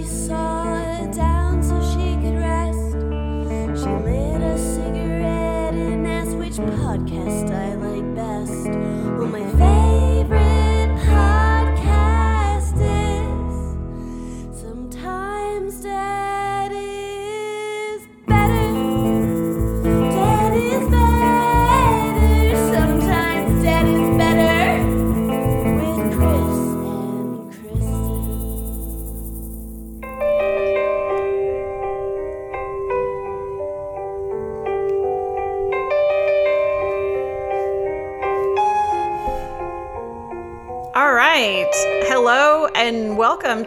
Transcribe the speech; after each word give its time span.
She 0.00 0.06
saw 0.06 0.64
her 0.64 1.39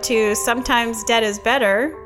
to 0.04 0.36
Sometimes 0.36 1.04
Dead 1.06 1.24
is 1.24 1.40
Better. 1.40 1.98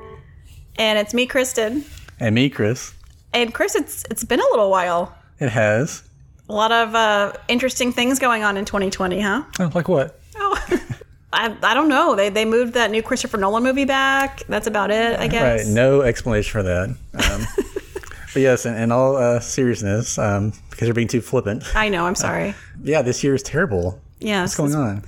And 0.77 0.99
it's 0.99 1.13
me, 1.13 1.25
Kristen. 1.25 1.83
And 2.19 2.35
me, 2.35 2.49
Chris. 2.49 2.93
And 3.33 3.53
Chris, 3.53 3.75
it's 3.75 4.03
it's 4.11 4.23
been 4.23 4.39
a 4.39 4.45
little 4.51 4.69
while. 4.69 5.15
It 5.39 5.49
has. 5.49 6.03
A 6.47 6.53
lot 6.53 6.71
of 6.71 6.95
uh, 6.95 7.33
interesting 7.47 7.91
things 7.91 8.19
going 8.19 8.43
on 8.43 8.55
in 8.55 8.65
2020, 8.65 9.19
huh? 9.19 9.43
Oh, 9.59 9.71
like 9.73 9.87
what? 9.87 10.19
Oh, 10.37 10.79
I, 11.33 11.55
I 11.61 11.73
don't 11.73 11.89
know. 11.89 12.15
They 12.15 12.29
they 12.29 12.45
moved 12.45 12.73
that 12.75 12.91
new 12.91 13.01
Christopher 13.01 13.37
Nolan 13.37 13.63
movie 13.63 13.85
back. 13.85 14.43
That's 14.47 14.67
about 14.67 14.91
it, 14.91 15.19
I 15.19 15.27
guess. 15.27 15.65
Right. 15.65 15.73
No 15.73 16.01
explanation 16.01 16.51
for 16.51 16.63
that. 16.63 16.89
Um, 16.89 17.47
but 18.33 18.41
yes, 18.41 18.65
in, 18.67 18.75
in 18.75 18.91
all 18.91 19.17
uh, 19.17 19.39
seriousness, 19.39 20.19
um, 20.19 20.53
because 20.69 20.87
you're 20.87 20.95
being 20.95 21.07
too 21.07 21.21
flippant. 21.21 21.63
I 21.75 21.89
know. 21.89 22.05
I'm 22.05 22.15
sorry. 22.15 22.53
Yeah, 22.83 23.01
this 23.01 23.23
year 23.23 23.33
is 23.33 23.41
terrible. 23.43 23.99
Yeah. 24.19 24.41
What's 24.41 24.55
going 24.55 24.75
on? 24.75 25.03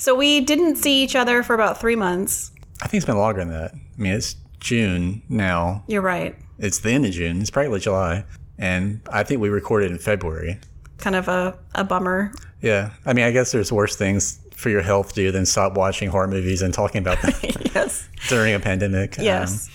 So 0.00 0.14
we 0.14 0.40
didn't 0.40 0.76
see 0.76 1.02
each 1.02 1.14
other 1.14 1.42
for 1.42 1.52
about 1.52 1.78
three 1.78 1.94
months. 1.94 2.52
I 2.80 2.86
think 2.88 3.02
it's 3.02 3.06
been 3.06 3.18
longer 3.18 3.40
than 3.40 3.50
that. 3.50 3.74
I 3.74 4.00
mean, 4.00 4.14
it's 4.14 4.34
June 4.58 5.20
now. 5.28 5.84
You're 5.88 6.00
right. 6.00 6.34
It's 6.58 6.78
the 6.78 6.90
end 6.92 7.04
of 7.04 7.12
June. 7.12 7.42
It's 7.42 7.50
probably 7.50 7.80
July. 7.80 8.24
And 8.56 9.02
I 9.12 9.24
think 9.24 9.42
we 9.42 9.50
recorded 9.50 9.90
in 9.90 9.98
February. 9.98 10.58
Kind 10.96 11.16
of 11.16 11.28
a, 11.28 11.58
a 11.74 11.84
bummer. 11.84 12.32
Yeah. 12.62 12.92
I 13.04 13.12
mean, 13.12 13.26
I 13.26 13.30
guess 13.30 13.52
there's 13.52 13.70
worse 13.70 13.94
things 13.94 14.40
for 14.54 14.70
your 14.70 14.80
health 14.80 15.10
to 15.10 15.14
do 15.16 15.30
than 15.32 15.44
stop 15.44 15.74
watching 15.74 16.08
horror 16.08 16.28
movies 16.28 16.62
and 16.62 16.72
talking 16.72 17.02
about 17.02 17.20
them 17.20 17.32
yes. 17.74 18.08
during 18.28 18.54
a 18.54 18.58
pandemic. 18.60 19.18
Um, 19.18 19.24
Yes. 19.26 19.68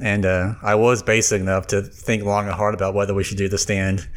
and 0.00 0.26
uh, 0.26 0.54
I 0.60 0.74
was 0.74 1.04
basic 1.04 1.40
enough 1.40 1.68
to 1.68 1.82
think 1.82 2.24
long 2.24 2.46
and 2.46 2.54
hard 2.54 2.74
about 2.74 2.94
whether 2.94 3.14
we 3.14 3.22
should 3.22 3.38
do 3.38 3.48
the 3.48 3.58
stand. 3.58 4.08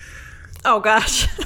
Oh 0.66 0.80
gosh. 0.80 1.28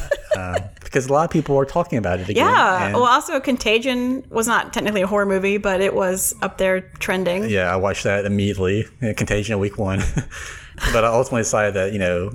because 0.83 1.07
a 1.07 1.13
lot 1.13 1.23
of 1.25 1.31
people 1.31 1.57
are 1.57 1.65
talking 1.65 1.97
about 1.97 2.19
it 2.19 2.29
again. 2.29 2.45
Yeah. 2.45 2.93
Well, 2.93 3.05
also, 3.05 3.39
Contagion 3.39 4.23
was 4.29 4.47
not 4.47 4.73
technically 4.73 5.01
a 5.01 5.07
horror 5.07 5.25
movie, 5.25 5.57
but 5.57 5.81
it 5.81 5.93
was 5.93 6.35
up 6.41 6.57
there 6.57 6.81
trending. 6.99 7.49
yeah, 7.49 7.71
I 7.71 7.75
watched 7.77 8.03
that 8.03 8.25
immediately. 8.25 8.85
Contagion 9.15 9.59
week 9.59 9.77
one, 9.77 9.99
but 10.93 11.03
I 11.03 11.07
ultimately 11.07 11.41
decided 11.41 11.73
that 11.75 11.93
you 11.93 11.99
know, 11.99 12.31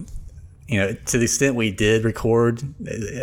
you 0.69 0.79
know, 0.79 0.93
to 0.93 1.19
the 1.19 1.25
extent 1.25 1.57
we 1.57 1.71
did 1.71 2.05
record, 2.05 2.63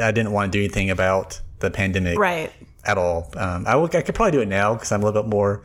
I 0.02 0.12
didn't 0.12 0.32
want 0.32 0.52
to 0.52 0.58
do 0.58 0.64
anything 0.64 0.90
about 0.90 1.40
the 1.60 1.72
pandemic 1.72 2.18
Right. 2.20 2.52
at 2.86 2.98
all. 2.98 3.32
Um, 3.36 3.66
I, 3.68 3.76
would- 3.76 3.96
I 3.96 4.02
could 4.02 4.14
probably 4.16 4.32
do 4.34 4.42
it 4.42 4.48
now 4.48 4.74
because 4.74 4.92
I'm 4.92 5.02
a 5.02 5.06
little 5.06 5.24
bit 5.24 5.30
more. 5.30 5.64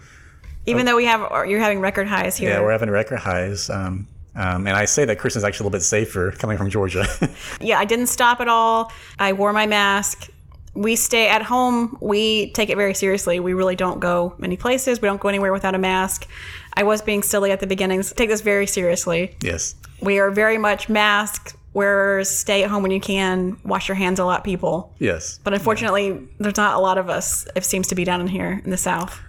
Even 0.65 0.87
though 0.87 0.97
we 0.97 1.05
have, 1.07 1.21
you're 1.49 1.59
having 1.61 1.81
record 1.81 2.07
highs 2.07 2.37
here. 2.37 2.51
Yeah, 2.51 2.61
we're 2.63 2.71
having 2.73 2.89
record 2.89 3.19
highs. 3.19 3.69
Um, 3.69 4.07
um, 4.35 4.67
and 4.67 4.77
I 4.77 4.87
say 4.87 5.05
that 5.05 5.19
Kristen's 5.19 5.45
actually 5.45 5.65
a 5.65 5.67
little 5.69 5.79
bit 5.79 5.83
safer 5.83 6.31
coming 6.33 6.57
from 6.57 6.71
Georgia. 6.71 7.07
yeah, 7.61 7.79
I 7.79 7.85
didn't 7.85 8.07
stop 8.07 8.41
at 8.41 8.49
all. 8.49 8.93
I 9.19 9.33
wore 9.33 9.53
my 9.53 9.67
mask. 9.67 10.29
We 10.75 10.97
stay 10.97 11.29
at 11.29 11.43
home. 11.43 11.99
We 12.01 12.51
take 12.53 12.71
it 12.71 12.77
very 12.77 12.95
seriously. 12.95 13.41
We 13.41 13.53
really 13.53 13.77
don't 13.77 14.01
go 14.01 14.35
many 14.39 14.57
places. 14.57 15.03
We 15.03 15.07
don't 15.07 15.21
go 15.21 15.29
anywhere 15.29 15.53
without 15.53 15.75
a 15.75 15.79
mask. 15.79 16.27
I 16.75 16.83
was 16.83 17.03
being 17.03 17.23
silly 17.23 17.51
at 17.51 17.61
the 17.61 17.67
beginnings. 17.67 18.13
Take 18.13 18.31
this 18.31 18.41
very 18.41 18.67
seriously. 18.67 19.37
yes. 19.43 19.75
We 20.01 20.19
are 20.19 20.31
very 20.33 20.59
much 20.59 20.89
mask 20.89 21.57
wearers. 21.75 22.29
Stay 22.29 22.65
at 22.65 22.71
home 22.71 22.83
when 22.83 22.91
you 22.93 23.01
can. 23.01 23.57
Wash 23.65 23.89
your 23.89 23.95
hands 23.95 24.19
a 24.19 24.25
lot, 24.25 24.45
people. 24.45 24.95
Yes. 24.99 25.39
But 25.45 25.55
unfortunately, 25.55 26.27
there's 26.39 26.57
not 26.57 26.77
a 26.77 26.81
lot 26.81 26.99
of 26.99 27.09
us. 27.09 27.47
It 27.55 27.65
seems 27.65 27.87
to 27.89 27.95
be 27.95 28.05
down 28.05 28.21
in 28.21 28.27
here 28.27 28.61
in 28.65 28.71
the 28.71 28.77
South. 28.77 29.21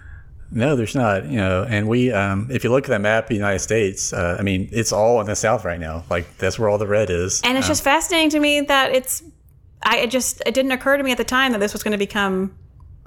No, 0.54 0.76
there's 0.76 0.94
not. 0.94 1.26
You 1.26 1.38
know, 1.38 1.66
and 1.68 1.88
we, 1.88 2.12
um, 2.12 2.48
if 2.50 2.62
you 2.62 2.70
look 2.70 2.84
at 2.84 2.90
the 2.90 2.98
map 2.98 3.24
of 3.24 3.28
the 3.28 3.34
United 3.34 3.58
States, 3.58 4.12
uh, 4.12 4.36
I 4.38 4.42
mean, 4.42 4.68
it's 4.72 4.92
all 4.92 5.20
in 5.20 5.26
the 5.26 5.34
South 5.34 5.64
right 5.64 5.80
now. 5.80 6.04
Like 6.08 6.38
that's 6.38 6.58
where 6.58 6.68
all 6.68 6.78
the 6.78 6.86
red 6.86 7.10
is. 7.10 7.42
And 7.42 7.58
it's 7.58 7.66
just 7.66 7.82
fascinating 7.82 8.30
to 8.30 8.40
me 8.40 8.60
that 8.62 8.94
it's. 8.94 9.22
I 9.82 9.98
it 9.98 10.10
just 10.10 10.42
it 10.46 10.54
didn't 10.54 10.72
occur 10.72 10.96
to 10.96 11.02
me 11.02 11.10
at 11.10 11.18
the 11.18 11.24
time 11.24 11.52
that 11.52 11.58
this 11.58 11.74
was 11.74 11.82
going 11.82 11.92
to 11.92 11.98
become 11.98 12.56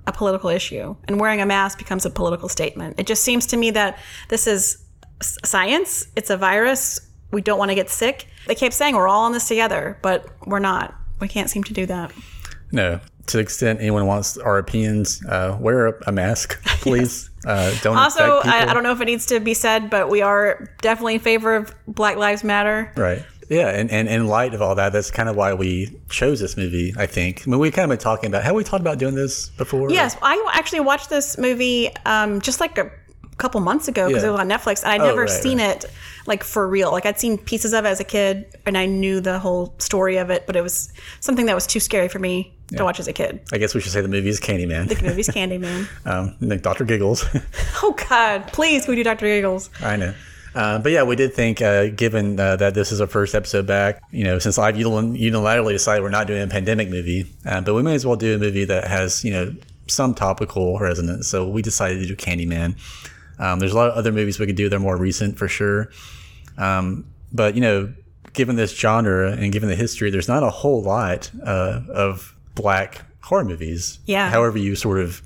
a 0.05 0.11
political 0.11 0.49
issue, 0.49 0.95
and 1.07 1.19
wearing 1.19 1.41
a 1.41 1.45
mask 1.45 1.79
becomes 1.79 2.05
a 2.05 2.09
political 2.09 2.49
statement. 2.49 2.99
It 2.99 3.07
just 3.07 3.23
seems 3.23 3.47
to 3.47 3.57
me 3.57 3.71
that 3.71 3.97
this 4.29 4.45
is 4.45 4.85
science. 5.21 6.07
It's 6.15 6.29
a 6.29 6.37
virus. 6.37 6.99
We 7.31 7.41
don't 7.41 7.57
want 7.57 7.71
to 7.71 7.75
get 7.75 7.89
sick. 7.89 8.27
They 8.45 8.55
keep 8.55 8.73
saying 8.73 8.95
we're 8.95 9.07
all 9.07 9.25
in 9.25 9.33
this 9.33 9.47
together, 9.47 9.97
but 10.01 10.27
we're 10.45 10.59
not. 10.59 10.93
We 11.19 11.27
can't 11.27 11.49
seem 11.49 11.63
to 11.63 11.73
do 11.73 11.85
that. 11.87 12.11
No, 12.71 12.99
to 13.27 13.37
the 13.37 13.43
extent 13.43 13.79
anyone 13.81 14.05
wants 14.05 14.37
our 14.37 14.57
opinions, 14.57 15.23
uh, 15.25 15.57
wear 15.59 15.87
a, 15.87 15.93
a 16.07 16.11
mask, 16.11 16.61
please. 16.81 17.29
uh, 17.45 17.71
don't 17.81 17.97
Also, 17.97 18.39
I. 18.43 18.65
I 18.69 18.73
don't 18.73 18.83
know 18.83 18.91
if 18.93 19.01
it 19.01 19.05
needs 19.05 19.25
to 19.27 19.39
be 19.39 19.53
said, 19.53 19.89
but 19.89 20.09
we 20.09 20.21
are 20.21 20.69
definitely 20.81 21.15
in 21.15 21.19
favor 21.21 21.55
of 21.55 21.73
Black 21.87 22.17
Lives 22.17 22.43
Matter. 22.43 22.91
Right. 22.95 23.23
Yeah, 23.49 23.69
and, 23.69 23.89
and 23.91 24.09
in 24.09 24.27
light 24.27 24.53
of 24.53 24.61
all 24.61 24.75
that, 24.75 24.91
that's 24.91 25.09
kind 25.09 25.29
of 25.29 25.37
why 25.37 25.53
we 25.53 25.97
chose 26.09 26.41
this 26.41 26.57
movie. 26.57 26.93
I 26.97 27.05
think. 27.05 27.43
I 27.47 27.49
mean, 27.49 27.59
we 27.61 27.71
kind 27.71 27.85
of 27.89 27.97
been 27.97 28.03
talking 28.03 28.27
about. 28.27 28.43
Have 28.43 28.55
we 28.55 28.63
talked 28.65 28.81
about 28.81 28.97
doing 28.97 29.15
this 29.15 29.49
before? 29.49 29.89
Yes, 29.89 30.17
I 30.21 30.51
actually 30.53 30.81
watched 30.81 31.09
this 31.09 31.37
movie 31.37 31.89
um, 32.05 32.41
just 32.41 32.59
like 32.59 32.77
a 32.77 32.91
couple 33.37 33.61
months 33.61 33.87
ago 33.87 34.07
because 34.07 34.23
Yeah. 34.23 34.29
it 34.29 34.31
was 34.33 34.41
on 34.41 34.49
Netflix, 34.49 34.83
and 34.83 34.91
I'd 34.91 34.99
Oh, 35.01 35.05
never 35.05 35.21
right, 35.21 35.29
seen 35.29 35.59
it 35.61 35.85
like 36.25 36.43
for 36.43 36.67
real. 36.67 36.91
Like 36.91 37.05
I'd 37.05 37.19
seen 37.21 37.37
pieces 37.37 37.71
of 37.71 37.85
it 37.85 37.87
as 37.87 38.01
a 38.01 38.03
kid, 38.03 38.47
and 38.65 38.77
I 38.77 38.85
knew 38.85 39.21
the 39.21 39.39
whole 39.39 39.73
story 39.77 40.17
of 40.17 40.29
it, 40.29 40.45
but 40.45 40.57
it 40.57 40.61
was 40.61 40.91
something 41.21 41.45
that 41.45 41.55
was 41.55 41.65
too 41.67 41.79
scary 41.79 42.09
for 42.09 42.19
me 42.19 42.53
to 42.75 42.83
watch 42.83 42.99
as 42.99 43.07
a 43.07 43.13
kid. 43.13 43.39
I 43.53 43.57
guess 43.57 43.73
we 43.73 43.81
should 43.81 43.91
say 43.91 44.01
the 44.01 44.07
movie 44.07 44.29
is 44.29 44.39
Candyman. 44.39 44.89
The 44.89 45.01
movie's 45.01 45.29
Candyman. 45.37 45.87
um, 46.05 46.35
like 46.41 46.61
Dr. 46.61 46.83
Giggles. 46.83 47.25
oh 47.83 47.95
God, 48.09 48.47
please, 48.47 48.85
can 48.85 48.91
we 48.91 48.95
do 48.97 49.03
Dr. 49.03 49.25
Giggles? 49.25 49.69
I 49.81 49.95
know. 49.95 50.13
Uh, 50.55 50.79
but 50.79 50.91
yeah, 50.91 51.03
we 51.03 51.15
did 51.15 51.33
think, 51.33 51.61
uh, 51.61 51.87
given 51.89 52.39
uh, 52.39 52.55
that 52.55 52.73
this 52.73 52.91
is 52.91 52.99
our 52.99 53.05
first 53.05 53.35
episode 53.35 53.67
back, 53.67 54.01
you 54.11 54.23
know, 54.23 54.39
since 54.39 54.57
I've 54.57 54.75
unilaterally 54.75 55.73
decided 55.73 56.01
we're 56.01 56.09
not 56.09 56.25
doing 56.25 56.41
a 56.41 56.47
pandemic 56.47 56.89
movie, 56.89 57.31
uh, 57.45 57.61
but 57.61 57.75
we 57.75 57.83
may 57.83 57.93
as 57.93 58.07
well 58.07 58.15
do 58.15 58.35
a 58.35 58.39
movie 58.39 58.65
that 58.65 58.87
has, 58.87 59.23
you 59.23 59.31
know, 59.31 59.53
some 59.85 60.15
topical 60.15 60.79
resonance. 60.79 61.27
So 61.27 61.47
we 61.47 61.61
decided 61.61 61.99
to 61.99 62.07
do 62.07 62.15
Candyman. 62.15 62.75
Um, 63.39 63.59
there's 63.59 63.71
a 63.73 63.75
lot 63.75 63.91
of 63.91 63.97
other 63.97 64.11
movies 64.11 64.39
we 64.39 64.47
could 64.47 64.55
do 64.55 64.67
that 64.67 64.75
are 64.75 64.79
more 64.79 64.97
recent 64.97 65.37
for 65.37 65.47
sure. 65.47 65.91
Um, 66.57 67.05
but, 67.31 67.53
you 67.53 67.61
know, 67.61 67.93
given 68.33 68.55
this 68.55 68.75
genre 68.75 69.31
and 69.31 69.51
given 69.51 69.69
the 69.69 69.75
history, 69.75 70.09
there's 70.09 70.27
not 70.27 70.41
a 70.43 70.49
whole 70.49 70.81
lot 70.81 71.29
uh, 71.45 71.81
of 71.89 72.35
black 72.57 73.05
horror 73.21 73.45
movies. 73.45 73.99
Yeah. 74.05 74.29
However, 74.29 74.57
you 74.57 74.75
sort 74.75 74.99
of 74.99 75.21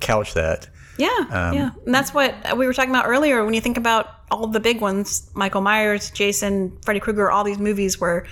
couch 0.00 0.34
that. 0.34 0.68
Yeah, 0.98 1.08
Um, 1.30 1.54
yeah, 1.54 1.70
and 1.86 1.94
that's 1.94 2.12
what 2.12 2.34
we 2.56 2.66
were 2.66 2.74
talking 2.74 2.90
about 2.90 3.06
earlier. 3.06 3.44
When 3.44 3.54
you 3.54 3.62
think 3.62 3.78
about 3.78 4.10
all 4.30 4.46
the 4.46 4.60
big 4.60 4.80
ones, 4.80 5.30
Michael 5.34 5.62
Myers, 5.62 6.10
Jason, 6.10 6.76
Freddy 6.82 7.00
Krueger, 7.00 7.30
all 7.30 7.44
these 7.44 7.58
movies 7.58 7.98
were 7.98 8.26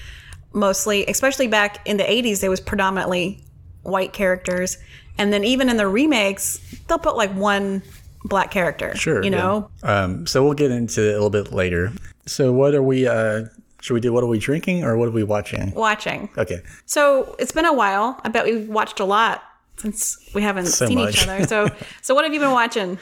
mostly, 0.53 1.07
especially 1.07 1.49
back 1.49 1.87
in 1.87 1.97
the 1.97 2.05
'80s, 2.05 2.41
there 2.41 2.51
was 2.51 2.61
predominantly 2.61 3.43
white 3.83 4.13
characters, 4.13 4.77
and 5.17 5.33
then 5.33 5.43
even 5.43 5.71
in 5.71 5.79
the 5.79 5.89
remakes, 5.89 6.61
they'll 6.87 6.99
put 6.99 7.17
like 7.17 7.33
one 7.33 7.83
black 8.25 8.51
character. 8.51 8.95
Sure. 8.95 9.25
you 9.25 9.31
yeah. 9.31 9.39
know. 9.39 9.71
Um, 9.83 10.27
so 10.27 10.45
we'll 10.45 10.55
get 10.55 10.71
into 10.71 11.01
it 11.01 11.13
a 11.13 11.23
little 11.23 11.31
bit 11.31 11.53
later. 11.53 11.93
So 12.27 12.53
what 12.53 12.75
are 12.75 12.83
we? 12.83 13.07
Uh, 13.09 13.45
should 13.81 13.95
we 13.95 14.01
do? 14.01 14.13
What 14.13 14.23
are 14.25 14.29
we 14.29 14.39
drinking, 14.39 14.85
or 14.85 14.97
what 14.97 15.09
are 15.09 15.13
we 15.13 15.23
watching? 15.23 15.73
Watching. 15.73 16.29
Okay. 16.37 16.63
So 16.87 17.35
it's 17.39 17.53
been 17.53 17.65
a 17.67 17.73
while. 17.73 18.21
I 18.25 18.29
bet 18.29 18.45
we've 18.45 18.69
watched 18.69 19.01
a 19.01 19.05
lot 19.05 19.43
since 19.79 20.19
we 20.35 20.43
haven't 20.43 20.67
So 20.67 20.87
seen 20.87 20.99
much. 20.99 21.15
each 21.23 21.29
other. 21.29 21.47
So, 21.47 21.69
so 22.03 22.15
what 22.15 22.25
have 22.25 22.35
you 22.35 22.41
been 22.41 22.51
watching? 22.53 22.99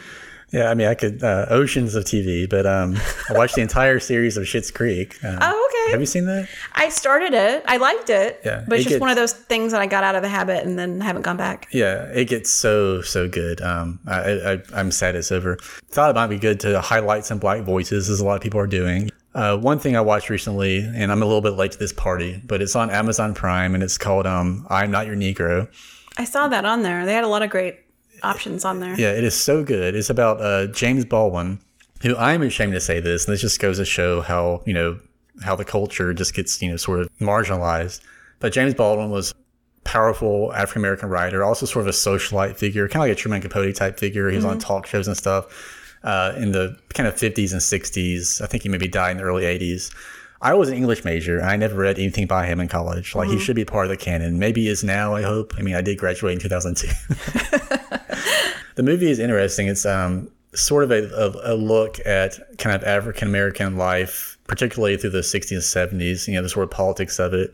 Yeah, 0.51 0.71
I 0.71 0.75
mean, 0.75 0.87
I 0.89 0.95
could 0.95 1.23
uh, 1.23 1.45
oceans 1.51 1.95
of 1.95 2.05
TV, 2.05 2.49
but 2.49 2.65
um, 2.67 2.97
I 3.29 3.35
watched 3.35 3.57
the 3.57 3.61
entire 3.61 4.01
series 4.01 4.39
of 4.39 4.45
Schitt's 4.45 4.71
Creek. 4.71 5.23
Um, 5.23 5.39
Oh, 5.43 5.69
okay. 5.71 5.93
Have 5.93 6.01
you 6.01 6.07
seen 6.07 6.25
that? 6.25 6.49
I 6.75 6.89
started 6.89 7.35
it. 7.35 7.65
I 7.67 7.77
liked 7.77 8.09
it. 8.09 8.41
Yeah, 8.45 8.65
but 8.67 8.79
it's 8.79 8.87
it 8.87 8.91
just 8.91 9.01
one 9.01 9.11
of 9.11 9.17
those 9.17 9.35
things 9.35 9.73
that 9.73 9.83
I 9.83 9.87
got 9.87 10.05
out 10.05 10.15
of 10.15 10.23
the 10.23 10.29
habit 10.29 10.65
and 10.65 10.79
then 10.79 11.01
haven't 11.03 11.21
gone 11.23 11.37
back. 11.37 11.69
Yeah, 11.71 12.05
it 12.15 12.27
gets 12.29 12.51
so 12.51 13.03
so 13.03 13.29
good. 13.29 13.61
Um, 13.61 14.01
I, 14.07 14.21
I 14.55 14.63
I'm 14.73 14.91
sad 14.91 15.17
it's 15.17 15.31
over. 15.33 15.57
Thought 15.91 16.11
it 16.11 16.15
might 16.15 16.29
be 16.29 16.39
good 16.39 16.61
to 16.61 16.81
highlight 16.81 17.27
some 17.27 17.39
black 17.39 17.63
voices, 17.65 18.09
as 18.09 18.21
a 18.21 18.25
lot 18.25 18.37
of 18.37 18.41
people 18.43 18.59
are 18.61 18.67
doing. 18.67 19.11
Uh, 19.39 19.57
one 19.57 19.79
thing 19.79 19.95
I 19.95 20.01
watched 20.01 20.31
recently, 20.31 20.79
and 20.81 21.13
I'm 21.13 21.23
a 21.23 21.25
little 21.25 21.41
bit 21.41 21.53
late 21.53 21.71
to 21.71 21.79
this 21.79 21.93
party, 21.93 22.43
but 22.45 22.61
it's 22.61 22.75
on 22.75 22.91
Amazon 22.91 23.35
Prime, 23.35 23.73
and 23.73 23.85
it's 23.85 23.97
called 23.97 24.27
um, 24.27 24.67
"I'm 24.69 24.91
Not 24.91 25.07
Your 25.07 25.15
Negro." 25.15 25.69
I 26.17 26.25
saw 26.25 26.49
that 26.49 26.65
on 26.65 26.83
there. 26.83 27.07
They 27.07 27.15
had 27.15 27.23
a 27.23 27.29
lot 27.29 27.43
of 27.43 27.49
great 27.49 27.79
options 28.25 28.65
on 28.65 28.81
there. 28.81 28.99
Yeah, 28.99 29.13
it 29.13 29.23
is 29.23 29.41
so 29.41 29.63
good. 29.63 29.95
It's 29.95 30.11
about 30.11 30.41
uh, 30.41 30.67
James 30.73 31.05
Baldwin, 31.05 31.61
who 32.03 32.17
I'm 32.17 32.43
ashamed 32.43 32.73
to 32.73 32.81
say 32.81 32.99
this, 32.99 33.27
and 33.27 33.33
this 33.33 33.41
just 33.41 33.61
goes 33.61 33.79
to 33.79 33.85
show 33.85 34.23
how, 34.23 34.61
you 34.67 34.75
know, 34.75 34.99
how 35.41 35.55
the 35.55 35.65
culture 35.65 36.13
just 36.13 36.35
gets, 36.35 36.61
you 36.61 36.71
know, 36.73 36.77
sort 36.77 36.99
of 36.99 37.09
marginalized. 37.21 38.01
But 38.41 38.53
James 38.53 38.75
Baldwin 38.75 39.11
was 39.11 39.37
powerful 39.85 40.53
African 40.53 40.81
American 40.81 41.11
writer, 41.11 41.45
also 41.45 41.65
sort 41.65 41.85
of 41.85 41.87
a 41.87 41.97
socialite 41.97 42.57
figure, 42.57 42.89
kind 42.89 43.05
of 43.05 43.09
like 43.09 43.13
a 43.13 43.15
Truman 43.15 43.41
Capote 43.41 43.77
type 43.77 44.01
figure. 44.01 44.31
He 44.31 44.35
was 44.35 44.45
on 44.45 44.59
talk 44.59 44.85
shows 44.85 45.07
and 45.07 45.17
stuff 45.17 45.78
uh, 46.09 46.33
in 46.39 46.53
the 46.53 46.75
kind 46.95 47.07
of 47.07 47.15
50s 47.17 47.53
and 47.53 47.61
60s. 47.61 48.41
I 48.41 48.47
think 48.47 48.63
he 48.63 48.71
maybe 48.71 48.89
died 48.89 49.11
in 49.11 49.17
the 49.19 49.25
early 49.25 49.43
80s. 49.43 49.95
I 50.41 50.55
was 50.55 50.71
an 50.71 50.75
English 50.77 51.05
major. 51.05 51.43
I 51.43 51.57
never 51.57 51.77
read 51.77 51.99
anything 51.99 52.27
by 52.27 52.47
him 52.47 52.61
in 52.61 52.69
college. 52.69 53.15
Like 53.15 53.29
he 53.29 53.39
should 53.39 53.57
be 53.57 53.67
part 53.67 53.85
of 53.85 53.91
the 53.91 53.97
canon. 53.99 54.39
Maybe 54.39 54.63
he 54.63 54.69
is 54.69 54.83
now. 54.83 55.15
I 55.15 55.21
hope. 55.21 55.53
I 55.59 55.63
mean, 55.63 55.75
I 55.75 55.83
did 55.83 55.99
graduate 55.99 56.33
in 56.33 56.41
2002. 56.41 56.87
the 58.77 58.83
movie 58.83 59.11
is 59.11 59.19
interesting. 59.19 59.67
It's 59.67 59.85
um, 59.85 60.31
sort 60.55 60.85
of 60.85 60.93
a, 60.93 61.09
a, 61.11 61.55
a 61.55 61.57
look 61.57 61.99
at 62.07 62.39
kind 62.57 62.75
of 62.75 62.85
African 62.85 63.29
American 63.29 63.77
life, 63.77 64.39
particularly 64.47 64.97
through 64.97 65.11
the 65.11 65.19
60s 65.19 65.51
and 65.51 66.01
70s. 66.01 66.27
You 66.27 66.35
know, 66.35 66.43
the 66.43 66.49
sort 66.49 66.65
of 66.65 66.71
politics 66.71 67.19
of 67.19 67.35
it, 67.35 67.53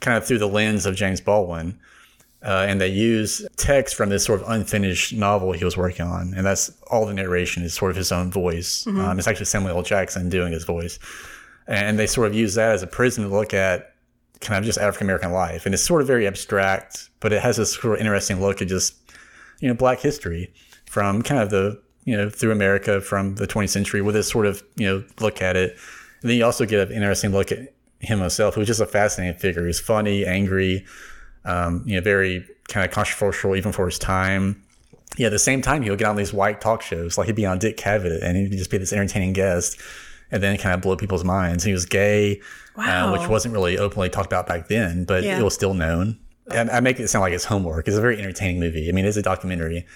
kind 0.00 0.16
of 0.16 0.26
through 0.26 0.38
the 0.38 0.48
lens 0.48 0.84
of 0.84 0.96
James 0.96 1.20
Baldwin. 1.20 1.78
Uh, 2.44 2.66
and 2.68 2.78
they 2.78 2.88
use 2.88 3.46
text 3.56 3.94
from 3.94 4.10
this 4.10 4.24
sort 4.24 4.42
of 4.42 4.48
unfinished 4.50 5.14
novel 5.14 5.52
he 5.52 5.64
was 5.64 5.78
working 5.78 6.04
on, 6.04 6.34
and 6.34 6.44
that's 6.44 6.70
all 6.90 7.06
the 7.06 7.14
narration 7.14 7.62
is 7.62 7.72
sort 7.72 7.90
of 7.90 7.96
his 7.96 8.12
own 8.12 8.30
voice. 8.30 8.86
Um, 9.00 9.18
it's 9.18 9.26
actually 9.26 9.46
Samuel 9.46 9.76
L. 9.78 9.82
Jackson 9.82 10.28
doing 10.28 10.52
his 10.52 10.64
voice, 10.64 10.98
and 11.66 11.98
they 11.98 12.06
sort 12.06 12.26
of 12.26 12.34
use 12.34 12.54
that 12.56 12.72
as 12.72 12.82
a 12.82 12.86
prism 12.86 13.24
to 13.24 13.34
look 13.34 13.54
at 13.54 13.94
kind 14.40 14.58
of 14.58 14.64
just 14.64 14.78
African 14.78 15.06
American 15.06 15.32
life, 15.32 15.64
and 15.64 15.74
it's 15.74 15.82
sort 15.82 16.02
of 16.02 16.06
very 16.06 16.26
abstract, 16.26 17.08
but 17.20 17.32
it 17.32 17.40
has 17.40 17.56
this 17.56 17.74
sort 17.74 17.94
of 17.94 18.00
interesting 18.00 18.42
look 18.42 18.60
at 18.60 18.68
just 18.68 18.94
you 19.60 19.68
know 19.68 19.74
Black 19.74 20.00
history 20.00 20.52
from 20.84 21.22
kind 21.22 21.40
of 21.40 21.48
the 21.48 21.80
you 22.04 22.14
know 22.14 22.28
through 22.28 22.52
America 22.52 23.00
from 23.00 23.36
the 23.36 23.46
20th 23.46 23.70
century 23.70 24.02
with 24.02 24.14
this 24.14 24.28
sort 24.28 24.44
of 24.44 24.62
you 24.76 24.86
know 24.86 25.02
look 25.18 25.40
at 25.40 25.56
it, 25.56 25.78
and 26.20 26.30
then 26.30 26.36
you 26.36 26.44
also 26.44 26.66
get 26.66 26.88
an 26.88 26.94
interesting 26.94 27.32
look 27.32 27.50
at 27.50 27.72
him 28.00 28.20
himself, 28.20 28.54
who's 28.54 28.66
just 28.66 28.80
a 28.80 28.86
fascinating 28.86 29.38
figure. 29.38 29.66
He's 29.66 29.80
funny, 29.80 30.26
angry, 30.26 30.84
um, 31.44 31.82
you 31.86 31.96
know, 31.96 32.00
very 32.00 32.46
kind 32.68 32.84
of 32.86 32.92
controversial 32.92 33.54
even 33.56 33.72
for 33.72 33.86
his 33.86 33.98
time. 33.98 34.60
Yeah, 35.16 35.26
at 35.26 35.30
the 35.30 35.38
same 35.38 35.62
time, 35.62 35.82
he 35.82 35.90
would 35.90 35.98
get 35.98 36.08
on 36.08 36.16
these 36.16 36.32
white 36.32 36.60
talk 36.60 36.82
shows, 36.82 37.16
like 37.16 37.26
he'd 37.26 37.36
be 37.36 37.46
on 37.46 37.58
Dick 37.58 37.76
Cavett, 37.76 38.22
and 38.22 38.36
he'd 38.36 38.50
just 38.52 38.70
be 38.70 38.78
this 38.78 38.92
entertaining 38.92 39.32
guest, 39.32 39.78
and 40.32 40.42
then 40.42 40.56
kind 40.58 40.74
of 40.74 40.80
blow 40.80 40.96
people's 40.96 41.22
minds. 41.24 41.62
He 41.62 41.72
was 41.72 41.86
gay, 41.86 42.40
Wow. 42.76 43.12
uh, 43.14 43.18
which 43.18 43.28
wasn't 43.28 43.54
really 43.54 43.78
openly 43.78 44.08
talked 44.08 44.26
about 44.26 44.46
back 44.48 44.66
then, 44.68 45.04
but 45.04 45.22
Yeah. 45.22 45.38
it 45.38 45.42
was 45.44 45.54
still 45.54 45.74
known. 45.74 46.18
And 46.52 46.68
I 46.70 46.80
make 46.80 46.98
it 46.98 47.08
sound 47.08 47.20
like 47.22 47.32
it's 47.32 47.44
homework. 47.44 47.86
It's 47.86 47.96
a 47.96 48.00
very 48.00 48.18
entertaining 48.18 48.58
movie. 48.60 48.88
I 48.88 48.92
mean, 48.92 49.04
it's 49.04 49.16
a 49.16 49.22
documentary, 49.22 49.86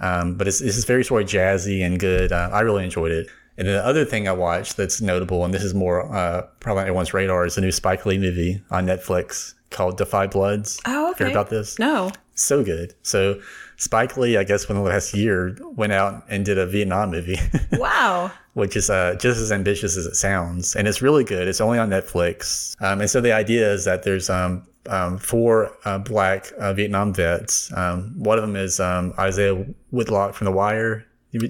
um, 0.00 0.34
but 0.36 0.46
it's, 0.46 0.60
it's 0.60 0.84
very 0.84 1.04
sort 1.04 1.22
of 1.24 1.28
jazzy 1.28 1.84
and 1.84 1.98
good. 1.98 2.30
Uh, 2.30 2.48
I 2.52 2.60
really 2.60 2.84
enjoyed 2.84 3.10
it. 3.10 3.26
And 3.56 3.66
then 3.66 3.74
the 3.74 3.84
other 3.84 4.04
thing 4.04 4.28
I 4.28 4.32
watched 4.32 4.76
that's 4.76 5.00
notable, 5.00 5.44
and 5.44 5.52
this 5.52 5.64
is 5.64 5.74
more 5.74 6.14
uh, 6.14 6.42
probably 6.60 6.82
on 6.82 6.86
everyone's 6.86 7.12
radar, 7.12 7.44
is 7.44 7.58
a 7.58 7.60
new 7.60 7.72
Spike 7.72 8.06
Lee 8.06 8.16
movie 8.16 8.62
on 8.70 8.86
Netflix 8.86 9.54
called 9.70 9.98
Da 9.98 10.04
5 10.04 10.30
Bloods. 10.30 10.80
Oh, 10.86 11.14
Heard 11.18 11.22
okay. 11.22 11.30
about 11.32 11.50
this? 11.50 11.78
No. 11.78 12.10
So 12.34 12.62
good. 12.64 12.94
So 13.02 13.40
Spike 13.76 14.16
Lee, 14.16 14.36
I 14.36 14.44
guess, 14.44 14.68
within 14.68 14.82
the 14.82 14.88
last 14.90 15.14
year, 15.14 15.56
went 15.76 15.92
out 15.92 16.24
and 16.28 16.44
did 16.44 16.58
a 16.58 16.66
Vietnam 16.66 17.10
movie. 17.10 17.38
Wow. 17.78 18.30
which 18.54 18.76
is 18.76 18.90
uh, 18.90 19.14
just 19.20 19.40
as 19.40 19.52
ambitious 19.52 19.96
as 19.96 20.06
it 20.06 20.14
sounds, 20.16 20.74
and 20.74 20.88
it's 20.88 21.00
really 21.02 21.22
good. 21.22 21.46
It's 21.46 21.60
only 21.60 21.78
on 21.78 21.90
Netflix, 21.90 22.74
um, 22.82 23.00
and 23.00 23.08
so 23.08 23.20
the 23.20 23.32
idea 23.32 23.72
is 23.72 23.84
that 23.84 24.02
there's 24.02 24.28
um, 24.30 24.66
um, 24.88 25.18
four 25.18 25.76
uh, 25.84 25.98
black 25.98 26.50
uh, 26.58 26.72
Vietnam 26.72 27.14
vets. 27.14 27.72
Um, 27.76 28.14
one 28.18 28.36
of 28.38 28.42
them 28.42 28.56
is 28.56 28.80
um, 28.80 29.12
Isiah 29.18 29.64
Whitlock 29.92 30.34
from 30.34 30.46
The 30.46 30.50
Wire. 30.52 31.04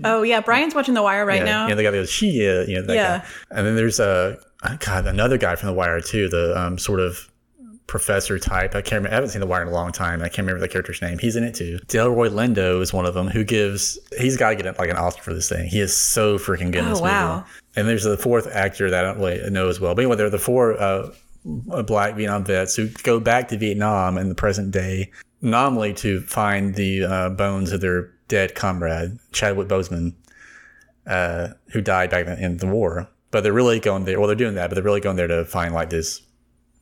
Oh 0.05 0.23
yeah, 0.23 0.41
Brian's 0.41 0.75
watching 0.75 0.94
The 0.94 1.03
Wire 1.03 1.25
right 1.25 1.38
yeah, 1.38 1.44
now. 1.44 1.69
Know, 1.69 1.76
the 1.76 1.82
guy 1.85 1.91
that 1.93 1.97
goes, 1.99 2.11
she, 2.11 2.47
uh, 2.47 2.62
you 2.62 2.75
know, 2.76 2.82
that 2.82 2.94
Yeah. 2.94 3.19
guy. 3.19 3.25
And 3.53 3.67
then 3.67 3.76
there's 3.76 4.00
a, 4.00 4.38
uh, 4.64 4.76
God, 4.81 5.06
another 5.06 5.38
guy 5.38 5.55
from 5.56 5.69
The 5.69 5.75
Wire 5.75 6.00
too, 6.00 6.29
the 6.29 6.59
um, 6.61 6.79
sort 6.79 7.00
of 7.00 7.28
professor 7.88 8.38
type. 8.38 8.76
I 8.76 8.82
can't 8.82 8.99
remember, 8.99 9.08
I 9.11 9.14
haven't 9.14 9.31
seen 9.31 9.40
The 9.40 9.46
Wire 9.46 9.62
in 9.62 9.69
a 9.69 9.73
long 9.73 9.90
time. 9.90 10.20
I 10.23 10.29
can't 10.29 10.46
remember 10.46 10.61
the 10.61 10.69
character's 10.69 11.02
name. 11.02 11.19
He's 11.19 11.35
in 11.35 11.43
it 11.43 11.55
too. 11.56 11.79
Delroy 11.88 12.29
Lindo 12.31 12.81
is 12.81 12.93
one 12.93 13.06
of 13.06 13.14
them 13.14 13.26
who 13.29 13.43
gives, 13.43 13.99
he's 14.17 14.37
got 14.37 14.50
to 14.50 14.56
get 14.56 14.79
like 14.79 14.90
an 14.90 14.96
Oscar 14.96 15.23
for 15.23 15.35
this 15.35 15.49
thing. 15.49 15.67
He 15.69 15.81
is 15.81 15.96
so 15.96 16.38
freaking 16.38 16.70
good 16.70 16.81
in 16.81 16.85
Oh, 16.87 16.90
this 16.90 17.00
wow. 17.00 17.37
movie. 17.38 17.49
And 17.76 17.88
there's 17.88 18.05
the 18.05 18.17
fourth 18.17 18.46
actor 18.55 18.90
that 18.90 19.05
I 19.05 19.08
don't 19.08 19.19
really 19.19 19.50
know 19.50 19.69
as 19.69 19.81
well. 19.81 19.94
But 19.94 20.02
anyway, 20.02 20.17
they're 20.17 20.31
the 20.31 20.38
four 20.38 20.81
uh, 20.81 21.11
black 21.82 22.14
Vietnam 22.14 22.44
vets 22.44 22.76
who 22.76 22.88
go 23.02 23.19
back 23.20 23.49
to 23.49 23.56
Vietnam 23.58 24.19
in 24.19 24.29
the 24.29 24.35
present 24.35 24.70
day, 24.70 25.11
nominally 25.40 25.94
to 25.94 26.20
find 26.20 26.75
the 26.75 27.05
uh, 27.05 27.29
bones 27.31 27.73
of 27.73 27.81
their 27.81 28.12
dead 28.29 28.55
comrade, 28.55 29.19
Chadwick 29.32 29.69
Boseman 29.69 30.12
uh, 31.06 31.49
who 31.73 31.81
died 31.81 32.11
back 32.11 32.26
in 32.26 32.58
the 32.58 32.67
war. 32.67 33.08
But 33.31 33.43
they're 33.43 33.52
really 33.52 33.81
going 33.81 34.05
there. 34.05 34.19
Well, 34.19 34.26
they're 34.26 34.37
doing 34.37 34.55
that, 34.56 34.69
but 34.69 34.75
they're 34.75 34.85
really 34.85 35.00
going 35.00 35.17
there 35.17 35.26
to 35.26 35.44
find 35.44 35.73
like 35.75 35.90
this 35.90 36.20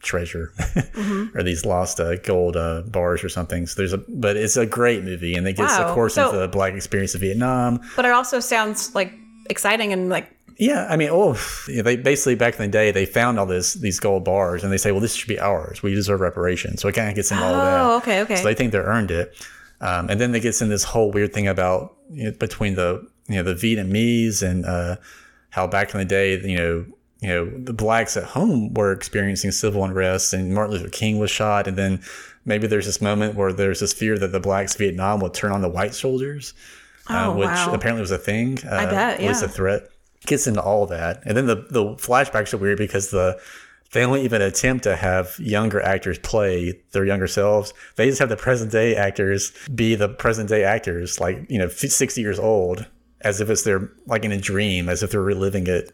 treasure 0.06 0.52
Mm-hmm. 0.96 1.36
or 1.36 1.42
these 1.42 1.66
lost 1.66 2.00
uh, 2.00 2.16
gold 2.16 2.56
uh, 2.56 2.82
bars 2.86 3.22
or 3.22 3.28
something. 3.28 3.66
So 3.66 3.74
there's 3.76 3.92
a, 3.92 3.98
but 4.08 4.36
it's 4.36 4.56
a 4.56 4.64
great 4.64 5.04
movie, 5.04 5.34
and 5.34 5.46
it 5.46 5.56
gets, 5.56 5.76
Wow. 5.76 5.88
of 5.88 5.94
course, 5.94 6.14
So- 6.14 6.26
into 6.26 6.38
the 6.38 6.48
black 6.48 6.72
experience 6.74 7.14
of 7.14 7.20
Vietnam. 7.20 7.80
But 7.96 8.04
it 8.06 8.12
also 8.12 8.40
sounds 8.40 8.94
like 8.94 9.12
exciting 9.50 9.92
and 9.92 10.08
like 10.08 10.26
Yeah, 10.58 10.86
I 10.88 10.96
mean, 10.96 11.10
oh, 11.12 11.34
they 11.68 11.96
basically 11.96 12.34
back 12.34 12.54
in 12.58 12.62
the 12.64 12.68
day 12.72 12.90
they 12.90 13.04
found 13.04 13.38
all 13.38 13.44
this 13.46 13.74
these 13.74 14.00
gold 14.00 14.24
bars, 14.24 14.64
and 14.64 14.72
they 14.72 14.78
say, 14.78 14.90
well, 14.92 15.02
this 15.02 15.14
should 15.14 15.28
be 15.28 15.38
ours. 15.38 15.82
We 15.82 15.94
deserve 15.94 16.20
reparations. 16.20 16.80
So 16.80 16.88
it 16.88 16.94
kind 16.94 17.08
of 17.10 17.14
gets 17.14 17.30
into 17.30 17.44
all 17.44 17.54
of 17.54 17.60
that. 17.66 17.80
Oh, 17.80 17.96
okay, 17.98 18.20
okay. 18.22 18.36
So 18.36 18.44
they 18.44 18.54
think 18.54 18.72
they 18.72 18.78
earned 18.78 19.10
it, 19.10 19.36
um, 19.82 20.08
and 20.08 20.18
then 20.18 20.32
they 20.32 20.40
gets 20.40 20.62
in 20.62 20.70
this 20.70 20.84
whole 20.84 21.10
weird 21.12 21.32
thing 21.34 21.46
about 21.46 21.94
you 22.10 22.24
know, 22.24 22.30
between 22.32 22.74
the 22.74 23.06
you 23.28 23.36
know 23.36 23.42
the 23.42 23.54
Vietnamese 23.54 24.42
and 24.42 24.64
uh, 24.64 24.96
how 25.50 25.66
back 25.66 25.92
in 25.94 25.98
the 25.98 26.06
day, 26.06 26.38
you 26.40 26.56
know. 26.56 26.86
You 27.26 27.32
know, 27.34 27.50
the 27.58 27.72
blacks 27.72 28.16
at 28.16 28.22
home 28.24 28.72
were 28.74 28.92
experiencing 28.92 29.50
civil 29.50 29.84
unrest, 29.84 30.32
and 30.32 30.54
Martin 30.54 30.74
Luther 30.76 30.88
King 30.90 31.18
was 31.18 31.30
shot. 31.30 31.66
And 31.66 31.76
then 31.76 32.00
maybe 32.44 32.66
there's 32.68 32.86
this 32.86 33.00
moment 33.00 33.34
where 33.34 33.52
there's 33.52 33.80
this 33.80 33.92
fear 33.92 34.16
that 34.18 34.30
the 34.32 34.38
blacks 34.40 34.74
Vietnam 34.76 35.18
would 35.20 35.34
turn 35.34 35.50
on 35.50 35.60
the 35.60 35.68
white 35.68 35.94
soldiers, 35.94 36.54
uh, 37.08 37.26
Oh, 37.26 37.36
which 37.36 37.46
wow. 37.48 37.72
apparently 37.74 38.00
was 38.00 38.12
a 38.12 38.18
thing. 38.18 38.58
Uh, 38.64 38.86
bet, 38.86 39.20
At 39.20 39.20
least 39.26 39.42
yeah. 39.42 39.46
a 39.46 39.50
threat. 39.50 39.88
Gets 40.26 40.46
into 40.46 40.60
all 40.62 40.86
that, 40.86 41.22
and 41.24 41.36
then 41.36 41.46
the 41.46 41.56
the 41.70 41.84
flashbacks 41.96 42.52
are 42.52 42.56
weird 42.58 42.78
because 42.78 43.10
the 43.10 43.38
they 43.92 44.04
only 44.04 44.24
even 44.24 44.42
attempt 44.42 44.82
to 44.84 44.96
have 44.96 45.38
younger 45.38 45.80
actors 45.80 46.18
play 46.18 46.80
their 46.92 47.04
younger 47.04 47.28
selves. 47.28 47.72
They 47.94 48.06
just 48.08 48.18
have 48.18 48.28
the 48.28 48.36
present 48.36 48.72
day 48.72 48.96
actors 48.96 49.52
be 49.72 49.94
the 49.94 50.08
present 50.08 50.48
day 50.48 50.64
actors, 50.64 51.20
like 51.20 51.46
you 51.48 51.58
know, 51.60 51.66
f- 51.66 51.78
sixty 51.78 52.22
years 52.22 52.40
old, 52.40 52.86
as 53.20 53.40
if 53.40 53.48
it's 53.50 53.62
their 53.62 53.88
like 54.06 54.24
in 54.24 54.32
a 54.32 54.40
dream, 54.40 54.88
as 54.88 55.02
if 55.04 55.10
they're 55.12 55.20
reliving 55.20 55.66
it. 55.68 55.92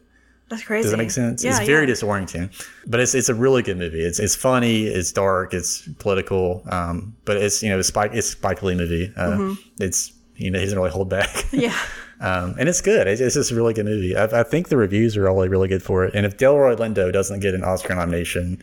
That's 0.52 0.64
crazy. 0.64 0.82
Does 0.82 0.90
that 0.92 0.98
make 0.98 1.10
sense? 1.10 1.42
Yeah, 1.42 1.56
it's 1.56 1.66
very 1.66 1.86
yeah. 1.86 1.94
disorienting, 1.94 2.50
but 2.86 3.00
it's 3.00 3.14
it's 3.14 3.28
a 3.28 3.34
really 3.34 3.62
good 3.62 3.78
movie. 3.78 4.02
It's 4.02 4.18
it's 4.18 4.36
funny, 4.36 4.84
it's 4.84 5.10
dark, 5.12 5.54
it's 5.54 5.88
political, 5.98 6.62
um, 6.70 7.16
but 7.24 7.38
it's 7.38 7.62
you 7.62 7.70
know, 7.70 7.78
it's 7.78 7.88
Spike 7.88 8.12
it's 8.12 8.28
Spike 8.28 8.62
Lee 8.62 8.74
movie. 8.74 9.12
Uh, 9.16 9.30
Mm-hmm. 9.32 9.82
It's 9.82 10.12
you 10.36 10.50
know, 10.50 10.58
he 10.58 10.64
doesn't 10.66 10.78
really 10.78 10.90
hold 10.90 11.08
back. 11.08 11.46
Yeah. 11.52 11.76
Um, 12.22 12.54
and 12.56 12.68
it's 12.68 12.80
good. 12.80 13.08
It's, 13.08 13.20
it's 13.20 13.34
just 13.34 13.50
a 13.50 13.56
really 13.56 13.74
good 13.74 13.84
movie. 13.84 14.16
I, 14.16 14.26
I 14.26 14.42
think 14.44 14.68
the 14.68 14.76
reviews 14.76 15.16
are 15.16 15.28
all 15.28 15.44
really 15.48 15.66
good 15.66 15.82
for 15.82 16.04
it. 16.04 16.14
And 16.14 16.24
if 16.24 16.36
Delroy 16.36 16.76
Lindo 16.76 17.12
doesn't 17.12 17.40
get 17.40 17.52
an 17.52 17.64
Oscar 17.64 17.96
nomination, 17.96 18.62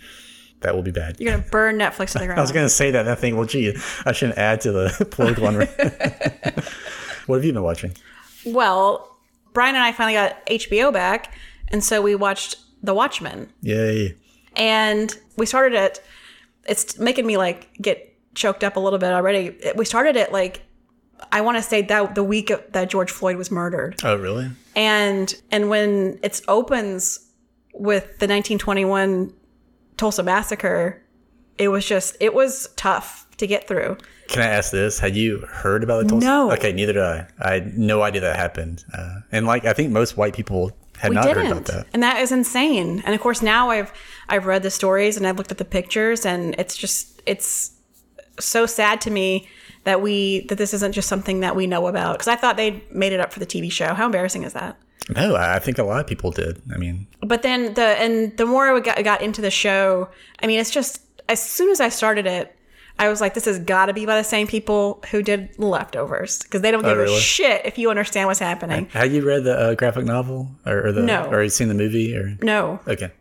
that 0.62 0.74
will 0.74 0.82
be 0.82 0.92
bad. 0.92 1.18
You're 1.20 1.34
gonna 1.34 1.44
burn 1.52 1.78
Netflix 1.78 2.14
to 2.14 2.20
the 2.20 2.26
ground. 2.26 2.40
I 2.40 2.42
was 2.42 2.54
going 2.54 2.66
to 2.66 2.70
say 2.70 2.92
that, 2.92 3.02
and 3.02 3.10
I 3.10 3.16
think, 3.16 3.36
well, 3.36 3.46
gee, 3.46 3.76
I 4.06 4.14
shouldn't 4.14 4.38
add 4.38 4.62
to 4.62 4.72
the 4.72 5.06
political 5.12 5.46
unrest. 5.46 5.78
what 7.28 7.36
have 7.36 7.44
you 7.44 7.52
been 7.52 7.62
watching? 7.62 7.92
well, 8.46 9.18
Brian 9.52 9.76
and 9.76 9.84
I 9.84 9.92
finally 9.92 10.14
got 10.14 10.46
HBO 10.46 10.94
back, 10.94 11.34
and 11.72 11.84
so 11.84 12.02
we 12.02 12.16
watched 12.16 12.56
The 12.84 12.94
Watchmen. 12.94 13.52
Yay! 13.62 14.16
and 14.56 15.16
we 15.38 15.46
started 15.46 15.78
it 15.78 16.04
it's 16.66 16.98
making 16.98 17.26
me 17.26 17.38
like 17.38 17.70
get 17.80 18.18
choked 18.34 18.64
up 18.64 18.76
a 18.78 18.80
little 18.80 18.98
bit 18.98 19.12
already 19.14 19.56
we 19.76 19.86
started 19.86 20.16
it 20.16 20.32
like 20.32 20.64
i 21.32 21.40
want 21.40 21.56
to 21.56 21.62
say 21.62 21.84
that 21.84 22.16
the 22.16 22.24
week 22.24 22.52
that 22.72 22.90
george 22.90 23.12
floyd 23.12 23.36
was 23.38 23.52
murdered 23.52 23.96
Oh, 24.04 24.16
really? 24.16 24.50
and 24.76 25.34
and 25.52 25.70
when 25.70 26.20
it 26.24 26.42
opens 26.48 27.20
with 27.76 28.04
the 28.20 28.26
1921 28.28 29.32
tulsa 29.98 30.24
massacre 30.24 31.00
it 31.60 31.68
was 31.68 31.86
just 31.86 32.18
it 32.20 32.34
was 32.34 32.70
tough 32.76 33.28
to 33.38 33.46
get 33.46 33.68
through 33.68 33.98
Can 34.30 34.42
I 34.42 34.48
ask 34.48 34.72
this? 34.72 35.00
Had 35.00 35.16
you 35.16 35.40
heard 35.50 35.84
about 35.84 36.04
the 36.04 36.10
Tulsa? 36.10 36.26
No. 36.28 36.52
Okay, 36.52 36.72
neither 36.72 36.94
did 36.94 37.02
I. 37.02 37.28
I 37.40 37.54
had 37.54 37.78
no 37.80 38.04
idea 38.04 38.22
that 38.22 38.36
happened. 38.36 38.84
Uh, 38.94 39.22
and 39.32 39.48
like, 39.48 39.66
I 39.66 39.74
think 39.74 39.92
most 39.92 40.18
white 40.18 40.36
people 40.36 40.72
had 41.00 41.10
we 41.10 41.16
not 41.16 41.24
didn't 41.26 41.46
heard 41.46 41.52
about 41.52 41.66
that. 41.66 41.88
and 41.94 42.04
that 42.04 42.18
is 42.22 42.32
insane. 42.32 43.02
And 43.06 43.16
of 43.16 43.22
course 43.22 43.42
now 43.42 43.70
i've 43.70 43.92
i've 44.28 44.46
read 44.46 44.64
the 44.64 44.70
stories 44.72 45.18
and 45.18 45.26
i've 45.28 45.38
looked 45.38 45.52
at 45.52 45.58
the 45.58 45.66
pictures 45.66 46.26
and 46.26 46.56
it's 46.60 46.76
just 46.78 47.22
it's 47.26 47.72
so 48.40 48.66
sad 48.66 49.02
to 49.02 49.10
me 49.10 49.48
that 49.86 50.02
we 50.02 50.42
that 50.48 50.58
this 50.58 50.74
isn't 50.74 50.94
just 50.94 51.08
something 51.08 51.40
that 51.42 51.56
we 51.56 51.68
know 51.68 51.88
about. 51.88 52.14
Because 52.14 52.28
i 52.28 52.36
thought 52.36 52.58
they 52.58 52.84
made 52.92 53.14
it 53.14 53.20
up 53.20 53.32
for 53.34 53.40
the 53.40 53.46
tv 53.46 53.72
show. 53.72 53.94
How 53.94 54.06
embarrassing 54.06 54.44
is 54.44 54.54
that? 54.54 54.78
No, 55.16 55.36
I 55.36 55.56
I 55.56 55.60
think 55.60 55.78
a 55.80 55.84
lot 55.84 56.00
of 56.02 56.08
people 56.08 56.32
did. 56.32 56.62
I 56.74 56.78
mean, 56.78 57.08
but 57.22 57.42
then 57.42 57.74
the 57.74 57.88
and 58.04 58.36
the 58.38 58.46
more 58.46 58.76
I 58.76 58.80
got, 58.80 59.04
got 59.04 59.22
into 59.22 59.42
the 59.42 59.52
show 59.52 60.10
i 60.42 60.48
mean 60.48 60.60
it's 60.60 60.70
just 60.72 61.02
as 61.28 61.42
soon 61.42 61.70
as 61.72 61.80
i 61.80 61.90
started 61.90 62.26
it 62.26 62.56
I 63.00 63.08
was 63.10 63.22
like, 63.22 63.34
this 63.34 63.46
has 63.46 63.58
got 63.60 63.86
to 63.88 63.94
be 63.94 64.06
by 64.06 64.18
the 64.18 64.24
same 64.24 64.46
people 64.46 65.02
who 65.10 65.24
did 65.24 65.58
Leftovers 65.58 66.40
because 66.44 66.62
they 66.62 66.70
don't 66.70 66.82
give 66.84 66.92
Oh, 66.98 67.02
really? 67.02 67.18
a 67.18 67.20
shit 67.20 67.66
if 67.66 67.78
you 67.78 67.90
understand 67.90 68.28
what's 68.28 68.40
happening. 68.40 68.88
Have 68.90 69.12
you 69.14 69.26
read 69.26 69.46
the 69.46 69.58
uh, 69.58 69.74
graphic 69.76 70.06
novel 70.06 70.50
or, 70.66 70.88
or 70.88 70.92
the 70.92 71.02
No. 71.02 71.26
or 71.32 71.42
you 71.42 71.50
seen 71.50 71.70
the 71.70 71.74
movie 71.74 72.16
or 72.16 72.38
No, 72.42 72.80
okay? 72.88 73.12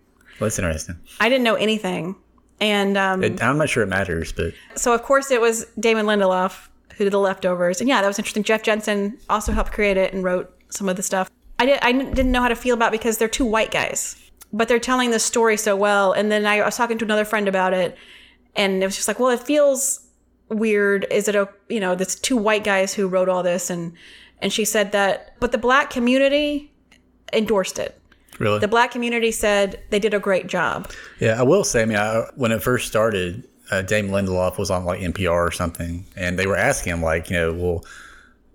Well, 0.41 0.49
that's 0.49 0.59
interesting. 0.59 0.97
I 1.21 1.29
didn't 1.29 1.45
know 1.45 1.55
anything. 1.55 2.17
And 2.61 2.99
um, 2.99 3.23
It, 3.23 3.41
I'm 3.43 3.57
not 3.57 3.69
sure 3.69 3.83
it 3.85 3.89
matters, 3.89 4.33
but 4.33 4.53
so, 4.75 4.93
of 4.93 5.03
course, 5.03 5.31
it 5.31 5.41
was 5.41 5.65
Damon 5.79 6.07
Lindelof 6.07 6.69
who 6.97 7.05
did 7.05 7.13
The 7.13 7.19
Leftovers. 7.21 7.81
And 7.81 7.89
yeah, 7.89 8.03
that 8.03 8.09
was 8.09 8.19
interesting. 8.19 8.43
Jeff 8.43 8.65
Jensen 8.65 9.17
also 9.31 9.53
helped 9.53 9.71
create 9.73 9.97
it 9.97 10.13
and 10.13 10.25
wrote 10.25 10.53
some 10.71 10.89
of 10.89 10.97
the 10.97 11.03
stuff. 11.05 11.31
I, 11.61 11.67
did, 11.67 11.79
I 11.83 11.93
didn't 11.93 12.33
know 12.33 12.43
how 12.43 12.49
to 12.49 12.57
feel 12.57 12.75
about 12.75 12.89
it 12.89 12.99
because 12.99 13.19
they're 13.19 13.29
two 13.29 13.45
white 13.47 13.71
guys, 13.71 14.17
but 14.53 14.67
they're 14.67 14.81
telling 14.81 15.13
the 15.13 15.21
story 15.21 15.57
so 15.57 15.77
well. 15.77 16.13
And 16.13 16.33
then 16.33 16.45
I 16.47 16.65
was 16.65 16.77
talking 16.77 16.99
to 16.99 17.05
another 17.05 17.25
friend 17.25 17.47
about 17.47 17.73
it, 17.75 17.97
and 18.59 18.83
it 18.83 18.87
was 18.87 18.97
just 18.97 19.09
like, 19.09 19.19
well, 19.19 19.31
it 19.31 19.41
feels 19.41 20.07
weird. 20.51 21.07
Is 21.11 21.29
it 21.29 21.35
a 21.35 21.49
you 21.71 21.81
know, 21.81 21.95
this 21.95 22.15
two 22.15 22.37
white 22.37 22.65
guys 22.65 22.93
who 22.93 23.09
wrote 23.09 23.31
all 23.31 23.43
this, 23.43 23.71
and 23.71 23.95
and 24.43 24.53
she 24.53 24.67
said 24.67 24.93
that, 24.93 25.35
but 25.41 25.53
the 25.53 25.59
black 25.59 25.89
community 25.89 26.71
endorsed 27.33 27.79
it. 27.79 27.99
really, 28.39 28.59
The 28.59 28.69
black 28.69 28.91
community 28.91 29.31
said 29.31 29.81
they 29.91 29.99
did 29.99 30.13
a 30.13 30.19
great 30.19 30.47
job. 30.47 30.91
yeah, 31.21 31.39
I 31.39 31.43
will 31.43 31.65
say. 31.65 31.83
I 31.83 31.85
mean, 31.87 31.97
I, 31.99 32.27
when 32.35 32.53
it 32.53 32.63
first 32.63 32.89
started, 32.89 33.47
uh, 33.71 33.83
Damon 33.83 34.11
Lindelof 34.11 34.59
was 34.59 34.71
on 34.71 34.85
like 34.85 35.01
NPR 35.01 35.49
or 35.49 35.53
something, 35.53 36.05
and 36.17 36.39
they 36.39 36.47
were 36.47 36.57
asking 36.57 36.93
him 36.95 37.03
like, 37.03 37.31
you 37.31 37.37
know, 37.37 37.53
well, 37.53 37.85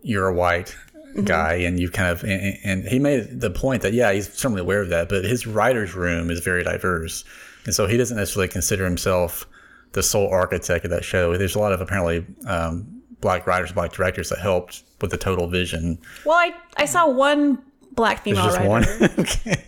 you're 0.02 0.28
a 0.28 0.34
white 0.34 0.76
guy, 1.24 1.54
and 1.54 1.80
you 1.80 1.90
kind 1.90 2.10
of, 2.10 2.24
and, 2.24 2.58
and 2.64 2.84
he 2.86 2.98
made 3.00 3.40
the 3.40 3.52
point 3.52 3.84
that 3.84 3.94
yeah, 3.94 4.12
he's 4.12 4.34
certainly 4.34 4.62
aware 4.62 4.82
of 4.82 4.90
that, 4.90 5.08
but 5.10 5.24
his 5.24 5.46
writers' 5.46 5.94
room 5.94 6.30
is 6.32 6.40
very 6.40 6.64
diverse, 6.64 7.24
and 7.66 7.76
so 7.76 7.86
he 7.88 7.96
doesn't 7.96 8.18
necessarily 8.18 8.48
consider 8.48 8.84
himself 8.84 9.46
the 9.94 10.04
sole 10.04 10.30
architect 10.30 10.86
of 10.86 10.92
that 10.92 11.04
show. 11.04 11.36
There's 11.38 11.56
a 11.56 11.60
lot 11.60 11.72
of 11.74 11.82
apparently 11.82 12.26
um, 12.48 13.02
black 13.22 13.48
writers, 13.48 13.72
black 13.72 13.94
directors 13.94 14.30
that 14.30 14.40
helped 14.40 14.84
with 15.02 15.12
the 15.12 15.18
total 15.18 15.48
vision. 15.48 15.98
Well, 16.26 16.38
I 16.38 16.54
I 16.78 16.86
saw 16.86 17.10
one 17.10 17.60
black 17.94 18.24
female 18.24 18.46
Just 18.46 18.58
writer. 18.58 18.70
one. 18.70 18.84
okay. 19.20 19.64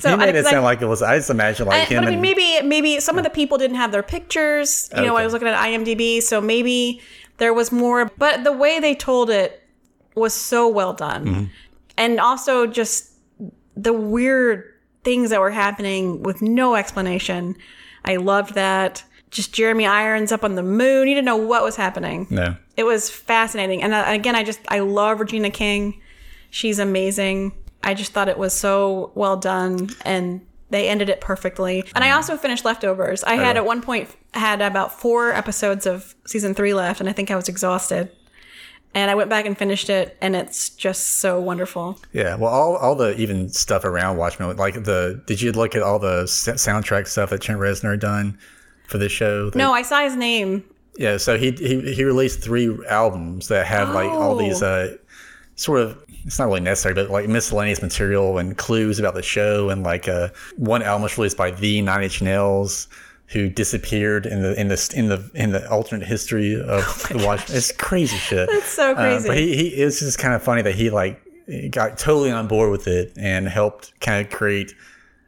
So 0.00 0.10
he 0.10 0.16
made 0.16 0.26
I- 0.26 0.28
it 0.28 0.32
'cause 0.34 0.46
I- 0.46 0.50
sound 0.52 0.64
like 0.64 0.80
it 0.82 0.86
was. 0.86 1.02
I 1.02 1.16
just 1.16 1.30
imagine 1.30 1.66
like 1.66 1.82
I, 1.82 1.84
him 1.84 2.02
but 2.04 2.08
I 2.08 2.10
mean, 2.12 2.20
maybe 2.20 2.66
maybe 2.66 3.00
some 3.00 3.18
of 3.18 3.24
the 3.24 3.30
people 3.30 3.58
didn't 3.58 3.76
have 3.76 3.92
their 3.92 4.02
pictures. 4.02 4.88
You 4.96 5.02
know, 5.02 5.16
I 5.16 5.24
was 5.24 5.32
looking 5.32 5.48
at 5.48 5.58
IMDb, 5.58 6.22
so 6.22 6.40
maybe 6.40 7.00
there 7.38 7.52
was 7.52 7.70
more. 7.72 8.10
But 8.18 8.44
the 8.44 8.52
way 8.52 8.78
they 8.80 8.94
told 8.94 9.30
it 9.30 9.62
was 10.14 10.32
so 10.34 10.68
well 10.68 10.92
done, 10.92 11.24
Mm-hmm. 11.26 11.44
and 11.98 12.20
also 12.20 12.66
just 12.66 13.10
the 13.76 13.92
weird 13.92 14.64
things 15.02 15.30
that 15.30 15.40
were 15.40 15.50
happening 15.50 16.22
with 16.22 16.42
no 16.42 16.74
explanation. 16.76 17.56
I 18.04 18.16
loved 18.16 18.54
that. 18.54 19.02
Just 19.30 19.52
Jeremy 19.52 19.86
Irons 19.86 20.32
up 20.32 20.42
on 20.42 20.56
the 20.56 20.62
moon. 20.62 21.06
You 21.08 21.14
didn't 21.14 21.26
know 21.26 21.36
what 21.36 21.62
was 21.62 21.76
happening. 21.76 22.26
no. 22.30 22.56
It 22.76 22.84
was 22.84 23.10
fascinating. 23.10 23.82
And 23.82 23.92
uh, 23.92 24.04
again, 24.06 24.34
I 24.34 24.42
just, 24.42 24.60
I 24.68 24.78
love 24.78 25.20
Regina 25.20 25.50
King. 25.50 26.00
She's 26.48 26.78
amazing. 26.78 27.52
I 27.84 27.92
just 27.92 28.12
thought 28.12 28.28
it 28.28 28.38
was 28.38 28.54
so 28.54 29.12
well 29.14 29.36
done 29.36 29.90
and 30.04 30.40
they 30.70 30.88
ended 30.88 31.08
it 31.10 31.20
perfectly. 31.20 31.84
And 31.94 32.02
I 32.04 32.12
also 32.12 32.36
finished 32.36 32.64
Leftovers. 32.64 33.22
I 33.24 33.34
had 33.34 33.56
at 33.56 33.66
one 33.66 33.82
point 33.82 34.08
had 34.32 34.62
about 34.62 34.98
four 34.98 35.32
episodes 35.32 35.84
of 35.84 36.14
season 36.26 36.54
three 36.54 36.72
left 36.72 37.00
and 37.00 37.08
I 37.08 37.12
think 37.12 37.30
I 37.30 37.36
was 37.36 37.48
exhausted. 37.48 38.10
And 38.94 39.10
I 39.10 39.14
went 39.14 39.28
back 39.30 39.46
and 39.46 39.56
finished 39.58 39.90
it 39.90 40.16
and 40.20 40.34
it's 40.34 40.70
just 40.70 41.18
so 41.18 41.40
wonderful. 41.40 41.98
Yeah, 42.12 42.36
well, 42.36 42.50
all, 42.52 42.76
all 42.76 42.94
the 42.94 43.14
even 43.20 43.48
stuff 43.50 43.84
around 43.84 44.16
Watchmen, 44.16 44.56
like 44.56 44.84
the 44.84 45.22
did 45.26 45.40
you 45.42 45.52
look 45.52 45.74
at 45.74 45.82
all 45.82 45.98
the 45.98 46.22
soundtrack 46.24 47.06
stuff 47.08 47.30
that 47.30 47.40
Trent 47.40 47.60
Reznor 47.60 47.98
done 48.00 48.38
for 48.90 48.98
this 48.98 49.12
show? 49.12 49.50
The- 49.50 49.58
No, 49.58 49.72
I 49.72 49.82
saw 49.82 50.00
his 50.02 50.16
name. 50.16 50.64
yeah. 50.96 51.16
So 51.16 51.38
he 51.38 51.52
he 51.52 51.94
he 51.94 52.04
released 52.04 52.40
three 52.42 52.76
albums 52.88 53.48
that 53.48 53.66
have 53.66 53.90
like 53.94 54.10
all 54.10 54.36
these 54.36 54.62
uh 54.62 54.96
sort 55.56 55.80
of 55.80 56.02
it's 56.26 56.38
not 56.38 56.46
really 56.48 56.60
necessary, 56.60 56.94
but 56.94 57.10
like 57.10 57.28
miscellaneous 57.28 57.80
material 57.80 58.36
and 58.38 58.56
clues 58.58 58.98
about 58.98 59.14
the 59.14 59.22
show, 59.22 59.70
and 59.70 59.82
like 59.82 60.08
uh 60.08 60.28
one 60.56 60.82
album 60.82 61.02
was 61.04 61.16
released 61.16 61.36
by 61.36 61.50
the 61.50 61.80
Nine 61.82 62.02
Inch 62.04 62.20
Nails. 62.22 62.88
Who 63.32 63.48
disappeared 63.48 64.26
in 64.26 64.42
the 64.42 64.60
in 64.60 64.66
the 64.66 64.92
in 64.96 65.08
the 65.08 65.30
in 65.34 65.52
the 65.52 65.70
alternate 65.70 66.04
history 66.04 66.60
of 66.60 66.82
the 67.12 67.22
watch? 67.24 67.48
It's 67.48 67.70
crazy 67.70 68.16
shit. 68.16 68.48
It's 68.50 68.66
so 68.66 68.90
Uh, 68.90 68.94
crazy. 68.96 69.28
but 69.28 69.36
he, 69.38 69.56
he 69.56 69.68
it's 69.68 70.00
just 70.00 70.18
kind 70.18 70.34
of 70.34 70.42
funny 70.42 70.62
that 70.62 70.74
he 70.74 70.90
like 70.90 71.22
got 71.70 71.96
totally 71.96 72.32
on 72.32 72.48
board 72.48 72.72
with 72.72 72.88
it 72.88 73.12
and 73.16 73.46
helped 73.48 73.92
kind 74.00 74.26
of 74.26 74.32
create 74.32 74.74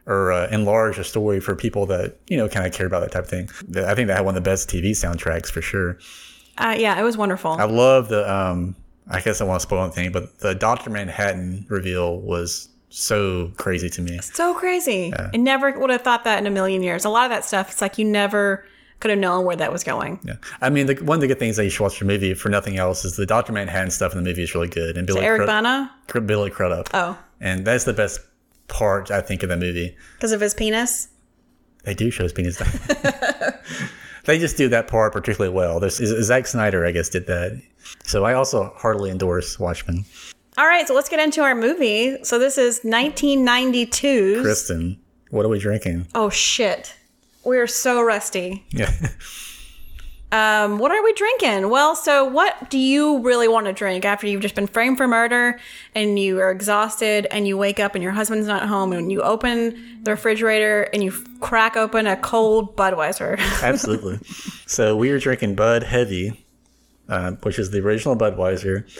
or 0.06 0.32
uh, 0.32 0.48
enlarge 0.50 0.98
a 0.98 1.04
story 1.04 1.40
for 1.40 1.54
people 1.54 1.86
that 1.86 2.16
you 2.28 2.36
know 2.36 2.48
kind 2.48 2.66
of 2.66 2.72
care 2.72 2.86
about 2.86 3.00
that 3.00 3.12
type 3.12 3.24
of 3.24 3.30
thing. 3.30 3.48
I 3.84 3.94
think 3.94 4.08
they 4.08 4.14
had 4.14 4.24
one 4.24 4.36
of 4.36 4.42
the 4.42 4.50
best 4.50 4.68
TV 4.68 4.90
soundtracks 4.90 5.46
for 5.50 5.62
sure. 5.62 5.98
uh, 6.58 6.74
yeah, 6.78 6.98
it 6.98 7.02
was 7.02 7.16
wonderful. 7.16 7.52
I 7.52 7.64
love 7.64 8.08
the 8.08 8.30
um. 8.30 8.76
I 9.08 9.20
guess 9.20 9.40
I 9.40 9.44
want 9.44 9.60
to 9.60 9.66
spoil 9.66 9.82
anything, 9.84 10.12
but 10.12 10.38
the 10.38 10.54
Doctor 10.54 10.88
Manhattan 10.88 11.66
reveal 11.68 12.20
was 12.20 12.68
so 12.88 13.50
crazy 13.56 13.90
to 13.90 14.00
me. 14.00 14.18
so 14.20 14.54
crazy. 14.54 15.12
I 15.16 15.36
never 15.36 15.76
would 15.78 15.90
have 15.90 16.02
thought 16.02 16.24
that 16.24 16.38
in 16.38 16.46
a 16.46 16.50
million 16.50 16.82
years. 16.82 17.04
A 17.04 17.08
lot 17.08 17.24
of 17.24 17.30
that 17.30 17.44
stuff, 17.44 17.72
it's 17.72 17.80
like 17.80 17.98
you 17.98 18.04
never 18.04 18.64
could 19.00 19.10
have 19.10 19.18
known 19.18 19.44
where 19.44 19.56
that 19.56 19.72
was 19.72 19.82
going. 19.82 20.20
Yeah, 20.22 20.34
I 20.60 20.70
mean, 20.70 20.86
the, 20.86 20.94
one 20.94 21.16
of 21.16 21.20
the 21.20 21.26
good 21.26 21.40
things 21.40 21.56
that 21.56 21.64
you 21.64 21.70
should 21.70 21.82
watch 21.82 21.98
the 21.98 22.04
movie 22.04 22.34
for 22.34 22.48
nothing 22.48 22.76
else 22.76 23.04
is 23.04 23.16
the 23.16 23.26
Doctor 23.26 23.52
Manhattan 23.52 23.90
stuff 23.90 24.12
in 24.12 24.22
the 24.22 24.28
movie 24.30 24.44
is 24.44 24.54
really 24.54 24.68
good, 24.68 24.96
and 24.96 25.06
Billy 25.06 25.20
Eric 25.22 25.42
Crud- 25.42 25.46
Bana? 25.46 25.92
Billy 26.24 26.50
Crudup. 26.50 26.88
Oh, 26.94 27.18
and 27.40 27.64
that's 27.66 27.82
the 27.84 27.92
best 27.92 28.20
part 28.68 29.10
I 29.10 29.20
think 29.20 29.42
of 29.42 29.48
the 29.48 29.56
movie. 29.56 29.96
because 30.14 30.32
of 30.32 30.40
his 30.40 30.54
penis? 30.54 31.08
They 31.84 31.94
do 31.94 32.10
show 32.10 32.22
his 32.22 32.32
penis. 32.32 32.58
they 34.24 34.38
just 34.38 34.56
do 34.56 34.68
that 34.68 34.86
part 34.88 35.12
particularly 35.12 35.54
well. 35.54 35.80
This 35.80 36.00
is 36.00 36.26
Zack 36.26 36.46
Snyder, 36.46 36.86
I 36.86 36.92
guess, 36.92 37.08
did 37.08 37.26
that. 37.26 37.60
So 38.04 38.24
I 38.24 38.34
also 38.34 38.72
heartily 38.76 39.10
endorse 39.10 39.58
Watchmen. 39.58 40.04
All 40.58 40.66
right, 40.66 40.86
so 40.86 40.94
let's 40.94 41.08
get 41.08 41.18
into 41.18 41.42
our 41.42 41.54
movie. 41.54 42.22
So 42.24 42.38
this 42.38 42.58
is 42.58 42.80
1992. 42.84 44.42
Kristen, 44.42 45.00
what 45.30 45.44
are 45.44 45.48
we 45.48 45.58
drinking? 45.58 46.06
Oh 46.14 46.28
shit. 46.30 46.94
We're 47.44 47.66
so 47.66 48.02
rusty. 48.02 48.64
Yeah, 48.70 48.92
Um, 50.32 50.78
what 50.78 50.90
are 50.90 51.04
we 51.04 51.12
drinking? 51.12 51.68
Well, 51.68 51.94
so 51.94 52.24
what 52.24 52.70
do 52.70 52.78
you 52.78 53.20
really 53.20 53.48
want 53.48 53.66
to 53.66 53.72
drink 53.74 54.06
after 54.06 54.26
you've 54.26 54.40
just 54.40 54.54
been 54.54 54.66
framed 54.66 54.96
for 54.96 55.06
murder 55.06 55.60
and 55.94 56.18
you 56.18 56.40
are 56.40 56.50
exhausted 56.50 57.26
and 57.30 57.46
you 57.46 57.58
wake 57.58 57.78
up 57.78 57.94
and 57.94 58.02
your 58.02 58.12
husband's 58.12 58.46
not 58.46 58.66
home 58.66 58.94
and 58.94 59.12
you 59.12 59.20
open 59.20 60.00
the 60.02 60.12
refrigerator 60.12 60.84
and 60.94 61.04
you 61.04 61.12
crack 61.40 61.76
open 61.76 62.06
a 62.06 62.16
cold 62.16 62.74
Budweiser? 62.76 63.38
absolutely. 63.62 64.20
so 64.66 64.96
we 64.96 65.10
are 65.10 65.18
drinking 65.18 65.54
Bud 65.54 65.82
Heavy, 65.82 66.46
uh, 67.10 67.32
which 67.42 67.58
is 67.58 67.70
the 67.70 67.80
original 67.80 68.16
Budweiser, 68.16 68.90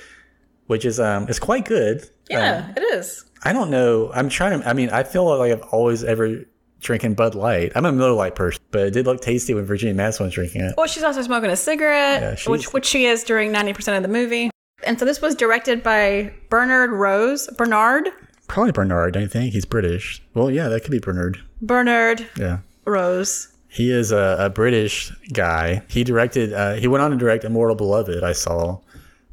which 0.67 0.85
is 0.85 1.01
um, 1.01 1.27
it's 1.31 1.39
quite 1.39 1.65
good. 1.65 2.07
yeah, 2.29 2.75
it 2.77 2.83
is. 2.83 3.25
I 3.43 3.55
don't 3.55 3.71
know. 3.71 4.13
I'm 4.13 4.29
trying 4.29 4.61
to. 4.61 4.69
I 4.69 4.75
mean, 4.75 4.91
I 4.91 5.03
feel 5.03 5.25
like 5.39 5.51
I've 5.51 5.63
always 5.73 6.05
ever 6.05 6.45
drinking 6.83 7.15
Bud 7.15 7.35
Light. 7.35 7.73
I'm 7.75 7.87
a 7.87 7.93
Miller 7.93 8.13
Lite 8.13 8.35
person, 8.35 8.63
but 8.71 8.83
it 8.89 8.91
did 8.93 9.07
look 9.07 9.21
tasty 9.21 9.55
when 9.55 9.65
Virginia 9.65 9.95
Madsen 9.95 10.21
was 10.21 10.35
drinking 10.35 10.61
it. 10.63 10.75
Well, 10.77 10.87
she's 10.87 11.03
also 11.03 11.23
smoking 11.23 11.51
a 11.51 11.57
cigarette, 11.57 12.23
Yeah, 12.45 12.51
which 12.51 12.73
which 12.73 12.85
she 12.85 13.07
is 13.07 13.25
during 13.25 13.53
90% 13.53 13.97
of 13.97 14.03
the 14.03 14.09
movie. 14.09 14.51
And 14.85 14.99
so 14.99 15.05
this 15.05 15.23
was 15.23 15.35
directed 15.35 15.83
by 15.83 16.33
Bernard 16.51 16.91
Rose. 16.91 17.49
Bernard? 17.57 18.09
Probably 18.49 18.73
Bernard, 18.73 19.15
don't 19.15 19.23
you 19.23 19.29
think? 19.29 19.53
He's 19.55 19.65
British. 19.65 20.21
Well, 20.35 20.51
yeah, 20.51 20.69
that 20.69 20.83
could 20.83 20.91
be 20.91 20.99
Bernard. 20.99 21.41
Bernard 21.63 22.27
Yeah. 22.37 22.59
Rose. 22.85 23.49
He 23.69 23.91
is 23.91 24.13
a, 24.13 24.37
a 24.39 24.51
British 24.51 25.11
guy. 25.33 25.83
He 25.89 26.05
directed, 26.05 26.53
uh, 26.53 26.75
he 26.75 26.87
went 26.89 27.03
on 27.03 27.11
to 27.13 27.17
direct 27.17 27.45
Immortal 27.45 27.77
Beloved, 27.77 28.23
I 28.23 28.33
saw. 28.33 28.81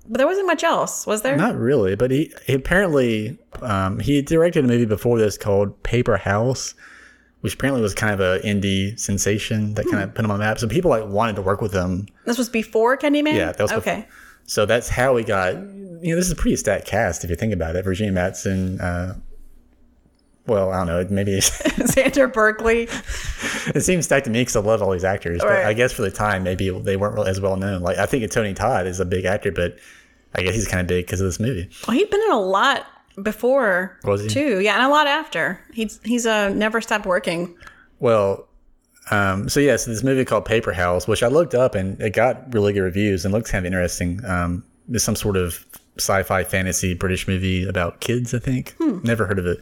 But 0.07 0.17
there 0.19 0.27
wasn't 0.27 0.47
much 0.47 0.63
else, 0.63 1.05
was 1.05 1.23
there? 1.23 1.35
Not 1.35 1.57
really, 1.57 1.95
but 1.95 2.09
he, 2.11 2.33
he 2.45 2.53
apparently, 2.53 3.37
um, 3.61 3.99
he 3.99 4.21
directed 4.21 4.63
a 4.63 4.67
movie 4.67 4.85
before 4.85 5.19
this 5.19 5.37
called 5.37 5.83
Paperhouse, 5.83 6.73
which 7.41 7.53
apparently 7.53 7.81
was 7.81 7.93
kind 7.93 8.13
of 8.13 8.19
an 8.19 8.41
indie 8.41 8.99
sensation 8.99 9.73
that 9.75 9.85
kind 9.89 10.03
of 10.03 10.13
put 10.13 10.25
him 10.25 10.31
on 10.31 10.39
the 10.39 10.45
map. 10.45 10.59
So 10.59 10.67
people 10.67 10.89
like 10.89 11.05
wanted 11.07 11.35
to 11.37 11.41
work 11.41 11.61
with 11.61 11.73
him. 11.73 12.07
This 12.25 12.37
was 12.37 12.49
before 12.49 12.97
Candyman? 12.97 13.33
Yeah, 13.35 13.51
that 13.53 13.59
was 13.59 13.71
before- 13.71 13.93
Okay. 13.93 14.07
So 14.45 14.65
that's 14.65 14.89
how 14.89 15.13
we 15.13 15.23
got, 15.23 15.53
you 15.53 16.01
know, 16.09 16.15
this 16.15 16.25
is 16.25 16.31
a 16.31 16.35
pretty 16.35 16.55
stacked 16.55 16.85
cast 16.87 17.23
if 17.23 17.29
you 17.29 17.35
think 17.35 17.53
about 17.53 17.75
it. 17.75 17.83
Virginia 17.85 18.11
Madsen, 18.11 18.81
uh, 18.81 19.13
well, 20.47 20.71
I 20.71 20.77
don't 20.83 20.87
know, 20.87 21.15
maybe 21.15 21.33
Xander 21.39 22.31
Berkeley. 22.33 22.83
it 23.75 23.81
seems 23.83 24.05
stacked 24.05 24.25
to 24.25 24.31
me 24.31 24.41
because 24.41 24.55
I 24.55 24.61
love 24.61 24.81
all 24.81 24.91
these 24.91 25.03
actors. 25.03 25.39
But 25.39 25.49
Right. 25.49 25.65
I 25.65 25.73
guess 25.73 25.91
for 25.93 26.01
the 26.01 26.09
time, 26.11 26.43
maybe 26.43 26.69
they 26.71 26.97
weren't 26.97 27.13
really 27.15 27.29
as 27.29 27.39
well 27.39 27.55
known. 27.57 27.81
Like 27.81 27.97
I 27.99 28.05
think 28.07 28.29
Tony 28.31 28.53
Todd 28.55 28.87
is 28.87 28.99
a 28.99 29.05
big 29.05 29.25
actor, 29.25 29.51
but 29.51 29.77
I 30.33 30.41
guess 30.41 30.55
he's 30.55 30.67
kind 30.67 30.81
of 30.81 30.87
big 30.87 31.05
because 31.05 31.21
of 31.21 31.27
this 31.27 31.39
movie. 31.39 31.69
Well, 31.87 31.95
he'd 31.95 32.09
been 32.09 32.21
in 32.21 32.31
a 32.31 32.39
lot 32.39 32.87
before, 33.23 33.97
Was 34.03 34.23
he? 34.23 34.29
too. 34.29 34.59
Yeah, 34.59 34.75
and 34.75 34.83
a 34.85 34.89
lot 34.89 35.07
after. 35.07 35.59
He's 35.73 35.99
he's 36.03 36.25
uh, 36.25 36.49
never 36.49 36.81
stopped 36.81 37.05
working. 37.05 37.55
Well, 37.99 38.47
um, 39.11 39.49
so 39.49 39.59
yes, 39.59 39.85
this 39.85 40.03
movie 40.03 40.25
called 40.25 40.45
Paperhouse, 40.45 41.07
which 41.07 41.23
I 41.23 41.27
looked 41.27 41.55
up 41.55 41.75
and 41.75 41.99
it 42.01 42.11
got 42.13 42.53
really 42.53 42.73
good 42.73 42.81
reviews 42.81 43.25
and 43.25 43.33
looks 43.33 43.51
kind 43.51 43.65
of 43.65 43.67
interesting. 43.67 44.23
Um, 44.25 44.63
it's 44.91 45.03
some 45.03 45.15
sort 45.15 45.35
of 45.37 45.65
sci-fi 45.97 46.43
fantasy 46.43 46.93
British 46.93 47.27
movie 47.27 47.67
about 47.67 47.99
kids, 48.01 48.33
I 48.33 48.39
think. 48.39 48.73
Hmm. 48.77 48.99
Never 49.03 49.25
heard 49.25 49.39
of 49.39 49.45
it. 49.45 49.59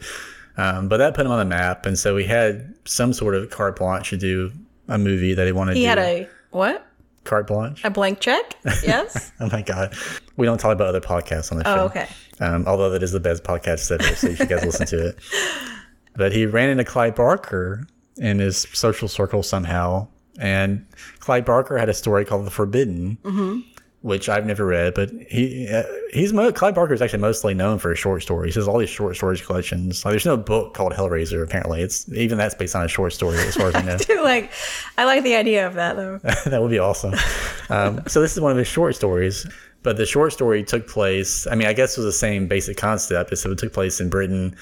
Um, 0.56 0.88
but 0.88 0.96
that 0.98 1.14
put 1.14 1.24
him 1.24 1.32
on 1.32 1.38
the 1.38 1.44
map, 1.44 1.86
and 1.86 1.96
so 1.98 2.16
he 2.16 2.24
had 2.26 2.74
some 2.84 3.12
sort 3.12 3.34
of 3.36 3.48
carte 3.50 3.76
blanche 3.78 4.10
to 4.10 4.16
do 4.16 4.50
a 4.88 4.98
movie 4.98 5.32
that 5.34 5.46
he 5.46 5.52
wanted 5.52 5.74
to 5.74 5.78
He 5.78 5.84
do. 5.84 5.88
had 5.88 5.98
a 5.98 6.28
what? 6.50 6.84
Carte 7.28 7.46
blanche. 7.46 7.84
A 7.84 7.90
blank 7.90 8.20
check? 8.20 8.56
Yes. 8.82 9.32
Oh 9.40 9.48
my 9.52 9.62
god, 9.62 9.94
we 10.36 10.46
don't 10.46 10.58
talk 10.58 10.72
about 10.72 10.88
other 10.88 11.00
podcasts 11.00 11.52
on 11.52 11.58
the 11.58 11.64
show. 11.64 11.82
oh, 11.82 11.84
okay. 11.86 12.08
Um, 12.40 12.64
although 12.66 12.90
that 12.90 13.02
is 13.04 13.12
the 13.12 13.20
best 13.20 13.44
podcast 13.44 13.90
ever, 13.92 14.02
so 14.16 14.28
you 14.28 14.36
should 14.36 14.48
guys 14.48 14.64
listen 14.64 14.86
to 14.86 15.08
it. 15.08 15.18
But 16.16 16.32
he 16.32 16.46
ran 16.46 16.68
into 16.70 16.84
Clive 16.84 17.14
Barker 17.14 17.86
in 18.16 18.40
his 18.40 18.66
social 18.72 19.06
circle 19.06 19.42
somehow, 19.44 20.08
and 20.40 20.84
Clive 21.20 21.44
Barker 21.44 21.78
had 21.78 21.88
a 21.88 21.94
story 21.94 22.24
called 22.24 22.46
The 22.46 22.50
Forbidden, 22.50 23.18
which 24.02 24.28
I've 24.28 24.46
never 24.46 24.64
read. 24.64 24.94
But 24.94 25.10
he 25.28 25.68
uh, 25.68 25.82
he's 26.12 26.32
mo- 26.32 26.52
Clive 26.52 26.74
Barker 26.74 26.94
is 26.94 27.02
actually 27.02 27.18
mostly 27.20 27.54
known 27.54 27.78
for 27.78 27.90
his 27.90 27.98
short 27.98 28.22
stories. 28.22 28.54
He 28.54 28.60
has 28.60 28.68
all 28.68 28.78
these 28.78 28.88
short 28.88 29.16
stories 29.16 29.40
collections. 29.40 30.04
Like, 30.04 30.12
there's 30.12 30.26
no 30.26 30.36
book 30.36 30.74
called 30.74 30.92
Hellraiser. 30.92 31.42
Apparently, 31.42 31.82
it's 31.82 32.10
even 32.12 32.38
that's 32.38 32.54
based 32.54 32.76
on 32.76 32.84
a 32.84 32.88
short 32.88 33.12
story, 33.12 33.38
as 33.38 33.56
far 33.56 33.68
as 33.68 33.74
I 33.74 33.82
know. 33.82 33.96
like, 34.22 34.52
I 34.96 35.04
like 35.04 35.24
the 35.24 35.34
idea 35.34 35.66
of 35.66 35.74
that 35.74 35.96
though. 35.96 36.18
that 36.46 36.60
would 36.62 36.70
be 36.70 36.78
awesome. 36.78 37.14
Um, 37.70 38.02
so 38.06 38.20
this 38.20 38.32
is 38.34 38.40
one 38.40 38.52
of 38.52 38.58
his 38.58 38.68
short 38.68 38.94
stories, 38.94 39.46
but 39.82 39.96
the 39.96 40.06
short 40.06 40.32
story 40.32 40.62
took 40.64 40.86
place. 40.86 41.46
I 41.46 41.54
mean, 41.54 41.66
I 41.66 41.72
guess 41.72 41.96
it 41.96 42.00
was 42.00 42.06
the 42.14 42.18
same 42.18 42.46
basic 42.46 42.76
concept. 42.76 43.36
So 43.36 43.50
it 43.52 43.58
took 43.58 43.72
place 43.72 44.00
in 44.00 44.08
Britain, 44.10 44.56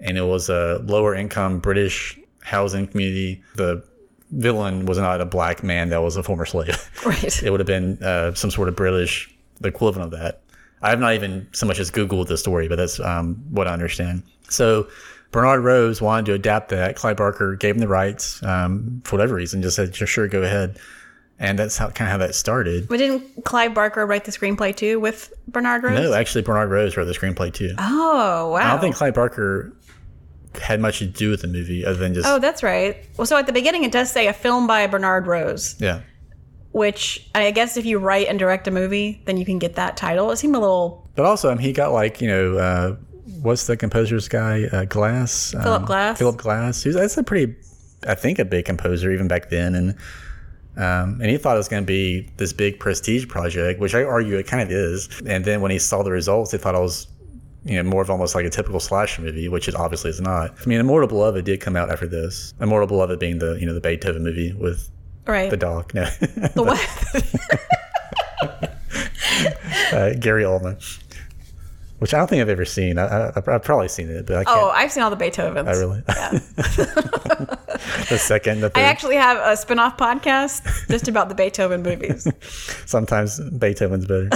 and 0.00 0.18
it 0.18 0.22
was 0.26 0.48
a 0.48 0.80
lower 0.84 1.14
income 1.14 1.60
British 1.60 2.18
housing 2.42 2.86
community. 2.88 3.42
The 3.54 3.82
villain 4.30 4.86
was 4.86 4.98
not 4.98 5.20
a 5.20 5.26
black 5.26 5.62
man 5.62 5.90
that 5.90 6.02
was 6.02 6.16
a 6.16 6.22
former 6.22 6.46
slave. 6.46 6.90
Right. 7.06 7.42
it 7.42 7.50
would 7.50 7.60
have 7.60 7.66
been 7.66 8.02
uh, 8.02 8.32
some 8.34 8.50
sort 8.50 8.68
of 8.68 8.76
British 8.76 9.30
equivalent 9.62 10.12
of 10.12 10.18
that. 10.18 10.40
I 10.80 10.90
have 10.90 11.00
not 11.00 11.14
even 11.14 11.46
so 11.52 11.66
much 11.66 11.78
as 11.78 11.90
Googled 11.90 12.28
the 12.28 12.38
story, 12.38 12.66
but 12.68 12.76
that's 12.76 12.98
um, 13.00 13.36
what 13.50 13.68
I 13.68 13.72
understand. 13.72 14.22
So 14.48 14.88
Bernard 15.30 15.64
Rose 15.64 16.00
wanted 16.00 16.26
to 16.26 16.32
adapt 16.32 16.68
that. 16.70 16.96
Clive 16.96 17.16
Barker 17.16 17.56
gave 17.56 17.74
him 17.74 17.80
the 17.80 17.88
rights 17.88 18.42
um, 18.42 19.02
for 19.04 19.16
whatever 19.16 19.34
reason, 19.34 19.62
just 19.62 19.76
said, 19.76 19.94
"Sure, 19.94 20.06
sure, 20.06 20.28
go 20.28 20.42
ahead." 20.42 20.78
And 21.38 21.58
that's 21.58 21.76
how 21.76 21.88
kind 21.90 22.08
of 22.08 22.12
how 22.12 22.18
that 22.18 22.34
started. 22.34 22.88
But 22.88 22.98
didn't 22.98 23.44
Clive 23.44 23.74
Barker 23.74 24.06
write 24.06 24.24
the 24.24 24.30
screenplay 24.30 24.74
too 24.74 25.00
with 25.00 25.32
Bernard 25.48 25.82
Rose? 25.82 25.98
No, 25.98 26.14
actually, 26.14 26.42
Bernard 26.42 26.70
Rose 26.70 26.96
wrote 26.96 27.06
the 27.06 27.12
screenplay 27.12 27.52
too. 27.52 27.74
Oh, 27.78 28.50
wow. 28.52 28.56
I 28.56 28.70
don't 28.70 28.80
think 28.80 28.94
Clive 28.94 29.14
Barker 29.14 29.72
had 30.58 30.80
much 30.80 30.98
to 30.98 31.06
do 31.06 31.30
with 31.30 31.42
the 31.42 31.48
movie 31.48 31.84
other 31.84 31.98
than 31.98 32.14
just 32.14 32.26
Oh, 32.26 32.38
that's 32.38 32.62
right. 32.62 32.96
Well, 33.16 33.26
so 33.26 33.36
at 33.36 33.46
the 33.46 33.52
beginning, 33.52 33.84
it 33.84 33.92
does 33.92 34.10
say 34.10 34.26
a 34.26 34.32
film 34.32 34.66
by 34.66 34.86
Bernard 34.86 35.26
Rose, 35.26 35.76
yeah. 35.78 36.00
which 36.72 37.28
I 37.34 37.50
guess 37.50 37.76
if 37.76 37.84
you 37.84 37.98
write 37.98 38.28
and 38.28 38.38
direct 38.38 38.68
a 38.68 38.70
movie, 38.70 39.22
then 39.24 39.36
you 39.36 39.44
can 39.44 39.58
get 39.58 39.74
that 39.76 39.96
title. 39.96 40.30
It 40.30 40.36
seemed 40.36 40.56
a 40.56 40.60
little 40.60 41.08
But 41.14 41.26
also, 41.26 41.50
I 41.50 41.54
mean, 41.54 41.62
he 41.62 41.72
got 41.72 41.92
like 41.92 42.20
you 42.20 42.28
know, 42.28 42.56
uh, 42.56 42.96
what's 43.40 43.66
the 43.66 43.76
composer's 43.76 44.28
guy? 44.28 44.64
Uh, 44.64 44.84
Glass. 44.84 45.52
Philip 45.52 45.80
um, 45.80 45.84
Glass? 45.84 46.18
Philip 46.18 46.36
Glass. 46.36 46.82
Who's 46.82 46.94
that's 46.94 47.16
a 47.16 47.22
pretty, 47.22 47.54
I 48.06 48.14
think, 48.14 48.38
a 48.38 48.44
big 48.44 48.64
composer 48.64 49.10
even 49.12 49.28
back 49.28 49.50
then, 49.50 49.74
and 49.74 49.94
um, 50.76 51.20
and 51.20 51.30
he 51.30 51.36
thought 51.36 51.54
it 51.54 51.58
was 51.58 51.68
going 51.68 51.82
to 51.82 51.86
be 51.86 52.28
this 52.36 52.52
big 52.52 52.80
prestige 52.80 53.28
project, 53.28 53.80
which 53.80 53.94
I 53.94 54.02
argue 54.02 54.36
it 54.38 54.46
kind 54.46 54.62
of 54.62 54.70
is. 54.70 55.08
And 55.24 55.44
then 55.44 55.60
when 55.60 55.70
he 55.70 55.78
saw 55.78 56.02
the 56.02 56.10
results, 56.10 56.52
he 56.52 56.58
thought 56.58 56.74
it 56.74 56.80
was. 56.80 57.06
You 57.64 57.82
know, 57.82 57.88
more 57.88 58.02
of 58.02 58.10
almost 58.10 58.34
like 58.34 58.44
a 58.44 58.50
typical 58.50 58.78
slasher 58.78 59.22
movie, 59.22 59.48
which 59.48 59.68
it 59.68 59.74
obviously 59.74 60.10
is 60.10 60.20
not. 60.20 60.54
I 60.60 60.66
mean, 60.66 60.80
Immortal 60.80 61.08
Beloved 61.08 61.44
did 61.44 61.60
come 61.60 61.76
out 61.76 61.90
after 61.90 62.06
this. 62.06 62.52
Immortal 62.60 62.86
Beloved 62.86 63.18
being 63.18 63.38
the 63.38 63.54
you 63.54 63.66
know 63.66 63.72
the 63.72 63.80
Beethoven 63.80 64.22
movie 64.22 64.52
with 64.52 64.90
right. 65.26 65.50
the 65.50 65.56
dog. 65.56 65.94
No, 65.94 66.04
The 66.04 66.62
what? 66.62 66.78
uh, 69.92 70.14
Gary 70.20 70.44
Oldman, 70.44 70.76
which 71.98 72.12
I 72.12 72.18
don't 72.18 72.28
think 72.28 72.42
I've 72.42 72.50
ever 72.50 72.66
seen. 72.66 72.98
I, 72.98 73.28
I, 73.28 73.32
I've 73.34 73.62
probably 73.62 73.88
seen 73.88 74.10
it, 74.10 74.26
but 74.26 74.36
I 74.36 74.44
can't. 74.44 74.58
oh, 74.58 74.68
I've 74.68 74.92
seen 74.92 75.02
all 75.02 75.10
the 75.10 75.16
Beethovens. 75.16 75.66
I 75.66 75.72
really. 75.72 76.00
the 78.08 78.18
second, 78.18 78.60
the 78.60 78.70
I 78.74 78.82
actually 78.82 79.16
have 79.16 79.38
a 79.38 79.56
spin-off 79.56 79.96
podcast 79.96 80.88
just 80.88 81.08
about 81.08 81.30
the 81.30 81.34
Beethoven 81.34 81.82
movies. 81.82 82.28
Sometimes 82.86 83.40
Beethoven's 83.40 84.06
better. 84.06 84.28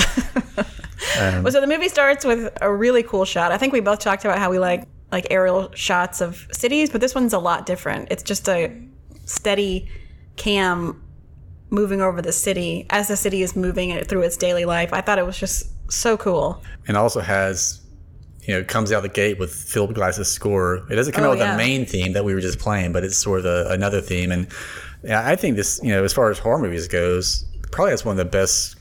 Um, 1.20 1.42
well, 1.44 1.52
so 1.52 1.60
the 1.60 1.66
movie 1.66 1.88
starts 1.88 2.24
with 2.24 2.56
a 2.60 2.72
really 2.72 3.02
cool 3.02 3.24
shot. 3.24 3.52
I 3.52 3.58
think 3.58 3.72
we 3.72 3.80
both 3.80 3.98
talked 4.00 4.24
about 4.24 4.38
how 4.38 4.50
we 4.50 4.58
like 4.58 4.86
like 5.12 5.26
aerial 5.30 5.70
shots 5.74 6.20
of 6.20 6.46
cities, 6.52 6.90
but 6.90 7.00
this 7.00 7.14
one's 7.14 7.32
a 7.32 7.38
lot 7.38 7.64
different. 7.66 8.08
It's 8.10 8.22
just 8.22 8.48
a 8.48 8.70
steady 9.24 9.88
cam 10.36 11.02
moving 11.70 12.00
over 12.00 12.20
the 12.22 12.32
city 12.32 12.86
as 12.90 13.08
the 13.08 13.16
city 13.16 13.42
is 13.42 13.54
moving 13.56 13.90
it 13.90 14.08
through 14.08 14.22
its 14.22 14.36
daily 14.36 14.64
life. 14.64 14.92
I 14.92 15.00
thought 15.00 15.18
it 15.18 15.26
was 15.26 15.38
just 15.38 15.66
so 15.90 16.16
cool. 16.16 16.62
and 16.86 16.96
also 16.96 17.20
has, 17.20 17.80
you 18.42 18.54
know, 18.54 18.64
comes 18.64 18.92
out 18.92 19.02
the 19.02 19.08
gate 19.08 19.38
with 19.38 19.52
Philip 19.54 19.94
Glass's 19.94 20.30
score. 20.30 20.86
It 20.90 20.96
doesn't 20.96 21.12
come 21.12 21.24
Oh, 21.24 21.28
out 21.28 21.30
with 21.32 21.40
yeah. 21.40 21.52
the 21.52 21.56
main 21.58 21.84
theme 21.86 22.12
that 22.14 22.24
we 22.24 22.34
were 22.34 22.40
just 22.40 22.58
playing, 22.58 22.92
but 22.92 23.04
it's 23.04 23.16
sort 23.16 23.40
of 23.40 23.46
a, 23.46 23.70
another 23.70 24.00
theme. 24.00 24.30
And 24.32 24.46
I 25.10 25.36
think 25.36 25.56
this, 25.56 25.80
you 25.82 25.90
know, 25.90 26.04
as 26.04 26.12
far 26.12 26.30
as 26.30 26.38
horror 26.38 26.58
movies 26.58 26.88
goes, 26.88 27.44
probably 27.70 27.92
that's 27.92 28.04
one 28.04 28.12
of 28.12 28.18
the 28.18 28.24
best, 28.30 28.76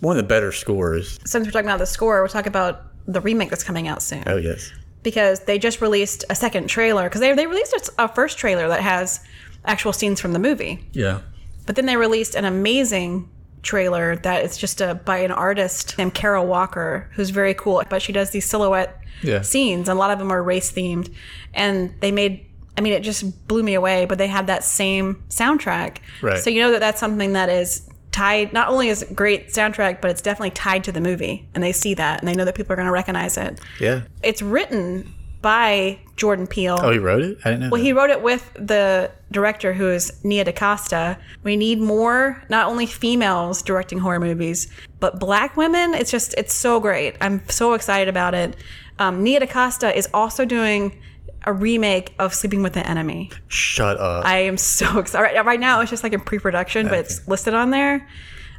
one 0.00 0.16
of 0.16 0.22
the 0.22 0.28
better 0.28 0.52
scores. 0.52 1.18
Since 1.24 1.46
we're 1.46 1.52
talking 1.52 1.68
about 1.68 1.78
the 1.78 1.86
score, 1.86 2.20
we'll 2.20 2.28
talk 2.28 2.46
about 2.46 2.82
the 3.06 3.20
remake 3.20 3.50
that's 3.50 3.64
coming 3.64 3.88
out 3.88 4.02
soon 4.02 4.22
Oh 4.26 4.36
yes. 4.36 4.70
because 5.02 5.40
they 5.40 5.58
just 5.58 5.80
released 5.80 6.24
a 6.30 6.34
second 6.34 6.68
trailer 6.68 7.04
because 7.04 7.20
they 7.20 7.32
they 7.34 7.46
released 7.46 7.90
a, 7.98 8.08
first 8.08 8.38
trailer 8.38 8.68
that 8.68 8.80
has 8.82 9.20
actual 9.64 9.92
scenes 9.92 10.20
from 10.20 10.32
the 10.32 10.38
movie. 10.38 10.84
Yeah. 10.92 11.20
But 11.66 11.76
then 11.76 11.86
they 11.86 11.96
released 11.96 12.34
an 12.34 12.44
amazing 12.44 13.28
trailer 13.62 14.16
that 14.16 14.42
is 14.44 14.56
just 14.56 14.80
a 14.80 14.94
by 14.94 15.18
an 15.18 15.30
artist 15.30 15.98
named 15.98 16.14
Kara 16.14 16.42
Walker, 16.42 17.10
who's 17.14 17.30
very 17.30 17.52
cool. 17.54 17.82
But 17.90 18.00
she 18.02 18.12
does 18.12 18.30
these 18.30 18.46
silhouette 18.46 18.98
Yeah. 19.22 19.42
scenes, 19.42 19.88
and 19.88 19.96
a 19.96 20.00
lot 20.00 20.10
of 20.10 20.18
them 20.18 20.30
are 20.32 20.42
race 20.42 20.72
themed. 20.72 21.12
And 21.52 21.92
they 22.00 22.10
made, 22.10 22.46
I 22.78 22.80
mean, 22.80 22.94
it 22.94 23.00
just 23.02 23.46
blew 23.48 23.62
me 23.62 23.74
away. 23.74 24.06
But 24.06 24.16
they 24.18 24.28
had 24.28 24.46
that 24.46 24.64
same 24.64 25.22
soundtrack, 25.28 25.98
Right. 26.22 26.38
So 26.38 26.48
you 26.48 26.60
know 26.62 26.70
that 26.72 26.80
that's 26.80 27.00
something 27.00 27.34
that 27.34 27.48
is 27.50 27.86
tied. 28.12 28.52
Not 28.52 28.68
only 28.68 28.88
is 28.88 29.02
it 29.02 29.14
great 29.14 29.48
soundtrack, 29.48 30.00
but 30.00 30.10
it's 30.10 30.22
definitely 30.22 30.50
tied 30.50 30.84
to 30.84 30.92
the 30.92 31.00
movie, 31.00 31.48
and 31.54 31.62
they 31.62 31.72
see 31.72 31.94
that, 31.94 32.20
and 32.20 32.28
they 32.28 32.34
know 32.34 32.44
that 32.44 32.54
people 32.54 32.72
are 32.72 32.76
going 32.76 32.86
to 32.86 32.92
recognize 32.92 33.36
it. 33.36 33.60
Yeah. 33.80 34.02
It's 34.22 34.42
written 34.42 35.14
by 35.42 35.98
Jordan 36.16 36.46
Peele. 36.46 36.78
Oh, 36.82 36.90
he 36.90 36.98
wrote 36.98 37.22
it. 37.22 37.38
I 37.44 37.50
didn't 37.50 37.60
know. 37.60 37.68
Well, 37.70 37.80
that. 37.80 37.84
he 37.86 37.92
wrote 37.92 38.10
it 38.10 38.22
with 38.22 38.52
the 38.54 39.10
director 39.30 39.72
who 39.72 39.88
is 39.88 40.22
Nia 40.22 40.44
DaCosta. 40.44 41.16
We 41.44 41.56
need 41.56 41.80
more, 41.80 42.42
not 42.50 42.68
only 42.68 42.84
females 42.84 43.62
directing 43.62 43.98
horror 43.98 44.20
movies, 44.20 44.70
but 44.98 45.18
black 45.18 45.56
women. 45.56 45.94
It's 45.94 46.10
just, 46.10 46.34
it's 46.34 46.52
so 46.52 46.78
great. 46.78 47.16
I'm 47.22 47.48
so 47.48 47.72
excited 47.72 48.08
about 48.08 48.34
it. 48.34 48.56
Um, 48.98 49.22
Nia 49.22 49.40
DaCosta 49.40 49.96
is 49.96 50.08
also 50.12 50.44
doing 50.44 51.00
a 51.44 51.52
remake 51.52 52.14
of 52.18 52.34
Sleeping 52.34 52.62
with 52.62 52.72
the 52.74 52.86
Enemy. 52.88 53.30
Shut 53.48 53.98
up. 53.98 54.24
I 54.24 54.38
am 54.40 54.56
so 54.56 54.98
excited. 55.00 55.22
Right, 55.36 55.44
right 55.44 55.60
now, 55.60 55.80
it's 55.80 55.90
just 55.90 56.02
like 56.02 56.12
in 56.12 56.20
pre 56.20 56.38
production, 56.38 56.88
but 56.88 56.98
it's 56.98 57.26
listed 57.28 57.54
on 57.54 57.70
there. 57.70 58.06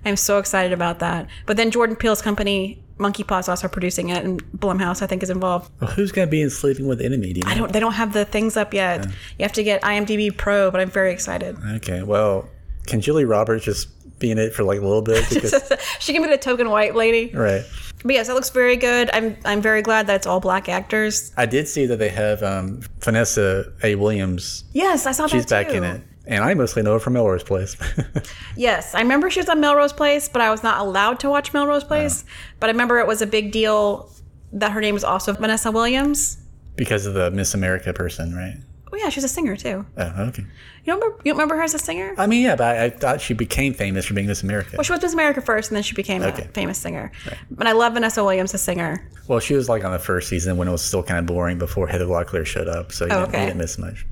I'm 0.04 0.16
so 0.16 0.40
excited 0.40 0.74
about 0.74 1.00
that. 1.00 1.28
But 1.46 1.58
then 1.58 1.70
Jordan 1.70 1.96
Peele's 1.96 2.24
company, 2.24 2.84
Monkey 2.98 3.24
Paw, 3.24 3.38
is 3.38 3.48
also 3.48 3.68
producing 3.68 4.10
it, 4.10 4.24
and 4.26 4.44
Blumhouse, 4.58 5.04
I 5.04 5.08
think, 5.08 5.22
is 5.22 5.30
involved. 5.30 5.72
well, 5.80 5.92
who's 5.92 6.12
gonna 6.12 6.26
be 6.26 6.42
in 6.42 6.50
Sleeping 6.50 6.88
with 6.88 6.98
the 6.98 7.06
Enemy? 7.06 7.34
Do? 7.34 7.42
I 7.46 7.54
don't. 7.56 7.72
They 7.72 7.80
don't 7.80 7.94
have 7.94 8.14
the 8.14 8.26
things 8.26 8.58
up 8.58 8.74
yet. 8.74 9.06
You 9.38 9.44
have 9.44 9.54
to 9.54 9.64
get 9.64 9.82
IMDb 9.84 10.36
Pro, 10.36 10.72
but 10.72 10.82
I'm 10.82 10.90
very 10.90 11.12
excited. 11.14 11.56
Okay. 11.76 12.02
Well, 12.02 12.50
can 12.88 13.00
Julia 13.00 13.28
Roberts 13.28 13.64
just 13.64 13.90
be 14.18 14.32
in 14.32 14.40
it 14.40 14.54
for 14.56 14.64
like 14.64 14.80
a 14.80 14.84
little 14.84 15.04
bit? 15.04 15.24
Because, 15.30 15.72
she 16.00 16.14
can 16.14 16.24
be 16.24 16.30
the 16.30 16.38
token 16.38 16.70
white 16.72 16.96
lady. 16.96 17.32
right. 17.36 17.62
But 18.04 18.14
yes, 18.14 18.28
that 18.28 18.34
looks 18.34 18.50
very 18.50 18.78
good. 18.78 19.10
I'm 19.14 19.38
I'm 19.46 19.62
very 19.62 19.82
glad 19.82 20.08
that 20.08 20.16
it's 20.16 20.28
all 20.28 20.40
black 20.40 20.68
actors. 20.70 21.32
I 21.38 21.46
did 21.46 21.68
see 21.68 21.86
that 21.86 21.98
they 21.98 22.10
have 22.10 22.42
um, 22.44 22.82
Vanessa 23.00 23.72
A. 23.84 23.96
Williams. 23.96 24.64
Yes, 24.74 25.06
I 25.06 25.12
saw 25.12 25.28
She's 25.28 25.46
that 25.46 25.68
back 25.68 25.76
in 25.76 25.84
it, 25.84 26.02
and 26.26 26.44
I 26.44 26.54
mostly 26.56 26.82
know 26.82 26.94
her 26.94 27.00
from 27.00 27.14
Melrose 27.14 27.44
Place. 27.44 27.76
Yes, 28.58 28.94
I 28.94 29.00
remember 29.02 29.30
she 29.30 29.40
was 29.40 29.50
on 29.50 29.60
Melrose 29.62 29.94
Place, 29.94 30.28
but 30.28 30.42
I 30.42 30.52
was 30.52 30.62
not 30.62 30.80
allowed 30.80 31.20
to 31.22 31.30
watch 31.30 31.54
Melrose 31.54 31.84
Place. 31.86 32.26
But 32.60 32.70
I 32.70 32.72
remember 32.74 33.00
it 33.00 33.08
was 33.08 33.22
a 33.22 33.28
big 33.28 33.52
deal 33.52 34.12
that 34.52 34.72
her 34.74 34.82
name 34.82 34.94
was 34.94 35.04
also 35.04 35.32
Vanessa 35.34 35.72
Williams. 35.72 36.38
because 36.76 37.06
of 37.06 37.14
the 37.14 37.32
Miss 37.32 37.54
America 37.54 37.94
person, 37.94 38.36
right? 38.36 38.58
Oh 38.94 38.98
yeah, 38.98 39.10
she's 39.10 39.24
a 39.24 39.30
singer 39.30 39.56
too. 39.56 39.86
Oh, 39.98 40.04
okay. 40.28 40.42
You 40.44 40.48
don't 40.86 41.00
remember? 41.00 41.18
You 41.24 41.32
don't 41.32 41.38
remember 41.38 41.56
her 41.58 41.64
as 41.64 41.74
a 41.74 41.80
singer? 41.80 42.14
I 42.18 42.28
mean, 42.28 42.44
yeah, 42.44 42.56
but 42.56 42.76
I, 42.76 42.86
I 42.86 42.90
thought 42.90 43.22
she 43.22 43.34
became 43.34 43.74
famous 43.74 44.06
for 44.06 44.14
being 44.14 44.28
Miss 44.28 44.44
America. 44.44 44.72
well, 44.78 44.84
she 44.84 44.92
was 44.92 45.02
Miss 45.02 45.14
America 45.14 45.42
first, 45.42 45.70
and 45.72 45.76
then 45.78 45.84
she 45.84 45.96
became 45.96 46.22
Okay. 46.24 46.44
a 46.44 46.48
famous 46.50 46.78
singer. 46.78 47.12
But 47.50 47.68
I 47.68 47.72
love 47.72 47.94
Vanessa 47.94 48.24
Williams, 48.24 48.54
as 48.54 48.62
singer. 48.62 49.08
Well, 49.28 49.40
she 49.40 49.54
was 49.54 49.70
like 49.70 49.86
on 49.86 49.92
the 49.94 50.00
first 50.00 50.28
season 50.28 50.58
when 50.58 50.68
it 50.68 50.72
was 50.72 50.82
still 50.82 51.04
kind 51.04 51.20
of 51.20 51.26
boring 51.26 51.58
before 51.58 51.88
Heather 51.88 52.06
Locklear 52.06 52.46
showed 52.46 52.68
up, 52.68 52.92
so 52.92 53.06
you, 53.06 53.12
oh, 53.12 53.20
didn't, 53.22 53.26
Oh, 53.26 53.30
okay. 53.30 53.40
you 53.42 53.46
didn't 53.48 53.58
miss 53.60 53.78
much. 53.78 54.06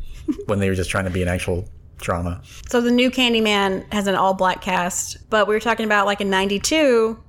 when 0.45 0.59
they 0.59 0.69
were 0.69 0.75
just 0.75 0.89
trying 0.89 1.05
to 1.05 1.09
be 1.11 1.21
an 1.21 1.27
actual 1.27 1.67
drama. 1.97 2.41
So 2.69 2.79
the 2.79 2.91
new 2.91 3.11
Candyman 3.11 3.91
has 3.91 4.07
an 4.07 4.15
all 4.15 4.33
black 4.33 4.61
cast, 4.61 5.29
but 5.29 5.47
we 5.47 5.53
were 5.55 5.59
talking 5.59 5.85
about 5.85 6.05
like 6.05 6.21
in 6.21 6.29
'92 6.29 7.21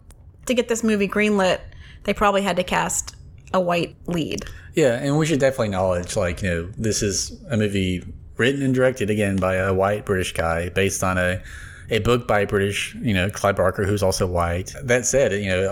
to 0.47 0.55
get 0.55 0.69
this 0.69 0.85
movie 0.85 1.09
greenlit, 1.09 1.61
they 2.05 2.15
probably 2.15 2.43
had 2.43 2.57
to 2.57 2.63
cast 2.65 3.17
a 3.53 3.61
white 3.61 3.97
lead. 4.07 4.45
Yeah, 4.75 4.95
and 4.95 5.19
we 5.19 5.27
should 5.27 5.41
definitely 5.41 5.69
acknowledge, 5.69 6.17
like, 6.17 6.43
you 6.43 6.49
know, 6.49 6.63
this 6.79 7.03
is 7.03 7.39
a 7.51 7.57
movie 7.57 8.05
written 8.37 8.63
and 8.63 8.75
directed 8.75 9.11
again 9.11 9.37
by 9.37 9.57
a 9.57 9.75
white 9.75 10.07
British 10.07 10.33
guy 10.33 10.69
based 10.71 11.03
on 11.05 11.19
a 11.19 11.43
a 11.91 11.99
book 11.99 12.29
by 12.29 12.41
a 12.41 12.47
British, 12.47 12.95
you 13.03 13.13
know, 13.13 13.29
Clive 13.29 13.57
Barker, 13.57 13.85
who's 13.85 14.03
also 14.03 14.25
white. 14.25 14.73
That 14.83 15.07
said, 15.07 15.33
you 15.33 15.51
know, 15.51 15.65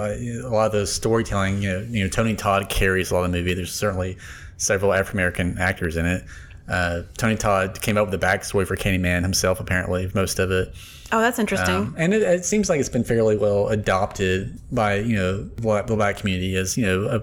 a 0.45 0.51
lot 0.51 0.67
of 0.67 0.73
the 0.73 0.85
storytelling, 0.87 1.63
you 1.63 1.71
know, 1.71 1.87
you 1.89 2.03
know, 2.03 2.11
Tony 2.11 2.35
Todd 2.35 2.69
carries 2.69 3.11
a 3.11 3.15
lot 3.15 3.25
of 3.25 3.31
the 3.31 3.39
movie. 3.39 3.55
There's 3.55 3.73
certainly 3.73 4.19
several 4.57 4.93
African 4.93 5.19
American 5.21 5.59
actors 5.59 5.97
in 5.97 6.07
it. 6.07 6.25
Uh, 6.69 7.03
Tony 7.17 7.37
Todd 7.37 7.81
came 7.81 7.97
up 7.97 8.11
with 8.11 8.21
the 8.21 8.27
backstory 8.27 8.67
for 8.67 8.77
Candyman 8.77 9.23
himself, 9.23 9.61
apparently, 9.61 10.11
most 10.15 10.39
of 10.39 10.51
it. 10.51 10.75
Oh, 11.13 11.21
that's 11.21 11.39
interesting. 11.39 11.75
Um, 11.75 11.95
and 11.97 12.13
it, 12.13 12.23
it 12.23 12.45
seems 12.45 12.69
like 12.69 12.81
it's 12.81 12.89
been 12.89 13.05
fairly 13.05 13.37
well 13.37 13.69
adopted 13.69 14.61
by 14.71 14.97
you 14.97 15.17
know 15.17 15.45
the 15.45 15.97
black 15.97 16.19
community 16.19 16.55
as 16.57 16.77
you 16.77 16.85
know 16.85 17.05
a 17.07 17.23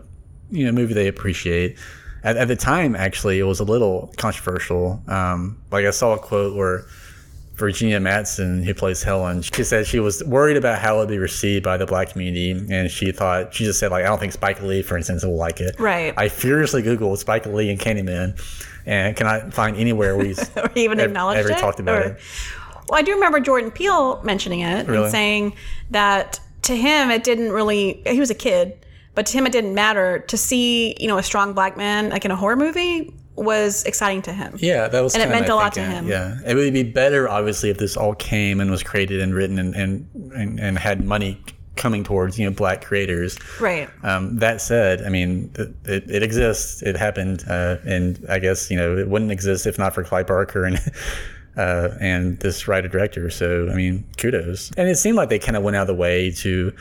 you 0.56 0.66
know 0.66 0.72
movie 0.72 0.94
they 0.94 1.08
appreciate. 1.08 1.78
At, 2.24 2.38
at 2.38 2.48
the 2.48 2.56
time, 2.56 2.96
actually, 2.96 3.38
it 3.40 3.44
was 3.44 3.60
a 3.60 3.64
little 3.64 4.12
controversial. 4.18 5.02
Um, 5.08 5.62
like 5.72 5.86
I 5.86 5.92
saw 5.92 6.14
a 6.14 6.18
quote 6.20 6.56
where 6.56 6.86
Virginia 7.54 8.00
Madsen, 8.00 8.64
who 8.66 8.74
plays 8.74 9.04
Helen, 9.04 9.42
she 9.42 9.64
said 9.64 9.86
she 9.88 10.00
was 10.00 10.24
worried 10.24 10.58
about 10.58 10.80
how 10.80 10.96
it 10.96 11.00
would 11.02 11.10
be 11.10 11.20
received 11.20 11.64
by 11.64 11.78
the 11.78 11.86
black 11.86 12.10
community, 12.10 12.52
and 12.52 12.90
she 12.92 13.12
thought 13.12 13.54
she 13.54 13.64
just 13.64 13.80
said 13.80 13.92
like 13.92 14.04
I 14.04 14.08
don't 14.08 14.20
think 14.20 14.34
Spike 14.34 14.62
Lee, 14.62 14.82
for 14.82 14.98
instance, 14.98 15.24
will 15.24 15.36
like 15.38 15.62
it. 15.62 15.80
Right. 15.80 16.14
I 16.18 16.30
furiously 16.30 16.82
googled 16.84 17.18
Spike 17.18 17.46
Lee 17.46 17.70
and 17.70 17.80
Candyman, 17.80 18.42
and 18.86 19.16
cannot 19.16 19.54
find 19.54 19.78
anywhere 19.78 20.18
we 20.18 20.32
or 20.58 20.70
even 20.76 21.00
ever, 21.00 21.10
acknowledged 21.10 21.40
ever 21.40 21.52
it. 21.52 21.58
talked 21.60 21.80
about 21.80 22.02
or- 22.02 22.10
it. 22.10 22.20
Well, 22.90 23.00
I 23.00 23.02
do 23.04 23.14
remember 23.14 23.40
Jordan 23.40 23.72
Peele 23.72 24.22
mentioning 24.24 24.60
it 24.60 24.86
Really? 24.88 25.04
and 25.04 25.12
saying 25.12 25.56
that 25.92 26.40
to 26.64 26.76
him 26.76 27.10
it 27.10 27.24
didn't 27.24 27.52
really. 27.52 28.02
He 28.06 28.20
was 28.20 28.30
a 28.30 28.36
kid, 28.36 28.78
but 29.16 29.26
to 29.28 29.38
him 29.38 29.48
it 29.48 29.52
didn't 29.52 29.74
matter 29.74 30.20
to 30.20 30.38
see 30.38 30.96
you 31.00 31.08
know 31.08 31.18
a 31.18 31.24
strong 31.24 31.54
black 31.54 31.78
man 31.78 32.10
like 32.10 32.26
in 32.26 32.32
a 32.32 32.36
horror 32.36 32.56
movie 32.56 33.14
was 33.36 33.84
exciting 33.84 34.22
to 34.24 34.34
him. 34.34 34.56
Yeah, 34.60 34.88
that 34.88 35.02
was 35.02 35.14
And 35.14 35.24
it 35.24 35.30
meant 35.30 35.50
a 35.50 35.56
lot 35.56 35.74
to 35.74 35.84
him. 35.84 36.08
Yeah, 36.08 36.38
it 36.46 36.56
would 36.56 36.74
be 36.74 36.84
better, 36.84 37.28
obviously, 37.28 37.70
if 37.70 37.78
this 37.78 37.98
all 37.98 38.16
came 38.16 38.62
and 38.62 38.72
was 38.72 38.82
created 38.82 39.20
and 39.20 39.34
written 39.34 39.60
and 39.60 39.76
and, 39.76 40.10
and, 40.34 40.60
and 40.60 40.80
had 40.80 41.04
money 41.04 41.42
coming 41.76 42.04
towards 42.04 42.40
you 42.40 42.46
know 42.46 42.56
black 42.56 42.84
creators. 42.84 43.38
Right. 43.60 43.90
Um, 44.04 44.38
that 44.38 44.62
said, 44.62 45.02
I 45.04 45.10
mean, 45.10 45.52
it, 45.56 45.76
it, 45.86 46.10
it 46.10 46.24
exists. 46.24 46.82
It 46.82 46.96
happened, 46.96 47.44
uh, 47.48 47.78
and 47.86 48.24
I 48.30 48.40
guess 48.40 48.72
you 48.72 48.78
know 48.78 48.98
it 48.98 49.10
wouldn't 49.10 49.32
exist 49.32 49.68
if 49.68 49.78
not 49.78 49.94
for 49.94 50.04
Clive 50.04 50.28
Barker 50.28 50.66
and 50.66 50.80
uh, 51.58 51.90
and 52.00 52.40
this 52.40 52.68
writer 52.68 52.88
director. 52.88 53.30
So 53.30 53.70
I 53.70 53.76
mean, 53.76 54.06
kudos. 54.18 54.72
And 54.78 54.90
it 54.90 54.96
seemed 54.96 55.18
like 55.18 55.30
they 55.30 55.40
kind 55.40 55.58
of 55.58 55.64
went 55.64 55.76
out 55.76 55.82
of 55.82 55.88
the 55.88 55.96
way 55.96 56.32
to, 56.32 56.74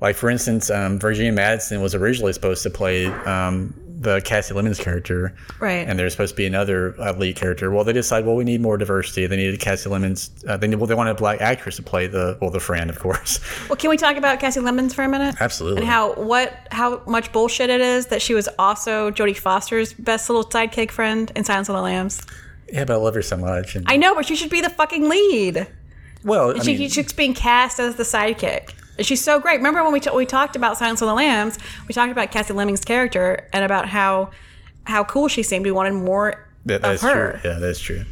like 0.00 0.16
for 0.16 0.30
instance, 0.30 0.70
um, 0.70 0.98
Virginia 0.98 1.32
Madsen 1.32 1.82
was 1.82 1.94
originally 1.94 2.32
supposed 2.32 2.62
to 2.62 2.70
play 2.70 3.06
um, 3.06 3.74
the 4.00 4.20
Kasi 4.20 4.54
Lemmons 4.54 4.78
character, 4.80 5.34
Right. 5.58 5.88
And 5.88 5.98
there's 5.98 6.12
supposed 6.12 6.34
to 6.34 6.36
be 6.36 6.46
another 6.46 6.94
uh, 7.00 7.12
lead 7.14 7.34
character. 7.34 7.68
Well, 7.72 7.82
they 7.82 7.92
decided, 7.92 8.26
well, 8.26 8.36
we 8.36 8.44
need 8.44 8.60
more 8.60 8.76
diversity. 8.76 9.26
They 9.26 9.36
needed 9.36 9.58
Kasi 9.58 9.90
Lemmons. 9.90 10.30
Uh, 10.46 10.56
they 10.56 10.68
well, 10.76 10.86
they 10.86 10.94
wanted 10.94 11.10
a 11.10 11.14
black 11.14 11.40
actress 11.40 11.74
to 11.76 11.82
play 11.82 12.06
the 12.06 12.38
well, 12.40 12.50
the 12.50 12.60
friend, 12.60 12.90
of 12.90 13.00
course. 13.00 13.40
Well, 13.68 13.76
can 13.76 13.90
we 13.90 13.96
talk 13.96 14.16
about 14.16 14.38
Kasi 14.38 14.60
Lemmons 14.60 14.94
for 14.94 15.02
a 15.02 15.08
minute? 15.08 15.34
Absolutely. 15.40 15.80
And 15.82 15.90
how 15.90 16.14
what 16.14 16.68
how 16.70 17.02
much 17.06 17.32
bullshit 17.32 17.70
it 17.70 17.80
is 17.80 18.06
that 18.06 18.22
she 18.22 18.34
was 18.34 18.48
also 18.58 19.10
Jodie 19.10 19.36
Foster's 19.36 19.94
best 19.94 20.30
little 20.30 20.44
sidekick 20.44 20.92
friend 20.92 21.32
in 21.34 21.42
Silence 21.42 21.68
of 21.68 21.74
the 21.74 21.82
Lambs. 21.82 22.22
Yeah, 22.72 22.84
but 22.84 22.92
I 22.92 22.96
love 22.96 23.14
her 23.14 23.22
so 23.22 23.36
much. 23.36 23.74
And 23.74 23.84
I 23.88 23.96
know, 23.96 24.14
but 24.14 24.26
she 24.26 24.36
should 24.36 24.50
be 24.50 24.60
the 24.60 24.70
fucking 24.70 25.08
lead. 25.08 25.66
well, 26.22 26.54
I 26.56 26.62
she, 26.62 26.76
mean, 26.76 26.88
she's 26.88 27.12
being 27.12 27.34
cast 27.34 27.80
as 27.80 27.96
the 27.96 28.04
sidekick. 28.04 28.74
And 28.98 29.06
she's 29.06 29.22
so 29.22 29.38
great. 29.40 29.56
Remember 29.58 29.82
when 29.84 29.92
we, 29.92 30.00
t- 30.00 30.10
we 30.12 30.26
talked 30.26 30.56
about 30.56 30.76
Silence 30.76 31.00
of 31.00 31.08
the 31.08 31.14
Lambs? 31.14 31.56
We 31.86 31.94
talked 31.94 32.10
about 32.12 32.32
Kasi 32.32 32.52
Lemmons' 32.52 32.84
character 32.84 33.48
and 33.52 33.64
about 33.64 33.88
how 33.88 34.30
how 34.84 35.04
cool 35.04 35.28
she 35.28 35.42
seemed. 35.42 35.64
We 35.64 35.70
wanted 35.70 35.92
more 35.94 36.48
that, 36.66 36.84
of 36.84 37.00
her. 37.02 37.38
true. 37.40 37.50
Yeah, 37.50 37.58
that's 37.58 37.78
true. 37.80 38.04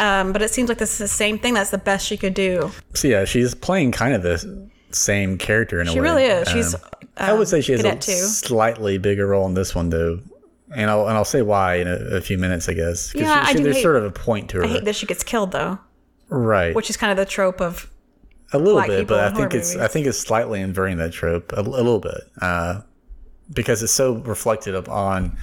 Um, 0.00 0.32
but 0.32 0.42
it 0.42 0.50
seems 0.50 0.68
like 0.68 0.78
this 0.78 0.92
is 0.92 0.98
the 0.98 1.06
same 1.08 1.38
thing. 1.38 1.54
That's 1.54 1.70
the 1.70 1.78
best 1.78 2.06
she 2.06 2.16
could 2.16 2.34
do. 2.34 2.72
So 2.94 3.06
yeah, 3.06 3.24
she's 3.24 3.54
playing 3.54 3.92
kind 3.92 4.14
of 4.14 4.22
the 4.22 4.68
same 4.90 5.38
character 5.38 5.80
in 5.80 5.86
a 5.88 5.92
She 5.92 6.00
way. 6.00 6.04
really 6.04 6.24
is. 6.24 6.48
She's. 6.48 6.74
Um, 6.74 6.80
I 7.18 7.32
would 7.34 7.46
say 7.46 7.60
she 7.60 7.72
has 7.72 7.84
a 7.84 7.94
too. 7.96 8.10
slightly 8.12 8.98
bigger 8.98 9.26
role 9.28 9.46
in 9.46 9.54
this 9.54 9.74
one 9.76 9.90
though, 9.90 10.18
and 10.74 10.90
I'll 10.90 11.06
and 11.06 11.16
I'll 11.16 11.24
say 11.24 11.42
why 11.42 11.76
in 11.76 11.86
a, 11.86 12.16
a 12.16 12.20
few 12.20 12.36
minutes, 12.38 12.68
I 12.68 12.72
guess. 12.72 13.14
Yeah, 13.14 13.44
she- 13.44 13.50
I 13.50 13.52
do 13.52 13.62
there's 13.62 13.76
hate- 13.76 13.82
sort 13.82 13.96
of 13.96 14.04
a 14.04 14.10
point 14.10 14.50
to 14.50 14.56
her, 14.56 14.64
I 14.64 14.68
hate 14.68 14.84
that 14.86 14.96
she 14.96 15.06
gets 15.06 15.22
killed 15.22 15.52
though, 15.52 15.78
right? 16.30 16.74
which 16.74 16.90
is 16.90 16.96
kind 16.96 17.10
of 17.12 17.16
the 17.18 17.30
trope 17.30 17.60
of 17.60 17.88
a 18.52 18.58
little 18.58 18.74
black 18.74 18.88
bit, 18.88 19.06
but 19.06 19.20
I 19.20 19.30
think 19.36 19.54
it's 19.54 19.76
I 19.76 19.88
think 19.88 20.06
it's 20.06 20.18
slightly 20.18 20.60
inverting 20.60 20.98
that 20.98 21.12
trope 21.12 21.52
a, 21.52 21.60
a 21.60 21.62
little 21.62 21.98
bit, 22.00 22.20
uh, 22.40 22.80
because 23.52 23.82
it's 23.82 23.92
so 23.92 24.14
reflected 24.14 24.74
upon 24.74 25.36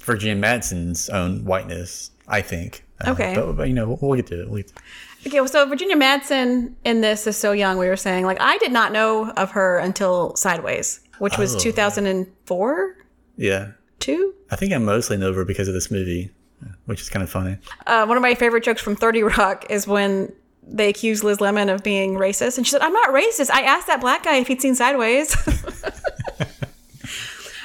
Virginia 0.00 0.40
Madsen's 0.42 1.08
own 1.08 1.44
whiteness. 1.44 2.10
I 2.28 2.40
think. 2.40 2.84
Uh, 3.04 3.10
Okay. 3.10 3.34
but, 3.34 3.52
but 3.54 3.68
you 3.68 3.74
know 3.74 3.98
we'll 4.00 4.14
get 4.16 4.26
to 4.28 4.40
it. 4.42 4.48
We'll 4.48 4.58
get 4.58 4.68
to 4.68 4.74
it. 4.76 5.28
Okay, 5.28 5.40
well, 5.40 5.48
so 5.48 5.66
Virginia 5.66 5.96
Madsen 5.96 6.74
in 6.84 7.00
this 7.00 7.26
is 7.28 7.36
so 7.36 7.52
young. 7.52 7.78
We 7.78 7.86
were 7.88 7.96
saying, 7.96 8.24
like, 8.24 8.38
I 8.40 8.58
did 8.58 8.72
not 8.72 8.90
know 8.92 9.30
of 9.30 9.52
her 9.52 9.78
until 9.78 10.34
Sideways, 10.34 11.00
which 11.18 11.38
was 11.38 11.54
Oh. 11.54 11.58
2004, 11.60 12.96
Yeah, 13.36 13.72
two. 14.00 14.34
I 14.50 14.56
think 14.56 14.72
I 14.72 14.78
mostly 14.78 15.16
know 15.16 15.32
her 15.32 15.44
because 15.44 15.68
of 15.68 15.74
this 15.74 15.90
movie, 15.92 16.30
which 16.86 17.00
is 17.00 17.08
kind 17.08 17.22
of 17.22 17.30
funny. 17.30 17.56
Uh, 17.86 18.04
one 18.06 18.16
of 18.16 18.22
my 18.22 18.34
favorite 18.34 18.64
jokes 18.64 18.82
from 18.82 18.96
30 18.96 19.22
Rock 19.22 19.64
is 19.70 19.86
when 19.86 20.32
they 20.62 20.88
accused 20.88 21.24
Liz 21.24 21.40
Lemon 21.40 21.68
of 21.68 21.82
being 21.82 22.14
racist, 22.14 22.56
and 22.58 22.66
she 22.66 22.70
said, 22.70 22.82
"I'm 22.82 22.92
not 22.92 23.10
racist. 23.10 23.50
I 23.50 23.62
asked 23.62 23.86
that 23.88 24.00
black 24.00 24.24
guy 24.24 24.36
if 24.36 24.48
he'd 24.48 24.62
seen 24.62 24.74
Sideways." 24.74 25.34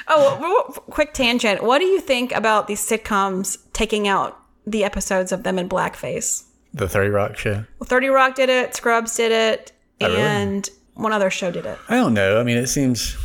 oh, 0.08 0.74
quick 0.90 1.12
tangent. 1.14 1.62
What 1.62 1.78
do 1.78 1.84
you 1.84 2.00
think 2.00 2.32
about 2.32 2.66
these 2.66 2.80
sitcoms 2.86 3.58
taking 3.72 4.08
out 4.08 4.38
the 4.66 4.84
episodes 4.84 5.32
of 5.32 5.42
them 5.42 5.58
in 5.58 5.68
blackface? 5.68 6.44
The 6.74 6.88
Thirty 6.88 7.10
Rock 7.10 7.36
show. 7.38 7.64
Well, 7.78 7.86
30 7.86 8.08
Rock 8.08 8.34
did 8.34 8.50
it, 8.50 8.74
Scrubs 8.76 9.16
did 9.16 9.32
it, 9.32 9.72
Oh, 10.00 10.06
really? 10.08 10.20
and 10.20 10.68
one 10.94 11.12
other 11.12 11.30
show 11.30 11.50
did 11.50 11.64
it. 11.64 11.78
I 11.88 11.96
don't 11.96 12.14
know. 12.14 12.40
I 12.40 12.44
mean, 12.44 12.58
it 12.58 12.66
seems. 12.68 13.16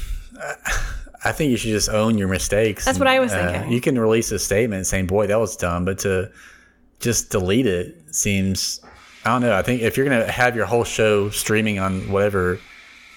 I 1.25 1.31
think 1.31 1.51
you 1.51 1.57
should 1.57 1.69
just 1.71 1.89
own 1.89 2.17
your 2.17 2.27
mistakes. 2.27 2.85
That's 2.85 2.99
what 2.99 3.07
I 3.07 3.19
was 3.19 3.31
Uh, 3.31 3.51
thinking. 3.51 3.71
You 3.71 3.79
can 3.81 3.97
release 3.97 4.31
a 4.31 4.39
statement 4.39 4.87
saying, 4.87 5.07
"Boy, 5.07 5.27
that 5.27 5.39
was 5.39 5.55
dumb," 5.55 5.85
but 5.85 5.99
to 5.99 6.29
just 6.99 7.29
delete 7.29 7.67
it 7.67 7.95
seems. 8.11 8.79
I 9.25 9.29
don't 9.29 9.41
know. 9.41 9.55
I 9.55 9.61
think 9.61 9.81
if 9.81 9.97
you're 9.97 10.07
gonna 10.07 10.29
have 10.31 10.55
your 10.55 10.65
whole 10.65 10.83
show 10.83 11.29
streaming 11.29 11.79
on 11.79 12.11
whatever, 12.11 12.59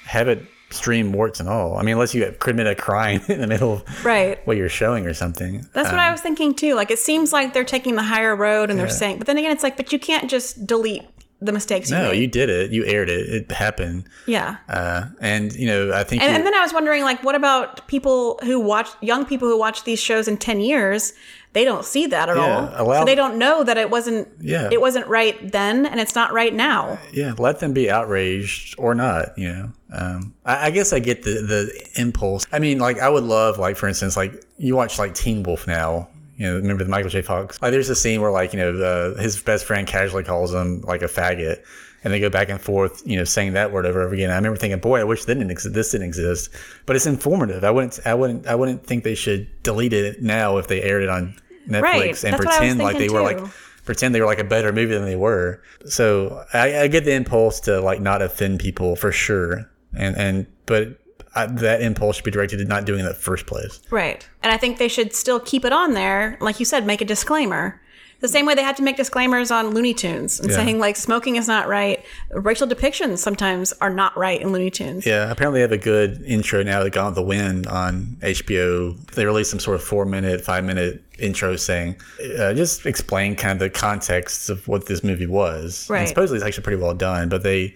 have 0.05 0.29
it 0.29 0.47
stream 0.71 1.12
warts 1.12 1.38
and 1.40 1.49
all. 1.49 1.77
I 1.77 1.83
mean, 1.83 1.92
unless 1.95 2.14
you 2.14 2.35
commit 2.40 2.66
a 2.66 2.75
crime 2.75 3.21
in 3.29 3.40
the 3.40 3.47
middle 3.47 3.75
of 3.75 4.05
Right. 4.05 4.45
what 4.47 4.57
you're 4.57 4.69
showing 4.69 5.07
or 5.07 5.14
something. 5.14 5.66
That's 5.73 5.90
what 5.90 6.01
I 6.01 6.07
um, 6.09 6.12
was 6.12 6.21
thinking 6.21 6.55
too. 6.55 6.75
Like 6.75 6.90
it 6.90 6.99
seems 6.99 7.33
like 7.33 7.55
they're 7.55 7.64
taking 7.64 7.95
the 7.95 8.03
higher 8.03 8.35
road 8.35 8.71
and 8.71 8.79
they're 8.79 8.88
saying, 8.88 9.19
but 9.19 9.27
then 9.27 9.38
again, 9.38 9.53
it's 9.53 9.62
like, 9.62 9.77
but 9.77 9.92
you 9.92 9.99
can't 9.99 10.29
just 10.31 10.66
delete 10.66 11.05
the 11.40 11.53
mistakes. 11.53 11.90
No, 11.90 12.05
you 12.07 12.09
made. 12.12 12.20
you 12.20 12.27
did 12.29 12.49
it. 12.51 12.70
You 12.72 12.85
aired 12.87 13.09
it. 13.11 13.29
It 13.29 13.53
happened. 13.53 14.09
yeah. 14.27 14.57
Uh, 14.68 15.07
and 15.20 15.53
you 15.55 15.66
know, 15.66 15.92
I 15.92 16.03
think. 16.05 16.22
And, 16.22 16.35
and 16.35 16.46
then 16.46 16.55
I 16.55 16.61
was 16.62 16.72
wondering, 16.72 17.03
like, 17.03 17.22
what 17.22 17.35
about 17.35 17.87
people 17.88 18.38
who 18.42 18.59
watch 18.61 18.88
young 19.01 19.25
people 19.27 19.46
who 19.49 19.59
watch 19.59 19.85
these 19.85 20.01
shows 20.01 20.29
in 20.29 20.37
ten 20.38 20.61
years? 20.61 21.12
They 21.53 21.64
don't 21.64 21.87
see 21.87 22.07
that 22.09 22.29
at 22.29 22.37
Yeah, 22.37 22.42
all, 22.77 22.87
allow- 22.87 22.99
so 23.01 23.05
they 23.07 23.14
don't 23.14 23.38
know 23.38 23.64
that 23.64 23.79
it 23.79 23.88
wasn't. 23.88 24.29
Yeah. 24.40 24.68
it 24.70 24.79
wasn't 24.79 25.07
right 25.07 25.37
then, 25.53 25.87
and 25.87 25.99
it's 26.01 26.14
not 26.14 26.33
right 26.35 26.53
now. 26.53 26.99
yeah, 27.14 27.33
let 27.38 27.61
them 27.61 27.72
be 27.72 27.90
outraged 27.90 28.75
or 28.79 28.94
not. 28.94 29.38
You 29.38 29.49
know, 29.53 29.72
um, 29.90 30.35
I, 30.44 30.66
I 30.66 30.70
guess 30.70 30.92
I 30.92 30.99
get 30.99 31.22
the 31.22 31.31
the 31.42 32.01
impulse. 32.01 32.46
I 32.53 32.59
mean, 32.59 32.79
like 32.79 32.99
I 32.99 33.09
would 33.09 33.25
love, 33.25 33.59
like 33.59 33.77
for 33.79 33.88
instance, 33.88 34.18
like 34.18 34.44
you 34.59 34.77
watch 34.77 34.99
like 34.99 35.14
Teen 35.14 35.42
Wolf 35.44 35.66
now. 35.66 36.09
You 36.37 36.46
know, 36.46 36.57
remember 36.57 36.85
the 36.85 36.90
Michael 36.90 37.11
J. 37.11 37.22
Fox? 37.22 37.61
Like, 37.62 37.72
there's 37.72 37.88
a 37.88 37.96
scene 37.96 38.20
where 38.20 38.31
like 38.31 38.53
you 38.53 38.59
know 38.59 38.75
uh, 38.77 39.20
his 39.20 39.40
best 39.42 39.64
friend 39.64 39.87
casually 39.87 40.22
calls 40.25 40.53
him 40.53 40.83
like 40.83 41.03
a 41.03 41.07
faggot, 41.07 41.64
and 42.05 42.12
they 42.12 42.20
go 42.20 42.29
back 42.29 42.49
and 42.51 42.61
forth, 42.61 43.03
you 43.07 43.16
know, 43.16 43.25
saying 43.25 43.55
that 43.55 43.72
word 43.72 43.87
over 43.87 44.01
and 44.01 44.07
over 44.07 44.14
again. 44.14 44.31
I 44.31 44.37
remember 44.37 44.59
thinking, 44.59 44.79
boy, 44.79 45.01
I 45.01 45.05
wish 45.05 45.25
didn't 45.25 45.51
exist. 45.51 45.75
This 45.75 45.92
didn't 45.92 46.07
exist, 46.09 46.51
but 46.85 46.94
it's 46.94 47.07
informative. 47.07 47.64
I 47.64 47.70
wouldn't, 47.70 47.99
I 48.05 48.14
wouldn't, 48.14 48.46
I 48.46 48.55
wouldn't 48.55 48.87
think 48.87 49.03
they 49.03 49.14
should 49.14 49.49
delete 49.62 49.92
it 49.92 50.22
now 50.22 50.59
if 50.59 50.68
they 50.68 50.83
aired 50.83 51.03
it 51.03 51.09
on 51.09 51.35
Netflix 51.68 51.83
Right. 51.83 52.25
and 52.25 52.35
That's 52.35 52.44
what 52.44 52.46
I 52.49 52.51
was 52.51 52.57
pretend 52.59 52.79
like 52.81 52.92
they 52.94 53.09
thinking 53.09 53.16
were 53.16 53.22
like 53.22 53.40
pretend 53.85 54.14
they 54.14 54.20
were 54.20 54.27
like 54.27 54.38
a 54.38 54.44
better 54.44 54.72
movie 54.72 54.94
than 54.94 55.05
they 55.05 55.16
were. 55.16 55.62
So 55.87 56.44
I, 56.53 56.81
I 56.81 56.88
get 56.88 57.05
the 57.05 57.12
impulse 57.14 57.61
to 57.61 57.81
like 57.81 58.01
not 58.01 58.20
offend 58.20 58.61
people 58.61 58.94
for 58.94 59.11
sure, 59.11 59.68
and 59.96 60.16
and 60.16 60.46
but 60.66 60.99
I, 61.37 61.46
that 61.46 61.83
impulse 61.83 62.16
should 62.16 62.25
be 62.25 62.31
directed 62.31 62.61
at 62.61 62.66
not 62.68 62.85
doing 62.85 63.01
it 63.01 63.03
in 63.03 63.09
the 63.09 63.14
first 63.14 63.46
place. 63.46 63.81
Right. 63.90 64.27
And 64.42 64.53
I 64.53 64.57
think 64.57 64.79
they 64.79 64.88
should 64.88 65.14
still 65.14 65.38
keep 65.40 65.64
it 65.64 65.72
on 65.72 65.92
there, 65.94 66.37
like 66.40 66.59
you 66.59 66.64
said, 66.66 66.87
make 66.87 67.01
a 67.01 67.05
disclaimer. 67.05 67.81
The 68.20 68.29
same 68.29 68.46
way 68.46 68.55
they 68.55 68.62
had 68.62 68.79
to 68.79 68.83
make 68.83 68.96
disclaimers 68.96 69.51
on 69.51 69.75
Looney 69.75 69.92
Tunes 69.92 70.40
and 70.40 70.49
Yeah. 70.51 70.57
saying 70.57 70.79
like 70.79 70.96
smoking 70.96 71.37
is 71.37 71.46
not 71.46 71.68
right. 71.68 72.03
Racial 72.31 72.66
depictions 72.66 73.18
sometimes 73.18 73.75
are 73.83 73.90
not 73.90 74.16
right 74.16 74.40
in 74.40 74.53
Looney 74.53 74.70
Tunes. 74.70 75.05
Yeah, 75.05 75.31
apparently 75.31 75.59
they 75.59 75.62
have 75.62 75.72
a 75.72 75.77
good 75.77 76.22
intro 76.25 76.62
now 76.62 76.83
that 76.83 76.94
Gone 76.94 77.07
with 77.09 77.14
the 77.16 77.22
Wind 77.22 77.66
on 77.66 78.16
HBO. 78.22 78.96
They 79.12 79.27
released 79.27 79.51
some 79.51 79.61
sort 79.61 79.75
of 79.75 79.85
four 79.85 80.07
minute, 80.07 80.40
five 80.40 80.64
minute 80.64 81.05
intro 81.18 81.57
saying, 81.57 81.96
uh, 82.38 82.55
just 82.55 82.87
explain 82.87 83.37
kind 83.37 83.53
of 83.53 83.59
the 83.59 83.68
context 83.68 84.49
of 84.49 84.66
what 84.66 84.87
this 84.87 85.05
movie 85.05 85.27
was. 85.27 85.87
Right. 85.90 86.01
And 86.01 86.09
supposedly 86.09 86.38
it's 86.38 86.46
actually 86.46 86.64
pretty 86.64 86.81
well 86.83 86.94
done, 86.94 87.29
but 87.29 87.42
they 87.42 87.75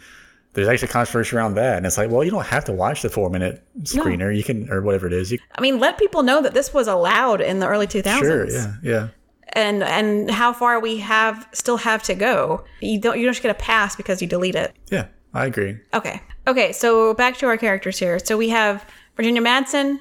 there's 0.52 0.68
actually 0.68 0.88
controversy 0.88 1.36
around 1.36 1.54
that, 1.54 1.76
and 1.76 1.86
it's 1.86 1.96
like, 1.96 2.10
well, 2.10 2.24
you 2.24 2.30
don't 2.30 2.46
have 2.46 2.64
to 2.66 2.72
watch 2.72 3.02
the 3.02 3.08
four 3.08 3.30
minute 3.30 3.64
screener. 3.82 4.36
You 4.36 4.42
can 4.42 4.70
or 4.70 4.82
whatever 4.82 5.06
it 5.06 5.12
is. 5.12 5.30
You, 5.32 5.38
I 5.54 5.60
mean, 5.60 5.78
let 5.78 5.98
people 5.98 6.22
know 6.22 6.42
that 6.42 6.54
this 6.54 6.74
was 6.74 6.88
allowed 6.88 7.40
in 7.40 7.60
the 7.60 7.68
early 7.68 7.86
2000s. 7.86 8.18
sure, 8.18 8.50
yeah, 8.50 8.74
yeah. 8.82 9.08
And 9.52 9.82
and 9.82 10.30
how 10.30 10.52
far 10.52 10.80
we 10.80 10.98
have 10.98 11.48
still 11.52 11.76
have 11.76 12.02
to 12.04 12.14
go. 12.14 12.64
You 12.80 13.00
don't 13.00 13.18
you 13.18 13.24
don't 13.24 13.32
just 13.32 13.42
get 13.42 13.50
a 13.50 13.54
pass 13.58 13.96
because 13.96 14.20
you 14.22 14.28
delete 14.28 14.54
it. 14.54 14.74
Yeah, 14.90 15.06
I 15.34 15.46
agree. 15.46 15.78
Okay. 15.94 16.20
Okay, 16.46 16.72
so 16.72 17.14
back 17.14 17.36
to 17.38 17.46
our 17.46 17.56
characters 17.56 17.98
here. 17.98 18.18
So 18.18 18.36
we 18.36 18.48
have 18.48 18.84
Virginia 19.16 19.42
Madsen, 19.42 19.98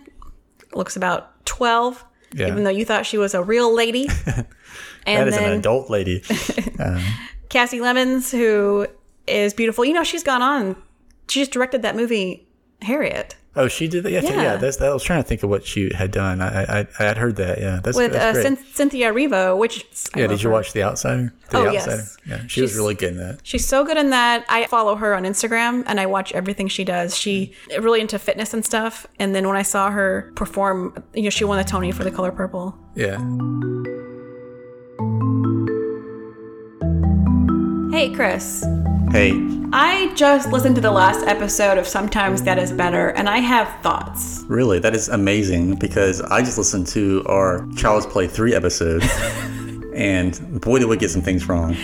looks 0.73 0.95
about 0.95 1.45
12. 1.45 2.05
Yeah. 2.35 2.47
even 2.47 2.63
though 2.63 2.69
you 2.69 2.85
thought 2.85 3.07
she 3.07 3.17
was 3.17 3.33
a 3.33 3.41
real 3.41 3.73
lady. 3.73 4.07
that 4.25 4.45
and 5.05 5.29
is 5.29 5.35
an 5.35 5.51
adult 5.51 5.89
lady. 5.89 6.23
Um, 6.79 7.03
Kasi 7.49 7.79
Lemmons, 7.79 8.31
who 8.31 8.87
is 9.29 9.53
beautiful. 9.53 9.85
You 9.85 9.93
know, 9.93 10.03
she's 10.03 10.23
gone 10.23 10.41
on. 10.41 10.75
She 11.27 11.41
just 11.41 11.51
directed 11.51 11.81
that 11.83 11.95
movie 11.95 12.47
Harriet 12.81 13.35
Oh, 13.55 13.67
she 13.67 13.87
did 13.87 14.03
that. 14.03 14.11
Yeah, 14.11 14.21
yeah. 14.21 14.41
Yeah. 14.41 14.55
that's, 14.57 14.79
I 14.79 14.93
was 14.93 15.03
trying 15.03 15.23
to 15.23 15.27
think 15.27 15.41
of 15.41 15.49
what 15.49 15.65
she 15.65 15.91
had 15.93 16.11
done. 16.11 16.41
I 16.41 16.81
I, 16.81 16.87
I 16.99 17.03
had 17.03 17.17
heard 17.17 17.35
that. 17.37 17.59
Yeah, 17.59 17.79
that's, 17.83 17.97
with 17.97 18.13
that's 18.13 18.37
uh. 18.37 18.55
Cynthia 18.73 19.11
Erivo, 19.11 19.57
which 19.57 19.85
I 20.13 20.21
yeah, 20.21 20.27
did 20.27 20.43
you 20.43 20.49
her. 20.49 20.53
watch 20.53 20.71
The 20.71 20.83
Outsider? 20.83 21.33
The 21.49 21.57
Oh, 21.57 21.71
yes. 21.71 22.17
Yeah, 22.27 22.45
she 22.47 22.61
was 22.61 22.75
really 22.75 22.93
good 22.93 23.13
in 23.13 23.17
that. 23.17 23.39
She's 23.43 23.67
so 23.67 23.83
good 23.83 23.97
in 23.97 24.11
that. 24.11 24.45
I 24.47 24.65
follow 24.67 24.95
her 24.95 25.15
on 25.15 25.23
Instagram 25.23 25.83
and 25.87 25.99
I 25.99 26.05
watch 26.05 26.31
everything 26.31 26.67
she 26.67 26.83
does. 26.83 27.17
She 27.17 27.53
really 27.79 28.01
into 28.01 28.19
fitness 28.19 28.53
and 28.53 28.63
stuff. 28.63 29.07
And 29.17 29.33
then 29.33 29.47
when 29.47 29.57
I 29.57 29.63
saw 29.63 29.89
her 29.89 30.31
perform, 30.35 31.03
you 31.13 31.23
know, 31.23 31.29
she 31.29 31.43
won 31.43 31.57
the 31.57 31.63
Tony 31.63 31.91
for 31.91 32.03
The 32.03 32.11
Color 32.11 32.31
Purple. 32.31 32.77
Yeah. 32.95 33.17
Hey, 37.91 38.13
Chris. 38.13 38.63
Hey, 39.11 39.31
I 39.73 40.11
just 40.15 40.51
listened 40.51 40.75
to 40.75 40.81
the 40.81 40.91
last 40.91 41.25
episode 41.25 41.77
of 41.79 41.87
Sometimes 41.87 42.41
Dead 42.41 42.59
Is 42.59 42.71
Better, 42.71 43.09
and 43.09 43.27
I 43.27 43.39
have 43.39 43.67
thoughts. 43.81 44.43
really, 44.47 44.77
that 44.79 44.95
is 44.95 45.09
amazing 45.09 45.75
because 45.75 46.21
I 46.21 46.41
just 46.41 46.57
listened 46.59 46.85
to 46.87 47.23
our 47.25 47.67
Child's 47.75 48.05
Play 48.05 48.27
3 48.27 48.53
episode, 48.53 49.03
and 49.95 50.61
boy, 50.61 50.77
did 50.79 50.85
we 50.87 50.95
get 50.97 51.09
some 51.09 51.23
things 51.23 51.49
wrong. 51.49 51.75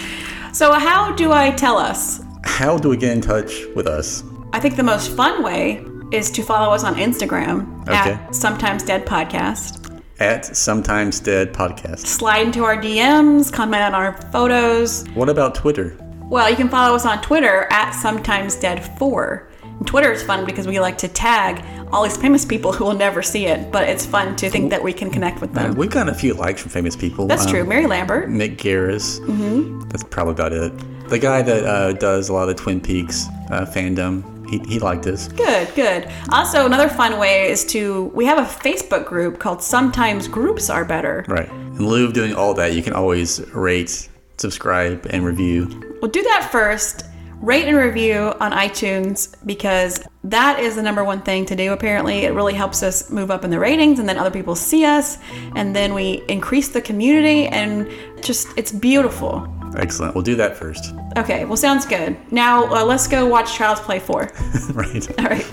So, 0.54 0.74
how 0.74 1.14
do 1.14 1.32
I 1.32 1.50
tell 1.52 1.78
us? 1.78 2.22
How 2.44 2.78
do 2.78 2.90
we 2.90 2.98
get 2.98 3.12
in 3.12 3.22
touch 3.22 3.66
with 3.76 3.88
us? 3.88 4.24
I 4.54 4.60
think 4.60 4.76
the 4.76 4.84
most 4.84 5.12
fun 5.16 5.42
way 5.44 5.84
is 6.12 6.30
to 6.32 6.44
follow 6.44 6.74
us 6.74 6.84
on 6.84 6.94
Instagram 6.96 7.82
Okay. 7.90 8.12
at 8.14 8.36
Sometimes 8.36 8.84
Dead 8.84 9.06
Podcast. 9.06 10.00
At 10.20 10.46
Sometimes 10.56 11.20
Dead 11.20 11.54
Podcast. 11.54 12.06
Slide 12.06 12.46
into 12.46 12.64
our 12.64 12.78
DMs, 12.78 13.52
comment 13.52 13.82
on 13.82 13.96
our 13.96 14.14
photos. 14.32 15.06
What 15.16 15.28
about 15.30 15.56
Twitter? 15.56 15.98
Well, 16.30 16.50
you 16.50 16.56
can 16.56 16.70
follow 16.70 16.96
us 16.96 17.06
on 17.06 17.22
Twitter 17.22 17.68
at 17.70 17.92
Sometimes 17.92 18.56
Dead 18.56 18.84
4 18.98 19.48
And 19.64 19.88
Twitter 19.88 20.12
is 20.12 20.24
fun 20.24 20.46
because 20.46 20.68
we 20.68 20.80
like 20.80 20.98
to 21.00 21.08
tag 21.08 21.64
all 21.92 22.04
these 22.04 22.18
famous 22.18 22.44
people 22.44 22.74
who 22.74 22.84
will 22.84 22.96
never 22.96 23.22
see 23.22 23.46
it, 23.46 23.72
but 23.72 23.88
it's 23.88 24.06
fun 24.06 24.36
to 24.38 24.50
think 24.50 24.70
that 24.72 24.82
we 24.84 24.92
can 24.92 25.10
connect 25.12 25.40
with 25.40 25.54
them. 25.54 25.76
We've 25.76 25.90
gotten 25.90 26.10
a 26.14 26.18
few 26.18 26.34
likes 26.34 26.62
from 26.62 26.72
famous 26.72 26.96
people. 26.96 27.28
That's 27.28 27.46
Um, 27.46 27.52
true. 27.52 27.64
Mary 27.64 27.86
Lambert. 27.86 28.30
Mick 28.30 28.58
Garris. 28.58 29.20
Mm-hmm. 29.20 29.82
That's 29.90 30.04
probably 30.04 30.34
about 30.34 30.52
it. 30.52 30.74
The 31.10 31.20
guy 31.20 31.42
that 31.44 31.64
uh, 31.64 31.94
does 31.94 32.30
a 32.30 32.34
lot 32.34 32.50
of 32.50 32.56
the 32.58 32.62
Twin 32.62 32.82
Peaks 32.82 33.28
uh, 33.52 33.66
fandom, 33.66 34.50
he, 34.50 34.58
he 34.68 34.80
liked 34.80 35.06
us. 35.06 35.28
Good, 35.28 35.74
good. 35.76 36.12
Also, 36.32 36.66
another 36.66 36.90
fun 36.90 37.20
way 37.20 37.50
is 37.50 37.64
to 37.66 38.06
we 38.16 38.26
have 38.26 38.40
a 38.40 38.50
Facebook 38.50 39.06
group 39.06 39.38
called 39.40 39.62
Sometimes 39.62 40.28
Groups 40.28 40.70
Are 40.72 40.84
Better. 40.86 41.24
Right. 41.28 41.50
In 41.50 41.88
lieu 41.88 42.06
of 42.06 42.14
doing 42.14 42.34
all 42.34 42.54
that, 42.56 42.74
you 42.74 42.82
can 42.82 42.94
always 42.94 43.40
rate, 43.54 44.10
subscribe, 44.38 45.06
and 45.10 45.26
review. 45.26 45.98
We'll 46.02 46.12
do 46.12 46.24
that 46.24 46.50
first. 46.52 47.06
Rate 47.42 47.66
and 47.66 47.78
review 47.78 48.34
on 48.40 48.52
iTunes 48.54 49.36
because 49.46 50.04
that 50.24 50.60
is 50.60 50.76
the 50.76 50.82
number 50.82 51.04
one 51.04 51.22
thing 51.22 51.46
to 51.48 51.56
do. 51.56 51.74
Apparently, 51.74 52.20
it 52.20 52.34
really 52.34 52.54
helps 52.54 52.82
us 52.82 53.10
move 53.12 53.30
up 53.30 53.44
in 53.44 53.52
the 53.52 53.60
ratings, 53.60 54.00
and 54.00 54.08
then 54.08 54.18
other 54.18 54.32
people 54.32 54.56
see 54.56 54.86
us, 54.86 55.18
and 55.56 55.76
then 55.76 55.94
we 55.94 56.24
increase 56.28 56.70
the 56.70 56.82
community, 56.82 57.48
and 57.48 57.90
just 58.24 58.48
it's 58.58 58.72
beautiful. 58.72 59.48
Excellent. 59.78 60.16
We'll 60.16 60.24
do 60.24 60.36
that 60.36 60.56
first. 60.56 60.94
Okay, 61.18 61.46
well, 61.46 61.58
sounds 61.58 61.86
good. 61.86 62.18
Now 62.32 62.66
uh, 62.74 62.86
let's 62.86 63.08
go 63.08 63.26
watch 63.26 63.54
Child's 63.54 63.82
Play 63.82 64.00
4. 64.00 64.32
right. 64.74 65.20
All 65.20 65.26
right. 65.26 65.46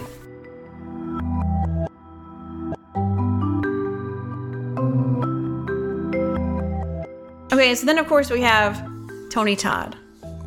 Okay, 7.52 7.74
so 7.74 7.84
then 7.86 7.98
of 7.98 8.06
course 8.06 8.30
we 8.30 8.40
have 8.40 8.82
Tony 9.30 9.54
Todd. 9.56 9.96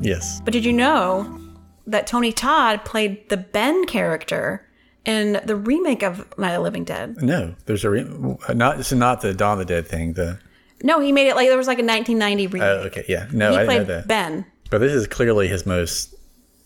Yes. 0.01 0.41
But 0.43 0.53
did 0.53 0.65
you 0.65 0.73
know 0.73 1.39
that 1.87 2.07
Tony 2.07 2.31
Todd 2.31 2.83
played 2.83 3.29
the 3.29 3.37
Ben 3.37 3.85
character 3.85 4.67
in 5.05 5.39
the 5.45 5.55
remake 5.55 6.03
of 6.03 6.25
Night 6.37 6.53
of 6.53 6.55
the 6.55 6.61
Living 6.61 6.83
Dead? 6.83 7.21
No, 7.21 7.55
there's 7.65 7.83
a 7.83 7.89
re- 7.89 8.37
not. 8.53 8.79
It's 8.79 8.91
not 8.91 9.21
the 9.21 9.33
Dawn 9.33 9.53
of 9.53 9.67
the 9.67 9.73
Dead 9.73 9.87
thing. 9.87 10.13
The 10.13 10.39
No, 10.83 10.99
he 10.99 11.11
made 11.11 11.27
it 11.27 11.35
like 11.35 11.47
there 11.47 11.57
was 11.57 11.67
like 11.67 11.79
a 11.79 11.85
1990 11.85 12.47
remake. 12.47 12.67
oh, 12.67 12.87
okay, 12.87 13.05
yeah. 13.07 13.27
No, 13.31 13.51
he 13.51 13.57
I 13.57 13.65
didn't 13.65 13.77
know 13.77 13.83
that. 13.95 14.07
Ben. 14.07 14.45
But 14.71 14.79
this 14.79 14.93
is 14.93 15.05
clearly 15.05 15.47
his 15.47 15.65
most, 15.65 16.15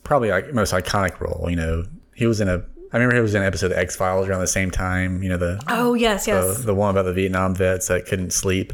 probably 0.03 0.29
like 0.29 0.53
most 0.53 0.73
iconic 0.73 1.19
role. 1.19 1.47
You 1.49 1.57
know, 1.57 1.85
he 2.15 2.25
was 2.25 2.39
in 2.39 2.47
a. 2.47 2.63
I 2.91 2.97
remember 2.97 3.15
he 3.15 3.21
was 3.21 3.35
in 3.35 3.41
an 3.41 3.47
episode 3.47 3.71
of 3.71 3.77
X 3.77 3.95
Files 3.97 4.27
around 4.27 4.39
the 4.39 4.47
same 4.47 4.71
time. 4.71 5.21
You 5.21 5.29
know 5.29 5.37
the 5.37 5.61
Oh 5.67 5.93
yes, 5.93 6.25
yes. 6.27 6.57
the, 6.57 6.63
the 6.67 6.75
one 6.75 6.91
about 6.91 7.03
the 7.03 7.13
Vietnam 7.13 7.53
vets 7.53 7.89
that 7.89 8.05
couldn't 8.05 8.31
sleep. 8.31 8.73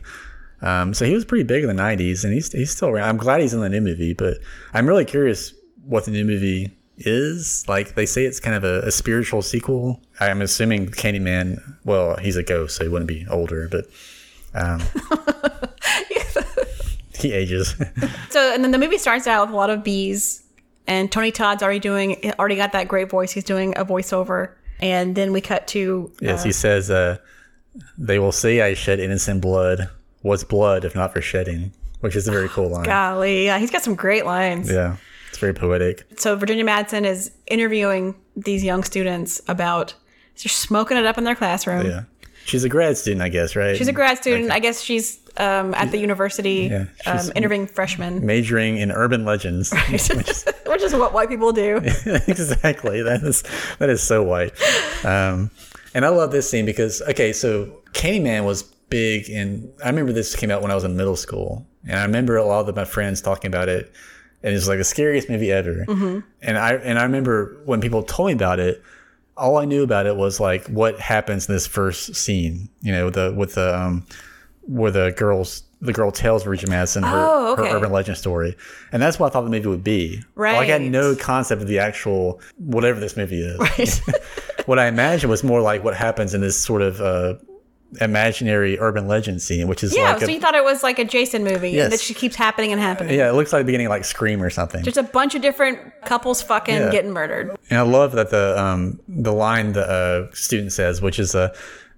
Um, 0.62 0.94
so 0.94 1.06
he 1.06 1.14
was 1.14 1.26
pretty 1.26 1.44
big 1.44 1.64
in 1.64 1.76
the 1.76 1.82
'90s, 1.82 2.24
and 2.24 2.34
he's 2.34 2.52
he's 2.52 2.72
still 2.72 2.90
around. 2.90 3.10
I'm 3.10 3.18
glad 3.18 3.42
he's 3.42 3.54
in 3.54 3.60
the 3.60 3.70
new 3.70 3.82
movie, 3.82 4.14
but 4.14 4.38
I'm 4.74 4.88
really 4.88 5.06
curious 5.06 5.54
what 5.86 6.06
the 6.06 6.12
new 6.12 6.26
movie 6.26 6.76
is. 6.98 7.66
Like 7.68 7.96
they 7.96 8.06
say, 8.06 8.26
it's 8.26 8.40
kind 8.40 8.56
of 8.56 8.64
a, 8.64 8.88
a 8.88 8.92
spiritual 8.92 9.42
sequel. 9.42 10.02
I'm 10.20 10.42
assuming 10.42 10.88
Candyman. 10.88 11.62
Well, 11.84 12.18
he's 12.18 12.38
a 12.38 12.44
ghost, 12.44 12.78
so 12.78 12.84
he 12.84 12.90
wouldn't 12.90 13.08
be 13.08 13.26
older, 13.30 13.68
but 13.70 13.86
um, 14.54 14.82
he 17.20 17.34
ages. 17.34 17.76
So 18.30 18.54
and 18.54 18.66
then 18.66 18.72
the 18.72 18.78
movie 18.78 18.98
starts 18.98 19.28
out 19.28 19.48
with 19.48 19.54
a 19.54 19.58
lot 19.58 19.70
of 19.70 19.82
bees, 19.82 20.44
and 20.88 21.10
Tony 21.10 21.32
Todd's 21.32 21.64
already 21.64 21.80
doing 21.80 22.34
already 22.38 22.58
got 22.58 22.74
that 22.74 22.90
great 22.90 23.10
voice. 23.10 23.32
He's 23.32 23.46
doing 23.46 23.78
a 23.78 23.86
voiceover, 23.86 24.52
and 24.82 25.16
then 25.16 25.32
we 25.32 25.40
cut 25.40 25.68
to 25.70 26.12
yes, 26.20 26.44
he 26.44 26.52
says, 26.52 26.92
uh, 26.92 27.18
"They 27.98 28.20
will 28.20 28.34
say 28.34 28.62
I 28.62 28.74
shed 28.74 29.00
innocent 29.00 29.40
blood. 29.42 29.90
What's 30.26 30.44
blood 30.44 30.86
if 30.86 30.96
not 30.96 31.14
for 31.14 31.22
shedding?" 31.22 31.72
Which 32.02 32.16
is 32.16 32.28
a 32.28 32.32
very 32.32 32.50
cool 32.50 32.70
line. 32.76 32.84
golly, 32.84 33.46
yeah, 33.46 33.58
he's 33.58 33.72
got 33.72 33.84
some 33.84 33.96
great 33.96 34.26
lines. 34.26 34.70
Yeah, 34.70 34.98
it's 35.30 35.38
very 35.38 35.54
poetic. 35.54 36.04
So 36.18 36.36
Virginia 36.36 36.66
Madsen 36.66 37.06
is 37.06 37.32
interviewing 37.48 38.16
these 38.36 38.64
young 38.64 38.84
students 38.84 39.42
about 39.48 39.94
just 40.36 40.58
smoking 40.58 40.98
it 40.98 41.06
up 41.06 41.18
in 41.18 41.24
their 41.24 41.36
classroom. 41.36 41.86
Yeah, 41.86 42.04
she's 42.46 42.64
a 42.64 42.70
grad 42.70 42.98
student, 42.98 43.22
I 43.22 43.30
guess, 43.30 43.56
right? 43.56 43.78
She's 43.78 43.88
a 43.88 43.94
grad 43.94 44.18
student. 44.18 44.52
I 44.52 44.60
guess 44.60 44.82
she's 44.82 45.20
um, 45.38 45.74
at 45.74 45.92
the 45.92 45.98
university 45.98 46.70
Yeah, 46.72 46.86
um, 47.06 47.32
interviewing 47.36 47.68
freshmen, 47.68 48.26
majoring 48.26 48.78
in 48.78 48.92
urban 48.92 49.26
legends. 49.26 49.72
which 50.66 50.82
is 50.82 50.94
what 50.94 51.14
white 51.14 51.30
people 51.30 51.52
do. 51.52 51.78
exactly. 52.28 53.02
That 53.04 53.22
is 53.24 53.44
that 53.80 53.90
is 53.90 54.02
so 54.02 54.24
white. 54.24 54.54
Um, 55.06 55.52
and 55.94 56.04
I 56.06 56.10
love 56.10 56.32
this 56.32 56.50
scene 56.50 56.66
because 56.66 57.02
okay, 57.04 57.32
so 57.32 57.82
Candyman 57.94 58.46
was 58.46 58.64
big, 58.90 59.30
and 59.30 59.72
I 59.84 59.90
remember 59.90 60.12
this 60.14 60.36
came 60.36 60.52
out 60.52 60.62
when 60.62 60.72
I 60.72 60.76
was 60.76 60.84
in 60.84 60.96
middle 60.98 61.16
school, 61.16 61.66
and 61.88 62.00
I 62.00 62.04
remember 62.04 62.38
a 62.38 62.46
lot 62.46 62.68
of 62.68 62.76
my 62.76 62.86
friends 62.86 63.22
talking 63.22 63.48
about 63.50 63.70
it, 63.70 63.92
and 64.44 64.54
it's 64.56 64.68
like 64.68 64.78
the 64.78 64.84
scariest 64.84 65.30
movie 65.30 65.52
ever. 65.52 65.86
And 66.42 66.58
I 66.58 66.74
and 66.76 67.00
I 67.00 67.04
remember 67.04 67.58
when 67.66 67.82
people 67.82 68.04
told 68.04 68.28
me 68.28 68.34
about 68.34 68.60
it. 68.60 68.82
All 69.38 69.58
I 69.58 69.66
knew 69.66 69.84
about 69.84 70.06
it 70.06 70.16
was 70.16 70.40
like 70.40 70.66
what 70.68 70.98
happens 70.98 71.50
in 71.50 71.54
this 71.54 71.68
first 71.68 72.16
scene, 72.16 72.70
you 72.82 72.94
know, 72.94 73.10
the 73.10 73.34
with 73.36 73.56
the 73.56 73.78
um, 73.78 74.06
where 74.62 74.92
the 74.92 75.12
girls 75.18 75.64
the 75.82 75.92
girl 75.92 76.10
tells 76.10 76.44
Virginia 76.46 76.78
Madsen 76.78 77.04
her, 77.04 77.18
Oh, 77.30 77.52
okay. 77.54 77.70
her 77.70 77.76
urban 77.76 77.92
legend 77.92 78.18
story, 78.18 78.56
and 78.94 79.02
that's 79.02 79.20
what 79.20 79.28
I 79.28 79.30
thought 79.34 79.42
the 79.44 79.50
movie 79.50 79.68
would 79.68 79.84
be. 79.84 80.24
Like 80.56 80.70
I 80.70 80.72
had 80.72 80.82
no 80.84 81.18
concept 81.18 81.62
of 81.62 81.68
the 81.68 81.80
actual 81.80 82.40
whatever 82.58 83.00
this 83.02 83.18
movie 83.18 83.42
is. 83.42 83.60
Right. 83.60 84.02
what 84.68 84.80
I 84.80 84.88
imagined 84.88 85.30
was 85.30 85.44
more 85.44 85.60
like 85.62 85.84
what 85.84 85.96
happens 85.98 86.34
in 86.34 86.40
this 86.40 86.58
sort 86.58 86.82
of 86.82 87.02
uh, 87.02 87.34
imaginary 88.02 88.78
urban 88.80 89.08
legend 89.08 89.42
scene, 89.42 89.68
which 89.68 89.84
is 89.84 89.96
yeah, 89.96 90.12
like 90.14 90.22
so 90.22 90.28
a, 90.28 90.32
you 90.32 90.40
thought 90.40 90.56
it 90.56 90.64
was 90.64 90.84
like 90.84 91.00
a 91.00 91.06
Jason 91.06 91.44
movie 91.44 91.72
Yes. 91.72 91.86
and 91.86 91.94
that 91.94 92.02
just 92.02 92.16
keeps 92.20 92.36
happening 92.36 92.72
and 92.72 92.82
happening. 92.82 93.18
yeah, 93.18 93.30
it 93.30 93.34
looks 93.34 93.54
like 93.54 93.62
the 93.62 93.66
beginning 93.66 93.88
of, 93.88 93.92
like 93.92 94.04
Scream 94.06 94.42
or 94.44 94.50
something. 94.50 94.84
Just 94.84 94.98
a 94.98 95.04
bunch 95.04 95.36
of 95.36 95.42
different 95.42 95.80
couples 96.04 96.42
fucking 96.42 96.76
Yeah. 96.76 96.92
getting 96.92 97.12
murdered. 97.12 97.56
And 97.70 97.80
I 97.80 97.84
love 97.84 98.12
that 98.14 98.30
the 98.32 98.60
um, 98.62 99.00
the 99.08 99.32
line 99.34 99.74
the 99.74 99.88
uh, 100.30 100.36
student 100.36 100.72
says, 100.74 101.02
which 101.02 101.20
is 101.20 101.36
uh, 101.36 101.56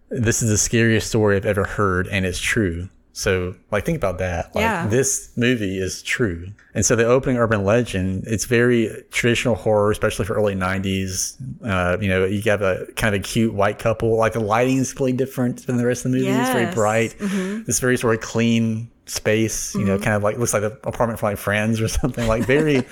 "This 0.09 0.41
is 0.43 0.49
the 0.49 0.57
scariest 0.57 1.07
story 1.07 1.35
I've 1.35 1.45
ever 1.45 1.63
heard, 1.63 2.07
and 2.07 2.25
it's 2.25 2.39
true." 2.39 2.89
So, 3.17 3.55
like, 3.71 3.83
think 3.83 3.97
about 3.97 4.19
that. 4.19 4.53
Like, 4.53 4.61
Yeah. 4.61 4.85
this 4.87 5.31
movie 5.35 5.79
is 5.79 6.03
true. 6.03 6.49
And 6.75 6.85
so, 6.85 6.95
the 6.95 7.05
opening 7.05 7.37
urban 7.37 7.63
legend, 7.65 8.25
it's 8.27 8.45
very 8.45 8.91
traditional 9.09 9.55
horror, 9.55 9.89
especially 9.89 10.25
for 10.25 10.35
early 10.35 10.53
'90s. 10.53 11.35
Uh, 11.63 11.97
you 11.99 12.09
know, 12.09 12.25
you 12.25 12.43
have 12.43 12.61
a 12.61 12.85
kind 12.95 13.15
of 13.15 13.21
a 13.21 13.23
cute 13.23 13.55
white 13.55 13.79
couple. 13.79 14.15
Like, 14.17 14.33
the 14.33 14.39
lighting 14.39 14.77
is 14.77 14.91
completely 14.93 15.17
different 15.17 15.65
than 15.65 15.77
the 15.77 15.85
rest 15.87 16.05
of 16.05 16.11
the 16.11 16.17
movie. 16.19 16.29
It's 16.29 16.51
very 16.51 16.65
Yes. 16.65 16.75
bright. 16.75 17.15
It's 17.19 17.79
very 17.79 17.97
sort 17.97 18.13
of 18.13 18.21
clean 18.21 18.91
space. 19.07 19.73
You 19.73 19.85
know, 19.85 19.97
kind 19.97 20.15
of 20.15 20.21
like 20.21 20.37
looks 20.37 20.53
like 20.53 20.61
the 20.61 20.73
apartment 20.87 21.19
for 21.19 21.25
like 21.31 21.39
friends 21.39 21.81
or 21.81 21.87
something. 21.99 22.27
Like 22.27 22.43
very, 22.43 22.83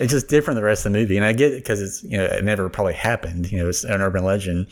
it's 0.00 0.10
just 0.10 0.28
different 0.28 0.54
than 0.56 0.62
the 0.62 0.66
rest 0.66 0.86
of 0.86 0.92
the 0.94 0.98
movie. 0.98 1.18
And 1.18 1.26
I 1.26 1.34
get 1.34 1.52
it 1.52 1.56
because 1.56 1.82
it's 1.82 2.02
you 2.02 2.16
know 2.16 2.24
it 2.24 2.42
never 2.44 2.70
probably 2.70 2.94
happened. 2.94 3.52
You 3.52 3.58
know, 3.58 3.68
it's 3.68 3.84
an 3.84 4.00
urban 4.00 4.24
legend, 4.24 4.68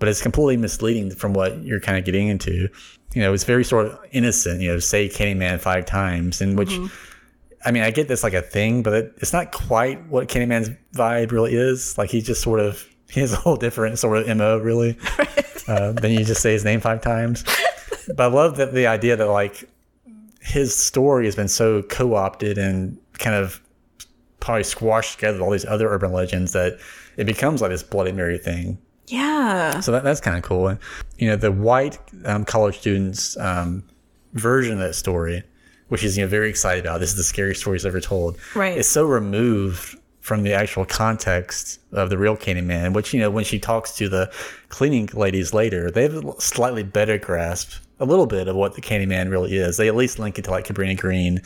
but 0.00 0.08
it's 0.08 0.20
completely 0.20 0.56
misleading 0.56 1.12
from 1.12 1.34
what 1.34 1.62
you're 1.62 1.78
kind 1.78 1.96
of 1.96 2.04
getting 2.04 2.26
into. 2.26 2.68
You 3.14 3.22
know, 3.22 3.32
it's 3.32 3.44
very 3.44 3.64
sort 3.64 3.86
of 3.86 3.98
innocent. 4.10 4.60
You 4.60 4.72
know, 4.72 4.78
say 4.80 5.08
Candyman 5.08 5.60
five 5.60 5.86
times, 5.86 6.40
in 6.40 6.56
which. 6.56 6.76
I 7.62 7.72
mean, 7.72 7.82
I 7.82 7.90
get 7.90 8.08
this 8.08 8.22
like 8.22 8.32
a 8.32 8.40
thing, 8.40 8.82
but 8.82 8.94
it, 8.94 9.14
it's 9.18 9.34
not 9.34 9.52
quite 9.52 10.06
what 10.08 10.28
Candyman's 10.28 10.70
vibe 10.94 11.30
really 11.30 11.54
is. 11.54 11.98
Like 11.98 12.08
he 12.08 12.22
just 12.22 12.42
sort 12.42 12.58
of 12.58 12.88
he 13.10 13.20
has 13.20 13.34
a 13.34 13.36
whole 13.36 13.56
different 13.56 13.98
sort 13.98 14.16
of 14.16 14.36
mo 14.36 14.58
really. 14.58 14.98
uh, 15.68 15.92
than 15.92 16.12
you 16.12 16.24
just 16.24 16.42
say 16.42 16.52
his 16.52 16.64
name 16.64 16.80
five 16.80 17.00
times. 17.00 17.44
but 18.08 18.20
I 18.20 18.26
love 18.26 18.56
that 18.56 18.72
the 18.72 18.86
idea 18.86 19.16
that 19.16 19.26
like 19.26 19.68
his 20.40 20.74
story 20.74 21.26
has 21.26 21.36
been 21.36 21.48
so 21.48 21.82
co-opted 21.82 22.58
and 22.58 22.98
kind 23.18 23.36
of 23.36 23.60
probably 24.40 24.64
squashed 24.64 25.16
together 25.16 25.36
with 25.38 25.42
all 25.42 25.50
these 25.50 25.66
other 25.66 25.88
urban 25.88 26.12
legends 26.12 26.52
that 26.52 26.78
it 27.16 27.24
becomes 27.24 27.60
like 27.60 27.70
this 27.70 27.82
Bloody 27.82 28.12
Mary 28.12 28.38
thing. 28.38 28.78
Yeah. 29.10 29.80
So 29.80 29.92
that, 29.92 30.04
that's 30.04 30.20
kind 30.20 30.36
of 30.36 30.42
cool. 30.42 30.68
And, 30.68 30.78
you 31.18 31.28
know, 31.28 31.36
the 31.36 31.52
white 31.52 31.98
um, 32.24 32.44
college 32.44 32.78
students 32.78 33.36
um, 33.38 33.84
version 34.34 34.74
of 34.74 34.78
that 34.78 34.94
story, 34.94 35.42
which 35.88 36.04
is, 36.04 36.16
you 36.16 36.24
know, 36.24 36.28
very 36.28 36.48
excited 36.48 36.84
about. 36.84 37.00
This 37.00 37.10
is 37.10 37.16
the 37.16 37.24
scariest 37.24 37.60
story 37.60 37.76
he's 37.76 37.86
ever 37.86 38.00
told. 38.00 38.38
Right. 38.54 38.78
It's 38.78 38.88
so 38.88 39.04
removed 39.04 39.96
from 40.20 40.42
the 40.42 40.52
actual 40.52 40.84
context 40.84 41.80
of 41.92 42.10
the 42.10 42.18
real 42.18 42.36
Candyman, 42.36 42.92
which, 42.92 43.12
you 43.12 43.20
know, 43.20 43.30
when 43.30 43.42
she 43.42 43.58
talks 43.58 43.96
to 43.96 44.08
the 44.08 44.32
cleaning 44.68 45.08
ladies 45.14 45.52
later, 45.52 45.90
they 45.90 46.02
have 46.02 46.24
a 46.24 46.40
slightly 46.40 46.82
better 46.82 47.18
grasp, 47.18 47.82
a 47.98 48.04
little 48.04 48.26
bit 48.26 48.46
of 48.46 48.54
what 48.54 48.74
the 48.74 48.80
Candyman 48.82 49.30
really 49.30 49.56
is. 49.56 49.76
They 49.76 49.88
at 49.88 49.96
least 49.96 50.18
link 50.18 50.38
it 50.38 50.44
to 50.44 50.50
like 50.50 50.66
Cabrini 50.66 50.96
Green. 50.96 51.40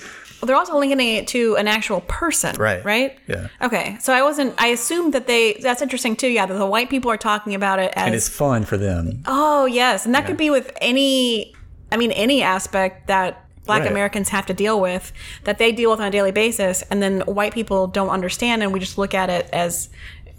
They're 0.44 0.56
also 0.56 0.76
linking 0.78 1.00
it 1.00 1.26
to 1.28 1.56
an 1.56 1.66
actual 1.68 2.00
person. 2.02 2.56
Right. 2.56 2.84
Right? 2.84 3.18
Yeah. 3.26 3.48
Okay. 3.62 3.96
So 4.00 4.12
I 4.12 4.22
wasn't, 4.22 4.54
I 4.60 4.68
assumed 4.68 5.14
that 5.14 5.26
they, 5.26 5.54
that's 5.54 5.82
interesting 5.82 6.16
too. 6.16 6.28
Yeah. 6.28 6.46
That 6.46 6.54
the 6.54 6.66
white 6.66 6.90
people 6.90 7.10
are 7.10 7.16
talking 7.16 7.54
about 7.54 7.78
it 7.78 7.92
as. 7.96 8.06
And 8.06 8.14
it's 8.14 8.28
fun 8.28 8.64
for 8.64 8.76
them. 8.76 9.22
oh, 9.26 9.66
yes. 9.66 10.06
And 10.06 10.14
that 10.14 10.26
could 10.26 10.36
be 10.36 10.50
with 10.50 10.72
any, 10.80 11.54
I 11.92 11.96
mean, 11.96 12.12
any 12.12 12.42
aspect 12.42 13.06
that 13.08 13.40
black 13.64 13.82
Right. 13.82 13.90
Americans 13.90 14.28
have 14.28 14.44
to 14.46 14.54
deal 14.54 14.78
with 14.80 15.12
that 15.44 15.56
they 15.58 15.72
deal 15.72 15.90
with 15.90 16.00
on 16.00 16.06
a 16.06 16.10
daily 16.10 16.32
basis. 16.32 16.82
And 16.90 17.02
then 17.02 17.20
white 17.22 17.54
people 17.54 17.86
don't 17.86 18.10
understand 18.10 18.62
and 18.62 18.72
we 18.72 18.80
just 18.80 18.98
look 18.98 19.14
at 19.14 19.30
it 19.30 19.48
as 19.52 19.88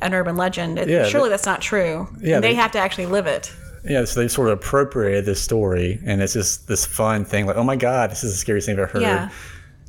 an 0.02 0.14
urban 0.14 0.36
legend. 0.36 0.78
It- 0.78 0.90
Yeah, 0.90 1.06
surely 1.08 1.30
they- 1.30 1.34
that's 1.34 1.46
not 1.46 1.62
true. 1.62 2.08
Yeah, 2.20 2.40
they, 2.40 2.50
they- 2.50 2.54
have 2.56 2.72
to 2.74 2.80
actually 2.80 3.08
live 3.08 3.26
it. 3.28 3.52
Yeah, 3.88 4.04
so 4.06 4.20
they 4.20 4.28
sort 4.28 4.48
of 4.50 4.58
appropriated 4.58 5.26
this 5.26 5.40
story, 5.40 6.00
and 6.08 6.20
it's 6.20 6.34
just 6.34 6.68
this 6.68 6.88
fun 6.88 7.24
thing, 7.24 7.46
like, 7.46 7.56
oh 7.56 7.64
my 7.64 7.76
god, 7.76 8.10
this 8.10 8.24
is 8.24 8.32
the 8.34 8.38
scariest 8.40 8.66
thing 8.66 8.74
I've 8.74 8.80
ever 8.80 8.92
heard. 8.94 9.02
Yeah. 9.04 9.30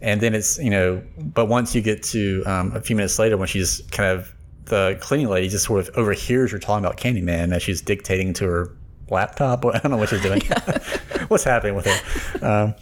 And 0.07 0.21
then 0.21 0.35
it's 0.35 0.57
you 0.59 0.71
know, 0.71 1.03
but 1.19 1.47
once 1.47 1.75
you 1.75 1.83
get 1.83 2.03
to 2.05 2.45
um, 2.47 2.73
a 2.77 2.81
few 2.81 2.95
minutes 2.95 3.19
later, 3.19 3.37
when 3.37 3.49
she's 3.49 3.83
kind 3.91 4.17
of 4.17 4.33
the 4.67 4.97
cleaning 5.01 5.29
lady 5.29 5.49
just 5.49 5.65
sort 5.65 5.81
of 5.81 5.97
overhears 5.97 6.53
her 6.53 6.61
talking 6.61 6.85
about 6.85 6.97
Candyman 6.97 7.53
as 7.53 7.63
she's 7.63 7.81
dictating 7.81 8.33
to 8.35 8.45
her 8.47 8.77
laptop. 9.11 9.65
I 9.67 9.79
don't 9.79 9.91
know 9.91 9.97
what 9.97 10.09
she's 10.09 10.23
doing. 10.23 10.41
What's 11.29 11.43
happening 11.43 11.75
with 11.75 11.87
her? 11.87 12.47
Um, 12.47 12.75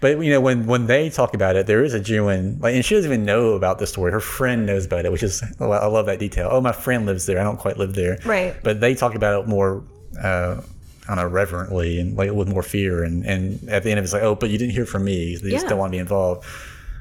but 0.00 0.18
you 0.20 0.30
know, 0.30 0.40
when 0.40 0.64
when 0.64 0.86
they 0.86 1.10
talk 1.10 1.34
about 1.34 1.54
it, 1.54 1.66
there 1.66 1.84
is 1.84 1.92
a 1.92 2.00
genuine 2.00 2.58
like, 2.60 2.74
and 2.74 2.82
she 2.82 2.94
doesn't 2.94 3.12
even 3.12 3.26
know 3.26 3.50
about 3.50 3.78
the 3.78 3.86
story. 3.86 4.10
Her 4.10 4.20
friend 4.20 4.64
knows 4.64 4.86
about 4.86 5.04
it, 5.04 5.12
which 5.12 5.22
is 5.22 5.42
I 5.60 5.66
love 5.66 6.06
that 6.06 6.18
detail. 6.18 6.48
Oh, 6.50 6.62
my 6.62 6.72
friend 6.72 7.04
lives 7.04 7.26
there. 7.26 7.38
I 7.38 7.44
don't 7.44 7.58
quite 7.58 7.76
live 7.76 7.94
there. 7.94 8.18
Right. 8.24 8.56
But 8.62 8.80
they 8.80 8.94
talk 8.94 9.14
about 9.14 9.42
it 9.42 9.48
more. 9.48 9.84
Uh, 10.18 10.62
I 11.08 11.16
don't 11.16 11.24
know, 11.24 11.30
reverently 11.30 11.98
and 11.98 12.16
like 12.16 12.30
with 12.30 12.48
more 12.48 12.62
fear, 12.62 13.02
and 13.02 13.26
and 13.26 13.68
at 13.68 13.82
the 13.82 13.90
end 13.90 13.98
of 13.98 14.04
it, 14.04 14.06
it's 14.06 14.12
like, 14.12 14.22
oh, 14.22 14.36
but 14.36 14.48
you 14.48 14.58
didn't 14.58 14.72
hear 14.72 14.86
from 14.86 15.04
me. 15.04 15.36
They 15.36 15.50
just 15.50 15.66
don't 15.66 15.78
want 15.78 15.90
to 15.90 15.96
be 15.96 15.98
involved, 15.98 16.46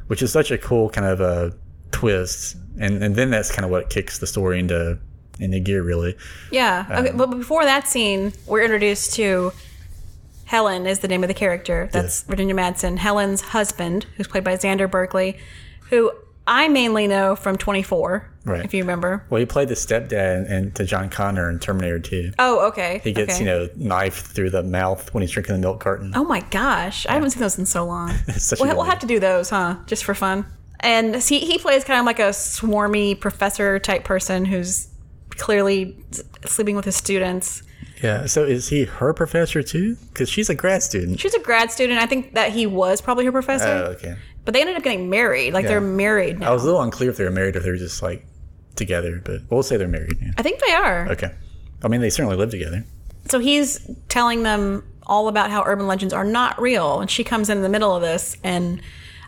which 0.09 0.21
is 0.23 0.31
such 0.31 0.49
a 0.49 0.57
cool 0.57 0.89
kind 0.89 1.05
of 1.05 1.21
a 1.21 1.53
twist, 1.91 2.57
and 2.79 3.03
and 3.03 3.15
then 3.15 3.29
that's 3.29 3.51
kind 3.51 3.63
of 3.63 3.71
what 3.71 3.89
kicks 3.89 4.17
the 4.17 4.27
story 4.27 4.59
into 4.59 4.97
into 5.39 5.59
gear, 5.59 5.81
really. 5.83 6.17
Yeah. 6.51 6.85
Um, 6.89 7.05
Okay, 7.05 7.15
but 7.15 7.27
before 7.27 7.63
that 7.63 7.87
scene, 7.87 8.33
we're 8.47 8.63
introduced 8.63 9.13
to 9.13 9.53
Helen 10.45 10.87
is 10.87 10.99
the 10.99 11.07
name 11.07 11.23
of 11.23 11.27
the 11.27 11.33
character. 11.35 11.89
That's 11.91 12.23
Virginia 12.23 12.55
Madsen, 12.55 12.97
Helen's 12.97 13.41
husband, 13.41 14.07
who's 14.17 14.27
played 14.27 14.43
by 14.43 14.55
Xander 14.57 14.89
Berkeley, 14.89 15.37
who 15.89 16.11
I 16.49 16.67
mainly 16.67 17.05
know 17.07 17.35
from 17.35 17.57
24, 17.59 18.27
Right. 18.43 18.65
if 18.65 18.73
you 18.73 18.81
remember. 18.81 19.23
Well, 19.29 19.39
he 19.39 19.45
played 19.45 19.67
the 19.67 19.75
stepdad 19.75 20.49
and 20.49 20.73
to 20.75 20.83
John 20.83 21.09
Connor 21.09 21.47
in 21.47 21.59
Terminator 21.59 21.99
2. 21.99 22.31
Oh, 22.39 22.67
okay. 22.69 23.01
He 23.03 23.13
gets, 23.13 23.35
okay. 23.35 23.43
you 23.43 23.45
know, 23.45 23.69
knifed 23.75 24.25
through 24.25 24.49
the 24.49 24.63
mouth 24.63 25.13
when 25.13 25.21
he's 25.21 25.29
drinking 25.29 25.53
the 25.53 25.61
milk 25.61 25.79
carton. 25.79 26.11
Oh 26.15 26.23
my 26.23 26.39
gosh, 26.49 27.05
I 27.05 27.13
haven't 27.13 27.29
seen 27.29 27.41
those 27.41 27.59
in 27.59 27.67
so 27.67 27.85
long. 27.85 28.11
we'll, 28.59 28.75
we'll 28.75 28.83
have 28.83 28.97
to 28.99 29.05
do 29.05 29.19
those, 29.19 29.51
huh? 29.51 29.75
Just 29.85 30.03
for 30.03 30.15
fun. 30.15 30.43
And 30.79 31.15
he 31.17 31.39
he 31.39 31.59
plays 31.59 31.83
kind 31.83 31.99
of 31.99 32.05
like 32.07 32.19
a 32.19 32.29
swarmy 32.29 33.19
professor 33.19 33.77
type 33.77 34.03
person 34.03 34.45
who's 34.45 34.87
clearly 35.31 36.03
sleeping 36.45 36.75
with 36.75 36.85
his 36.85 36.95
students. 36.95 37.61
Yeah. 38.01 38.25
So 38.25 38.43
is 38.45 38.69
he 38.69 38.85
her 38.85 39.13
professor 39.13 39.61
too? 39.61 39.97
Because 40.07 40.29
she's 40.29 40.49
a 40.49 40.55
grad 40.55 40.81
student. 40.83 41.19
She's 41.19 41.33
a 41.33 41.39
grad 41.39 41.71
student. 41.71 41.99
I 41.99 42.05
think 42.05 42.33
that 42.33 42.51
he 42.53 42.65
was 42.65 43.01
probably 43.01 43.25
her 43.25 43.31
professor. 43.31 43.67
Oh, 43.67 43.91
okay. 43.91 44.15
But 44.45 44.53
they 44.53 44.61
ended 44.61 44.75
up 44.75 44.83
getting 44.83 45.09
married. 45.09 45.53
Like 45.53 45.65
they're 45.65 45.81
married 45.81 46.41
I 46.41 46.51
was 46.51 46.63
a 46.63 46.65
little 46.65 46.81
unclear 46.81 47.09
if 47.09 47.17
they 47.17 47.23
were 47.23 47.31
married 47.31 47.55
or 47.55 47.59
if 47.59 47.65
they 47.65 47.71
were 47.71 47.77
just 47.77 48.01
like 48.01 48.25
together, 48.75 49.21
but 49.23 49.41
we'll 49.49 49.63
say 49.63 49.77
they're 49.77 49.87
married. 49.87 50.17
Yeah. 50.21 50.31
I 50.37 50.41
think 50.41 50.59
they 50.59 50.73
are. 50.73 51.09
Okay. 51.11 51.33
I 51.83 51.87
mean, 51.87 52.01
they 52.01 52.09
certainly 52.09 52.37
live 52.37 52.49
together. 52.49 52.83
So 53.29 53.39
he's 53.39 53.89
telling 54.07 54.43
them 54.43 54.83
all 55.05 55.27
about 55.27 55.51
how 55.51 55.63
urban 55.65 55.87
legends 55.87 56.13
are 56.13 56.23
not 56.23 56.59
real. 56.59 56.99
And 56.99 57.09
she 57.09 57.23
comes 57.23 57.49
in 57.49 57.61
the 57.61 57.69
middle 57.69 57.95
of 57.95 58.01
this, 58.01 58.37
and 58.43 58.81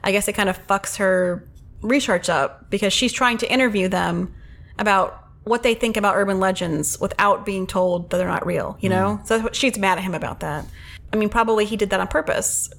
I 0.04 0.12
guess 0.12 0.28
it 0.28 0.34
kind 0.34 0.50
of 0.50 0.66
fucks 0.68 0.98
her 0.98 1.48
research 1.82 2.30
up 2.30 2.70
because 2.70 2.94
she's 2.94 3.12
trying 3.12 3.38
to 3.40 3.52
interview 3.52 3.88
them 3.88 4.34
about 4.80 5.28
what 5.44 5.64
they 5.64 5.74
think 5.74 5.98
about 5.98 6.16
urban 6.16 6.40
legends 6.40 7.00
without 7.00 7.46
being 7.46 7.66
told 7.66 8.10
that 8.10 8.18
they're 8.18 8.28
not 8.28 8.46
real, 8.46 8.78
you 8.80 8.90
mm. 8.90 8.94
know? 8.94 9.22
So 9.26 9.50
she's 9.52 9.78
mad 9.78 9.98
at 9.98 10.04
him 10.04 10.14
about 10.14 10.42
that. 10.42 10.66
I 11.12 11.16
mean, 11.16 11.30
probably 11.30 11.66
he 11.66 11.76
did 11.76 11.90
that 11.90 12.00
on 12.00 12.08
purpose. 12.08 12.72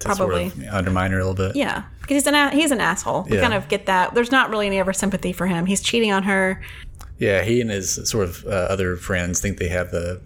Probably. 0.00 0.50
Sort 0.50 0.66
of 0.68 0.74
undermine 0.74 1.10
her 1.12 1.18
a 1.20 1.26
little 1.26 1.34
bit. 1.48 1.56
Yeah, 1.56 1.84
because 2.00 2.14
he's 2.16 2.26
an 2.26 2.34
a- 2.34 2.50
he's 2.50 2.70
an 2.70 2.80
asshole. 2.80 3.26
We 3.30 3.36
Yeah. 3.36 3.42
kind 3.42 3.54
of 3.54 3.68
get 3.68 3.86
that. 3.86 4.14
There's 4.14 4.30
not 4.30 4.50
really 4.50 4.66
any 4.66 4.78
ever 4.78 4.92
sympathy 4.92 5.32
for 5.32 5.46
him. 5.46 5.66
He's 5.66 5.80
cheating 5.80 6.12
on 6.12 6.22
her. 6.24 6.60
Yeah, 7.18 7.42
he 7.42 7.60
and 7.60 7.70
his 7.70 8.08
sort 8.08 8.28
of 8.28 8.44
uh, 8.46 8.50
other 8.50 8.96
friends 8.96 9.40
think 9.40 9.58
they 9.58 9.68
have 9.68 9.90
the 9.90 10.20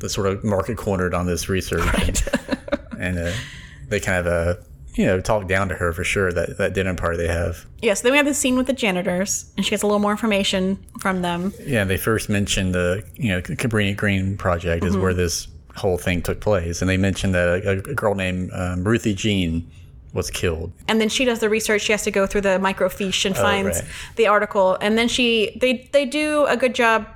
the 0.00 0.08
sort 0.08 0.26
of 0.26 0.42
market 0.42 0.76
cornered 0.78 1.14
on 1.14 1.26
this 1.26 1.48
research, 1.48 1.82
and, 2.02 2.22
and 2.98 3.18
uh, 3.18 3.32
they 3.88 4.00
kind 4.00 4.26
of 4.26 4.26
uh, 4.26 4.60
you 4.94 5.04
know 5.06 5.20
talk 5.20 5.46
down 5.46 5.68
to 5.68 5.74
her 5.74 5.92
for 5.92 6.04
sure. 6.04 6.32
That 6.32 6.56
that 6.58 6.72
dinner 6.72 6.94
party 6.94 7.18
they 7.18 7.28
have. 7.28 7.66
Yeah, 7.82 7.92
so 7.94 8.04
then 8.04 8.12
we 8.12 8.16
have 8.16 8.26
the 8.26 8.32
scene 8.34 8.56
with 8.56 8.66
the 8.66 8.72
janitors, 8.72 9.52
and 9.58 9.64
she 9.66 9.70
gets 9.70 9.82
a 9.82 9.86
little 9.86 10.00
more 10.00 10.10
information 10.12 10.78
from 11.00 11.20
them. 11.22 11.52
Yeah, 11.66 11.84
they 11.84 11.98
first 11.98 12.30
mentioned 12.30 12.74
the 12.74 13.04
you 13.14 13.28
know 13.28 13.42
Cabrini 13.42 13.94
Green 13.94 14.36
project 14.38 14.84
is 14.84 14.96
where 14.96 15.12
this 15.14 15.48
whole 15.76 15.98
thing 15.98 16.22
took 16.22 16.40
place, 16.40 16.80
and 16.80 16.88
they 16.88 16.96
mentioned 16.96 17.34
that 17.34 17.64
a, 17.64 17.70
a 17.90 17.94
girl 17.94 18.14
named 18.14 18.50
um, 18.52 18.84
Ruthie 18.84 19.14
Jean 19.14 19.70
was 20.12 20.30
killed. 20.30 20.72
and 20.88 21.00
then 21.00 21.08
she 21.08 21.24
does 21.24 21.38
the 21.40 21.48
research. 21.48 21.82
She 21.82 21.92
has 21.92 22.02
to 22.04 22.10
go 22.10 22.26
through 22.26 22.42
the 22.42 22.58
microfiche 22.58 23.24
and 23.24 23.36
finds 23.36 23.80
right. 23.80 23.90
the 24.16 24.26
article. 24.26 24.76
And 24.80 24.98
then 24.98 25.08
she 25.08 25.56
they 25.60 25.88
they 25.92 26.04
do 26.04 26.44
a 26.46 26.56
good 26.56 26.74
job 26.74 27.06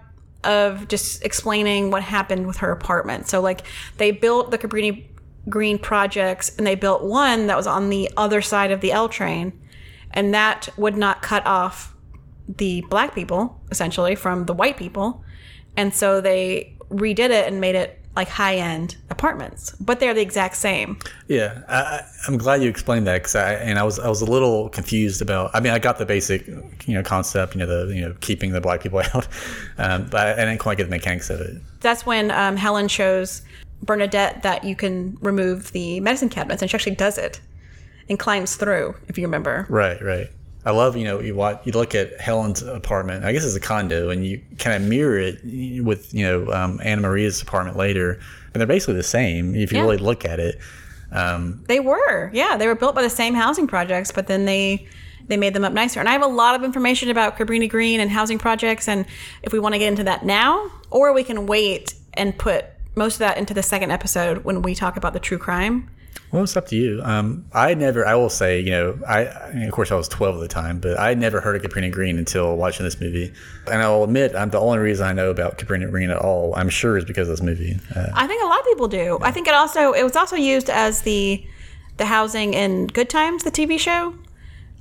of 0.45 0.89
just 0.89 1.23
explaining 1.25 1.91
what 1.91 2.03
happened 2.03 2.47
with 2.47 2.59
her 2.59 2.71
apartment. 2.71 3.29
So 3.29 3.41
like 3.41 3.63
they 3.99 4.13
built 4.13 4.51
the 4.51 4.59
cabrini 4.59 5.05
green 5.49 5.79
projects 5.79 6.57
and 6.57 6.67
they 6.67 6.75
built 6.75 7.03
one 7.03 7.49
that 7.49 7.57
was 7.57 7.67
on 7.67 7.91
the 7.91 8.11
other 8.17 8.41
side 8.41 8.71
of 8.71 8.81
the 8.81 8.93
l 8.93 9.09
train. 9.09 9.53
And 10.13 10.33
that 10.33 10.69
would 10.79 10.97
not 10.97 11.21
cut 11.21 11.47
off 11.47 11.95
the 12.49 12.81
black 12.89 13.15
people 13.15 13.61
essentially 13.71 14.15
from 14.15 14.47
the 14.47 14.55
white 14.55 14.77
people. 14.77 15.23
And 15.77 15.95
so 15.95 16.21
they 16.21 16.75
redid 16.91 17.31
it 17.31 17.47
and 17.47 17.61
made 17.61 17.75
it 17.75 18.01
like 18.17 18.29
high-end 18.29 18.97
apartments 19.11 19.75
but 19.79 20.01
they're 20.01 20.15
the 20.15 20.21
exact 20.23 20.57
same 20.57 20.99
Yeah, 21.29 21.63
I, 21.69 21.77
I- 21.77 22.05
I'm 22.27 22.39
glad 22.39 22.63
you 22.63 22.69
explained 22.69 23.07
that 23.07 23.19
because 23.19 23.37
I 23.37 23.53
and 23.55 23.79
I 23.79 23.83
was 23.85 23.99
I 23.99 24.09
was 24.09 24.21
a 24.21 24.25
little 24.25 24.69
confused 24.71 25.23
about. 25.23 25.51
I 25.55 25.61
mean, 25.61 25.73
I 25.73 25.79
got 25.79 25.99
the 25.99 26.07
basic 26.07 26.47
you 26.49 26.95
know 26.95 27.03
concept, 27.03 27.55
you 27.55 27.61
know 27.61 27.67
the 27.87 27.95
you 27.95 28.01
know 28.01 28.15
keeping 28.21 28.51
the 28.53 28.61
black 28.61 28.81
people 28.83 28.99
out, 29.15 29.29
um, 29.79 30.09
but 30.11 30.27
I 30.39 30.45
didn't 30.45 30.59
quite 30.59 30.77
get 30.79 30.85
the 30.85 30.91
mechanics 30.91 31.31
of 31.31 31.41
it. 31.41 31.61
that's 31.81 32.05
when 32.05 32.31
um, 32.33 32.57
Helen 32.57 32.89
shows 32.89 33.43
Bernadette 33.83 34.43
that 34.43 34.65
you 34.65 34.75
can 34.75 35.19
remove 35.21 35.71
the 35.73 36.01
medicine 36.01 36.29
cabinets, 36.31 36.63
and 36.63 36.71
she 36.71 36.75
actually 36.75 36.97
does 36.97 37.19
it 37.19 37.41
and 38.09 38.19
climbs 38.19 38.57
through, 38.57 38.95
if 39.09 39.19
you 39.19 39.27
remember. 39.27 39.67
Right, 39.69 40.01
right. 40.03 40.29
I 40.67 40.73
love 40.73 40.97
you 40.97 41.05
know 41.05 41.21
you 41.21 41.35
watch 41.35 41.61
you 41.65 41.73
look 41.73 41.95
at 41.95 42.21
Helen's 42.21 42.61
apartment. 42.63 43.25
I 43.25 43.33
guess 43.33 43.45
it's 43.45 43.55
a 43.55 43.61
condo, 43.61 44.11
and 44.11 44.27
you 44.27 44.43
kind 44.59 44.83
of 44.83 44.89
mirror 44.89 45.19
it 45.19 45.39
with 45.85 46.13
you 46.13 46.25
know 46.27 46.53
um, 46.53 46.81
Anna 46.83 47.03
Maria's 47.03 47.41
apartment 47.41 47.77
later, 47.77 48.19
and 48.53 48.61
they're 48.61 48.67
basically 48.67 48.95
the 48.95 49.03
same 49.05 49.55
if 49.55 49.73
you 49.73 49.79
Yeah. 49.79 49.85
really 49.85 49.99
look 49.99 50.25
at 50.25 50.41
it. 50.41 50.59
Um, 51.13 51.63
They 51.69 51.79
were, 51.79 52.31
yeah, 52.35 52.57
they 52.57 52.67
were 52.67 52.75
built 52.75 52.97
by 52.97 53.03
the 53.03 53.09
same 53.11 53.35
housing 53.35 53.69
projects, 53.69 54.11
but 54.11 54.27
then 54.27 54.45
they 54.45 54.87
they 55.29 55.37
made 55.37 55.55
them 55.55 55.65
up 55.65 55.73
nicer. 55.73 56.01
And 56.01 56.09
I 56.09 56.13
have 56.13 56.23
a 56.23 56.27
lot 56.27 56.55
of 56.57 56.65
information 56.65 57.11
about 57.11 57.37
Cabrini 57.39 57.71
Green 57.71 58.01
and 58.01 58.11
housing 58.11 58.39
projects, 58.39 58.89
and 58.89 59.07
if 59.43 59.53
we 59.53 59.61
want 59.61 59.75
to 59.75 59.79
get 59.79 59.89
into 59.89 60.05
that 60.05 60.25
now, 60.27 60.69
or 60.91 61.13
we 61.13 61.23
can 61.23 61.47
wait 61.47 61.95
and 62.15 62.37
put 62.37 62.65
most 62.97 63.15
of 63.15 63.19
that 63.21 63.39
into 63.39 63.55
the 63.55 63.63
second 63.63 63.93
episode 63.93 64.39
when 64.45 64.63
we 64.63 64.75
talk 64.75 64.97
about 64.97 65.13
the 65.13 65.21
true 65.21 65.39
crime. 65.39 65.89
Well, 66.33 66.43
it's 66.43 66.57
up 66.57 66.67
to 66.69 66.77
you. 66.77 67.01
Um, 67.03 67.47
I 67.53 67.75
never, 67.75 68.07
I 68.07 68.15
will 68.15 68.31
say, 68.31 68.61
you 68.61 68.71
know, 68.71 68.99
I, 69.07 69.27
I 69.27 69.53
mean, 69.53 69.65
of 69.65 69.73
course, 69.73 69.91
I 69.91 69.95
was 69.95 70.09
12 70.09 70.37
at 70.37 70.41
the 70.41 70.49
time, 70.49 70.81
but 70.81 70.99
I 70.99 71.15
never 71.15 71.41
heard 71.41 71.57
of 71.57 71.63
Cabrini 71.63 71.91
Green 71.91 72.19
until 72.19 72.57
watching 72.57 72.85
this 72.85 73.01
movie. 73.01 73.33
And 73.71 73.83
I'll 73.83 74.05
admit, 74.05 74.35
I'm 74.35 74.51
the 74.51 74.59
only 74.59 74.79
reason 74.79 75.07
I 75.07 75.13
know 75.13 75.31
about 75.31 75.59
Cabrini 75.59 75.89
Green 75.91 76.11
at 76.11 76.19
all, 76.19 76.55
I'm 76.57 76.69
sure, 76.69 76.97
is 76.99 77.05
because 77.05 77.29
of 77.29 77.37
this 77.39 77.43
movie. 77.43 77.79
Uh, 77.95 78.09
I 78.13 78.27
think 78.27 78.43
a 78.43 78.47
lot 78.47 78.59
of 78.61 78.67
people 78.67 78.89
do. 78.89 79.19
I 79.23 79.31
think 79.31 79.47
it 79.47 79.55
also 79.55 79.93
it 79.93 80.03
was 80.03 80.17
also 80.17 80.37
used 80.37 80.69
as 80.69 81.03
the 81.03 81.47
the 81.97 82.07
housing 82.07 82.55
in 82.55 82.89
Good 82.89 83.09
Times, 83.09 83.43
the 83.43 83.51
TV 83.51 83.79
show, 83.79 84.15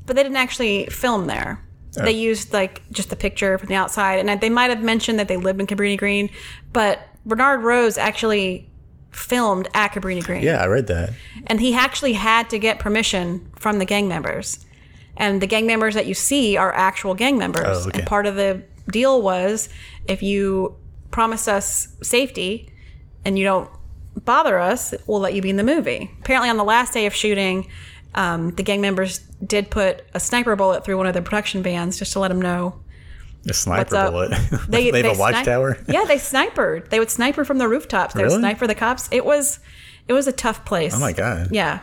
but 0.06 0.16
they 0.16 0.24
didn't 0.24 0.38
actually 0.38 0.88
film 0.88 1.28
there. 1.28 1.62
They 2.04 2.12
used 2.12 2.52
like 2.52 2.82
just 2.92 3.10
the 3.10 3.16
picture 3.16 3.58
from 3.58 3.70
the 3.70 3.76
outside, 3.76 4.20
and 4.20 4.42
they 4.42 4.50
might 4.50 4.70
have 4.70 4.84
mentioned 4.84 5.18
that 5.20 5.30
they 5.30 5.38
lived 5.38 5.62
in 5.62 5.68
Cabrini 5.68 5.98
Green, 5.98 6.30
but 6.74 7.00
Bernard 7.26 7.64
Rose 7.64 7.98
actually 7.98 8.70
filmed 9.16 9.68
at 9.74 9.94
Cabrini 9.94 10.24
Green. 10.24 10.44
Yeah, 10.44 10.62
I 10.62 10.68
read 10.68 10.88
that. 10.88 11.12
And 11.48 11.60
he 11.60 11.74
actually 11.74 12.14
had 12.14 12.50
to 12.50 12.60
get 12.60 12.80
permission 12.80 13.50
from 13.56 13.80
the 13.80 13.86
gang 13.86 14.08
members. 14.08 14.66
And 15.18 15.42
the 15.42 15.48
gang 15.48 15.66
members 15.66 15.94
that 15.94 16.06
you 16.06 16.14
see 16.14 16.58
are 16.58 16.74
actual 16.74 17.16
gang 17.16 17.38
members. 17.38 17.66
Oh, 17.66 17.88
okay. 17.88 18.00
And 18.00 18.08
part 18.08 18.26
of 18.26 18.36
the 18.36 18.64
deal 18.90 19.22
was 19.22 19.70
if 20.08 20.22
you 20.22 20.76
promise 21.12 21.48
us 21.48 21.96
safety 22.04 22.70
and 23.24 23.40
you 23.40 23.46
don't 23.46 23.70
bother 24.24 24.60
us, 24.60 24.94
we'll 25.08 25.20
let 25.20 25.34
you 25.34 25.42
be 25.42 25.50
in 25.50 25.58
the 25.58 25.64
movie. 25.64 26.12
Apparently, 26.20 26.50
on 26.50 26.58
the 26.58 26.64
last 26.64 26.94
day 26.94 27.06
of 27.06 27.16
shooting, 27.16 27.70
um, 28.16 28.52
the 28.52 28.64
gang 28.64 28.82
members 28.82 29.20
did 29.46 29.70
put 29.70 30.04
a 30.14 30.20
sniper 30.20 30.56
bullet 30.56 30.84
through 30.84 30.98
one 30.98 31.08
of 31.08 31.14
the 31.14 31.22
production 31.22 31.64
vans 31.64 31.98
just 31.98 32.14
to 32.14 32.20
let 32.20 32.30
them 32.30 32.42
know 32.42 32.80
A 33.48 33.54
sniper 33.54 34.10
bullet. 34.12 34.32
They, 34.70 34.86
have 34.88 34.96
a 34.96 35.04
sni- 35.04 35.20
watchtower. 35.20 35.78
yeah, 35.88 36.06
they 36.06 36.18
snipered. 36.18 36.90
They 36.90 37.00
would 37.00 37.12
sniper 37.12 37.46
from 37.46 37.58
the 37.60 37.68
rooftops. 37.68 38.14
They 38.14 38.24
would 38.24 38.30
Really? 38.30 38.40
sniper 38.40 38.68
the 38.68 38.76
cops. 38.76 39.08
It 39.12 39.24
was, 39.26 39.60
it 40.08 40.14
was 40.14 40.28
a 40.28 40.32
tough 40.32 40.66
place. 40.66 40.94
Oh 40.96 41.00
my 41.00 41.14
god. 41.14 41.50
Yeah. 41.52 41.82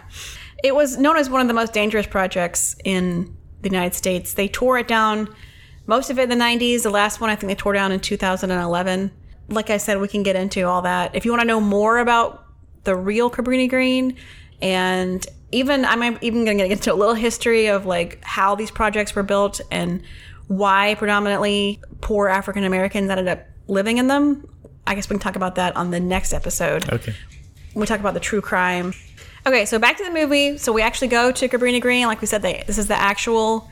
It 0.64 0.74
was 0.74 0.96
known 0.98 1.16
as 1.16 1.28
one 1.30 1.40
of 1.40 1.48
the 1.48 1.54
most 1.54 1.72
dangerous 1.72 2.06
projects 2.06 2.76
in 2.84 3.36
the 3.62 3.68
United 3.68 3.94
States. 3.94 4.34
They 4.34 4.48
tore 4.48 4.78
it 4.78 4.88
down, 4.88 5.28
most 5.86 6.10
of 6.10 6.18
it 6.18 6.22
in 6.24 6.28
the 6.36 6.44
90s. 6.44 6.82
The 6.82 6.90
last 6.90 7.20
one, 7.20 7.30
I 7.30 7.36
think 7.36 7.48
they 7.50 7.54
tore 7.56 7.72
down 7.72 7.92
in 7.92 8.00
2011. 8.00 9.10
Like 9.48 9.70
I 9.70 9.76
said, 9.76 10.00
we 10.00 10.08
can 10.08 10.22
get 10.22 10.36
into 10.36 10.62
all 10.62 10.82
that. 10.82 11.14
If 11.14 11.24
you 11.24 11.30
want 11.32 11.42
to 11.42 11.46
know 11.46 11.60
more 11.60 11.98
about 11.98 12.44
the 12.84 12.94
real 12.96 13.30
Cabrini 13.30 13.68
Green, 13.68 14.16
and 14.60 15.24
even 15.50 15.84
I'm 15.84 16.02
even 16.22 16.44
going 16.44 16.58
to 16.58 16.68
get 16.68 16.70
into 16.72 16.92
a 16.92 16.94
little 16.94 17.14
history 17.14 17.66
of 17.66 17.84
like 17.84 18.18
how 18.24 18.54
these 18.54 18.70
projects 18.70 19.14
were 19.14 19.22
built 19.24 19.60
and 19.70 20.02
why 20.56 20.94
predominantly 20.98 21.80
poor 22.00 22.28
African 22.28 22.64
Americans 22.64 23.10
ended 23.10 23.28
up 23.28 23.46
living 23.68 23.98
in 23.98 24.06
them. 24.06 24.48
I 24.86 24.94
guess 24.94 25.08
we 25.08 25.14
can 25.14 25.20
talk 25.20 25.36
about 25.36 25.54
that 25.56 25.76
on 25.76 25.90
the 25.90 26.00
next 26.00 26.32
episode 26.32 26.88
Okay. 26.92 27.14
we 27.74 27.86
talk 27.86 28.00
about 28.00 28.14
the 28.14 28.20
true 28.20 28.40
crime. 28.40 28.92
Okay, 29.46 29.64
so 29.64 29.78
back 29.78 29.96
to 29.98 30.04
the 30.04 30.10
movie. 30.10 30.58
So 30.58 30.72
we 30.72 30.82
actually 30.82 31.08
go 31.08 31.32
to 31.32 31.48
Cabrini 31.48 31.80
Green. 31.80 32.06
Like 32.06 32.20
we 32.20 32.26
said, 32.26 32.42
they, 32.42 32.62
this 32.66 32.78
is 32.78 32.88
the 32.88 32.94
actual 33.00 33.68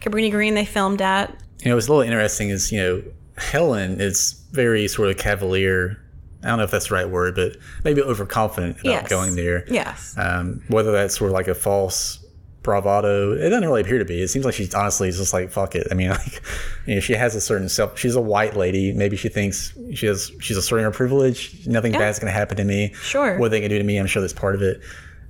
Cabrini 0.00 0.30
Green 0.30 0.54
they 0.54 0.64
filmed 0.64 1.02
at. 1.02 1.30
You 1.62 1.68
know, 1.70 1.74
what's 1.76 1.86
a 1.86 1.90
little 1.90 2.02
interesting 2.02 2.50
is, 2.50 2.72
you 2.72 2.80
know, 2.80 3.02
Helen 3.38 4.00
is 4.00 4.42
very 4.52 4.88
sort 4.88 5.10
of 5.10 5.16
cavalier. 5.16 5.98
I 6.42 6.48
don't 6.48 6.58
know 6.58 6.64
if 6.64 6.70
that's 6.72 6.88
the 6.88 6.94
right 6.94 7.08
word, 7.08 7.34
but 7.36 7.56
maybe 7.84 8.02
overconfident 8.02 8.80
about 8.80 8.90
Yes. 8.90 9.08
going 9.08 9.36
there. 9.36 9.64
Yes. 9.68 10.14
Um, 10.18 10.62
whether 10.68 10.90
that's 10.90 11.16
sort 11.18 11.30
of 11.30 11.34
like 11.34 11.46
a 11.48 11.54
false 11.54 12.18
bravado, 12.62 13.32
it 13.32 13.48
doesn't 13.50 13.66
really 13.66 13.80
appear 13.80 13.98
to 13.98 14.04
be. 14.04 14.22
It 14.22 14.28
seems 14.28 14.44
like 14.44 14.54
she's 14.54 14.74
honestly 14.74 15.10
just 15.10 15.32
like 15.32 15.50
fuck 15.50 15.74
it. 15.74 15.88
I 15.90 15.94
mean, 15.94 16.10
like, 16.10 16.42
you 16.86 16.94
know, 16.96 17.00
she 17.00 17.14
has 17.14 17.34
a 17.34 17.40
certain 17.40 17.68
self. 17.68 17.98
She's 17.98 18.14
a 18.14 18.20
white 18.20 18.56
lady. 18.56 18.92
Maybe 18.92 19.16
she 19.16 19.28
thinks 19.28 19.76
she 19.94 20.06
has. 20.06 20.30
She's 20.40 20.56
asserting 20.56 20.84
her 20.84 20.90
privilege. 20.90 21.66
Nothing 21.66 21.92
bad's 21.92 22.18
going 22.18 22.32
to 22.32 22.38
happen 22.38 22.56
to 22.58 22.64
me. 22.64 22.92
Sure. 22.94 23.38
What 23.38 23.50
they 23.50 23.60
can 23.60 23.70
do 23.70 23.78
to 23.78 23.84
me, 23.84 23.98
I'm 23.98 24.06
sure 24.06 24.20
that's 24.22 24.32
part 24.32 24.54
of 24.54 24.62
it. 24.62 24.80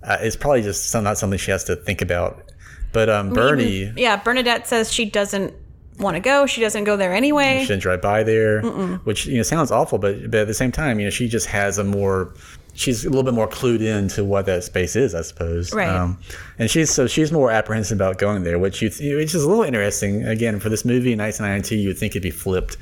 Uh, 0.03 0.19
it's 0.21 0.37
probably 0.37 0.63
just 0.63 0.91
some, 0.91 1.05
not 1.05 1.17
something 1.19 1.39
she 1.39 1.51
has 1.53 1.65
to 1.65 1.77
think 1.77 2.03
about. 2.03 2.51
But 2.93 3.09
um, 3.09 3.31
Bernie, 3.33 3.93
Yeah, 3.97 4.17
Bernadette 4.17 4.67
says 4.67 4.93
she 4.93 5.05
doesn't 5.07 5.55
want 5.99 6.17
to 6.17 6.21
go. 6.21 6.47
She 6.47 6.61
doesn't 6.61 6.85
go 6.85 6.97
there 6.97 7.15
anyway. 7.15 7.61
she 7.63 7.69
didn't 7.69 7.83
drive 7.83 8.03
by 8.03 8.23
there, 8.23 8.63
which 9.05 9.27
you 9.27 9.37
know 9.37 9.43
sounds 9.43 9.71
awful, 9.71 9.99
but 9.99 10.31
but 10.31 10.41
at 10.41 10.47
the 10.47 10.55
same 10.55 10.73
time, 10.73 10.99
you 10.99 11.07
know, 11.07 11.11
she 11.11 11.29
just 11.29 11.47
has 11.47 11.79
a 11.79 11.85
more 11.85 12.35
she's 12.75 13.05
a 13.05 13.09
little 13.09 13.23
bit 13.25 13.35
more 13.35 13.49
clued 13.49 13.81
in 13.81 14.09
to 14.09 14.25
what 14.25 14.47
that 14.47 14.65
space 14.65 14.97
is, 14.97 15.15
I 15.15 15.23
suppose. 15.23 15.73
Right. 15.73 15.89
Um, 15.89 16.19
and 16.59 16.71
she's 16.71 16.91
so 16.91 17.07
she's 17.07 17.33
more 17.33 17.51
apprehensive 17.51 17.99
about 17.99 18.19
going 18.19 18.45
there, 18.45 18.59
which 18.59 18.83
you 18.83 18.89
th- 18.91 19.17
which 19.17 19.35
is 19.35 19.43
a 19.45 19.49
little 19.49 19.65
interesting. 19.65 20.25
Again, 20.25 20.61
for 20.61 20.69
this 20.69 20.85
movie 20.85 21.15
*Nights 21.15 21.39
in 21.39 21.47
1992, 21.47 21.77
you 21.77 21.89
would 21.89 21.99
think 21.99 22.13
it'd 22.13 22.23
be 22.23 22.31
flipped, 22.31 22.77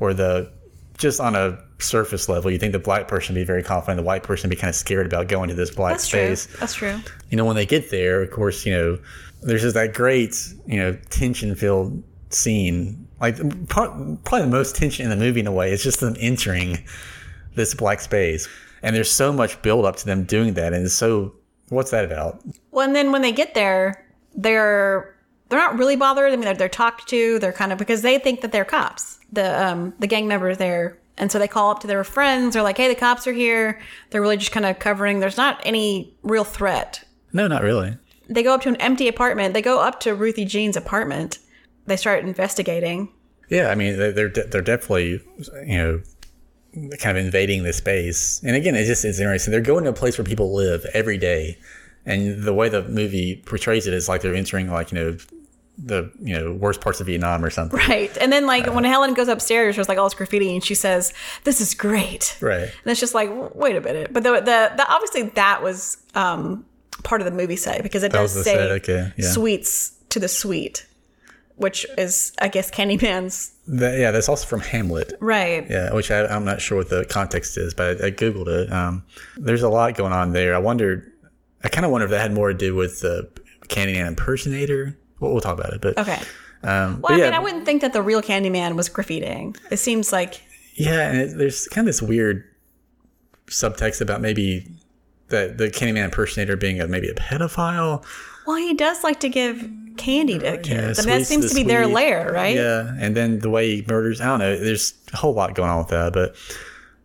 or 0.00 0.14
the 0.14 0.50
just 0.98 1.20
on 1.20 1.34
a 1.34 1.58
surface 1.78 2.28
level, 2.28 2.50
you 2.50 2.58
think 2.58 2.72
the 2.72 2.78
black 2.78 3.06
person 3.06 3.34
would 3.34 3.40
be 3.40 3.44
very 3.44 3.62
confident, 3.62 3.98
the 3.98 4.02
white 4.02 4.22
person 4.22 4.48
would 4.48 4.56
be 4.56 4.60
kind 4.60 4.70
of 4.70 4.74
scared 4.74 5.06
about 5.06 5.28
going 5.28 5.48
to 5.48 5.54
this 5.54 5.70
black 5.70 5.94
That's 5.94 6.08
true. 6.08 6.34
space 6.34 6.58
That's 6.58 6.74
true. 6.74 6.98
you 7.30 7.36
know, 7.36 7.44
when 7.44 7.54
they 7.56 7.66
get 7.66 7.90
there, 7.90 8.22
of 8.22 8.30
course, 8.30 8.64
you 8.64 8.72
know, 8.72 8.98
there's 9.42 9.62
just 9.62 9.74
that 9.74 9.92
great, 9.92 10.34
you 10.66 10.78
know, 10.78 10.96
tension 11.10 11.54
filled 11.54 12.02
scene. 12.30 13.06
Like, 13.20 13.36
part, 13.68 13.90
probably 14.24 14.42
the 14.42 14.46
most 14.50 14.76
tension 14.76 15.04
in 15.04 15.10
the 15.10 15.22
movie 15.22 15.40
in 15.40 15.46
a 15.46 15.52
way 15.52 15.70
is 15.70 15.82
just 15.82 16.00
them 16.00 16.16
entering 16.18 16.78
this 17.54 17.74
black 17.74 18.00
space. 18.00 18.48
And 18.82 18.94
there's 18.94 19.10
so 19.10 19.32
much 19.32 19.60
build 19.62 19.84
up 19.84 19.96
to 19.96 20.06
them 20.06 20.24
doing 20.24 20.54
that. 20.54 20.72
And 20.72 20.90
so, 20.90 21.34
what's 21.68 21.90
that 21.90 22.04
about? 22.04 22.42
Well, 22.70 22.86
and 22.86 22.94
then 22.94 23.12
when 23.12 23.22
they 23.22 23.32
get 23.32 23.54
there, 23.54 24.06
they're 24.34 25.14
they're 25.48 25.58
not 25.58 25.78
really 25.78 25.96
bothered. 25.96 26.32
I 26.32 26.36
mean, 26.36 26.44
they're, 26.44 26.54
they're 26.54 26.68
talked 26.68 27.08
to. 27.08 27.38
They're 27.38 27.52
kind 27.52 27.72
of 27.72 27.78
because 27.78 28.02
they 28.02 28.18
think 28.18 28.40
that 28.40 28.52
they're 28.52 28.64
cops. 28.64 29.18
The 29.32 29.64
um 29.66 29.94
the 29.98 30.06
gang 30.06 30.28
members 30.28 30.58
there, 30.58 30.98
and 31.16 31.32
so 31.32 31.38
they 31.38 31.48
call 31.48 31.70
up 31.70 31.80
to 31.80 31.86
their 31.86 32.04
friends. 32.04 32.54
They're 32.54 32.62
like, 32.62 32.76
"Hey, 32.76 32.88
the 32.88 32.94
cops 32.94 33.26
are 33.26 33.32
here." 33.32 33.80
They're 34.10 34.20
really 34.20 34.36
just 34.36 34.52
kind 34.52 34.66
of 34.66 34.78
covering. 34.78 35.20
There's 35.20 35.36
not 35.36 35.60
any 35.64 36.14
real 36.22 36.44
threat. 36.44 37.04
No, 37.32 37.46
not 37.48 37.62
really. 37.62 37.96
They 38.28 38.42
go 38.42 38.54
up 38.54 38.62
to 38.62 38.68
an 38.68 38.76
empty 38.76 39.08
apartment. 39.08 39.54
They 39.54 39.62
go 39.62 39.80
up 39.80 40.00
to 40.00 40.14
Ruthie 40.14 40.44
Jean's 40.44 40.76
apartment. 40.76 41.38
They 41.86 41.96
start 41.96 42.24
investigating. 42.24 43.12
Yeah, 43.48 43.68
I 43.68 43.76
mean, 43.76 43.96
they're, 43.96 44.12
they're, 44.12 44.28
they're 44.28 44.60
definitely, 44.62 45.22
you 45.64 45.78
know, 45.78 46.02
kind 46.98 47.16
of 47.16 47.24
invading 47.24 47.62
the 47.62 47.72
space. 47.72 48.40
And 48.44 48.56
again, 48.56 48.74
it 48.74 48.84
just 48.86 49.04
is 49.04 49.20
interesting. 49.20 49.52
They're 49.52 49.60
going 49.60 49.84
to 49.84 49.90
a 49.90 49.94
place 49.94 50.18
where 50.18 50.24
people 50.24 50.54
live 50.54 50.86
every 50.94 51.18
day. 51.18 51.58
And 52.04 52.44
the 52.44 52.54
way 52.54 52.68
the 52.68 52.84
movie 52.84 53.42
portrays 53.46 53.86
it 53.86 53.94
is 53.94 54.08
like 54.08 54.22
they're 54.22 54.34
entering, 54.34 54.70
like, 54.70 54.92
you 54.92 54.98
know, 54.98 55.16
the 55.78 56.10
you 56.20 56.34
know 56.38 56.52
worst 56.54 56.80
parts 56.80 57.00
of 57.00 57.06
Vietnam 57.06 57.44
or 57.44 57.50
something. 57.50 57.78
Right. 57.88 58.16
And 58.18 58.32
then 58.32 58.46
like 58.46 58.72
when 58.72 58.84
Helen 58.84 59.12
goes 59.14 59.28
upstairs, 59.28 59.76
there's 59.76 59.88
like 59.88 59.98
all 59.98 60.06
this 60.06 60.14
graffiti 60.14 60.54
and 60.54 60.64
she 60.64 60.74
says, 60.74 61.12
This 61.44 61.60
is 61.60 61.74
great. 61.74 62.38
Right. 62.40 62.62
And 62.62 62.86
it's 62.86 63.00
just 63.00 63.14
like, 63.14 63.28
wait 63.54 63.76
a 63.76 63.80
minute. 63.80 64.12
But 64.12 64.22
the 64.22 64.34
the, 64.34 64.72
the 64.76 64.86
obviously 64.88 65.24
that 65.34 65.62
was 65.62 65.98
um 66.14 66.64
part 67.02 67.20
of 67.20 67.24
the 67.26 67.30
movie 67.30 67.56
set 67.56 67.82
because 67.82 68.02
it 68.02 68.12
was 68.12 68.34
does 68.34 68.44
say 68.44 68.54
set, 68.54 68.70
okay, 68.70 69.12
yeah. 69.16 69.30
sweets 69.30 69.92
to 70.10 70.18
the 70.18 70.28
sweet, 70.28 70.86
which 71.56 71.86
is 71.98 72.32
I 72.40 72.48
guess 72.48 72.70
Candyman's 72.70 73.52
That, 73.66 73.98
yeah, 73.98 74.10
that's 74.10 74.28
also 74.28 74.46
from 74.46 74.60
Hamlet. 74.60 75.14
right. 75.20 75.66
Yeah, 75.68 75.92
which 75.92 76.10
I, 76.10 76.26
I'm 76.26 76.44
not 76.44 76.60
sure 76.60 76.78
what 76.78 76.88
the 76.90 77.04
context 77.06 77.56
is, 77.58 77.74
but 77.74 78.00
I, 78.02 78.06
I 78.06 78.10
googled 78.10 78.48
it. 78.48 78.72
Um, 78.72 79.02
there's 79.36 79.62
a 79.62 79.68
lot 79.68 79.94
going 79.94 80.12
on 80.12 80.32
there. 80.32 80.54
I 80.54 80.58
wondered, 80.58 81.10
I 81.64 81.68
kind 81.68 81.84
of 81.84 81.90
wonder 81.92 82.04
if 82.04 82.10
that 82.10 82.20
had 82.20 82.32
more 82.32 82.48
to 82.52 82.56
do 82.58 82.74
with 82.74 83.00
the 83.00 83.28
Candyman 83.68 84.06
impersonator. 84.06 84.96
Well, 85.18 85.32
we'll 85.32 85.40
talk 85.40 85.58
about 85.58 85.72
it, 85.72 85.80
but 85.80 85.96
Okay. 85.98 86.18
um, 86.62 87.00
Well, 87.00 87.02
but 87.02 87.12
I 87.12 87.16
yeah, 87.16 87.24
mean, 87.24 87.34
I 87.34 87.38
wouldn't 87.38 87.64
think 87.64 87.80
that 87.82 87.92
the 87.94 88.02
real 88.02 88.22
Candyman 88.22 88.76
was 88.76 88.88
graffitiing. 88.88 89.56
It 89.70 89.78
seems 89.78 90.12
like 90.12 90.42
yeah, 90.74 91.10
and 91.10 91.18
it, 91.20 91.38
there's 91.38 91.66
kind 91.68 91.88
of 91.88 91.94
this 91.94 92.02
weird 92.02 92.44
subtext 93.46 94.00
about 94.02 94.20
maybe 94.20 94.68
that 95.28 95.56
the 95.58 95.68
Candyman 95.68 96.04
impersonator 96.04 96.56
being 96.56 96.80
a 96.80 96.86
maybe 96.86 97.08
a 97.08 97.14
pedophile. 97.14 98.04
well, 98.46 98.56
he 98.56 98.74
does 98.74 99.02
like 99.02 99.18
to 99.20 99.28
give 99.28 99.68
candy 99.96 100.38
to 100.38 100.58
kids. 100.58 100.98
I 100.98 101.02
mean, 101.02 101.18
that 101.18 101.26
seems 101.26 101.48
to 101.48 101.54
be 101.54 101.62
their 101.62 101.86
lair, 101.86 102.32
right? 102.32 102.54
Yeah, 102.56 102.94
and 102.98 103.16
then 103.16 103.40
the 103.40 103.50
way 103.50 103.76
he 103.76 103.84
murders, 103.88 104.20
I 104.20 104.26
don't 104.26 104.38
know. 104.38 104.56
There's 104.56 104.94
a 105.12 105.16
whole 105.16 105.34
lot 105.34 105.54
going 105.54 105.70
on 105.70 105.78
with 105.78 105.88
that, 105.88 106.12
but 106.12 106.34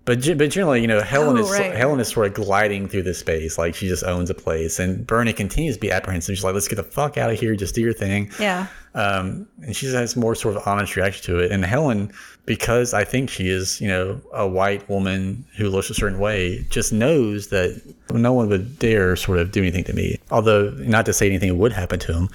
but 0.04 0.20
but 0.38 0.50
generally, 0.50 0.82
you 0.82 0.88
know, 0.88 1.00
Helen 1.02 1.38
Oh, 1.38 1.42
is 1.42 1.52
right. 1.52 1.76
Helen 1.76 2.00
is 2.00 2.08
sort 2.08 2.26
of 2.28 2.34
gliding 2.34 2.88
through 2.88 3.04
the 3.04 3.14
space, 3.14 3.58
like 3.60 3.76
she 3.76 3.88
just 3.88 4.04
owns 4.04 4.32
a 4.32 4.34
place, 4.34 4.80
and 4.80 5.06
Bernie 5.06 5.32
continues 5.32 5.76
to 5.76 5.80
be 5.80 5.92
apprehensive. 5.92 6.36
She's 6.36 6.44
like, 6.44 6.56
"Let's 6.56 6.68
get 6.68 6.78
the 6.78 6.84
fuck 6.84 7.18
out 7.20 7.30
of 7.30 7.40
here, 7.40 7.56
just 7.56 7.76
do 7.76 7.82
your 7.82 7.94
thing." 7.94 8.32
Yeah. 8.40 8.66
Um, 8.96 9.48
and 9.62 9.76
she 9.76 9.86
has 9.94 10.16
more 10.18 10.34
sort 10.36 10.58
of 10.58 10.68
honest 10.68 10.96
reaction 10.96 11.24
to 11.26 11.40
it. 11.40 11.52
And 11.52 11.64
Helen, 11.64 12.12
because 12.46 12.94
I 12.94 13.04
think 13.06 13.30
she 13.30 13.48
is, 13.48 13.80
you 13.80 13.88
know, 13.88 14.20
a 14.34 14.46
white 14.48 14.90
woman 14.90 15.46
who 15.56 15.70
looks 15.70 15.90
a 15.90 15.94
certain 15.94 16.20
way, 16.20 16.66
just 16.70 16.92
knows 16.92 17.48
that 17.50 17.80
no 18.12 18.34
one 18.34 18.50
would 18.50 18.80
dare 18.80 19.16
sort 19.16 19.38
of 19.38 19.52
do 19.52 19.62
anything 19.62 19.84
to 19.86 19.94
me. 19.94 20.20
Although, 20.32 20.72
not 20.80 21.06
to 21.06 21.14
say 21.14 21.28
anything 21.28 21.58
would 21.60 21.72
happen 21.72 22.00
to 22.00 22.12
him. 22.14 22.30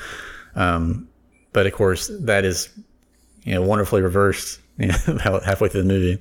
Um, 0.57 1.09
but 1.53 1.67
of 1.67 1.73
course, 1.73 2.11
that 2.23 2.45
is, 2.45 2.69
you 3.45 3.55
know, 3.55 3.63
wonderfully 3.63 4.03
reversed, 4.03 4.61
you 4.79 4.89
know, 4.89 5.41
halfway 5.45 5.69
through 5.69 5.83
the 5.83 5.89
movie. 5.89 6.21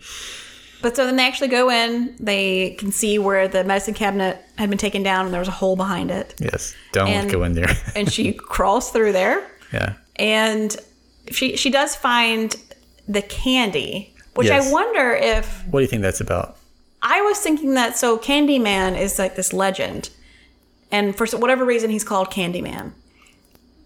But 0.81 0.95
so 0.95 1.05
then 1.05 1.15
they 1.15 1.25
actually 1.25 1.47
go 1.47 1.71
in. 1.71 2.15
They 2.19 2.71
can 2.77 2.91
see 2.91 3.17
where 3.17 3.47
the 3.47 3.63
medicine 3.63 3.95
cabinet 3.95 4.39
had 4.57 4.69
been 4.69 4.77
taken 4.77 5.01
down, 5.01 5.25
and 5.25 5.33
there 5.33 5.39
was 5.39 5.47
a 5.47 5.51
hole 5.51 5.75
behind 5.75 6.11
it. 6.11 6.35
Yes. 6.39 6.75
Don't 6.91 7.07
And- 7.09 7.31
go 7.31 7.43
in 7.43 7.53
there. 7.53 7.73
And 7.95 8.11
she 8.11 8.33
crawls 8.33 8.91
through 8.91 9.13
there, 9.13 9.49
yeah. 9.73 9.93
and 10.17 10.75
she 11.31 11.55
she 11.57 11.71
does 11.71 11.95
find 11.95 12.55
the 13.07 13.21
candy, 13.23 14.13
which 14.35 14.47
Yes. 14.47 14.67
I 14.67 14.71
wonder 14.71 15.11
if 15.13 15.63
What 15.71 15.79
do 15.79 15.83
you 15.83 15.87
think 15.87 16.03
that's 16.03 16.21
about? 16.21 16.57
I 17.01 17.21
was 17.21 17.39
thinking 17.39 17.73
that 17.75 17.97
so 17.97 18.17
Candyman 18.17 18.99
is 18.99 19.17
like 19.17 19.35
this 19.35 19.53
legend, 19.53 20.09
and 20.91 21.15
for 21.15 21.25
whatever 21.37 21.65
reason 21.65 21.89
he's 21.89 22.03
called 22.03 22.29
Candyman. 22.29 22.91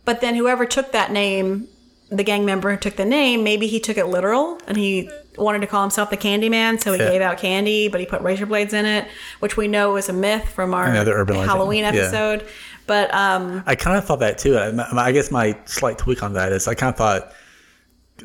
But 0.06 0.22
then 0.22 0.36
whoever 0.36 0.66
took 0.66 0.92
that 0.94 1.12
name, 1.12 1.68
the 2.10 2.24
gang 2.24 2.46
member 2.46 2.72
who 2.72 2.78
took 2.78 2.96
the 2.96 3.06
name, 3.06 3.44
maybe 3.44 3.68
he 3.68 3.80
took 3.80 3.98
it 3.98 4.06
literal 4.06 4.60
and 4.68 4.76
he 4.78 5.10
wanted 5.38 5.60
to 5.62 5.68
call 5.68 5.82
himself 5.84 6.10
the 6.10 6.18
Candyman, 6.18 6.82
so 6.82 6.92
he 6.94 7.00
Yeah. 7.00 7.12
gave 7.12 7.22
out 7.22 7.38
candy, 7.38 7.88
but 7.88 8.00
he 8.00 8.06
put 8.06 8.22
razor 8.22 8.46
blades 8.46 8.74
in 8.74 8.86
it, 8.86 9.06
which 9.40 9.56
we 9.56 9.68
know 9.68 9.96
is 9.96 10.10
a 10.10 10.14
myth 10.14 10.50
from 10.50 10.74
our 10.74 10.88
urban 10.88 11.36
legend. 11.36 11.50
Halloween 11.50 11.84
Yeah. 11.84 11.90
episode. 11.90 12.46
But 12.88 13.14
um, 13.14 13.64
I 13.68 13.76
kind 13.76 13.98
of 13.98 14.06
thought 14.06 14.20
that 14.22 14.40
too. 14.40 14.58
I, 14.58 14.74
I 14.98 15.12
guess 15.12 15.30
my 15.30 15.56
slight 15.66 15.98
tweak 16.00 16.24
on 16.24 16.34
that 16.34 16.52
is 16.52 16.68
I 16.68 16.74
kind 16.74 16.90
of 16.92 16.98
thought 16.98 17.32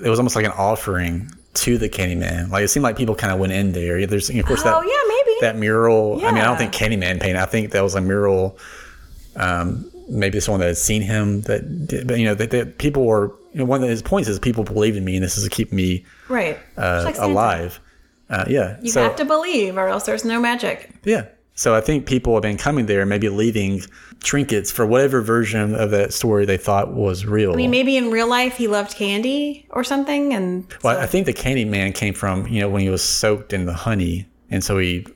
it 0.02 0.08
was 0.08 0.18
almost 0.18 0.34
like 0.34 0.46
an 0.46 0.52
offering 0.56 1.30
to 1.54 1.76
the 1.78 1.88
Candyman. 1.88 2.50
Like 2.50 2.64
it 2.64 2.68
seemed 2.68 2.82
like 2.82 2.96
people 2.96 3.14
kind 3.14 3.32
of 3.32 3.38
went 3.38 3.52
in 3.52 3.72
there. 3.72 4.06
There's 4.06 4.30
of 4.30 4.44
course 4.46 4.62
that 4.62 4.74
oh 4.74 4.80
yeah, 4.82 5.08
maybe. 5.26 5.36
that 5.42 5.56
mural. 5.56 6.14
I 6.24 6.32
mean, 6.32 6.40
I 6.40 6.44
don't 6.46 6.58
Yeah. 6.58 6.68
think 6.68 6.72
Candyman 6.72 7.20
painted. 7.20 7.36
I 7.36 7.44
think 7.44 7.72
that 7.72 7.82
was 7.82 7.94
a 7.94 8.00
mural. 8.00 8.58
Um, 9.36 9.90
maybe 10.08 10.40
someone 10.40 10.60
that 10.60 10.66
had 10.66 10.76
seen 10.76 11.02
him. 11.02 11.42
That, 11.42 11.86
did, 11.86 12.06
but 12.06 12.18
you 12.18 12.24
know, 12.24 12.34
that, 12.34 12.50
that 12.50 12.78
people 12.78 13.04
were. 13.04 13.34
You 13.52 13.60
know, 13.60 13.66
one 13.66 13.84
of 13.84 13.88
his 13.88 14.02
points 14.02 14.28
is 14.28 14.40
people 14.40 14.64
believe 14.64 14.96
in 14.96 15.04
me, 15.04 15.14
and 15.14 15.22
this 15.22 15.38
is 15.38 15.44
to 15.44 15.50
keep 15.50 15.72
me 15.72 16.04
right. 16.28 16.58
uh, 16.76 17.02
like 17.04 17.18
alive. 17.18 17.78
Uh, 18.28 18.44
yeah. 18.48 18.78
You 18.82 18.90
so 18.90 19.02
have 19.04 19.14
to 19.16 19.24
believe, 19.24 19.76
or 19.76 19.86
else 19.86 20.06
there's 20.06 20.24
no 20.24 20.40
magic. 20.40 20.90
yeah. 21.04 21.26
So 21.56 21.72
I 21.72 21.80
think 21.80 22.04
people 22.06 22.34
have 22.34 22.42
been 22.42 22.56
coming 22.56 22.86
there, 22.86 23.06
maybe 23.06 23.28
leaving 23.28 23.80
trinkets 24.24 24.72
for 24.72 24.84
whatever 24.84 25.20
version 25.20 25.76
of 25.76 25.92
that 25.92 26.12
story 26.12 26.44
they 26.46 26.56
thought 26.56 26.94
was 26.94 27.26
real. 27.26 27.52
I 27.52 27.54
mean, 27.54 27.70
maybe 27.70 27.96
in 27.96 28.10
real 28.10 28.26
life 28.26 28.56
he 28.56 28.66
loved 28.66 28.96
candy 28.96 29.68
or 29.70 29.84
something, 29.84 30.34
and 30.34 30.66
Well, 30.82 30.98
I 30.98 31.06
think 31.06 31.26
the 31.26 31.32
candy 31.32 31.64
man 31.64 31.92
came 31.92 32.12
from 32.12 32.48
you 32.48 32.58
know 32.60 32.68
when 32.68 32.82
he 32.82 32.88
was 32.88 33.04
soaked 33.04 33.52
in 33.52 33.66
the 33.66 33.72
honey, 33.74 34.26
and 34.50 34.64
so 34.64 34.78
he 34.78 35.06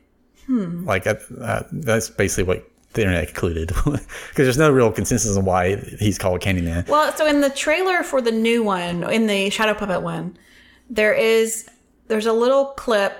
Hmm. 0.46 0.84
like 0.86 1.08
uh, 1.08 1.16
uh, 1.42 1.64
that's 1.72 2.08
basically 2.08 2.44
what 2.44 2.70
the 2.94 3.02
internet 3.02 3.26
concluded 3.28 3.68
because 3.68 4.06
there's 4.36 4.58
no 4.58 4.70
real 4.70 4.90
consensus 4.90 5.36
on 5.36 5.44
why 5.44 5.76
he's 5.98 6.18
called 6.18 6.40
Candyman. 6.40 6.88
Well, 6.88 7.12
so 7.16 7.26
in 7.26 7.40
the 7.40 7.50
trailer 7.50 8.02
for 8.02 8.20
the 8.20 8.32
new 8.32 8.62
one, 8.62 9.04
in 9.10 9.26
the 9.26 9.50
Shadow 9.50 9.74
Puppet 9.74 10.02
one, 10.02 10.36
there 10.90 11.12
is 11.12 11.68
there's 12.08 12.26
a 12.26 12.32
little 12.32 12.66
clip 12.76 13.12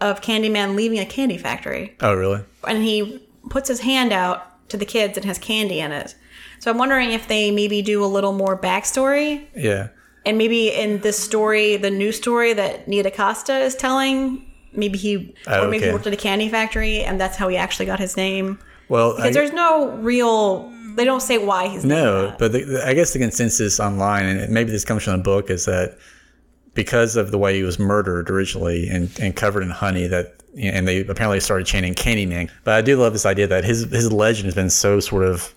of 0.00 0.22
Candyman 0.22 0.74
leaving 0.74 0.98
a 0.98 1.04
candy 1.06 1.36
factory, 1.36 1.94
Oh, 2.00 2.14
really? 2.14 2.42
and 2.66 2.82
he 2.82 3.22
puts 3.50 3.68
his 3.68 3.80
hand 3.80 4.12
out 4.12 4.68
to 4.70 4.76
the 4.78 4.86
kids 4.86 5.18
and 5.18 5.26
has 5.26 5.38
candy 5.38 5.80
in 5.80 5.92
it. 5.92 6.14
So 6.58 6.70
I'm 6.70 6.78
wondering 6.78 7.10
if 7.10 7.28
they 7.28 7.50
maybe 7.50 7.82
do 7.82 8.02
a 8.02 8.06
little 8.06 8.32
more 8.32 8.56
backstory, 8.56 9.46
Yeah. 9.54 9.88
and 10.24 10.38
maybe 10.38 10.68
in 10.72 11.00
this 11.00 11.18
story, 11.18 11.76
the 11.76 11.90
new 11.90 12.12
story 12.12 12.54
that 12.54 12.88
Nia 12.88 13.02
DaCosta 13.02 13.58
is 13.58 13.74
telling, 13.74 14.50
maybe 14.72 14.96
he 14.96 15.34
Oh, 15.46 15.64
or 15.66 15.68
maybe 15.68 15.84
he 15.86 15.92
worked 15.92 16.06
at 16.06 16.14
a 16.14 16.16
candy 16.16 16.48
factory, 16.48 17.00
and 17.02 17.20
that's 17.20 17.36
how 17.36 17.48
he 17.48 17.58
actually 17.58 17.86
got 17.86 17.98
his 17.98 18.16
name. 18.16 18.58
Well, 18.90 19.12
I, 19.14 19.16
Because 19.16 19.34
there's 19.34 19.52
no 19.52 19.90
real, 19.92 20.70
they 20.96 21.04
don't 21.06 21.22
say 21.22 21.38
why 21.38 21.68
he's 21.68 21.84
no, 21.84 22.34
but 22.38 22.52
the, 22.52 22.64
the- 22.64 22.86
I 22.86 22.92
guess 22.92 23.12
the 23.14 23.18
consensus 23.20 23.80
online, 23.80 24.26
and 24.26 24.52
maybe 24.52 24.70
this 24.70 24.84
comes 24.84 25.04
from 25.04 25.16
the 25.16 25.22
book, 25.22 25.48
is 25.48 25.64
that 25.64 25.96
because 26.74 27.16
of 27.16 27.30
the 27.30 27.38
way 27.38 27.56
he 27.56 27.62
was 27.62 27.78
murdered 27.78 28.28
originally 28.30 28.88
and, 28.88 29.10
and 29.20 29.34
covered 29.34 29.62
in 29.62 29.70
honey, 29.70 30.06
that 30.08 30.34
and 30.58 30.86
they 30.88 31.00
apparently 31.06 31.38
started 31.40 31.64
chanting 31.66 31.94
Candyman. 31.94 32.50
But 32.64 32.74
I 32.74 32.82
do 32.82 32.96
love 33.00 33.12
this 33.12 33.24
idea 33.24 33.46
that 33.46 33.64
his 33.64 33.82
his 33.90 34.12
legend 34.12 34.46
has 34.46 34.54
been 34.56 34.70
so 34.70 34.98
sort 34.98 35.24
of 35.24 35.54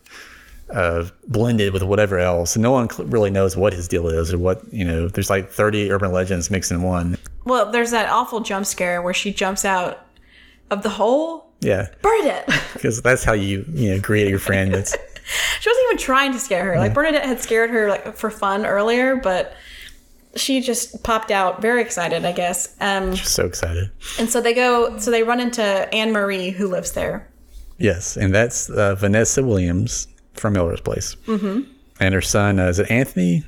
uh, 0.72 1.06
blended 1.28 1.74
with 1.74 1.82
whatever 1.84 2.20
else. 2.20 2.56
No 2.58 2.72
one 2.72 2.88
cl- 2.90 3.08
really 3.10 3.32
knows 3.32 3.58
what 3.58 3.74
his 3.74 3.88
deal 3.88 4.08
is 4.08 4.32
or 4.32 4.38
what 4.38 4.62
you 4.72 4.86
know. 4.86 5.08
There's 5.08 5.30
like 5.32 5.50
30 5.50 5.92
urban 5.92 6.12
legends 6.12 6.52
mixed 6.52 6.72
in 6.72 6.84
one. 6.84 7.18
Well, 7.44 7.72
there's 7.72 7.90
that 7.92 8.08
awful 8.10 8.42
jump 8.42 8.66
scare 8.68 9.02
where 9.02 9.14
she 9.16 9.34
jumps 9.34 9.66
out 9.66 10.06
of 10.70 10.84
the 10.84 10.90
hole. 10.90 11.52
Yeah, 11.64 11.88
Bernadette. 12.02 12.48
because 12.74 13.02
that's 13.02 13.24
how 13.24 13.34
you 13.34 13.66
you 13.70 13.92
know 13.94 14.00
greet 14.00 14.28
your 14.30 14.40
friend. 14.40 14.74
That's 14.74 14.92
she 15.60 15.70
wasn't 15.70 15.86
even 15.86 15.98
trying 15.98 16.34
to 16.34 16.40
scare 16.40 16.64
her. 16.66 16.78
Like 16.78 16.94
Bernadette 16.94 17.26
had 17.26 17.40
scared 17.40 17.70
her 17.70 17.90
like 17.90 18.16
for 18.16 18.30
fun 18.30 18.66
earlier, 18.66 19.16
but 19.16 19.54
she 20.36 20.62
just 20.62 21.04
popped 21.04 21.32
out 21.32 21.62
very 21.62 21.82
excited, 21.82 22.26
I 22.26 22.32
guess. 22.32 22.76
Um, 22.82 23.16
so 23.16 23.46
excited. 23.46 23.92
and 24.20 24.30
so 24.30 24.42
they 24.42 24.54
go. 24.54 24.98
So 24.98 25.12
they 25.12 25.24
run 25.24 25.40
into 25.40 25.64
Anne 25.94 26.12
Marie, 26.12 26.50
who 26.50 26.68
lives 26.68 26.92
there. 26.94 27.30
Yes, 27.78 28.18
and 28.18 28.34
that's 28.34 28.70
uh, 28.70 28.96
Vanessa 28.96 29.44
Williams 29.44 30.08
from 30.34 30.54
Melrose 30.54 30.82
Place. 30.82 31.16
Mm-hmm. 31.28 31.62
And 32.00 32.14
her 32.14 32.22
son 32.22 32.60
uh, 32.60 32.68
is 32.68 32.80
it 32.80 32.90
Anthony? 32.92 33.44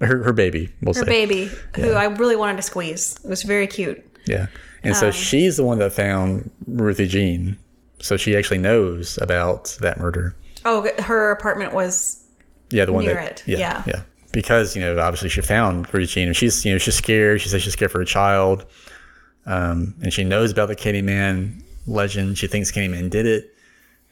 Her, 0.00 0.22
her 0.24 0.32
baby, 0.32 0.70
we'll 0.82 0.92
Her 0.94 1.00
say. 1.04 1.06
baby, 1.06 1.50
who 1.76 1.92
I 1.92 2.04
really 2.06 2.36
wanted 2.36 2.56
to 2.56 2.62
squeeze. 2.62 3.16
It 3.24 3.28
was 3.28 3.42
very 3.44 3.66
cute. 3.66 4.04
Yeah. 4.26 4.48
And 4.84 4.94
Um, 4.94 5.00
so 5.00 5.10
she's 5.10 5.56
the 5.56 5.64
one 5.64 5.78
that 5.78 5.92
found 5.92 6.50
Ruthie 6.66 7.06
Jean. 7.08 7.56
So 8.00 8.16
she 8.16 8.36
actually 8.36 8.58
knows 8.58 9.18
about 9.20 9.76
that 9.80 9.98
murder. 9.98 10.34
Oh, 10.64 10.88
her 11.00 11.30
apartment 11.30 11.72
was 11.72 12.22
Yeah, 12.70 12.84
the 12.84 12.92
one 12.92 13.04
Near 13.04 13.14
that 13.14 13.40
it, 13.40 13.42
Yeah, 13.46 13.58
yeah. 13.58 13.82
yeah. 13.86 14.00
Because 14.32 14.74
you 14.76 14.82
know, 14.82 14.98
obviously 14.98 15.28
she 15.28 15.40
found 15.40 15.92
Ruthie 15.92 16.06
Jean, 16.12 16.26
and 16.28 16.36
she's 16.36 16.64
you 16.64 16.72
know 16.72 16.78
she's 16.78 16.96
scared. 16.96 17.40
She 17.40 17.48
says 17.48 17.62
she's 17.62 17.72
scared 17.72 17.90
for 17.92 17.98
her 17.98 18.04
child, 18.04 18.66
um, 19.46 19.94
and 20.02 20.12
she 20.12 20.24
knows 20.24 20.50
about 20.50 20.68
the 20.68 20.76
Candyman 20.76 21.62
legend. 21.86 22.38
She 22.38 22.46
thinks 22.46 22.70
Candyman 22.72 23.10
did 23.10 23.26
it, 23.26 23.54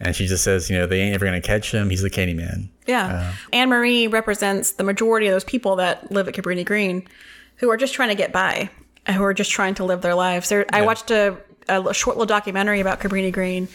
and 0.01 0.15
she 0.15 0.27
just 0.27 0.45
says, 0.45 0.71
you 0.71 0.77
know, 0.79 0.87
they 0.87 1.01
ain't 1.01 1.15
ever 1.15 1.25
gonna 1.25 1.41
catch 1.41 1.73
him. 1.73 1.91
He's 1.91 2.03
the 2.03 2.11
Candyman. 2.11 2.69
Yeah. 2.87 3.33
Anne 3.53 3.69
Marie 3.69 4.07
represents 4.07 4.73
the 4.73 4.85
majority 4.85 5.27
of 5.27 5.33
those 5.33 5.45
people 5.45 5.77
that 5.77 6.11
live 6.13 6.29
at 6.29 6.35
Cabrini 6.35 6.65
Green 6.65 7.07
who 7.57 7.71
are 7.71 7.77
just 7.77 7.95
trying 7.95 8.09
to 8.09 8.15
get 8.15 8.33
by, 8.33 8.71
who 9.09 9.23
are 9.23 9.35
just 9.35 9.51
trying 9.51 9.75
to 9.75 9.85
live 9.85 10.03
their 10.03 10.15
lives. 10.15 10.49
There, 10.49 10.67
I 10.73 10.83
watched 10.83 11.11
a, 11.11 11.37
a 11.69 11.93
short 11.95 12.17
little 12.17 12.27
documentary 12.27 12.81
about 12.81 13.01
Cabrini 13.01 13.33
Green. 13.33 13.69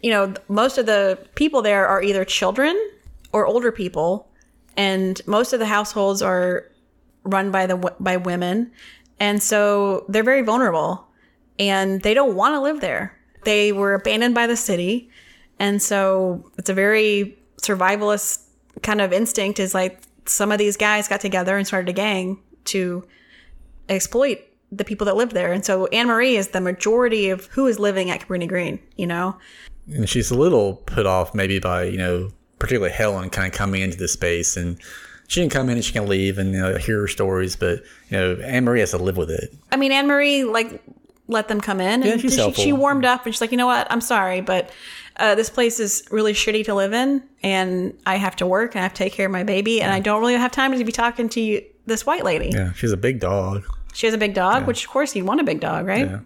You 0.00 0.10
know, 0.10 0.34
most 0.48 0.78
of 0.78 0.86
the 0.86 1.18
people 1.34 1.62
there 1.62 1.86
are 1.86 2.02
either 2.02 2.24
children 2.24 2.76
or 3.32 3.46
older 3.46 3.70
people, 3.70 4.28
and 4.76 5.20
most 5.26 5.52
of 5.52 5.58
the 5.58 5.66
households 5.66 6.22
are 6.22 6.70
run 7.24 7.50
by 7.50 7.66
the 7.66 7.76
by 8.00 8.16
women, 8.16 8.70
and 9.18 9.42
so 9.42 10.06
they're 10.08 10.24
very 10.24 10.42
vulnerable, 10.42 11.06
and 11.58 12.00
they 12.02 12.14
don't 12.14 12.34
want 12.34 12.54
to 12.54 12.60
live 12.60 12.80
there. 12.80 13.16
They 13.44 13.72
were 13.72 13.94
abandoned 13.94 14.34
by 14.34 14.46
the 14.46 14.56
city, 14.56 15.10
and 15.58 15.82
so 15.82 16.50
it's 16.56 16.70
a 16.70 16.74
very 16.74 17.38
survivalist 17.60 18.46
kind 18.82 19.02
of 19.02 19.12
instinct 19.12 19.60
is 19.60 19.74
like 19.74 20.00
some 20.24 20.50
of 20.50 20.58
these 20.58 20.76
guys 20.76 21.08
got 21.08 21.20
together 21.20 21.58
and 21.58 21.66
started 21.66 21.90
a 21.90 21.92
gang 21.92 22.38
to 22.64 23.04
exploit 23.88 24.38
the 24.72 24.84
people 24.84 25.04
that 25.06 25.16
live 25.16 25.30
there. 25.30 25.52
And 25.52 25.64
so 25.64 25.86
Anne 25.86 26.06
Marie 26.06 26.36
is 26.36 26.48
the 26.48 26.60
majority 26.60 27.30
of 27.30 27.46
who 27.46 27.66
is 27.66 27.78
living 27.78 28.10
at 28.10 28.20
Cabrini 28.20 28.48
Green, 28.48 28.78
you 28.96 29.06
know? 29.06 29.36
and 29.92 30.08
she's 30.08 30.30
a 30.30 30.36
little 30.36 30.76
put 30.86 31.06
off 31.06 31.34
maybe 31.34 31.58
by 31.58 31.82
you 31.82 31.98
know 31.98 32.30
particularly 32.58 32.92
Helen 32.92 33.30
kind 33.30 33.52
of 33.52 33.52
coming 33.58 33.82
into 33.82 33.96
the 33.96 34.08
space 34.08 34.56
and 34.56 34.78
she 35.28 35.40
can 35.40 35.50
come 35.50 35.68
in 35.68 35.76
and 35.76 35.84
she 35.84 35.92
can 35.92 36.06
leave 36.06 36.38
and 36.38 36.52
you 36.52 36.60
know, 36.60 36.76
hear 36.76 37.00
her 37.00 37.08
stories 37.08 37.56
but 37.56 37.82
you 38.08 38.16
know 38.16 38.34
Anne 38.42 38.64
Marie 38.64 38.80
has 38.80 38.90
to 38.90 38.98
live 38.98 39.16
with 39.16 39.30
it 39.30 39.54
I 39.72 39.76
mean, 39.76 39.92
Anne 39.92 40.06
Marie, 40.06 40.44
like, 40.44 40.82
let 41.28 41.46
them 41.46 41.60
come 41.60 41.80
in. 41.80 42.02
Yeah, 42.02 42.12
And 42.12 42.20
she, 42.20 42.52
she 42.52 42.72
warmed 42.72 43.04
up 43.04 43.24
and 43.24 43.32
she's 43.32 43.40
like, 43.40 43.52
you 43.52 43.56
know 43.56 43.66
what? 43.66 43.86
I'm 43.88 44.00
sorry, 44.00 44.40
but 44.40 44.70
uh, 45.16 45.36
this 45.36 45.48
place 45.48 45.78
is 45.78 46.02
really 46.10 46.32
shitty 46.32 46.64
to 46.64 46.74
live 46.74 46.92
in. 46.92 47.22
And 47.44 47.96
I 48.04 48.16
have 48.16 48.34
to 48.36 48.46
work 48.46 48.74
and 48.74 48.80
I 48.80 48.82
have 48.82 48.94
to 48.94 48.98
take 48.98 49.12
care 49.12 49.26
of 49.26 49.32
my 49.32 49.44
baby. 49.44 49.80
And 49.80 49.92
I 49.92 50.00
don't 50.00 50.20
really 50.20 50.34
have 50.34 50.50
time 50.50 50.76
to 50.76 50.84
be 50.84 50.90
talking 50.90 51.28
to 51.30 51.40
you, 51.40 51.64
this 51.86 52.04
white 52.04 52.24
lady. 52.24 52.50
yeah 52.52 52.72
she's 52.72 52.92
a 52.92 52.96
big 52.96 53.20
dog 53.20 53.64
She 53.92 54.06
has 54.06 54.14
a 54.14 54.18
big 54.18 54.34
dog, 54.34 54.66
which, 54.66 54.84
of 54.84 54.90
course, 54.90 55.14
you'd 55.16 55.26
want 55.26 55.40
a 55.40 55.44
big 55.44 55.60
dog, 55.60 55.86
right? 55.86 56.06
Yeah. 56.06 56.20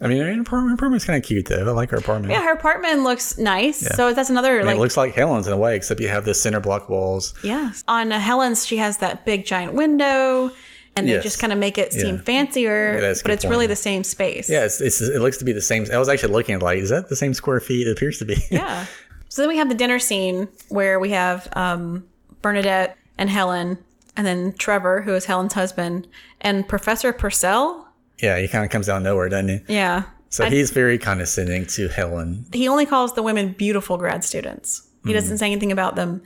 I 0.00 0.08
mean 0.08 0.18
her 0.22 0.40
apartment- 0.40 0.74
apartment's 0.74 1.04
kind 1.04 1.16
of 1.16 1.24
cute 1.24 1.46
though 1.46 1.68
I 1.68 1.70
like 1.70 1.90
her 1.90 1.96
apartment 1.96 2.32
Yeah, 2.32 2.42
her 2.42 2.52
apartment 2.52 3.04
looks 3.04 3.38
nice. 3.38 3.78
So 3.94 4.12
that's 4.12 4.28
another, 4.28 4.58
And 4.58 4.66
like, 4.66 4.76
it 4.76 4.80
looks 4.80 4.96
like 4.96 5.14
Helen's 5.14 5.46
in 5.46 5.52
a 5.52 5.56
way 5.56 5.76
except 5.76 6.00
you 6.00 6.08
have 6.08 6.24
the 6.24 6.34
center 6.34 6.58
block 6.58 6.88
walls 6.88 7.32
Yes. 7.44 7.84
On 7.86 8.10
Helen's, 8.10 8.66
she 8.66 8.76
has 8.78 8.98
that 8.98 9.24
big 9.24 9.46
giant 9.46 9.72
window, 9.74 10.50
and 10.96 11.08
they 11.08 11.20
just 11.20 11.38
kind 11.38 11.52
of 11.52 11.60
make 11.60 11.78
it 11.78 11.92
seem 11.92 12.16
Yeah. 12.16 12.22
fancier, 12.22 12.98
a 12.98 13.00
but 13.22 13.30
it's 13.30 13.44
point, 13.44 13.50
really 13.52 13.66
the 13.68 13.76
same 13.76 14.02
space. 14.02 14.50
yeah 14.50 14.64
it's, 14.64 14.80
it's 14.80 15.00
it 15.00 15.20
looks 15.20 15.38
to 15.38 15.44
be 15.44 15.52
the 15.52 15.62
same 15.62 15.86
I 15.92 15.98
was 15.98 16.08
actually 16.08 16.32
looking 16.32 16.56
at 16.56 16.62
like 16.62 16.78
is 16.78 16.90
that 16.90 17.08
the 17.08 17.16
same 17.16 17.32
square 17.32 17.60
feet 17.60 17.86
it 17.86 17.92
appears 17.92 18.18
to 18.18 18.24
be 18.24 18.36
Yeah. 18.50 18.86
So 19.28 19.42
then 19.42 19.48
we 19.48 19.58
have 19.58 19.68
the 19.68 19.74
dinner 19.76 20.00
scene 20.00 20.48
where 20.70 20.98
we 20.98 21.10
have 21.10 21.48
um, 21.54 22.04
Bernadette 22.42 22.96
and 23.16 23.30
Helen, 23.30 23.78
and 24.16 24.26
then 24.26 24.54
Trevor, 24.58 25.02
who 25.02 25.14
is 25.14 25.24
Helen's 25.26 25.52
husband, 25.54 26.08
and 26.44 26.68
Professor 26.68 27.12
Purcell. 27.12 27.88
yeah 28.22 28.38
he 28.38 28.46
kind 28.46 28.64
of 28.64 28.70
comes 28.70 28.88
out 28.88 28.98
of 28.98 29.02
nowhere 29.02 29.28
doesn't 29.28 29.48
he 29.48 29.74
Yeah. 29.74 30.04
so 30.28 30.44
he's 30.44 30.70
very 30.70 30.98
condescending 30.98 31.66
to 31.76 31.88
Helen 31.88 32.46
He 32.52 32.68
only 32.68 32.86
calls 32.86 33.14
the 33.14 33.22
women 33.22 33.52
beautiful 33.52 33.96
grad 33.96 34.22
students. 34.24 34.82
He 35.04 35.10
Hmm. 35.10 35.14
doesn't 35.18 35.38
say 35.38 35.46
anything 35.46 35.72
about 35.72 35.96
them 35.96 36.22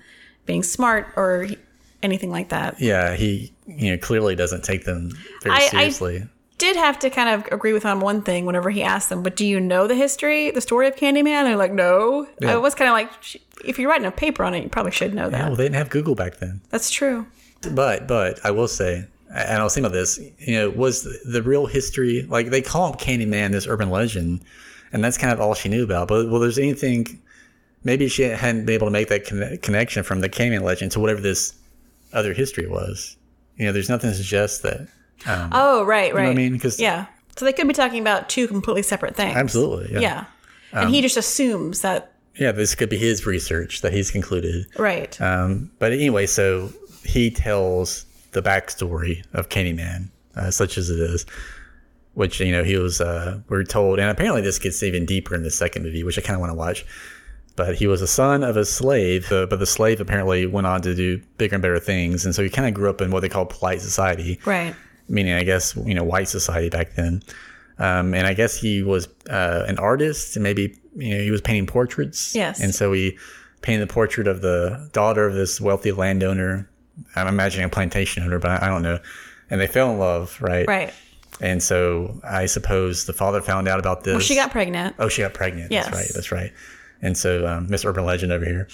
being 0.47 0.63
smart 0.63 1.07
or 1.17 1.45
he- 1.45 1.59
anything 2.03 2.31
like 2.31 2.49
that. 2.51 2.81
yeah 2.81 3.15
he 3.15 3.53
you 3.67 3.91
know 3.93 3.99
clearly 3.99 4.35
doesn't 4.37 4.65
take 4.65 4.85
them 4.85 5.11
very 5.43 5.55
I- 5.57 5.59
I- 5.59 5.69
seriously 5.69 6.27
did 6.59 6.75
have 6.77 6.99
to 6.99 7.09
kind 7.09 7.29
of 7.29 7.47
agree 7.53 7.73
with 7.73 7.85
him 7.85 7.91
on 7.91 8.01
one 8.01 8.21
thing 8.23 8.45
whenever 8.45 8.69
he 8.69 8.83
asked 8.83 9.11
them, 9.11 9.23
but 9.23 9.37
do 9.37 9.47
you 9.47 9.61
know 9.61 9.87
the 9.87 9.95
history, 9.95 10.51
the 10.51 10.61
story 10.61 10.89
of 10.89 10.97
Candyman? 10.97 11.45
They're 11.45 11.57
like, 11.57 11.71
no. 11.73 12.27
Yeah. 12.41 12.55
I 12.55 12.57
was 12.57 12.75
kind 12.75 12.89
of 12.89 12.95
like, 12.95 13.11
if 13.65 13.79
you're 13.79 13.89
writing 13.89 14.07
a 14.07 14.11
paper 14.11 14.43
on 14.43 14.55
it, 14.55 14.65
you 14.65 14.69
probably 14.69 14.91
should 14.91 15.15
know 15.15 15.31
that. 15.31 15.39
Yeah, 15.39 15.47
well, 15.47 15.55
they 15.55 15.63
didn't 15.67 15.77
have 15.77 15.89
Google 15.89 16.17
back 16.17 16.39
then. 16.39 16.61
That's 16.71 16.91
true. 16.91 17.27
But 17.71 18.09
but 18.09 18.41
I 18.45 18.51
will 18.51 18.67
say, 18.67 19.05
and 19.35 19.61
I 19.61 19.65
was 19.65 19.75
thinking 19.75 19.87
about 19.87 19.95
this. 19.97 20.19
You 20.39 20.55
know, 20.57 20.71
was 20.71 21.03
the, 21.03 21.19
the 21.31 21.43
real 21.43 21.67
history 21.67 22.23
like 22.29 22.51
they 22.51 22.63
call 22.63 22.93
him 22.93 22.99
Candyman, 22.99 23.53
this 23.53 23.67
urban 23.67 23.91
legend, 23.91 24.41
and 24.93 25.03
that's 25.05 25.19
kind 25.19 25.33
of 25.33 25.41
all 25.41 25.55
she 25.55 25.69
knew 25.69 25.85
about. 25.85 26.09
But 26.09 26.29
well, 26.31 26.41
there's 26.41 26.59
anything. 26.59 27.21
Maybe 27.85 28.09
she 28.09 28.23
hadn't 28.23 28.67
been 28.67 28.75
able 28.75 28.89
to 28.89 28.91
make 28.91 29.09
that 29.09 29.25
conne- 29.25 29.59
connection 29.59 30.03
from 30.03 30.21
the 30.21 30.29
Candyman 30.29 30.63
legend 30.63 30.93
to 30.93 31.01
whatever 31.01 31.21
this 31.21 31.55
other 32.13 32.33
history 32.35 32.67
was. 32.69 33.17
You 33.57 33.67
know, 33.67 33.73
there's 33.73 33.89
nothing 33.89 34.11
to 34.11 34.17
suggest 34.17 34.63
that. 34.65 34.89
Oh, 35.27 35.85
right, 35.85 36.13
right. 36.15 36.29
I 36.31 36.35
mean? 36.35 36.59
'Cause- 36.59 36.81
yeah. 36.81 37.07
So 37.37 37.45
they 37.45 37.53
could 37.53 37.69
be 37.69 37.75
talking 37.75 38.01
about 38.01 38.29
two 38.29 38.49
completely 38.49 38.83
separate 38.83 39.15
things. 39.15 39.37
Absolutely, 39.37 39.93
yeah. 39.93 40.01
Yeah. 40.01 40.25
And 40.73 40.87
Um, 40.87 40.93
he 40.93 41.01
just 41.03 41.17
assumes 41.17 41.83
that, 41.83 42.13
Yeah, 42.37 42.51
this 42.53 42.75
could 42.75 42.89
be 42.89 42.97
his 42.99 43.27
research 43.27 43.81
that 43.83 43.93
he's 43.93 44.11
concluded. 44.11 44.67
right. 44.77 45.21
Um, 45.21 45.71
but 45.79 45.93
anyway, 45.93 46.27
so 46.27 46.73
he 47.05 47.31
tells 47.31 48.07
the 48.43 48.49
backstory 48.49 49.25
of 49.33 49.49
Candyman 49.49 50.11
uh, 50.37 50.51
such 50.51 50.79
as 50.79 50.91
it 50.91 51.01
is. 51.01 51.27
Which 52.15 52.41
you 52.41 52.51
know 52.51 52.65
he 52.65 52.77
was, 52.77 53.01
uh, 53.01 53.39
we're 53.49 53.63
told, 53.63 54.01
and 54.01 54.11
apparently 54.11 54.43
this 54.43 54.59
gets 54.59 54.83
even 54.83 55.07
deeper 55.07 55.37
in 55.37 55.45
the 55.45 55.51
second 55.53 55.85
movie, 55.85 56.03
which 56.03 56.19
I 56.19 56.23
kind 56.23 56.35
of 56.35 56.41
want 56.41 56.51
to 56.51 56.55
watch. 56.57 56.85
But 57.55 57.77
he 57.77 57.87
was 57.87 58.03
a 58.03 58.09
son 58.09 58.43
of 58.43 58.57
a 58.57 58.65
slave, 58.65 59.31
uh, 59.31 59.47
but 59.47 59.61
the 59.61 59.67
slave 59.67 60.01
apparently 60.01 60.45
went 60.47 60.67
on 60.67 60.83
to 60.83 60.95
do 60.97 61.21
bigger 61.37 61.55
and 61.57 61.63
better 61.63 61.79
things, 61.79 62.25
and 62.25 62.35
so 62.35 62.43
he 62.43 62.51
kind 62.51 62.67
of 62.67 62.75
grew 62.75 62.91
up 62.91 63.01
in 63.01 63.13
what 63.13 63.21
they 63.21 63.29
call 63.29 63.47
polite 63.47 63.81
society 63.81 64.41
Right. 64.45 64.75
meaning 65.09 65.35
I 65.35 65.45
guess 65.45 65.77
you 65.77 65.95
know 65.95 66.03
white 66.03 66.29
society 66.29 66.71
back 66.71 66.95
then. 66.95 67.23
Um, 67.79 68.13
and 68.15 68.27
I 68.27 68.35
guess 68.35 68.57
he 68.57 68.83
was 68.83 69.07
uh, 69.31 69.65
an 69.69 69.79
artist, 69.79 70.35
and 70.35 70.43
maybe 70.43 70.77
you 70.97 71.15
know 71.17 71.23
he 71.23 71.31
was 71.31 71.41
painting 71.41 71.67
portraits. 71.67 72.35
Yes. 72.35 72.59
And 72.61 72.75
so 72.75 72.93
he 72.93 73.17
painted 73.63 73.89
the 73.89 73.93
portrait 73.93 74.27
of 74.27 74.41
the 74.41 74.89
daughter 74.93 75.25
of 75.25 75.35
this 75.35 75.61
wealthy 75.61 75.93
landowner. 75.93 76.69
I'm 77.17 77.27
imagining 77.27 77.67
a 77.67 77.69
plantation 77.69 78.23
owner, 78.23 78.39
but 78.39 78.63
I 78.63 78.69
don't 78.69 78.83
know. 78.83 78.99
And 79.51 79.61
they 79.61 79.67
fell 79.67 79.91
in 79.91 79.99
love, 79.99 80.41
right? 80.41 80.67
Right. 80.67 80.93
And 81.41 81.63
so 81.63 82.21
I 82.25 82.47
suppose 82.47 83.07
the 83.07 83.13
father 83.13 83.41
found 83.41 83.69
out 83.69 83.79
about 83.79 84.05
this. 84.05 84.13
Well, 84.13 84.21
she 84.21 84.35
got 84.35 84.51
pregnant. 84.51 84.97
Oh, 84.99 85.09
she 85.09 85.23
got 85.23 85.35
pregnant. 85.35 85.71
Yes. 85.71 85.87
That's 85.87 85.97
right. 85.97 86.11
That's 86.15 86.33
right. 86.33 86.53
And 87.01 87.17
so, 87.17 87.47
um, 87.47 87.69
Miss 87.69 87.85
Urban 87.85 88.05
Legend 88.05 88.33
over 88.33 88.45
here. 88.45 88.69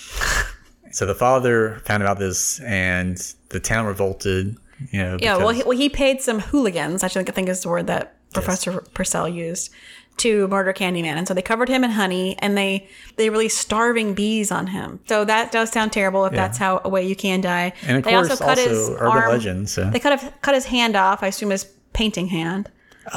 so 0.91 1.05
the 1.05 1.15
father 1.15 1.81
found 1.85 2.03
out 2.03 2.19
this, 2.19 2.61
and 2.61 3.19
the 3.51 3.61
town 3.61 3.87
revolted. 3.87 4.57
You 4.91 5.03
know. 5.03 5.19
Yeah, 5.21 5.37
well 5.37 5.51
he, 5.51 5.63
well, 5.63 5.77
he 5.77 5.89
paid 5.89 6.21
some 6.21 6.41
hooligans, 6.41 7.03
I 7.03 7.09
think, 7.09 7.29
I 7.29 7.33
think 7.33 7.49
is 7.49 7.61
the 7.61 7.69
word 7.69 7.87
that 7.87 8.17
Professor 8.33 8.81
Purcell 8.95 9.29
used, 9.29 9.71
to 10.19 10.47
murder 10.49 10.73
Candyman. 10.73 11.17
And 11.17 11.27
so 11.27 11.35
they 11.35 11.43
covered 11.43 11.69
him 11.69 11.83
in 11.85 11.91
honey 11.91 12.37
and 12.39 12.57
they, 12.57 12.89
they 13.17 13.31
released 13.31 13.59
starving 13.59 14.15
bees 14.15 14.53
on 14.53 14.69
him. 14.69 15.01
So 15.09 15.25
that 15.25 15.51
does 15.53 15.71
sound 15.71 15.93
terrible 15.93 16.25
if 16.25 16.33
that's 16.33 16.57
how 16.59 16.81
a 16.85 16.89
way 16.89 17.07
you 17.07 17.17
can 17.17 17.41
die. 17.41 17.73
And 17.87 17.99
of 17.99 18.05
they 18.05 18.11
course, 18.13 18.41
also, 18.41 18.95
urban 18.95 19.07
arm- 19.07 19.31
legend. 19.31 19.69
So. 19.69 19.91
They 19.91 19.99
have 19.99 20.33
cut 20.43 20.55
his 20.55 20.67
hand 20.67 20.97
off, 20.97 21.23
I 21.23 21.27
assume 21.29 21.51
his 21.51 21.65
painting 21.93 22.29
hand, 22.29 22.71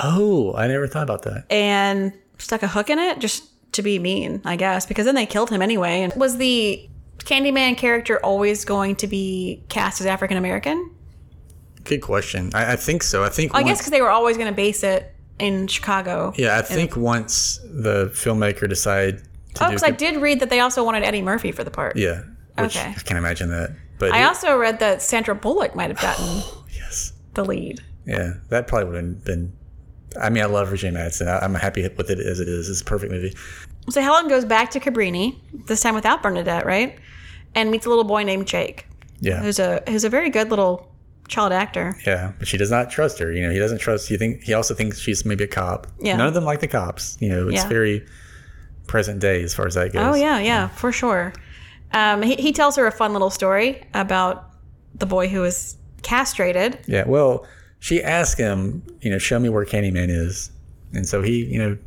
Oh, 0.04 0.54
I 0.56 0.68
never 0.68 0.88
thought 0.88 1.04
about 1.04 1.24
that. 1.24 1.46
and 1.50 2.14
stuck 2.40 2.62
a 2.64 2.68
hook 2.68 2.90
in 2.90 3.00
it 3.00 3.20
just 3.20 3.46
to 3.74 3.82
be 3.82 4.00
mean, 4.00 4.42
I 4.44 4.56
guess, 4.56 4.86
because 4.86 5.06
then 5.06 5.16
they 5.16 5.26
killed 5.26 5.50
him 5.50 5.62
anyway. 5.62 6.02
And 6.02 6.14
was 6.16 6.38
the 6.38 6.88
Candyman 7.20 7.78
character 7.78 8.20
always 8.24 8.66
going 8.66 8.96
to 8.98 9.08
be 9.08 9.64
cast 9.70 10.02
as 10.02 10.08
African 10.08 10.38
American? 10.38 10.92
Good 11.84 12.02
question. 12.02 12.52
I, 12.54 12.74
I 12.74 12.76
think 12.76 13.02
so. 13.04 13.24
I 13.24 13.30
think. 13.30 13.56
I 13.56 13.64
guess 13.64 13.78
because 13.78 13.92
they 13.92 14.02
were 14.02 14.10
always 14.10 14.36
going 14.38 14.50
to 14.50 14.56
base 14.56 14.84
it 14.84 15.14
in 15.40 15.68
Chicago. 15.68 16.34
yeah, 16.38 16.58
I 16.58 16.62
think 16.62 16.96
once 16.96 17.60
the 17.64 18.08
filmmaker 18.14 18.68
decided 18.68 19.24
to 19.56 19.66
Oh, 19.66 19.68
because 19.70 19.84
I 19.84 19.92
did 19.92 20.22
read 20.22 20.40
that 20.40 20.50
they 20.50 20.60
also 20.60 20.84
wanted 20.84 21.04
Eddie 21.04 21.22
Murphy 21.22 21.52
for 21.52 21.64
the 21.64 21.72
part. 21.72 21.96
Yeah. 21.96 22.24
Okay. 22.60 22.80
I 22.90 22.94
can't 22.94 23.18
imagine 23.18 23.50
that. 23.50 23.76
But 24.00 24.12
I 24.14 24.22
it- 24.22 24.26
also 24.26 24.58
read 24.58 24.80
that 24.80 25.02
Sandra 25.02 25.36
Bullock 25.36 25.76
might 25.76 25.90
have 25.90 26.00
gotten 26.02 26.26
oh, 26.28 26.66
yes. 26.76 27.14
the 27.34 27.44
lead. 27.46 27.82
Yeah, 28.06 28.34
that 28.50 28.68
probably 28.68 28.86
would 28.90 28.96
have 29.04 29.24
been. 29.26 29.54
I 30.20 30.30
mean, 30.30 30.42
I 30.42 30.48
love 30.48 30.70
Virginia 30.70 31.00
Madsen. 31.00 31.28
I, 31.28 31.40
I'm 31.44 31.54
happy 31.54 31.82
with 31.88 32.10
it 32.10 32.20
as 32.20 32.40
it 32.40 32.48
is. 32.48 32.70
It's 32.70 32.82
a 32.82 32.86
perfect 32.86 33.12
movie. 33.12 33.36
So 33.90 34.02
Helen 34.02 34.28
goes 34.28 34.46
back 34.46 34.72
to 34.72 34.80
Cabrini, 34.80 35.36
this 35.68 35.82
time 35.82 35.94
without 35.96 36.24
Bernadette, 36.24 36.66
right? 36.66 36.98
And 37.56 37.70
meets 37.72 37.86
a 37.86 37.90
little 37.90 38.04
boy 38.04 38.24
named 38.24 38.48
Jake, 38.48 38.88
Yeah. 39.20 39.42
who's 39.42 39.60
a 39.60 39.84
who's 39.88 40.04
a 40.04 40.10
very 40.10 40.30
good 40.30 40.50
little 40.50 40.92
child 41.28 41.52
actor. 41.54 41.96
Yeah, 42.06 42.32
but 42.40 42.48
she 42.48 42.58
does 42.58 42.72
not 42.72 42.90
trust 42.90 43.20
her. 43.20 43.32
You 43.32 43.42
know, 43.46 43.52
he 43.52 43.60
doesn't 43.60 43.80
trust. 43.80 44.10
You 44.10 44.18
think 44.18 44.44
he 44.44 44.54
also 44.54 44.74
thinks 44.74 45.00
she's 45.00 45.26
maybe 45.26 45.44
a 45.44 45.48
cop. 45.48 45.88
Yeah. 46.00 46.16
None 46.18 46.28
of 46.28 46.34
them 46.34 46.44
like 46.46 46.60
the 46.62 46.68
cops. 46.68 47.18
You 47.20 47.30
know, 47.30 47.48
it's 47.48 47.64
Yeah. 47.64 47.68
very 47.68 48.06
present 48.88 49.20
day 49.20 49.44
as 49.44 49.54
far 49.54 49.68
as 49.68 49.74
that 49.76 49.92
goes. 49.94 50.02
Oh 50.06 50.16
yeah, 50.16 50.40
yeah, 50.40 50.68
for 50.70 50.92
sure. 50.92 51.34
Um, 51.92 52.22
he, 52.22 52.36
he 52.36 52.52
tells 52.54 52.76
her 52.78 52.88
a 52.88 52.92
fun 52.92 53.14
little 53.14 53.30
story 53.30 53.84
about 53.94 54.50
the 54.96 55.06
boy 55.06 55.28
who 55.28 55.42
was 55.42 55.78
castrated. 56.02 56.80
Yeah. 56.88 57.04
Well, 57.08 57.46
she 57.80 58.02
asked 58.04 58.38
him, 58.38 58.82
you 59.02 59.12
know, 59.12 59.18
show 59.18 59.40
me 59.40 59.50
where 59.50 59.66
Candyman 59.66 60.10
is, 60.10 60.52
and 60.94 61.08
so 61.08 61.22
he, 61.22 61.46
you 61.46 61.60
know, 61.60 61.78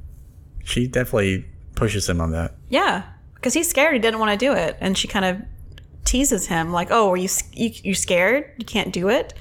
she 0.65 0.87
definitely 0.87 1.45
pushes 1.75 2.09
him 2.09 2.21
on 2.21 2.31
that. 2.33 2.55
Yeah, 2.69 3.03
because 3.35 3.55
he's 3.55 3.69
scared. 3.69 3.95
He 3.95 3.99
didn't 3.99 4.21
want 4.21 4.31
to 4.31 4.37
do 4.47 4.53
it, 4.53 4.77
and 4.81 4.97
she 4.97 5.09
kind 5.09 5.25
of 5.25 5.39
teases 6.05 6.47
him 6.47 6.73
like, 6.73 6.89
"Oh, 6.91 7.11
are 7.13 7.17
you 7.17 7.29
you, 7.53 7.71
you 7.83 7.95
scared? 7.95 8.53
You 8.59 8.65
can't 8.65 8.93
do 8.93 9.09
it." 9.09 9.35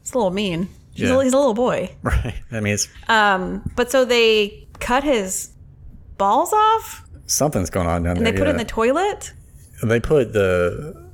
It's 0.00 0.12
a 0.12 0.16
little 0.18 0.30
mean. 0.32 0.68
He's, 0.92 1.08
Yeah. 1.10 1.18
a, 1.18 1.24
he's 1.24 1.32
a 1.32 1.36
little 1.36 1.54
boy. 1.54 1.94
Right. 2.02 2.34
I 2.52 2.60
mean, 2.60 2.74
it's 2.74 2.88
Um, 3.08 3.70
but 3.76 3.90
so 3.90 4.04
they 4.04 4.66
cut 4.80 5.04
his 5.04 5.50
balls 6.18 6.52
off 6.52 7.02
something's 7.26 7.70
going 7.70 7.86
on 7.88 8.04
down 8.04 8.16
and 8.16 8.24
there. 8.24 8.32
And 8.32 8.36
they 8.36 8.40
put 8.40 8.46
it 8.48 8.50
in 8.52 8.56
the 8.56 8.64
toilet. 8.64 9.32
They 9.82 10.00
put 10.00 10.32
the. 10.32 11.04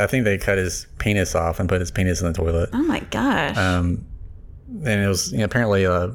I 0.00 0.06
think 0.06 0.24
they 0.24 0.38
cut 0.38 0.56
his 0.56 0.86
penis 0.98 1.34
off 1.34 1.60
and 1.60 1.68
put 1.68 1.80
his 1.80 1.90
penis 1.90 2.20
in 2.20 2.28
the 2.28 2.32
toilet. 2.32 2.70
Oh 2.72 2.82
my 2.82 3.00
gosh! 3.10 3.56
Um, 3.56 4.06
and 4.84 5.02
it 5.02 5.08
was 5.08 5.30
you 5.32 5.38
know, 5.38 5.44
apparently, 5.44 5.84
uh, 5.84 6.08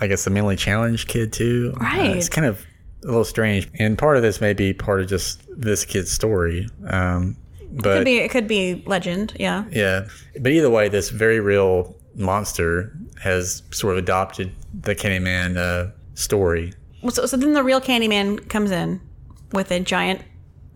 I 0.00 0.06
guess, 0.06 0.26
a 0.26 0.30
mentally 0.30 0.56
challenged 0.56 1.08
kid 1.08 1.32
too. 1.32 1.72
Uh, 1.80 1.84
Right. 1.84 2.16
it's 2.16 2.28
kind 2.28 2.46
of 2.46 2.64
a 3.02 3.06
little 3.06 3.24
strange, 3.24 3.68
and 3.78 3.98
part 3.98 4.16
of 4.16 4.22
this 4.22 4.40
may 4.40 4.52
be 4.52 4.72
part 4.72 5.00
of 5.00 5.08
just 5.08 5.42
this 5.56 5.84
kid's 5.84 6.10
story. 6.12 6.68
Um, 6.86 7.36
but 7.72 7.96
could 7.98 8.04
be 8.04 8.18
it 8.18 8.30
could 8.30 8.46
be 8.46 8.82
legend. 8.86 9.34
Yeah. 9.38 9.64
yeah, 9.70 10.06
but 10.40 10.52
either 10.52 10.70
way, 10.70 10.88
this 10.88 11.10
very 11.10 11.40
real 11.40 11.96
monster 12.14 12.96
has 13.22 13.62
sort 13.70 13.94
of 13.94 13.98
adopted 13.98 14.52
the 14.74 14.94
Candyman 14.94 15.56
uh, 15.56 15.90
story. 16.14 16.74
So, 17.08 17.26
so 17.26 17.36
then 17.36 17.52
the 17.52 17.62
real 17.64 17.80
Candyman 17.80 18.48
comes 18.48 18.70
in 18.70 19.00
with 19.52 19.70
a 19.70 19.80
giant 19.80 20.22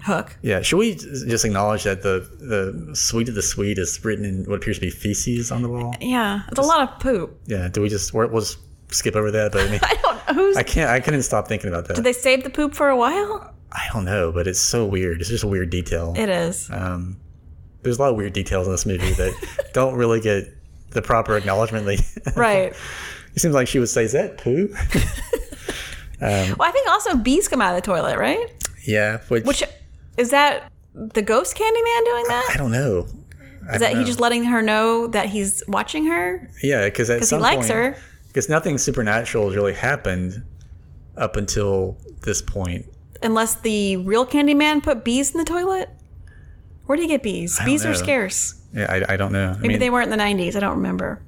hook. 0.03 0.37
Yeah, 0.43 0.63
should 0.63 0.79
we 0.79 0.95
just 0.95 1.45
acknowledge 1.45 1.85
that 1.85 2.03
the 2.03 2.29
the 2.39 2.95
sweet 2.97 3.29
of 3.29 3.35
the 3.35 3.43
sweet 3.43 3.79
is 3.79 4.05
written 4.05 4.25
in 4.25 4.45
what 4.45 4.57
appears 4.57 4.77
to 4.79 4.81
be 4.81 4.91
feces 4.91 5.51
on 5.53 5.63
the 5.63 5.69
wall? 5.69 5.95
Yeah, 6.01 6.43
it's 6.49 6.59
a 6.59 6.63
lot 6.63 6.89
of 6.89 7.01
poop. 7.01 7.39
Yeah, 7.47 7.69
do 7.69 7.83
we 7.83 7.89
just 7.89 8.15
we'll 8.15 8.29
we'll 8.29 8.41
just 8.41 8.59
skip 8.89 9.17
over 9.17 9.31
that? 9.31 9.53
But 9.53 9.67
I 9.67 9.71
mean, 9.71 9.81
I 9.83 9.95
don't 10.03 10.29
know 10.29 10.35
who's. 10.43 10.57
I 10.57 10.63
can't. 10.63 10.91
I 10.91 11.01
couldn't 11.01 11.23
stop 11.23 11.49
thinking 11.49 11.69
about 11.69 11.87
that. 11.89 11.95
did 11.97 12.05
they 12.05 12.13
save 12.13 12.45
the 12.45 12.51
poop 12.51 12.75
for 12.75 12.89
a 12.89 12.97
while? 12.97 13.53
I 13.73 13.89
don't 13.93 14.05
know, 14.05 14.33
but 14.33 14.47
it's 14.47 14.61
so 14.61 14.87
weird. 14.87 15.21
It's 15.21 15.29
just 15.31 15.45
a 15.45 15.49
weird 15.49 15.71
detail. 15.71 16.15
It 16.17 16.29
is. 16.29 16.71
Um, 16.71 17.19
there's 17.83 17.99
a 17.99 18.03
lot 18.03 18.11
of 18.11 18.17
weird 18.17 18.33
details 18.33 18.67
in 18.67 18.73
this 18.73 18.87
movie 18.87 19.13
that 19.13 19.71
don't 19.73 19.95
really 19.95 20.21
get 20.21 20.49
the 20.91 21.03
proper 21.03 21.37
acknowledgement. 21.37 21.85
They, 21.87 21.99
Right. 22.37 22.73
it 23.35 23.41
seems 23.41 23.55
like 23.55 23.69
she 23.69 23.79
would 23.79 23.89
say, 23.89 24.05
"Is 24.05 24.13
that 24.13 24.39
poo?" 24.39 24.75
Well, 26.21 26.57
I 26.63 26.71
think 26.71 26.89
also 26.89 27.17
bees 27.17 27.47
come 27.49 27.61
out 27.61 27.75
of 27.77 27.83
the 27.83 27.87
toilet, 27.87 28.19
right? 28.19 28.49
yeah, 28.87 29.19
which, 29.29 29.45
Which 29.45 29.63
is 30.17 30.31
that 30.31 30.73
the 30.95 31.21
ghost 31.21 31.55
Candyman 31.57 32.05
doing 32.07 32.25
that? 32.29 32.51
I 32.55 32.57
don't 32.57 32.71
know. 32.73 33.07
Is 33.73 33.81
that 33.81 33.97
he 33.99 34.05
just 34.05 34.21
letting 34.21 34.45
her 34.45 34.63
know 34.63 35.09
that 35.09 35.27
he's 35.29 35.63
watching 35.69 36.07
her 36.07 36.49
Yeah, 36.63 36.85
because 36.87 37.11
at 37.11 37.17
because 37.17 37.31
he 37.31 37.37
likes 37.37 37.67
point, 37.67 37.71
her? 37.71 37.97
Because 38.29 38.49
nothing 38.49 38.79
supernatural 38.79 39.47
has 39.49 39.57
really 39.57 39.75
happened 39.75 40.43
up 41.17 41.37
until 41.37 41.99
this 42.23 42.41
point. 42.41 42.87
Unless 43.23 43.57
the 43.57 43.97
real 43.99 44.27
Candyman 44.27 44.83
put 44.83 45.05
bees 45.05 45.33
in 45.33 45.39
the 45.39 45.45
toilet. 45.45 45.89
Where 46.87 46.97
do 46.97 47.03
you 47.03 47.09
get 47.09 47.23
bees? 47.23 47.59
Bees 47.65 47.85
are 47.85 47.95
scarce. 47.95 48.55
Yeah, 48.73 48.87
I, 48.89 49.15
I 49.15 49.17
don't 49.17 49.33
know. 49.33 49.51
I 49.51 49.55
Maybe 49.57 49.69
mean, 49.69 49.79
they 49.81 49.91
weren't 49.91 50.13
in 50.13 50.17
the 50.19 50.23
'90s. 50.23 50.55
I 50.55 50.61
don't 50.61 50.77
remember. 50.77 51.21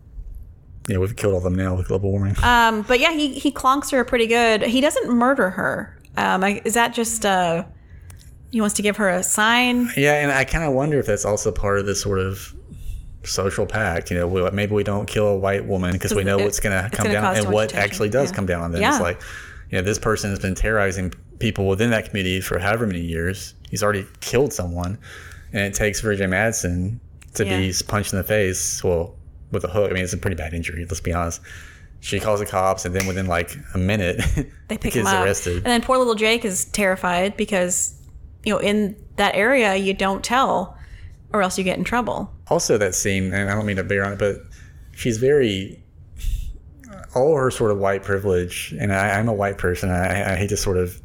yeah, 0.89 0.99
we've 0.99 1.16
killed 1.16 1.34
all 1.34 1.41
them 1.41 1.55
now 1.57 1.74
with 1.74 1.89
global 1.89 2.11
warming. 2.12 2.36
Um, 2.43 2.82
but 2.82 3.01
yeah, 3.01 3.12
he 3.12 3.34
he 3.34 3.51
clonks 3.51 3.91
her 3.91 4.05
pretty 4.05 4.26
good. 4.26 4.62
He 4.62 4.80
doesn't 4.80 5.11
murder 5.11 5.51
her. 5.51 5.99
Um, 6.16 6.45
I, 6.45 6.61
is 6.64 6.74
that 6.74 6.95
just 6.95 7.24
uh, 7.26 7.64
he 8.53 8.61
wants 8.61 8.74
to 8.76 8.82
give 8.82 8.97
her 8.99 9.09
a 9.09 9.22
sign? 9.22 9.89
Yeah, 9.97 10.14
and 10.22 10.30
I 10.30 10.45
kind 10.45 10.64
of 10.64 10.74
wonder 10.74 10.99
if 11.01 11.07
that's 11.07 11.24
also 11.24 11.51
part 11.51 11.78
of 11.80 11.86
this 11.86 12.01
sort 12.01 12.18
of 12.20 12.55
social 13.24 13.66
pact. 13.66 14.11
You 14.11 14.18
know, 14.18 14.28
we, 14.28 14.49
maybe 14.51 14.74
we 14.74 14.84
don't 14.84 15.07
kill 15.07 15.26
a 15.28 15.36
white 15.39 15.66
woman 15.66 15.93
because 15.93 16.14
we 16.14 16.22
know 16.24 16.39
it- 16.39 16.45
what's 16.45 16.61
going 16.61 16.82
to 16.84 16.89
come 16.97 17.11
down 17.11 17.36
and 17.36 17.51
what 17.53 17.74
actually 17.74 18.09
does 18.11 18.30
Yeah. 18.30 18.36
come 18.36 18.47
down 18.47 18.62
on 18.62 18.72
them. 18.72 18.80
Yeah. 18.80 18.93
It's 18.93 19.01
like, 19.01 19.20
you 19.71 19.79
know, 19.79 19.83
this 19.83 19.99
person 19.99 20.31
has 20.31 20.39
been 20.39 20.55
terrorizing 20.55 21.12
people 21.39 21.66
within 21.69 21.91
that 21.91 22.09
community 22.09 22.41
for 22.41 22.59
however 22.59 22.87
many 22.87 23.01
years. 23.01 23.55
He's 23.71 23.83
already 23.83 24.07
killed 24.21 24.53
someone, 24.53 24.99
and 25.53 25.62
it 25.62 25.75
takes 25.75 26.01
Virginia 26.01 26.35
Madsen 26.35 26.99
to 27.35 27.45
be 27.45 27.73
punched 27.87 28.12
in 28.12 28.19
the 28.19 28.25
face. 28.25 28.83
Well, 28.83 29.14
with 29.53 29.64
a 29.64 29.69
hook. 29.69 29.91
I 29.91 29.95
mean, 29.95 30.05
it's 30.05 30.12
a 30.12 30.19
pretty 30.19 30.37
bad 30.37 30.53
injury. 30.55 30.85
Let's 30.85 31.01
be 31.01 31.12
honest. 31.12 31.41
She 32.01 32.21
calls 32.21 32.41
the 32.41 32.47
cops, 32.47 32.85
and 32.85 32.95
then 32.95 33.07
within 33.07 33.27
like 33.27 33.57
a 33.75 33.79
minute, 33.79 34.19
They 34.69 34.77
the 34.77 34.79
pick 34.79 34.95
him 34.95 35.03
kid's 35.05 35.09
up, 35.09 35.25
arrested. 35.25 35.57
and 35.57 35.66
then 35.66 35.83
poor 35.83 35.99
little 35.99 36.14
Jake 36.14 36.45
is 36.45 36.64
terrified 36.66 37.37
because 37.37 37.95
you 38.45 38.53
know 38.53 38.61
in 38.61 38.95
that 39.16 39.35
area 39.35 39.75
you 39.75 39.95
don't 39.95 40.23
tell, 40.25 40.79
or 41.33 41.43
else 41.43 41.59
you 41.59 41.64
get 41.64 41.77
in 41.79 41.85
trouble. 41.85 42.33
also 42.49 42.79
that 42.79 42.95
scene 42.95 43.35
and 43.35 43.51
i 43.51 43.55
don't 43.55 43.66
mean 43.66 43.77
to 43.77 43.85
bear 43.85 44.03
on 44.05 44.12
it 44.12 44.19
but 44.19 44.37
she's 44.93 45.19
very 45.19 45.83
all 47.15 47.37
her 47.37 47.51
sort 47.51 47.71
of 47.71 47.79
white 47.79 48.03
privilege 48.03 48.75
and 48.79 48.93
I, 48.93 49.19
i'm 49.19 49.29
a 49.29 49.33
white 49.33 49.59
person 49.59 49.91
I, 49.91 50.35
I 50.35 50.37
hate 50.37 50.49
to 50.51 50.57
sort 50.57 50.77
of 50.77 51.01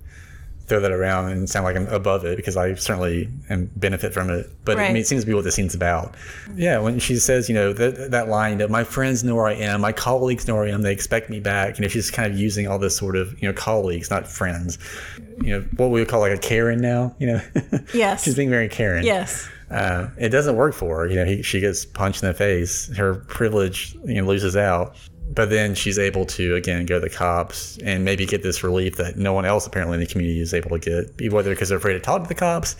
throw 0.68 0.80
that 0.80 0.91
around 0.93 1.30
and 1.32 1.49
sound 1.49 1.66
like 1.66 1.76
i'm 1.76 1.88
above 1.88 2.24
it 2.26 2.38
because 2.38 2.56
i 2.56 2.74
certainly 2.76 3.30
am 3.49 3.70
benefit 3.76 4.14
from 4.14 4.30
it 4.30 4.49
but 4.64 4.80
I 4.80 4.88
mean, 4.88 4.97
it 4.97 5.08
seems 5.08 5.24
to 5.24 5.28
be 5.28 5.34
what 5.34 5.43
the 5.43 5.51
scene's 5.51 5.76
about 5.76 6.16
yeah 6.56 6.80
when 6.80 6.99
she 6.99 7.18
says 7.18 7.49
you 7.49 7.56
know 7.56 7.74
that, 7.74 8.12
that 8.12 8.30
line 8.30 8.60
that 8.60 8.70
my 8.70 8.84
friends 8.86 9.24
know 9.26 9.36
where 9.36 9.47
i 9.47 9.54
am 9.54 9.82
my 9.82 9.91
colleagues 9.91 10.47
know 10.47 10.56
where 10.56 10.66
i 10.66 10.70
am 10.70 10.82
they 10.82 10.93
expect 10.93 11.30
me 11.30 11.39
back 11.41 11.78
you 11.78 11.82
know 11.82 11.89
she's 11.89 12.10
kind 12.10 12.32
of 12.32 12.39
using 12.39 12.66
all 12.68 12.80
this 12.80 12.95
sort 12.95 13.16
of 13.18 13.38
you 13.41 13.47
know 13.47 13.54
colleagues 13.54 14.10
not 14.10 14.26
friends 14.26 14.78
you 15.41 15.49
know 15.58 15.66
what 15.76 15.88
we 15.89 15.99
would 15.99 16.08
call 16.08 16.22
like 16.22 16.32
a 16.32 16.38
karen 16.38 16.80
now 16.80 17.14
you 17.20 17.28
know 17.28 17.41
Yes. 17.93 18.24
she's 18.26 18.36
being 18.36 18.49
very 18.49 18.70
karen 18.70 19.04
Yes. 19.06 19.49
uh, 19.70 20.08
it 20.18 20.30
doesn't 20.30 20.56
work 20.56 20.74
for 20.76 20.97
her. 20.99 21.08
You 21.08 21.16
know, 21.16 21.26
he, 21.26 21.41
she 21.41 21.60
gets 21.60 21.84
punched 21.86 22.22
in 22.22 22.28
the 22.30 22.36
face. 22.36 22.95
Her 22.95 23.16
privilege 23.16 23.95
you 24.06 24.22
know, 24.22 24.28
loses 24.28 24.56
out. 24.56 24.95
But 25.34 25.49
then 25.49 25.75
she's 25.75 25.97
able 25.97 26.25
to 26.25 26.55
again 26.55 26.86
go 26.86 26.95
to 26.95 26.99
the 26.99 27.09
cops 27.09 27.77
and 27.79 28.05
maybe 28.05 28.25
get 28.25 28.43
this 28.43 28.63
relief 28.63 28.97
that 28.97 29.17
no 29.17 29.34
one 29.34 29.45
else 29.45 29.65
apparently 29.65 29.95
in 29.95 29.99
the 29.99 30.07
community 30.07 30.39
is 30.39 30.53
able 30.53 30.77
to 30.77 30.79
get, 30.79 31.31
whether 31.31 31.49
because 31.49 31.69
they're 31.69 31.77
afraid 31.77 31.93
to 31.93 31.99
talk 31.99 32.21
to 32.23 32.27
the 32.27 32.36
cops 32.36 32.75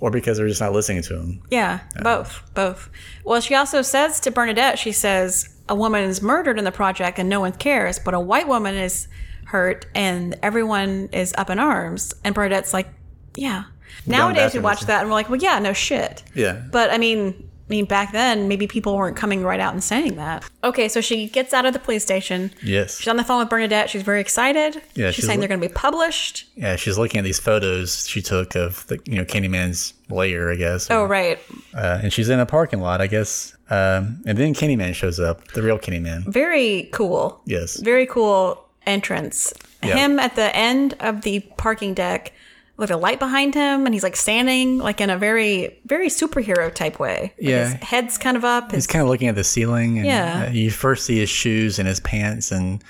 or 0.00 0.10
because 0.10 0.38
they're 0.38 0.48
just 0.48 0.60
not 0.60 0.72
listening 0.72 1.02
to 1.02 1.14
them. 1.14 1.42
Yeah, 1.50 1.80
both, 2.02 2.42
both. 2.54 2.88
Well, 3.24 3.40
she 3.40 3.54
also 3.54 3.82
says 3.82 4.20
to 4.20 4.30
Bernadette, 4.30 4.78
she 4.78 4.92
says 4.92 5.48
a 5.68 5.74
woman 5.74 6.04
is 6.04 6.22
murdered 6.22 6.58
in 6.58 6.64
the 6.64 6.72
project 6.72 7.18
and 7.18 7.28
no 7.28 7.40
one 7.40 7.52
cares, 7.52 7.98
but 7.98 8.14
a 8.14 8.20
white 8.20 8.48
woman 8.48 8.74
is 8.74 9.08
hurt 9.46 9.86
and 9.94 10.38
everyone 10.42 11.08
is 11.12 11.34
up 11.36 11.50
in 11.50 11.58
arms. 11.58 12.14
And 12.24 12.34
Bernadette's 12.34 12.72
like, 12.72 12.88
yeah. 13.36 13.64
Nowadays 14.06 14.54
we 14.54 14.60
watch 14.60 14.82
that 14.82 15.00
and 15.00 15.10
we're 15.10 15.14
like, 15.14 15.28
well, 15.28 15.40
yeah, 15.40 15.58
no 15.58 15.72
shit. 15.72 16.22
Yeah. 16.34 16.62
But 16.70 16.90
I 16.90 16.98
mean, 16.98 17.49
I 17.70 17.72
mean, 17.72 17.84
back 17.84 18.10
then 18.10 18.48
maybe 18.48 18.66
people 18.66 18.96
weren't 18.96 19.16
coming 19.16 19.44
right 19.44 19.60
out 19.60 19.72
and 19.72 19.82
saying 19.82 20.16
that. 20.16 20.44
Okay, 20.64 20.88
so 20.88 21.00
she 21.00 21.28
gets 21.28 21.54
out 21.54 21.66
of 21.66 21.72
the 21.72 21.78
police 21.78 22.02
station. 22.02 22.50
Yes. 22.64 22.98
She's 22.98 23.06
on 23.06 23.16
the 23.16 23.22
phone 23.22 23.38
with 23.38 23.48
Bernadette. 23.48 23.88
She's 23.88 24.02
very 24.02 24.20
excited. 24.20 24.82
Yeah, 24.96 25.06
she's, 25.10 25.14
she's 25.14 25.26
saying 25.26 25.38
li- 25.38 25.46
they're 25.46 25.56
going 25.56 25.60
to 25.60 25.68
be 25.68 25.72
published. 25.72 26.48
Yeah, 26.56 26.74
she's 26.74 26.98
looking 26.98 27.20
at 27.20 27.24
these 27.24 27.38
photos 27.38 28.08
she 28.08 28.22
took 28.22 28.56
of 28.56 28.84
the 28.88 28.98
you 29.04 29.14
know 29.14 29.24
Candyman's 29.24 29.94
lair, 30.08 30.50
I 30.50 30.56
guess. 30.56 30.90
Oh, 30.90 31.04
right. 31.04 31.38
Uh, 31.72 32.00
and 32.02 32.12
she's 32.12 32.28
in 32.28 32.40
a 32.40 32.46
parking 32.46 32.80
lot, 32.80 33.00
I 33.00 33.06
guess. 33.06 33.56
Um, 33.70 34.20
and 34.26 34.36
then 34.36 34.52
Candyman 34.52 34.92
shows 34.92 35.20
up, 35.20 35.46
the 35.52 35.62
real 35.62 35.78
Candyman. 35.78 36.26
Very 36.26 36.88
cool. 36.92 37.40
Yes. 37.44 37.78
Very 37.78 38.04
cool 38.06 38.66
entrance. 38.84 39.52
Yeah. 39.84 39.94
Him 39.96 40.18
at 40.18 40.34
the 40.34 40.54
end 40.56 40.94
of 40.98 41.22
the 41.22 41.38
parking 41.56 41.94
deck 41.94 42.32
with 42.80 42.90
a 42.90 42.96
light 42.96 43.18
behind 43.20 43.54
him, 43.54 43.84
and 43.86 43.94
he's 43.94 44.02
like 44.02 44.16
standing 44.16 44.78
like 44.78 45.00
in 45.00 45.10
a 45.10 45.16
very, 45.18 45.78
very 45.84 46.08
superhero 46.08 46.74
type 46.74 46.98
way. 46.98 47.20
Like, 47.22 47.34
Yeah. 47.38 47.64
his 47.68 47.72
head's 47.88 48.18
kind 48.18 48.36
of 48.36 48.44
up. 48.44 48.72
His, 48.72 48.78
He's 48.84 48.86
kind 48.88 49.02
of 49.02 49.08
looking 49.08 49.28
at 49.28 49.36
the 49.36 49.44
ceiling. 49.44 49.98
And, 49.98 50.06
Yeah. 50.06 50.46
uh, 50.48 50.50
you 50.50 50.70
first 50.72 51.04
see 51.06 51.18
his 51.18 51.28
shoes 51.30 51.78
and 51.78 51.86
his 51.86 52.00
pants 52.00 52.50
and 52.50 52.82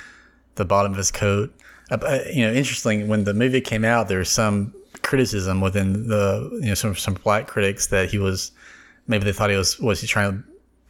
the 0.54 0.64
bottom 0.64 0.92
of 0.92 0.98
his 0.98 1.10
coat. 1.10 1.52
Uh, 1.90 2.20
you 2.32 2.46
know, 2.46 2.52
interesting. 2.52 3.08
When 3.08 3.24
the 3.24 3.34
movie 3.34 3.60
came 3.60 3.84
out, 3.84 4.08
there 4.08 4.20
was 4.20 4.30
some 4.30 4.72
criticism 5.02 5.60
within 5.60 6.08
the 6.08 6.48
you 6.62 6.68
know 6.68 6.74
some 6.74 6.94
some 6.94 7.14
black 7.14 7.46
critics 7.46 7.86
that 7.88 8.10
he 8.10 8.18
was 8.18 8.52
maybe 9.08 9.24
they 9.24 9.32
thought 9.32 9.48
he 9.50 9.56
was 9.56 9.78
was 9.80 10.00
he 10.00 10.06
trying 10.06 10.30
to 10.30 10.44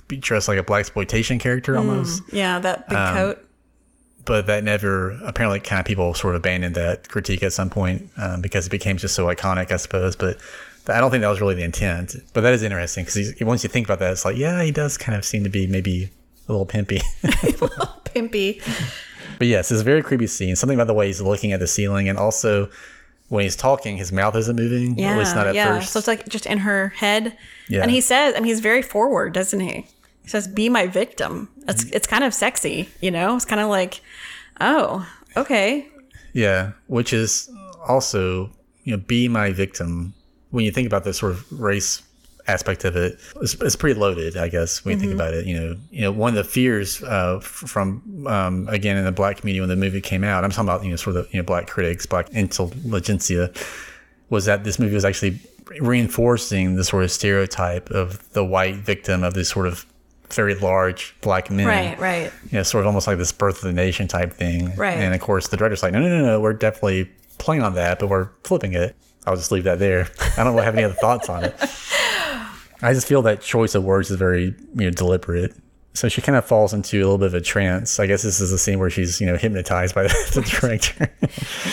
be 0.09 0.17
dressed 0.17 0.49
like 0.49 0.59
a 0.59 0.63
blaxploitation 0.65 1.39
character 1.41 1.77
almost. 1.79 2.23
yeah, 2.33 2.59
that 2.59 2.89
big 2.89 2.99
Um, 2.99 3.15
coat. 3.15 3.47
But 4.31 4.47
that 4.47 4.63
never 4.63 5.11
apparently 5.25 5.59
kind 5.59 5.81
of 5.81 5.85
people 5.85 6.15
sort 6.15 6.37
of 6.37 6.39
abandoned 6.39 6.77
that 6.77 7.09
critique 7.09 7.43
at 7.43 7.53
some 7.53 7.69
point 7.69 8.09
um, 8.17 8.41
because 8.41 8.69
it 8.69 8.71
became 8.71 8.97
just 8.97 9.13
so 9.13 9.27
iconic, 9.27 9.73
I 9.73 9.77
suppose. 9.77 10.15
But 10.15 10.39
I 10.87 11.01
don't 11.01 11.11
think 11.11 11.23
that 11.23 11.29
was 11.29 11.41
really 11.41 11.57
the 11.57 11.65
intent. 11.65 12.15
But 12.33 12.43
that 12.43 12.55
is 12.55 12.63
interesting 12.63 13.07
because 13.07 13.35
once 13.41 13.65
you 13.65 13.69
think 13.69 13.89
about 13.89 13.99
that, 13.99 14.13
it's 14.13 14.25
like 14.25 14.37
yeah, 14.37 14.63
he 14.63 14.71
does 14.71 14.97
kind 14.97 15.19
of 15.19 15.25
seem 15.25 15.43
to 15.43 15.51
be 15.51 15.67
maybe 15.67 16.11
a 16.49 16.53
little 16.53 16.65
pimpy. 16.65 17.03
a 17.25 17.65
little 17.65 17.87
Pimpy. 18.05 18.63
but 19.39 19.49
yes, 19.49 19.73
it's 19.73 19.81
a 19.81 19.85
very 19.85 20.01
creepy 20.01 20.29
scene. 20.29 20.55
Something 20.55 20.77
about 20.77 20.87
the 20.87 20.95
way 20.95 21.09
he's 21.09 21.21
looking 21.21 21.51
at 21.51 21.59
the 21.59 21.67
ceiling, 21.67 22.09
and 22.09 22.17
also 22.17 22.71
when 23.31 23.43
he's 23.43 23.57
talking, 23.57 23.97
his 23.97 24.13
mouth 24.13 24.37
isn't 24.37 24.55
moving. 24.55 24.97
Yeah. 24.97 25.11
at 25.11 25.19
least 25.19 25.35
not 25.35 25.49
at 25.49 25.57
yeah. 25.57 25.75
first. 25.75 25.93
So 25.93 25.99
it's 25.99 26.07
like 26.07 26.29
just 26.29 26.47
in 26.47 26.59
her 26.59 26.91
head. 26.91 27.37
Yeah. 27.69 27.83
And 27.83 27.91
he 27.91 28.01
says, 28.01 28.35
I 28.37 28.39
mean, 28.39 28.47
he's 28.47 28.61
very 28.61 28.83
forward, 28.83 29.33
doesn't 29.33 29.59
he? 29.59 29.89
Says, 30.31 30.47
be 30.47 30.69
my 30.69 30.87
victim. 30.87 31.49
It's, 31.67 31.85
it's 31.91 32.07
kind 32.07 32.23
of 32.23 32.33
sexy, 32.33 32.89
you 33.01 33.11
know? 33.11 33.35
It's 33.35 33.45
kind 33.45 33.61
of 33.61 33.69
like, 33.69 34.01
oh, 34.61 35.05
okay. 35.37 35.89
Yeah, 36.33 36.73
which 36.87 37.13
is 37.13 37.51
also, 37.89 38.51
you 38.85 38.97
know, 38.97 39.03
be 39.07 39.27
my 39.27 39.51
victim. 39.53 40.15
When 40.51 40.65
you 40.65 40.71
think 40.71 40.87
about 40.87 41.03
the 41.03 41.13
sort 41.13 41.33
of 41.33 41.61
race 41.61 42.03
aspect 42.47 42.85
of 42.85 42.95
it, 42.95 43.19
it's, 43.43 43.55
it's 43.55 43.75
pretty 43.75 43.99
loaded, 43.99 44.37
I 44.37 44.49
guess. 44.49 44.85
When 44.85 44.95
you 44.95 45.01
think 45.01 45.15
about 45.15 45.35
it, 45.35 45.47
you 45.47 45.59
know, 45.59 45.77
you 45.91 46.03
know, 46.03 46.13
one 46.13 46.31
of 46.31 46.37
the 46.37 46.45
fears 46.45 47.03
uh, 47.03 47.41
from 47.41 48.27
um, 48.29 48.69
again 48.69 48.97
in 48.97 49.05
the 49.05 49.13
black 49.13 49.39
community 49.39 49.61
when 49.61 49.69
the 49.69 49.77
movie 49.77 50.01
came 50.01 50.23
out, 50.23 50.45
I'm 50.45 50.51
talking 50.51 50.69
about 50.69 50.85
you 50.85 50.91
know 50.91 50.97
sort 50.97 51.17
of 51.17 51.25
the, 51.25 51.33
you 51.33 51.41
know 51.41 51.45
black 51.45 51.67
critics, 51.67 52.07
black 52.07 52.29
intelligentsia, 52.31 53.53
was 54.29 54.45
that 54.45 54.65
this 54.65 54.79
movie 54.79 54.95
was 54.95 55.05
actually 55.05 55.41
reinforcing 55.81 56.77
the 56.77 56.85
sort 56.85 57.05
of 57.05 57.11
stereotype 57.11 57.91
of 57.91 58.33
the 58.33 58.45
white 58.45 58.77
victim 58.77 59.23
of 59.23 59.35
this 59.35 59.49
sort 59.49 59.67
of 59.67 59.87
very 60.35 60.55
large 60.55 61.15
black 61.21 61.51
men 61.51 61.67
Right, 61.67 61.99
right. 61.99 62.33
you 62.51 62.59
know, 62.59 62.63
sort 62.63 62.83
of 62.83 62.87
almost 62.87 63.07
like 63.07 63.19
this 63.19 63.33
birth 63.33 63.57
of 63.57 63.63
the 63.63 63.73
nation 63.73 64.09
type 64.09 64.33
thing. 64.33 64.75
Right. 64.77 64.97
And 64.99 65.15
of 65.15 65.21
course, 65.21 65.49
the 65.49 65.57
director's 65.57 65.83
like, 65.83 65.93
no, 65.93 66.01
no, 66.01 66.09
no, 66.09 66.25
no, 66.25 66.41
we're 66.41 66.53
definitely 66.53 67.11
playing 67.39 67.63
on 67.63 67.75
that, 67.75 67.99
but 67.99 68.09
we're 68.09 68.29
flipping 68.45 68.75
it. 68.75 68.95
I'll 69.27 69.37
just 69.37 69.53
leave 69.53 69.65
that 69.65 69.79
there. 69.79 70.09
I 70.39 70.45
don't 70.45 70.57
have 70.59 70.75
any 70.75 70.85
other 70.85 70.95
thoughts 70.95 71.29
on 71.29 71.45
it. 71.45 71.55
I 72.83 72.95
just 72.95 73.07
feel 73.07 73.23
that 73.23 73.43
choice 73.43 73.75
of 73.75 73.85
words 73.85 74.11
is 74.11 74.17
very, 74.17 74.45
you 74.45 74.55
know, 74.85 74.91
deliberate. 74.91 75.55
So 75.93 76.09
she 76.09 76.23
kind 76.23 76.37
of 76.39 76.45
falls 76.45 76.73
into 76.73 76.97
a 76.99 77.03
little 77.03 77.19
bit 77.19 77.27
of 77.27 77.35
a 77.35 77.41
trance. 77.41 77.99
I 77.99 78.07
guess 78.07 78.23
this 78.23 78.41
is 78.41 78.53
a 78.53 78.59
scene 78.59 78.79
where 78.79 78.89
she's, 78.91 79.21
you 79.21 79.27
know, 79.27 79.37
hypnotized 79.37 79.95
by 79.95 80.03
the, 80.05 80.31
the 80.35 80.43
director. 80.43 81.11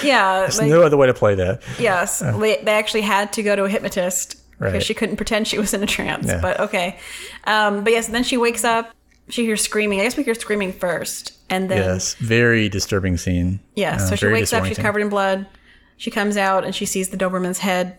Yeah. 0.04 0.40
There's 0.42 0.58
like- 0.60 0.70
no 0.70 0.82
other 0.82 0.98
way 0.98 1.08
to 1.08 1.14
play 1.14 1.36
that. 1.36 1.62
Yes, 1.80 2.22
um, 2.24 2.40
they, 2.42 2.58
they 2.64 2.72
actually 2.74 3.02
had 3.02 3.32
to 3.34 3.44
go 3.44 3.56
to 3.56 3.66
a 3.66 3.70
hypnotist 3.70 4.37
because 4.60 4.84
she 4.84 4.94
couldn't 4.94 5.18
pretend 5.18 5.48
she 5.48 5.58
was 5.60 5.74
in 5.74 5.84
a 5.84 5.88
trance. 5.88 6.28
Yeah. 6.28 6.42
But 6.42 6.60
okay, 6.60 6.98
um, 7.46 7.84
but 7.84 7.94
yes, 7.94 8.08
then 8.08 8.24
she 8.24 8.38
wakes 8.38 8.64
up. 8.64 8.92
She 9.30 9.44
hears 9.46 9.62
screaming. 9.62 10.00
I 10.00 10.04
guess 10.04 10.16
we 10.18 10.24
hear 10.24 10.34
screaming 10.36 10.72
first, 10.74 11.34
and 11.50 11.70
then 11.70 11.78
Yes. 11.80 12.14
Very 12.16 12.70
disturbing 12.70 13.18
scene. 13.18 13.60
yeah. 13.76 13.96
Uh, 13.96 13.98
so 13.98 14.16
she 14.16 14.28
wakes 14.28 14.54
up. 14.54 14.66
She's 14.66 14.78
covered 14.78 15.02
in 15.02 15.10
blood. 15.10 15.48
She 15.98 16.12
comes 16.12 16.38
out 16.38 16.64
and 16.64 16.74
she 16.76 16.86
sees 16.86 17.10
the 17.10 17.18
Doberman's 17.18 17.60
head. 17.60 17.98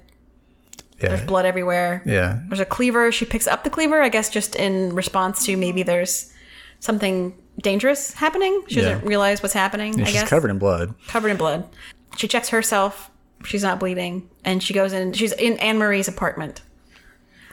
Yeah. 1.00 1.10
There's 1.10 1.26
blood 1.26 1.44
everywhere. 1.46 2.02
Yeah. 2.06 2.40
There's 2.48 2.60
a 2.60 2.64
cleaver. 2.64 3.12
She 3.12 3.24
picks 3.24 3.46
up 3.46 3.62
the 3.64 3.70
cleaver. 3.70 4.00
I 4.02 4.08
guess 4.08 4.30
just 4.30 4.54
in 4.56 4.94
response 4.94 5.44
to 5.46 5.56
maybe 5.56 5.82
there's 5.82 6.32
something 6.80 7.34
dangerous 7.62 8.12
happening. 8.12 8.62
She 8.68 8.76
doesn't 8.80 9.04
realize 9.04 9.42
what's 9.42 9.52
happening. 9.54 9.94
And 9.94 10.02
I 10.02 10.06
she's 10.06 10.20
guess 10.20 10.28
covered 10.30 10.50
in 10.50 10.58
blood. 10.58 10.94
covered 11.08 11.28
in 11.30 11.36
blood. 11.36 11.68
She 12.16 12.26
checks 12.28 12.48
herself. 12.48 13.10
She's 13.44 13.62
not 13.62 13.80
bleeding. 13.80 14.28
And 14.44 14.62
she 14.62 14.74
goes 14.74 14.92
in. 14.92 15.12
She's 15.12 15.32
in 15.32 15.58
Anne 15.58 15.78
Marie's 15.78 16.08
apartment. 16.08 16.62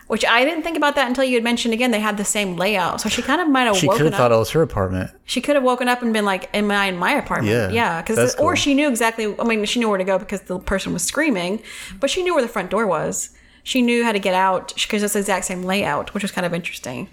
Which 0.08 0.24
I 0.24 0.46
didn't 0.46 0.62
think 0.62 0.78
about 0.78 0.94
that 0.96 1.08
until 1.08 1.24
you 1.24 1.34
had 1.34 1.44
mentioned 1.44 1.74
again. 1.74 1.90
They 1.90 2.00
had 2.00 2.18
the 2.18 2.26
same 2.26 2.58
layout, 2.58 3.02
so 3.02 3.10
she 3.10 3.24
kind 3.24 3.42
of 3.42 3.50
might 3.50 3.64
have 3.64 3.76
She 3.76 3.88
could 3.88 4.02
have 4.02 4.14
thought 4.14 4.32
it 4.32 4.36
was 4.36 4.52
her 4.52 4.62
apartment. 4.62 5.10
she 5.26 5.42
could 5.42 5.56
have 5.56 5.64
woken 5.64 5.88
up 5.88 6.04
and 6.04 6.14
been 6.14 6.26
like, 6.26 6.48
"Am 6.56 6.70
I 6.70 6.86
in 6.86 6.98
my 6.98 7.14
apartment?" 7.14 7.52
Yeah, 7.52 7.70
yeah. 7.72 8.02
Because 8.04 8.36
or 8.36 8.38
cool. 8.38 8.56
she 8.56 8.76
knew 8.76 8.88
exactly. 8.88 9.34
I 9.40 9.44
mean, 9.44 9.66
she 9.66 9.80
knew 9.80 9.90
where 9.90 9.98
to 9.98 10.04
go 10.04 10.20
because 10.20 10.42
the 10.42 10.60
person 10.60 10.94
was 10.94 11.04
screaming, 11.04 11.64
but 12.00 12.12
she 12.12 12.22
knew 12.22 12.36
where 12.36 12.44
the 12.44 12.48
front 12.50 12.70
door 12.70 12.86
was. 12.86 13.32
She 13.64 13.82
knew 13.82 14.04
how 14.04 14.12
to 14.12 14.20
get 14.20 14.36
out 14.36 14.76
because 14.76 15.02
it's 15.02 15.14
the 15.14 15.20
exact 15.20 15.46
same 15.46 15.64
layout, 15.64 16.14
which 16.14 16.22
was 16.22 16.32
kind 16.32 16.46
of 16.46 16.54
interesting. 16.54 17.10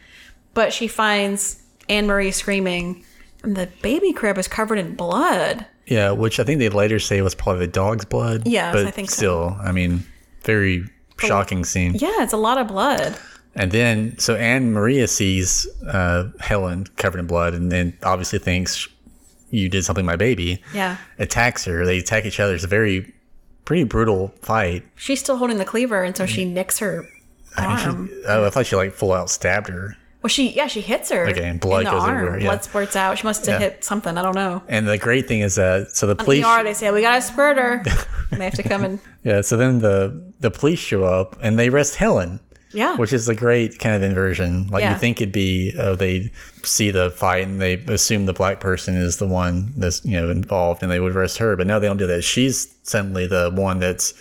But 0.52 0.74
she 0.74 0.86
finds 0.86 1.62
Anne 1.88 2.06
Marie 2.06 2.30
screaming, 2.30 3.06
and 3.42 3.56
the 3.56 3.70
baby 3.80 4.12
crib 4.12 4.36
is 4.36 4.48
covered 4.48 4.78
in 4.78 4.94
blood. 4.96 5.64
Yeah, 5.92 6.12
which 6.12 6.40
I 6.40 6.44
think 6.44 6.58
they 6.58 6.70
later 6.70 6.98
say 6.98 7.20
was 7.20 7.34
probably 7.34 7.66
the 7.66 7.72
dog's 7.72 8.04
blood. 8.06 8.46
Yeah, 8.46 8.72
but 8.72 8.86
I 8.86 8.90
think 8.90 9.10
so. 9.10 9.16
still, 9.16 9.56
I 9.62 9.72
mean, 9.72 10.04
very 10.42 10.88
shocking 11.18 11.64
scene. 11.64 11.94
Yeah, 11.94 12.22
it's 12.22 12.32
a 12.32 12.38
lot 12.38 12.56
of 12.56 12.68
blood. 12.68 13.16
And 13.54 13.70
then, 13.70 14.18
so 14.18 14.34
Anne 14.34 14.72
Maria 14.72 15.06
sees 15.06 15.66
uh, 15.86 16.30
Helen 16.40 16.86
covered 16.96 17.18
in 17.18 17.26
blood, 17.26 17.52
and 17.52 17.70
then 17.70 17.96
obviously 18.02 18.38
thinks 18.38 18.88
you 19.50 19.68
did 19.68 19.84
something 19.84 20.04
to 20.04 20.06
my 20.06 20.16
baby. 20.16 20.62
Yeah. 20.72 20.96
Attacks 21.18 21.66
her. 21.66 21.84
They 21.84 21.98
attack 21.98 22.24
each 22.24 22.40
other. 22.40 22.54
It's 22.54 22.64
a 22.64 22.68
very, 22.68 23.12
pretty 23.66 23.84
brutal 23.84 24.32
fight. 24.40 24.84
She's 24.96 25.20
still 25.20 25.36
holding 25.36 25.58
the 25.58 25.66
cleaver, 25.66 26.02
and 26.02 26.16
so 26.16 26.24
she 26.24 26.46
nicks 26.46 26.78
her 26.78 27.06
arm. 27.58 28.08
Oh, 28.26 28.46
I 28.46 28.50
thought 28.50 28.64
she 28.64 28.76
like 28.76 28.94
full 28.94 29.12
out 29.12 29.28
stabbed 29.28 29.68
her. 29.68 29.96
Well, 30.22 30.28
she 30.28 30.50
yeah, 30.50 30.68
she 30.68 30.80
hits 30.80 31.10
her. 31.10 31.26
Okay, 31.28 31.48
and 31.48 31.58
blood 31.60 31.80
in 31.80 31.84
the 31.86 31.90
goes 31.90 32.02
arm. 32.02 32.16
everywhere, 32.16 32.38
yeah. 32.38 32.46
Blood 32.46 32.64
spurts 32.64 32.94
out. 32.96 33.18
She 33.18 33.24
must 33.26 33.44
have 33.46 33.60
Yeah. 33.60 33.70
hit 33.70 33.84
something. 33.84 34.16
I 34.16 34.22
don't 34.22 34.34
know. 34.36 34.62
And 34.68 34.86
the 34.86 34.96
great 34.98 35.26
thing 35.26 35.40
is 35.40 35.56
that 35.56 35.90
so 35.96 36.06
the 36.06 36.14
police. 36.16 36.44
ER, 36.44 36.62
they 36.62 36.74
say 36.74 36.90
we 36.92 37.00
gotta 37.02 37.20
squirt 37.22 37.56
her. 37.56 37.82
they 38.30 38.44
have 38.44 38.54
to 38.54 38.62
come 38.62 38.84
and 38.84 38.98
Yeah. 39.24 39.40
So 39.40 39.56
then 39.56 39.80
the 39.80 40.22
the 40.40 40.50
police 40.50 40.78
show 40.78 41.04
up 41.04 41.36
and 41.42 41.58
they 41.58 41.68
arrest 41.68 41.96
Helen. 41.96 42.38
yeah, 42.72 42.96
which 42.96 43.12
is 43.12 43.28
a 43.28 43.34
great 43.34 43.78
kind 43.80 43.94
of 43.96 44.02
inversion. 44.02 44.68
Like 44.68 44.82
Yeah. 44.82 44.92
you 44.94 44.98
think 44.98 45.20
it'd 45.20 45.30
be, 45.32 45.74
oh, 45.78 45.94
they 45.94 46.30
see 46.62 46.90
the 46.90 47.10
fight 47.10 47.46
and 47.46 47.60
they 47.60 47.74
assume 47.88 48.24
the 48.26 48.32
black 48.32 48.60
person 48.60 48.96
is 48.96 49.16
the 49.18 49.26
one 49.26 49.72
that's 49.76 50.04
you 50.04 50.18
know 50.20 50.30
involved, 50.30 50.82
and 50.82 50.90
they 50.90 51.00
would 51.00 51.14
arrest 51.16 51.38
her. 51.38 51.56
But 51.56 51.66
no, 51.66 51.80
they 51.80 51.86
don't 51.88 51.98
do 51.98 52.06
that. 52.06 52.22
She's 52.22 52.72
suddenly 52.84 53.26
the 53.26 53.50
one 53.54 53.78
that's 53.80 54.14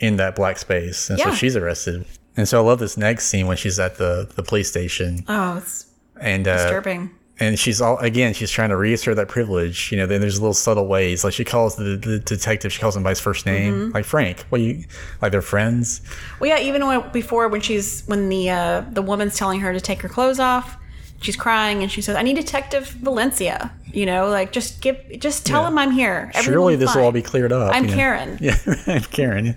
in 0.00 0.16
that 0.16 0.34
black 0.34 0.58
space, 0.58 1.08
and 1.10 1.18
so 1.20 1.32
she's 1.34 1.56
arrested. 1.56 2.04
And 2.36 2.46
so 2.48 2.62
I 2.62 2.66
love 2.66 2.78
this 2.78 2.96
next 2.96 3.26
scene 3.26 3.46
when 3.46 3.56
she's 3.56 3.78
at 3.78 3.96
the 3.96 4.28
the 4.36 4.42
police 4.42 4.68
station, 4.68 5.24
oh, 5.28 5.56
it's 5.58 5.86
and 6.20 6.46
uh, 6.48 6.56
disturbing. 6.56 7.10
and 7.40 7.58
she's 7.58 7.80
all 7.82 7.98
again 7.98 8.32
she's 8.32 8.50
trying 8.50 8.70
to 8.70 8.76
reassert 8.76 9.16
that 9.16 9.28
privilege 9.28 9.92
you 9.92 9.98
know 9.98 10.06
then 10.06 10.22
there's 10.22 10.40
little 10.40 10.54
subtle 10.54 10.86
ways 10.86 11.22
like 11.24 11.34
she 11.34 11.44
calls 11.44 11.76
the, 11.76 11.96
the 11.98 12.18
detective 12.20 12.72
she 12.72 12.80
calls 12.80 12.96
him 12.96 13.02
by 13.02 13.10
his 13.10 13.20
first 13.20 13.44
name 13.44 13.74
Mm-hmm. 13.74 13.90
like 13.92 14.06
frank 14.06 14.40
what 14.48 14.62
you 14.62 14.84
like 15.20 15.32
they're 15.32 15.42
friends 15.42 16.00
Well, 16.40 16.48
yeah, 16.48 16.58
even 16.60 16.86
when, 16.86 17.10
before 17.12 17.48
when 17.48 17.60
she's 17.60 18.02
when 18.06 18.30
the 18.30 18.48
uh, 18.50 18.80
the 18.90 19.02
woman's 19.02 19.36
telling 19.36 19.60
her 19.60 19.74
to 19.74 19.80
take 19.80 20.00
her 20.00 20.08
clothes 20.08 20.40
off, 20.40 20.78
she's 21.20 21.36
crying 21.36 21.82
and 21.82 21.90
she 21.90 22.00
says, 22.02 22.16
"I 22.16 22.22
need 22.22 22.36
Detective 22.36 22.94
Valento." 23.00 23.70
You 23.92 24.04
know, 24.04 24.28
like 24.28 24.52
just 24.52 24.82
give, 24.82 24.98
just 25.18 25.46
tell 25.46 25.62
Yeah. 25.62 25.68
him 25.68 25.78
I'm 25.78 25.90
here. 25.90 26.30
Surely 26.34 26.74
Everyone's 26.74 26.78
this 26.80 26.94
will 26.94 27.04
all 27.04 27.12
be 27.12 27.22
cleared 27.22 27.50
up. 27.50 27.74
I'm 27.74 27.84
you 27.84 27.90
know? 27.92 27.96
Karen. 27.96 28.38
Yeah, 28.42 28.56
I'm 28.86 29.00
Karen. 29.02 29.56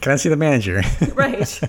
Can 0.00 0.10
I 0.12 0.16
see 0.16 0.28
the 0.28 0.36
manager? 0.36 0.82
Right. 1.14 1.60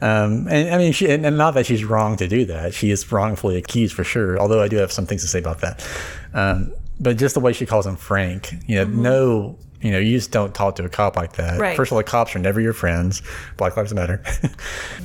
Um, 0.00 0.46
and 0.48 0.74
I 0.74 0.78
mean, 0.78 0.92
she, 0.92 1.10
and, 1.10 1.26
and 1.26 1.36
not 1.36 1.52
that 1.54 1.66
she's 1.66 1.84
wrong 1.84 2.16
to 2.16 2.28
do 2.28 2.44
that. 2.46 2.72
She 2.74 2.90
is 2.90 3.10
wrongfully 3.12 3.56
accused 3.56 3.94
for 3.94 4.04
sure. 4.04 4.38
Although 4.38 4.62
I 4.62 4.68
do 4.68 4.76
have 4.76 4.90
some 4.92 5.06
things 5.06 5.22
to 5.22 5.28
say 5.28 5.38
about 5.38 5.60
that. 5.60 5.86
Um, 6.34 6.72
but 7.00 7.16
just 7.18 7.34
the 7.34 7.40
way 7.40 7.52
she 7.52 7.66
calls 7.66 7.86
him 7.86 7.96
Frank, 7.96 8.52
you 8.66 8.76
know, 8.76 8.84
no, 8.84 9.58
you 9.82 9.90
know, 9.92 9.98
you 9.98 10.16
just 10.16 10.30
don't 10.32 10.54
talk 10.54 10.76
to 10.76 10.84
a 10.84 10.88
cop 10.88 11.16
like 11.16 11.34
that. 11.34 11.52
Mm-hmm. 11.52 11.60
Right. 11.60 11.76
First 11.76 11.90
of 11.90 11.92
all, 11.94 11.98
the 11.98 12.04
cops 12.04 12.34
are 12.34 12.38
never 12.40 12.60
your 12.60 12.72
friends. 12.72 13.22
Black 13.56 13.76
Lives 13.76 13.92
Matter. 13.94 14.22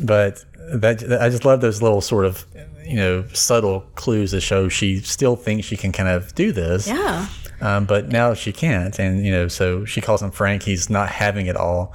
but 0.02 0.44
that 0.74 1.04
I 1.22 1.30
just 1.30 1.46
love 1.46 1.62
those 1.62 1.82
little 1.82 2.02
sort 2.02 2.26
of, 2.26 2.46
you 2.86 2.96
know, 2.96 3.26
subtle 3.34 3.82
clues 3.96 4.32
that 4.32 4.42
show 4.42 4.70
she 4.70 5.00
still 5.00 5.36
thinks 5.36 5.66
she 5.68 5.78
can 5.78 5.92
kind 5.92 6.10
of 6.10 6.34
do 6.36 6.52
this. 6.52 6.88
Yeah. 6.88 7.28
Um, 7.62 7.86
but 7.86 8.10
now 8.10 8.34
she 8.34 8.52
can't, 8.52 9.00
and 9.00 9.26
you 9.26 9.32
know, 9.32 9.48
so 9.48 9.86
she 9.86 10.02
calls 10.02 10.22
him 10.22 10.32
Frank. 10.32 10.64
He's 10.64 10.90
not 10.90 11.08
having 11.10 11.46
it 11.46 11.56
all. 11.56 11.94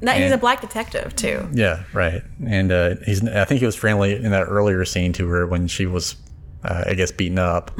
Now 0.00 0.12
he's 0.12 0.26
And- 0.26 0.34
a 0.34 0.38
black 0.38 0.60
detective 0.60 1.16
too. 1.16 1.48
Yeah, 1.52 1.82
right. 1.92 2.22
And 2.46 2.70
uh, 2.70 2.94
he's 3.04 3.26
I 3.26 3.44
think 3.44 3.58
he 3.58 3.66
was 3.66 3.74
friendly 3.74 4.14
in 4.14 4.30
that 4.30 4.44
earlier 4.44 4.84
scene 4.84 5.12
to 5.14 5.26
her 5.28 5.44
when 5.46 5.66
she 5.66 5.86
was, 5.86 6.14
uh, 6.62 6.84
I 6.86 6.94
guess, 6.94 7.10
beaten 7.10 7.38
up. 7.38 7.72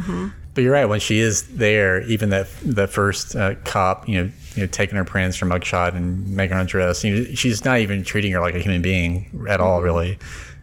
But 0.54 0.64
you're 0.64 0.72
right. 0.72 0.86
When 0.86 0.98
she 0.98 1.20
is 1.20 1.46
there, 1.56 2.02
even 2.02 2.30
that 2.30 2.48
the 2.64 2.88
first 2.88 3.36
uh, 3.36 3.54
cop, 3.64 4.08
you 4.08 4.24
know, 4.24 4.30
you 4.56 4.62
know, 4.62 4.66
taking 4.66 4.96
her 4.96 5.04
prints 5.04 5.36
from 5.36 5.50
mugshot 5.50 5.94
and 5.94 6.26
making 6.34 6.56
her 6.56 6.60
undress, 6.60 7.04
you 7.04 7.14
know, 7.14 7.24
she's 7.34 7.64
not 7.64 7.78
even 7.78 8.02
treating 8.02 8.32
her 8.32 8.40
like 8.40 8.56
a 8.56 8.58
human 8.58 8.82
being 8.82 9.46
at 9.48 9.60
all. 9.60 9.80
Really, 9.82 10.18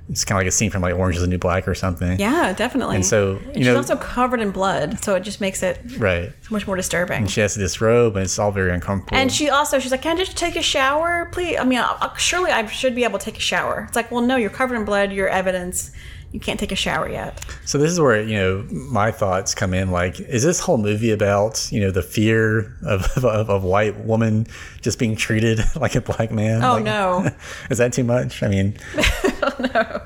it's 0.10 0.24
kind 0.24 0.38
of 0.38 0.42
like 0.42 0.48
a 0.48 0.52
scene 0.52 0.70
from 0.70 0.82
like 0.82 0.94
Orange 0.96 1.16
Is 1.16 1.22
the 1.24 1.28
New 1.28 1.38
Black 1.38 1.68
or 1.68 1.74
something. 1.74 2.20
Yeah, 2.20 2.54
definitely. 2.54 2.96
And 2.98 3.06
so, 3.06 3.38
And 3.38 3.46
you 3.48 3.54
she's 3.56 3.66
know- 3.68 3.78
also 3.78 3.96
covered 3.96 4.40
in 4.40 4.52
blood, 4.52 5.04
so 5.04 5.16
it 5.16 5.22
just 5.22 5.42
makes 5.42 5.64
it 5.64 5.80
Right. 5.98 6.32
so 6.42 6.50
much 6.54 6.68
more 6.68 6.76
disturbing. 6.76 7.18
And 7.18 7.32
she 7.32 7.42
has 7.42 7.54
to 7.56 7.60
disrobe, 7.60 8.16
and 8.16 8.24
it's 8.24 8.38
all 8.38 8.52
very 8.52 8.72
uncomfortable. 8.72 9.18
And 9.18 9.32
she 9.32 9.50
also, 9.50 9.80
she's 9.80 9.92
like, 9.92 10.02
"Can 10.04 10.16
I 10.16 10.20
just 10.20 10.38
take 10.38 10.56
a 10.56 10.62
shower, 10.62 11.30
please?" 11.32 11.58
I 11.58 11.64
mean, 11.64 11.80
i 11.80 11.96
i 12.02 12.12
surely 12.18 12.52
I 12.52 12.66
should 12.68 12.94
be 12.96 13.04
able 13.04 13.18
to 13.20 13.26
take 13.26 13.38
a 13.38 13.42
shower. 13.42 13.86
It's 13.88 13.96
like, 13.96 14.12
well, 14.12 14.22
no, 14.22 14.36
you're 14.36 14.50
covered 14.52 14.76
in 14.76 14.86
blood. 14.86 15.12
You're 15.12 15.28
evidence. 15.30 15.92
You 16.36 16.42
can't 16.42 16.60
take 16.60 16.74
a 16.74 16.76
shower 16.76 17.08
yet. 17.08 17.40
So 17.64 17.78
this 17.78 17.90
is 17.90 17.98
where 17.98 18.22
you 18.22 18.36
know 18.36 18.68
my 18.70 19.10
thoughts 19.10 19.56
come 19.56 19.74
in. 19.74 19.90
Like, 19.90 20.20
is 20.20 20.44
this 20.44 20.60
whole 20.60 20.78
movie 20.78 21.12
about 21.12 21.72
you 21.72 21.80
know 21.80 21.92
the 21.92 22.02
fear 22.02 22.76
of 22.86 23.06
of 23.24 23.48
a 23.48 23.58
white 23.58 23.98
woman 24.04 24.46
just 24.82 25.00
being 25.00 25.16
treated 25.16 25.62
like 25.78 25.96
a 25.96 26.02
black 26.02 26.32
man? 26.32 26.62
Oh, 26.62 26.74
Like, 26.74 26.84
no. 26.84 27.30
is 27.70 27.78
that 27.78 27.94
too 27.94 28.04
much? 28.04 28.44
I 28.44 28.50
mean, 28.50 28.78
no. 28.98 30.02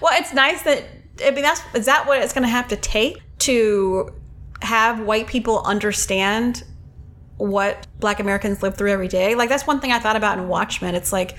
Well, 0.00 0.18
it's 0.18 0.32
nice 0.32 0.62
that 0.62 0.84
I 1.22 1.32
mean 1.32 1.42
that's 1.42 1.60
is 1.74 1.84
that 1.84 2.06
what 2.06 2.22
it's 2.22 2.32
going 2.32 2.44
to 2.44 2.48
have 2.48 2.68
to 2.68 2.76
take 2.76 3.20
to 3.40 4.10
have 4.62 5.00
white 5.00 5.26
people 5.26 5.60
understand 5.66 6.64
what 7.36 7.86
Black 8.00 8.20
Americans 8.20 8.62
live 8.62 8.74
through 8.78 8.90
every 8.90 9.08
day. 9.08 9.34
Like 9.34 9.50
that's 9.50 9.66
one 9.66 9.80
thing 9.80 9.92
I 9.92 9.98
thought 9.98 10.16
about 10.16 10.38
in 10.38 10.48
Watchmen. 10.48 10.94
It's 10.94 11.12
like 11.12 11.36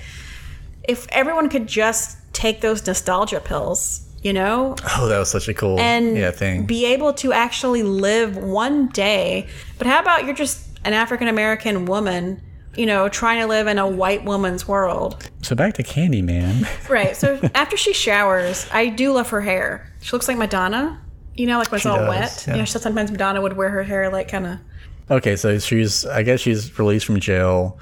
if 0.84 1.08
everyone 1.10 1.48
could 1.48 1.66
just 1.66 2.16
take 2.32 2.60
those 2.60 2.86
nostalgia 2.86 3.40
pills, 3.40 4.05
you 4.26 4.32
know, 4.32 4.74
oh, 4.98 5.06
that 5.08 5.18
was 5.18 5.30
such 5.30 5.46
a 5.48 5.54
cool 5.54 5.78
and 5.78 6.16
yeah 6.16 6.32
thing. 6.32 6.66
be 6.66 6.84
able 6.94 7.12
to 7.22 7.32
actually 7.32 7.82
live 7.84 8.36
one 8.36 8.88
day. 8.88 9.46
But 9.78 9.86
how 9.86 10.00
about 10.00 10.24
you're 10.24 10.34
just 10.34 10.58
an 10.84 10.92
African 10.92 11.28
American 11.28 11.84
woman, 11.86 12.42
you 12.74 12.86
know, 12.86 13.08
trying 13.08 13.40
to 13.40 13.46
live 13.46 13.66
in 13.68 13.78
a 13.78 13.86
white 13.88 14.24
woman's 14.24 14.66
world? 14.66 15.30
so 15.42 15.54
back 15.54 15.74
to 15.74 15.82
Candyman. 15.84 16.66
Right. 16.90 17.16
So 17.16 17.38
after 17.54 17.76
she 17.76 17.92
showers, 17.92 18.66
I 18.72 18.88
do 18.88 19.12
love 19.12 19.28
her 19.30 19.40
hair. 19.40 19.92
She 20.00 20.10
looks 20.12 20.26
like 20.28 20.38
Madonna. 20.38 21.00
You 21.36 21.46
know, 21.46 21.58
like 21.58 21.70
when 21.70 21.76
it's 21.76 21.82
She 21.84 21.88
all 21.88 21.98
does, 21.98 22.08
wet. 22.08 22.44
yeah. 22.48 22.54
You 22.54 22.58
know, 22.60 22.64
so 22.64 22.78
sometimes 22.80 23.10
Madonna 23.12 23.40
would 23.42 23.56
wear 23.56 23.68
her 23.68 23.82
hair 23.84 24.10
like 24.10 24.28
kind 24.28 24.46
of. 24.46 24.58
okay, 25.18 25.36
so 25.36 25.58
she's 25.60 26.04
I 26.06 26.22
guess 26.24 26.40
she's 26.40 26.76
released 26.80 27.06
from 27.06 27.20
jail, 27.20 27.78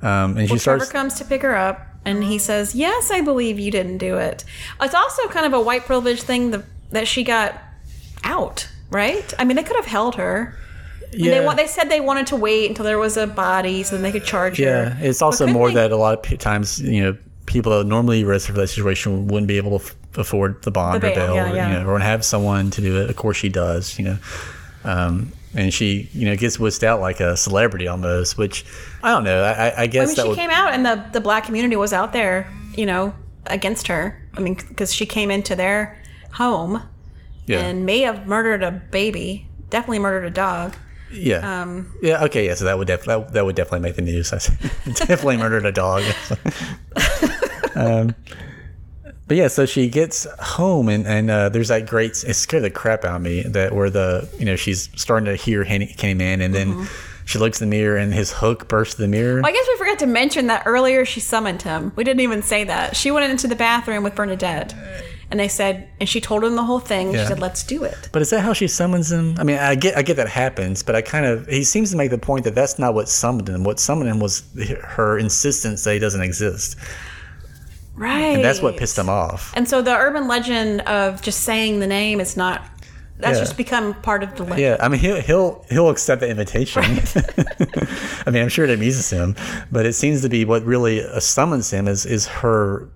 um, 0.00 0.36
and 0.38 0.48
she 0.48 0.56
Trevor 0.58 0.84
starts. 0.86 0.92
comes 0.92 1.14
to 1.20 1.24
pick 1.24 1.42
her 1.42 1.54
up, 1.54 1.78
and 2.04 2.24
he 2.24 2.38
says, 2.38 2.74
"Yes, 2.74 3.10
I 3.10 3.20
believe 3.20 3.58
you 3.58 3.70
didn't 3.70 3.98
do 3.98 4.16
it." 4.18 4.44
It's 4.80 4.94
also 4.94 5.28
kind 5.28 5.46
of 5.46 5.52
a 5.52 5.60
white 5.60 5.86
privilege 5.86 6.22
thing 6.22 6.50
that 6.50 6.64
that 6.90 7.08
she 7.08 7.22
got 7.24 7.58
out. 8.24 8.68
Right. 8.90 9.32
I 9.38 9.44
mean, 9.44 9.56
they 9.56 9.62
could 9.62 9.76
have 9.76 9.86
held 9.86 10.16
her. 10.16 10.54
Yeah, 11.12 11.38
They 11.38 11.44
want. 11.44 11.56
They 11.58 11.66
said 11.66 11.88
they 11.90 12.00
wanted 12.00 12.26
to 12.28 12.36
wait 12.36 12.68
until 12.68 12.84
there 12.84 12.98
was 12.98 13.16
a 13.16 13.26
body 13.26 13.82
so 13.82 13.96
then 13.96 14.02
they 14.02 14.12
could 14.12 14.24
charge 14.24 14.58
yeah. 14.58 14.90
her. 14.90 14.96
Yeah, 15.00 15.08
it's 15.08 15.22
also 15.22 15.46
more 15.46 15.68
they- 15.68 15.74
that 15.74 15.92
a 15.92 15.96
lot 15.96 16.30
of 16.30 16.38
times 16.38 16.80
you 16.80 17.02
know 17.02 17.16
people 17.46 17.76
that 17.76 17.84
normally 17.86 18.22
arrested 18.24 18.52
for 18.52 18.58
that 18.60 18.68
situation 18.68 19.26
wouldn't 19.28 19.48
be 19.48 19.56
able 19.56 19.78
to 19.78 19.84
f- 19.84 19.96
afford 20.16 20.62
the 20.62 20.70
bond 20.70 21.02
The 21.02 21.08
or 21.10 21.14
bail, 21.14 21.26
bail, 21.26 21.34
yeah, 21.34 21.50
or, 21.52 21.56
yeah. 21.56 21.68
you 21.78 21.84
know, 21.84 21.90
or 21.90 21.98
have 21.98 22.24
someone 22.24 22.70
to 22.70 22.80
do 22.80 23.00
it. 23.02 23.10
Of 23.10 23.16
course, 23.16 23.36
she 23.36 23.48
does. 23.48 23.98
You 23.98 24.04
know. 24.04 24.18
Um, 24.84 25.32
and 25.54 25.72
she, 25.72 26.08
you 26.12 26.24
know, 26.26 26.36
gets 26.36 26.58
whisked 26.58 26.82
out 26.82 27.00
like 27.00 27.20
a 27.20 27.36
celebrity 27.36 27.86
almost, 27.88 28.38
which 28.38 28.64
I 29.02 29.10
don't 29.12 29.24
know. 29.24 29.42
I, 29.42 29.82
I- 29.82 29.86
guess 29.86 30.08
I 30.08 30.22
mean, 30.22 30.24
she 30.24 30.28
would. 30.30 30.38
came 30.38 30.50
out, 30.50 30.72
and 30.72 30.84
the 30.86 31.04
the 31.12 31.20
black 31.20 31.44
community 31.44 31.76
was 31.76 31.92
out 31.92 32.12
there, 32.12 32.50
you 32.76 32.86
know, 32.86 33.14
against 33.46 33.88
her. 33.88 34.18
I 34.34 34.40
mean, 34.40 34.54
because 34.54 34.92
she 34.94 35.04
came 35.06 35.30
into 35.30 35.54
their 35.54 36.00
home 36.32 36.82
yeah, 37.46 37.60
and 37.60 37.84
may 37.84 38.00
have 38.00 38.26
murdered 38.26 38.62
a 38.62 38.70
baby, 38.70 39.46
definitely 39.68 39.98
murdered 39.98 40.24
a 40.24 40.30
dog. 40.30 40.74
yeah, 41.12 41.62
um, 41.62 41.92
yeah. 42.02 42.24
Okay, 42.24 42.46
yeah. 42.46 42.54
So 42.54 42.64
that 42.64 42.78
would 42.78 42.86
def- 42.86 43.04
that, 43.04 43.32
that 43.34 43.44
would 43.44 43.56
definitely 43.56 43.80
make 43.80 43.96
the 43.96 44.02
news. 44.02 44.32
I 44.32 44.36
definitely 44.86 45.36
murdered 45.36 45.66
a 45.66 45.72
dog. 45.72 46.02
um, 47.74 48.14
but 49.32 49.38
yeah, 49.38 49.48
so 49.48 49.64
she 49.64 49.88
gets 49.88 50.26
home 50.40 50.90
and 50.90 51.06
and 51.06 51.30
uh, 51.30 51.48
there's 51.48 51.68
that 51.68 51.86
great. 51.86 52.22
It 52.22 52.34
scared 52.34 52.64
the 52.64 52.70
crap 52.70 53.02
out 53.02 53.16
of 53.16 53.22
me 53.22 53.40
that 53.44 53.74
where 53.74 53.88
the 53.88 54.28
you 54.38 54.44
know 54.44 54.56
she's 54.56 54.90
starting 54.94 55.24
to 55.24 55.36
hear 55.36 55.64
Kenny, 55.64 55.86
Candyman 55.86 56.42
and 56.42 56.54
then. 56.54 56.86
She 57.24 57.38
looks 57.38 57.62
in 57.62 57.70
the 57.70 57.76
mirror 57.76 57.96
and 57.96 58.12
his 58.12 58.32
hook 58.32 58.68
bursts 58.68 58.96
the 58.96 59.06
mirror. 59.06 59.34
Mm-hmm. 59.34 59.42
Well, 59.44 59.50
I 59.50 59.54
guess 59.54 59.66
we 59.68 59.76
forgot 59.78 60.00
to 60.00 60.06
mention 60.06 60.48
that 60.48 60.64
earlier 60.66 61.04
she 61.04 61.20
summoned 61.20 61.62
him. 61.62 61.92
We 61.94 62.02
didn't 62.02 62.20
even 62.20 62.42
say 62.42 62.64
that. 62.64 62.96
She 62.96 63.12
went 63.12 63.30
into 63.30 63.46
the 63.46 63.54
bathroom 63.54 64.02
with 64.02 64.16
Bernadette, 64.16 64.74
and 65.30 65.38
they 65.38 65.46
said, 65.46 65.88
and 66.00 66.08
she 66.08 66.20
told 66.20 66.42
him 66.42 66.56
the 66.56 66.64
whole 66.64 66.80
thing. 66.80 67.12
Yeah. 67.12 67.22
She 67.22 67.28
said, 67.28 67.38
"Let's 67.38 67.62
do 67.62 67.84
it." 67.84 68.10
But 68.12 68.22
is 68.22 68.30
that 68.30 68.40
how 68.40 68.52
she 68.52 68.66
summons 68.66 69.10
him? 69.10 69.36
I 69.38 69.44
mean, 69.44 69.56
I 69.56 69.76
get, 69.76 69.96
I 69.96 70.02
get 70.02 70.16
that 70.16 70.28
happens, 70.28 70.82
but 70.82 70.94
I 70.96 71.00
kind 71.00 71.24
of, 71.24 71.46
he 71.46 71.62
seems 71.62 71.92
to 71.92 71.96
make 71.96 72.10
the 72.10 72.18
point 72.18 72.44
that 72.44 72.56
that's 72.56 72.78
not 72.78 72.92
what 72.92 73.08
summoned 73.08 73.48
him. 73.48 73.62
What 73.62 73.78
summoned 73.78 74.10
him 74.10 74.18
was 74.18 74.42
her 74.82 75.16
insistence 75.16 75.84
that 75.84 75.94
he 75.94 76.00
doesn't 76.00 76.22
exist, 76.22 76.76
Right. 77.94 78.34
and 78.36 78.44
that's 78.44 78.62
what 78.62 78.76
pissed 78.76 78.96
him 78.98 79.08
off. 79.08 79.52
And 79.54 79.68
so 79.68 79.82
the 79.82 79.94
urban 79.96 80.26
legend 80.28 80.80
of 80.82 81.20
just 81.22 81.40
saying 81.40 81.80
the 81.80 81.86
name 81.86 82.20
is 82.20 82.36
not. 82.36 82.62
That's 83.18 83.36
Yeah. 83.38 83.44
just 83.44 83.56
become 83.56 83.94
part 84.02 84.22
of 84.24 84.34
the 84.34 84.42
legend. 84.42 84.60
Yeah, 84.60 84.76
I 84.80 84.88
mean, 84.88 84.98
he'll 85.00 85.20
he'll 85.20 85.64
he'll 85.70 85.90
accept 85.90 86.20
the 86.22 86.28
invitation. 86.28 86.82
I 88.26 88.30
mean, 88.30 88.42
I'm 88.42 88.48
sure 88.48 88.64
it 88.64 88.70
amuses 88.70 89.10
him, 89.10 89.36
but 89.70 89.86
it 89.86 89.92
seems 89.94 90.22
to 90.22 90.28
be 90.28 90.44
what 90.44 90.64
really 90.64 91.04
summons 91.20 91.70
him 91.70 91.86
is 91.86 92.04
is 92.06 92.26
her 92.26 92.88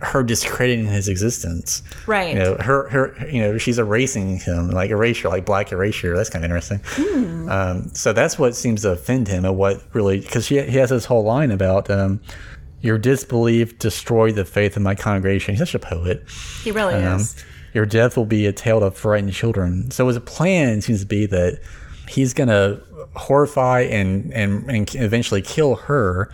her 0.00 0.22
discrediting 0.22 0.86
his 0.86 1.08
existence. 1.08 1.82
Right. 2.06 2.34
You 2.34 2.40
know, 2.40 2.56
her 2.56 2.88
her 2.90 3.26
you 3.30 3.40
know 3.40 3.56
she's 3.56 3.78
erasing 3.78 4.38
him 4.40 4.70
like 4.70 4.90
erasure, 4.90 5.28
like 5.28 5.46
black 5.46 5.72
erasure. 5.72 6.14
That's 6.16 6.28
kind 6.28 6.44
of 6.44 6.50
interesting. 6.50 6.80
Hmm. 6.84 7.48
Um, 7.48 7.90
so 7.94 8.12
that's 8.12 8.38
what 8.38 8.54
seems 8.54 8.82
to 8.82 8.90
offend 8.90 9.28
him, 9.28 9.44
and 9.46 9.56
what 9.56 9.82
really 9.94 10.20
because 10.20 10.48
he 10.48 10.60
he 10.62 10.76
has 10.78 10.90
this 10.90 11.04
whole 11.06 11.24
line 11.24 11.50
about. 11.52 11.88
Um, 11.90 12.20
your 12.82 12.98
disbelief 12.98 13.78
destroyed 13.78 14.34
the 14.34 14.44
faith 14.44 14.76
of 14.76 14.82
my 14.82 14.94
congregation. 14.94 15.54
He's 15.54 15.60
such 15.60 15.74
a 15.74 15.78
poet. 15.78 16.24
He 16.62 16.70
really 16.70 16.94
Um, 16.94 17.20
is. 17.20 17.36
your 17.74 17.86
death 17.86 18.16
will 18.16 18.26
be 18.26 18.46
a 18.46 18.52
tale 18.52 18.80
to 18.80 18.90
frighten 18.90 19.30
children. 19.30 19.90
So 19.90 20.06
his 20.08 20.18
plan 20.20 20.80
seems 20.80 21.00
to 21.00 21.06
be 21.06 21.26
that 21.26 21.60
he's 22.08 22.32
going 22.34 22.48
to 22.48 22.80
horrify 23.14 23.80
and, 23.82 24.32
and, 24.32 24.68
and 24.70 24.94
eventually 24.94 25.42
kill 25.42 25.74
her. 25.76 26.30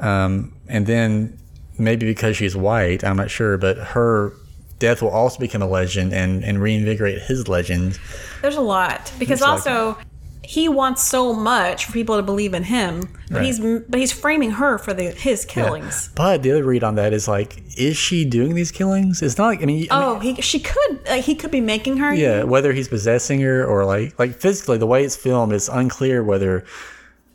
Um, 0.00 0.52
and 0.68 0.86
then 0.86 1.38
maybe 1.78 2.06
because 2.06 2.36
she's 2.36 2.54
white, 2.56 3.02
I'm 3.04 3.16
not 3.16 3.30
sure, 3.30 3.56
but 3.56 3.76
her 3.78 4.32
death 4.78 5.02
will 5.02 5.10
also 5.10 5.38
become 5.38 5.62
a 5.62 5.66
legend 5.68 6.12
and, 6.12 6.44
and 6.44 6.60
reinvigorate 6.60 7.22
his 7.22 7.48
legend. 7.48 7.98
There's 8.42 8.56
a 8.56 8.60
lot 8.60 9.12
because 9.18 9.40
like- 9.40 9.50
also 9.50 9.96
he 10.44 10.68
wants 10.68 11.02
so 11.02 11.32
much 11.32 11.86
for 11.86 11.92
people 11.92 12.16
to 12.16 12.22
believe 12.22 12.54
in 12.54 12.64
him, 12.64 13.00
but 13.28 13.38
Right. 13.38 13.44
he's 13.46 13.58
but 13.88 13.98
he's 13.98 14.12
framing 14.12 14.52
her 14.52 14.78
for 14.78 14.92
the 14.94 15.10
his 15.10 15.44
killings. 15.44 16.10
But 16.14 16.42
the 16.42 16.52
other 16.52 16.64
read 16.64 16.84
on 16.84 16.94
that 16.96 17.12
is 17.12 17.26
like, 17.26 17.62
is 17.76 17.96
she 17.96 18.24
doing 18.24 18.54
these 18.54 18.70
killings? 18.70 19.22
It's 19.22 19.38
not 19.38 19.46
like, 19.46 19.62
I 19.62 19.64
mean, 19.64 19.86
I 19.90 19.96
oh, 20.04 20.18
mean 20.20 20.32
Oh, 20.32 20.34
he 20.36 20.42
she 20.42 20.60
could 20.60 21.00
like, 21.08 21.24
he 21.24 21.34
could 21.34 21.50
be 21.50 21.60
making 21.60 21.96
her. 21.96 22.12
Yeah, 22.14 22.42
whether 22.44 22.72
he's 22.72 22.88
possessing 22.88 23.40
her 23.40 23.64
or 23.64 23.84
like 23.84 24.18
like 24.18 24.34
physically, 24.36 24.78
the 24.78 24.86
way 24.86 25.04
it's 25.04 25.16
filmed, 25.16 25.52
it's 25.52 25.68
unclear 25.68 26.22
whether 26.22 26.64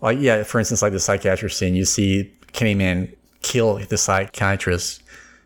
like 0.01 0.19
yeah, 0.19 0.43
for 0.43 0.59
instance, 0.59 0.81
like 0.81 0.93
the 0.93 0.99
psychiatrist 0.99 1.57
scene, 1.57 1.75
you 1.75 1.85
see 1.85 2.31
Candyman 2.53 3.13
kill 3.41 3.75
the 3.77 3.97
psychiatrist, 3.97 5.01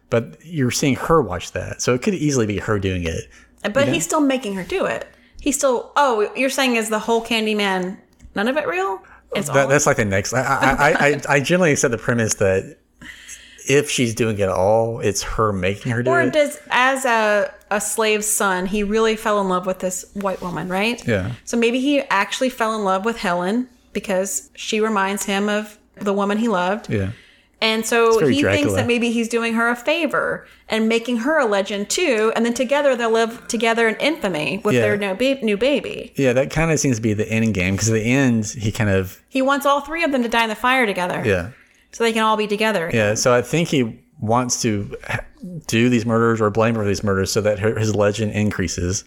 but 0.09 0.37
you're 0.43 0.71
seeing 0.71 0.95
her 0.95 1.21
watch 1.21 1.51
that, 1.53 1.81
so 1.81 1.93
it 1.93 2.01
could 2.01 2.13
easily 2.13 2.45
be 2.45 2.59
her 2.59 2.77
doing 2.79 3.03
it. 3.05 3.29
but 3.73 3.87
he's 3.87 4.03
still 4.03 4.19
making 4.21 4.55
her 4.55 4.63
do 4.63 4.85
it. 4.85 5.07
He's 5.43 5.57
still. 5.57 5.91
Oh, 5.97 6.31
you're 6.35 6.49
saying 6.49 6.77
is 6.77 6.89
the 6.89 6.99
whole 6.99 7.21
Candyman 7.23 7.97
none 8.33 8.47
of 8.47 8.55
it 8.57 8.65
real? 8.67 9.01
It's 9.35 9.47
That, 9.49 9.63
all 9.63 9.67
that's 9.67 9.85
like 9.85 9.97
the 9.97 10.05
next. 10.05 10.33
I 10.33 10.41
I, 10.41 11.07
I 11.09 11.21
I 11.35 11.39
generally 11.41 11.71
accept 11.73 11.91
the 11.91 11.97
premise 11.97 12.35
that 12.35 12.77
if 13.67 13.89
she's 13.89 14.13
doing 14.15 14.37
it 14.39 14.49
all, 14.49 14.99
it's 14.99 15.23
her 15.23 15.51
making 15.53 15.91
her 15.91 16.03
do 16.03 16.09
Or 16.11 16.21
it. 16.21 16.33
does 16.33 16.59
as 16.69 17.03
a 17.05 17.53
a 17.71 17.81
slave's 17.81 18.27
son, 18.27 18.65
he 18.67 18.83
really 18.83 19.15
fell 19.15 19.41
in 19.41 19.49
love 19.49 19.65
with 19.65 19.79
this 19.79 20.05
white 20.13 20.41
woman, 20.41 20.69
right? 20.69 21.05
Yeah. 21.07 21.31
So 21.43 21.57
maybe 21.57 21.79
he 21.79 22.01
actually 22.09 22.49
fell 22.49 22.75
in 22.75 22.83
love 22.83 23.03
with 23.05 23.17
Helen 23.17 23.67
because 23.93 24.49
she 24.55 24.79
reminds 24.79 25.25
him 25.25 25.49
of 25.49 25.77
the 25.95 26.13
woman 26.13 26.37
he 26.37 26.47
loved. 26.47 26.89
yeah. 26.89 27.11
And 27.63 27.85
so 27.85 28.19
he 28.27 28.43
thinks 28.43 28.73
that 28.73 28.85
maybe 28.87 29.09
he's 29.11 29.29
doing 29.29 29.53
her 29.53 29.69
a 29.69 29.75
favor 29.75 30.45
and 30.67 30.89
making 30.89 31.17
her 31.19 31.39
a 31.39 31.45
legend 31.45 31.89
too. 31.89 32.31
And 32.35 32.45
then 32.45 32.53
together 32.53 32.95
they'll 32.95 33.09
live 33.09 33.47
together 33.47 33.87
in 33.87 33.95
infamy 33.95 34.59
with 34.65 34.75
Yeah. 34.75 34.81
their 34.81 34.97
no 34.97 35.15
ba- 35.15 35.39
new 35.41 35.55
baby. 35.57 36.11
Yeah, 36.17 36.33
that 36.33 36.51
kind 36.51 36.71
of 36.71 36.79
seems 36.79 36.97
to 36.97 37.01
be 37.01 37.13
the 37.13 37.27
end 37.27 37.53
game 37.53 37.73
because 37.75 37.89
at 37.89 37.93
the 37.93 38.03
end 38.03 38.45
he 38.47 38.71
kind 38.71 38.89
of 38.89 39.21
He 39.29 39.41
wants 39.41 39.65
all 39.65 39.79
three 39.81 40.03
of 40.03 40.11
them 40.11 40.21
to 40.23 40.29
die 40.29 40.43
in 40.43 40.49
the 40.49 40.55
fire 40.55 40.85
together. 40.85 41.23
yeah 41.25 41.49
So 41.93 42.03
they 42.03 42.11
can 42.13 42.21
all 42.23 42.35
be 42.37 42.47
together. 42.47 42.91
yeah. 42.93 43.13
So 43.15 43.33
I 43.33 43.41
think 43.41 43.69
he 43.69 43.97
wants 44.19 44.61
to 44.61 44.95
do 45.67 45.87
these 45.89 46.05
murders 46.05 46.41
or 46.41 46.49
blame 46.49 46.75
her 46.75 46.81
for 46.81 46.87
these 46.87 47.03
murders 47.03 47.31
so 47.31 47.41
that 47.41 47.59
her, 47.59 47.79
his 47.79 47.95
legend 47.95 48.33
increases. 48.33 49.03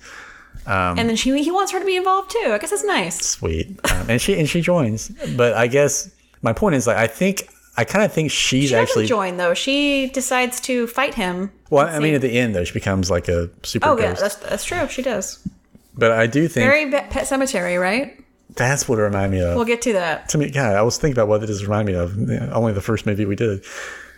And 0.66 0.98
then 1.08 1.16
she 1.16 1.42
he 1.42 1.50
wants 1.50 1.72
her 1.72 1.78
to 1.78 1.84
be 1.84 1.96
involved 1.96 2.30
too. 2.30 2.50
I 2.52 2.58
guess 2.58 2.70
that's 2.70 2.84
nice. 2.84 3.20
Sweet, 3.20 3.78
um, 3.92 4.06
and 4.08 4.20
she 4.20 4.38
and 4.38 4.48
she 4.48 4.60
joins. 4.62 5.10
But 5.36 5.52
I 5.54 5.66
guess 5.66 6.10
my 6.42 6.52
point 6.52 6.74
is 6.74 6.86
like 6.86 6.96
I 6.96 7.06
think 7.06 7.48
I 7.76 7.84
kind 7.84 8.04
of 8.04 8.12
think 8.12 8.30
she's 8.30 8.64
She 8.64 8.70
doesn't 8.70 8.82
actually. 8.82 9.06
join 9.06 9.36
though. 9.36 9.54
She 9.54 10.08
decides 10.08 10.60
to 10.62 10.86
fight 10.86 11.14
him. 11.14 11.50
well, 11.70 11.86
I 11.86 11.98
mean, 11.98 12.14
at 12.14 12.20
the 12.22 12.38
end 12.38 12.54
though, 12.54 12.64
she 12.64 12.72
becomes 12.72 13.10
like 13.10 13.28
a 13.28 13.50
super 13.62 13.86
Oh 13.88 13.98
yeah, 13.98 14.14
that's 14.14 14.36
that's 14.36 14.64
true. 14.64 14.88
She 14.88 15.02
does. 15.02 15.46
but 15.94 16.12
I 16.12 16.26
do 16.26 16.48
think 16.48 16.68
Very 16.68 16.90
Pet 16.90 17.10
Pet 17.10 17.24
Sematary, 17.24 17.80
right? 17.80 18.18
that's 18.54 18.88
what 18.88 18.98
it 18.98 19.02
reminded 19.02 19.38
me 19.38 19.44
of. 19.44 19.54
We'll 19.56 19.66
get 19.66 19.82
to 19.82 19.92
that. 19.94 20.30
to 20.30 20.38
me, 20.38 20.50
God, 20.50 20.74
I 20.76 20.80
was 20.80 20.96
thinking 20.96 21.12
about 21.18 21.28
what 21.28 21.42
it 21.42 21.46
does 21.46 21.62
remind 21.62 21.86
me 21.88 21.94
of. 21.94 22.16
Only 22.54 22.72
the 22.72 22.80
first 22.80 23.04
movie 23.04 23.26
we 23.26 23.36
did. 23.36 23.62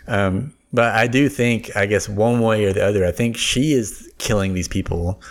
Um, 0.07 0.53
but 0.71 0.95
I 0.95 1.07
do 1.07 1.27
think, 1.27 1.75
I 1.75 1.85
guess, 1.87 2.07
one 2.07 2.39
way 2.39 2.63
or 2.63 2.71
the 2.71 2.85
other, 2.85 3.05
I 3.05 3.11
think 3.11 3.35
she 3.35 3.73
is 3.73 4.09
killing 4.17 4.53
these 4.53 4.69
people. 4.69 5.21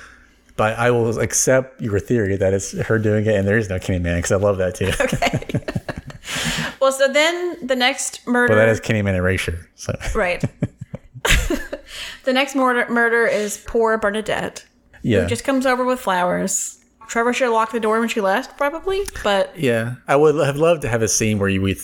But 0.57 0.77
I 0.79 0.91
will 0.91 1.19
accept 1.21 1.81
your 1.81 1.99
theory 2.01 2.37
that 2.37 2.53
it's 2.53 2.73
her 2.79 2.99
doing 2.99 3.25
it, 3.25 3.35
and 3.35 3.49
there 3.49 3.57
is 3.57 3.71
no 3.71 3.79
Candyman 3.79 4.17
because 4.17 4.33
I 4.33 4.37
love 4.37 4.59
that 4.59 4.75
too. 4.75 4.91
Well, 6.81 6.93
so 6.93 7.13
then 7.13 7.67
the 7.67 7.75
next 7.75 8.27
murder. 8.27 8.55
but 8.55 8.57
that 8.57 8.69
is 8.69 8.81
Candyman 8.81 9.15
erasure. 9.15 9.69
So 9.75 9.99
right. 10.15 10.41
the 12.25 12.33
next 12.33 12.55
murder 12.55 12.87
murder 12.93 13.27
is 13.27 13.63
poor 13.67 13.99
Bernadette. 13.99 14.65
yeah, 15.03 15.23
Who 15.23 15.27
just 15.27 15.45
comes 15.45 15.67
over 15.67 15.85
with 15.85 16.01
flowers. 16.01 16.79
Trevor 17.09 17.33
should 17.33 17.45
have 17.45 17.55
locked 17.55 17.73
the 17.73 17.81
door 17.81 18.01
when 18.01 18.09
she 18.09 18.21
left, 18.21 18.59
probably. 18.59 19.01
But 19.25 19.59
yeah. 19.59 19.95
I 20.07 20.15
would 20.15 20.35
have 20.35 20.57
loved 20.57 20.83
to 20.83 20.89
have 20.89 21.01
a 21.01 21.09
scene 21.09 21.39
where 21.39 21.49
you 21.49 21.63
we 21.63 21.75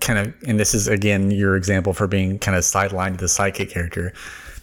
kind 0.00 0.18
of, 0.18 0.34
and 0.46 0.60
this 0.60 0.74
is 0.74 0.86
again 0.86 1.30
your 1.30 1.56
example 1.56 1.94
for 1.94 2.06
being 2.06 2.38
kind 2.38 2.56
of 2.56 2.62
sidelined 2.62 3.12
to 3.12 3.20
the 3.22 3.28
psychic 3.28 3.70
character. 3.70 4.12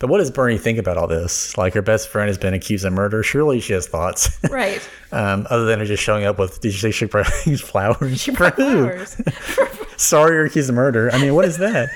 But 0.04 0.10
what 0.10 0.18
does 0.18 0.32
Bernie 0.32 0.58
think 0.58 0.80
about 0.80 0.98
all 0.98 1.08
this? 1.08 1.58
Like 1.58 1.74
her 1.76 1.82
best 1.82 2.10
friend 2.10 2.28
has 2.28 2.38
been 2.38 2.54
accused 2.54 2.84
of 2.84 2.92
murder. 2.92 3.24
Surely 3.24 3.62
she 3.62 3.72
has 3.72 3.88
thoughts. 3.88 4.38
right. 4.50 4.86
um, 5.14 5.48
other 5.50 5.64
than 5.64 5.80
her 5.80 5.86
just 5.86 6.04
showing 6.04 6.26
up 6.26 6.38
with 6.38 6.60
did 6.60 6.74
you 6.74 6.78
say 6.78 6.92
she 6.92 7.06
brought 7.06 7.32
these 7.46 7.62
flowers? 7.62 8.20
She 8.22 8.36
Flowers. 8.36 9.16
Sorry, 9.96 10.36
you're 10.36 10.44
accused 10.48 10.68
of 10.68 10.76
murder. 10.76 11.10
I 11.14 11.22
mean, 11.22 11.34
what 11.34 11.46
is 11.46 11.58
that? 11.60 11.90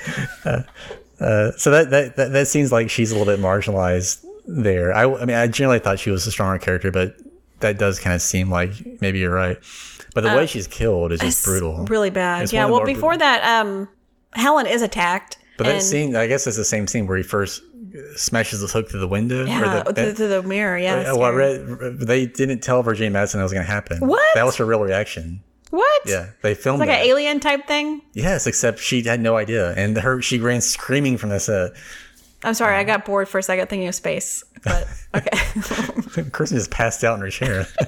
uh, 0.46 0.62
uh, 1.22 1.52
so 1.58 1.70
that, 1.70 1.90
that 1.90 2.16
that 2.16 2.32
that 2.32 2.48
seems 2.48 2.72
like 2.72 2.88
she's 2.88 3.12
a 3.12 3.14
little 3.18 3.30
bit 3.30 3.44
marginalized 3.44 4.24
there. 4.46 4.94
I, 4.94 5.02
I 5.02 5.26
mean, 5.26 5.36
I 5.36 5.46
generally 5.46 5.78
thought 5.78 5.98
she 5.98 6.10
was 6.10 6.26
a 6.26 6.30
stronger 6.30 6.58
character, 6.58 6.90
but 6.90 7.14
that 7.60 7.78
does 7.78 8.00
kind 8.00 8.14
of 8.14 8.22
seem 8.22 8.48
like 8.48 8.70
maybe 9.02 9.18
you're 9.18 9.34
right. 9.34 9.58
But 10.14 10.22
the 10.22 10.28
way 10.34 10.46
she's 10.46 10.66
killed 10.66 11.12
is 11.12 11.20
just 11.20 11.44
brutal. 11.44 11.84
Really 11.84 12.08
bad. 12.08 12.44
It's 12.44 12.54
yeah. 12.54 12.64
one 12.64 12.70
of 12.70 12.70
the 12.70 12.78
Well, 12.78 12.94
before 12.94 13.10
brutal- 13.10 13.28
that, 13.28 13.60
um, 13.60 13.88
Helen 14.32 14.66
is 14.66 14.80
attacked. 14.80 15.37
But 15.58 15.66
that 15.66 15.82
scene, 15.82 16.16
I 16.16 16.26
guess, 16.26 16.46
it's 16.46 16.56
the 16.56 16.64
same 16.64 16.86
scene 16.86 17.06
where 17.06 17.16
he 17.16 17.22
first 17.22 17.62
smashes 18.16 18.60
the 18.60 18.66
hook 18.66 18.90
through 18.90 19.00
the 19.00 19.08
window. 19.08 19.44
Yeah, 19.44 19.60
or 19.60 19.64
the, 19.64 19.88
oh, 19.88 19.92
to, 19.92 20.12
that- 20.12 20.42
the 20.42 20.42
mirror. 20.42 20.78
Yeah. 20.78 21.12
Uh, 21.12 21.16
well, 21.16 21.24
I 21.24 21.30
read 21.30 21.98
they 21.98 22.26
didn't 22.26 22.60
tell 22.60 22.82
Virginia 22.82 23.16
Madsen 23.18 23.34
that 23.34 23.42
was 23.42 23.52
going 23.52 23.64
to 23.64 23.70
happen. 23.70 24.06
What? 24.06 24.34
That 24.34 24.44
was 24.44 24.56
her 24.56 24.64
real 24.64 24.80
reaction. 24.80 25.42
What? 25.70 26.02
Yeah, 26.06 26.28
they 26.42 26.54
filmed 26.54 26.80
Like 26.80 26.88
that. 26.88 27.02
an 27.02 27.06
alien 27.06 27.40
type 27.40 27.66
thing. 27.66 28.00
Yes, 28.14 28.46
except 28.46 28.78
she 28.78 29.02
had 29.02 29.20
no 29.20 29.36
idea, 29.36 29.74
and 29.74 29.96
her 29.98 30.22
she 30.22 30.38
ran 30.38 30.60
screaming 30.60 31.18
from 31.18 31.30
the 31.30 31.40
set. 31.40 31.72
I'm 32.44 32.54
sorry, 32.54 32.76
I 32.76 32.82
uh-huh. 32.82 32.98
got 32.98 33.04
bored 33.04 33.28
for 33.28 33.38
a 33.38 33.42
second 33.42 33.68
thinking 33.68 33.88
of 33.88 33.94
space. 33.94 34.44
But 34.64 34.86
okay. 35.14 36.30
Kirsten 36.30 36.56
just 36.56 36.70
passed 36.70 37.04
out 37.04 37.16
in 37.16 37.20
her 37.20 37.30
chair. 37.30 37.66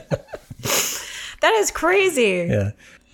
that 1.40 1.54
is 1.54 1.70
crazy. 1.70 2.48
yeah, 2.50 2.70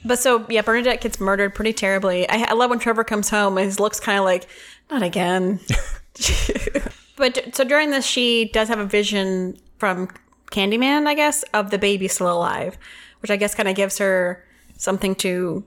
But 0.07 0.19
so 0.19 0.47
yeah, 0.49 0.63
Bernadette 0.63 1.01
gets 1.01 1.19
murdered 1.21 1.55
pretty 1.55 1.73
terribly. 1.73 2.29
I, 2.29 2.47
I 2.51 2.53
love 2.55 2.71
when 2.71 2.79
Trevor 2.79 3.05
comes 3.05 3.29
home 3.29 3.59
and 3.59 3.67
his 3.67 3.81
looks 3.81 3.99
kind 4.01 4.19
of 4.19 4.25
like, 4.25 4.47
not 4.91 5.03
again. 5.03 5.61
but 7.17 7.55
so 7.55 7.65
during 7.65 7.91
this, 7.91 8.05
she 8.07 8.51
does 8.53 8.69
have 8.69 8.79
a 8.79 8.85
vision 8.87 9.59
from 9.79 10.09
Candyman, 10.51 11.07
I 11.07 11.15
guess, 11.15 11.43
of 11.55 11.71
the 11.71 11.79
baby 11.79 12.09
still 12.09 12.31
alive, 12.33 12.79
which 13.21 13.31
I 13.31 13.37
guess 13.37 13.55
kind 13.55 13.69
of 13.69 13.75
gives 13.75 13.99
her 13.99 14.45
something 14.77 15.15
to 15.17 15.65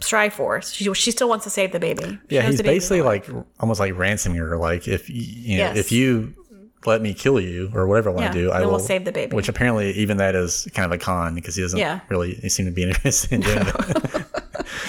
strive 0.00 0.32
for. 0.34 0.60
She 0.62 0.92
she 0.94 1.10
still 1.10 1.28
wants 1.28 1.44
to 1.44 1.50
save 1.50 1.72
the 1.72 1.80
baby. 1.80 2.18
She 2.28 2.34
yeah. 2.36 2.42
He's 2.42 2.60
basically 2.62 3.02
like 3.02 3.26
almost 3.60 3.80
like 3.80 3.96
ransoming 3.96 4.38
her. 4.38 4.56
Like 4.58 4.88
if 4.88 5.08
you, 5.08 5.22
you 5.22 5.58
know, 5.58 5.64
Yes. 5.64 5.76
if 5.78 5.92
you 5.92 6.34
let 6.84 7.00
me 7.02 7.14
kill 7.14 7.40
you 7.40 7.70
or 7.74 7.86
whatever 7.86 8.10
I 8.10 8.12
want 8.12 8.24
Yeah, 8.26 8.32
to 8.32 8.38
do, 8.38 8.50
I 8.52 8.60
will 8.60 8.70
we'll 8.72 8.78
save 8.78 9.04
the 9.04 9.12
baby. 9.12 9.34
Which 9.34 9.48
apparently 9.48 9.90
even 9.92 10.18
that 10.18 10.34
is 10.34 10.68
kind 10.74 10.86
of 10.86 10.92
a 10.92 11.02
con 11.02 11.34
because 11.34 11.56
he 11.56 11.62
doesn't 11.62 11.78
Yeah. 11.78 12.00
really 12.08 12.34
seem 12.48 12.66
to 12.66 12.72
be 12.72 12.82
interested 12.84 13.32
in 13.32 13.40
doing 13.40 13.58
it. 13.58 13.66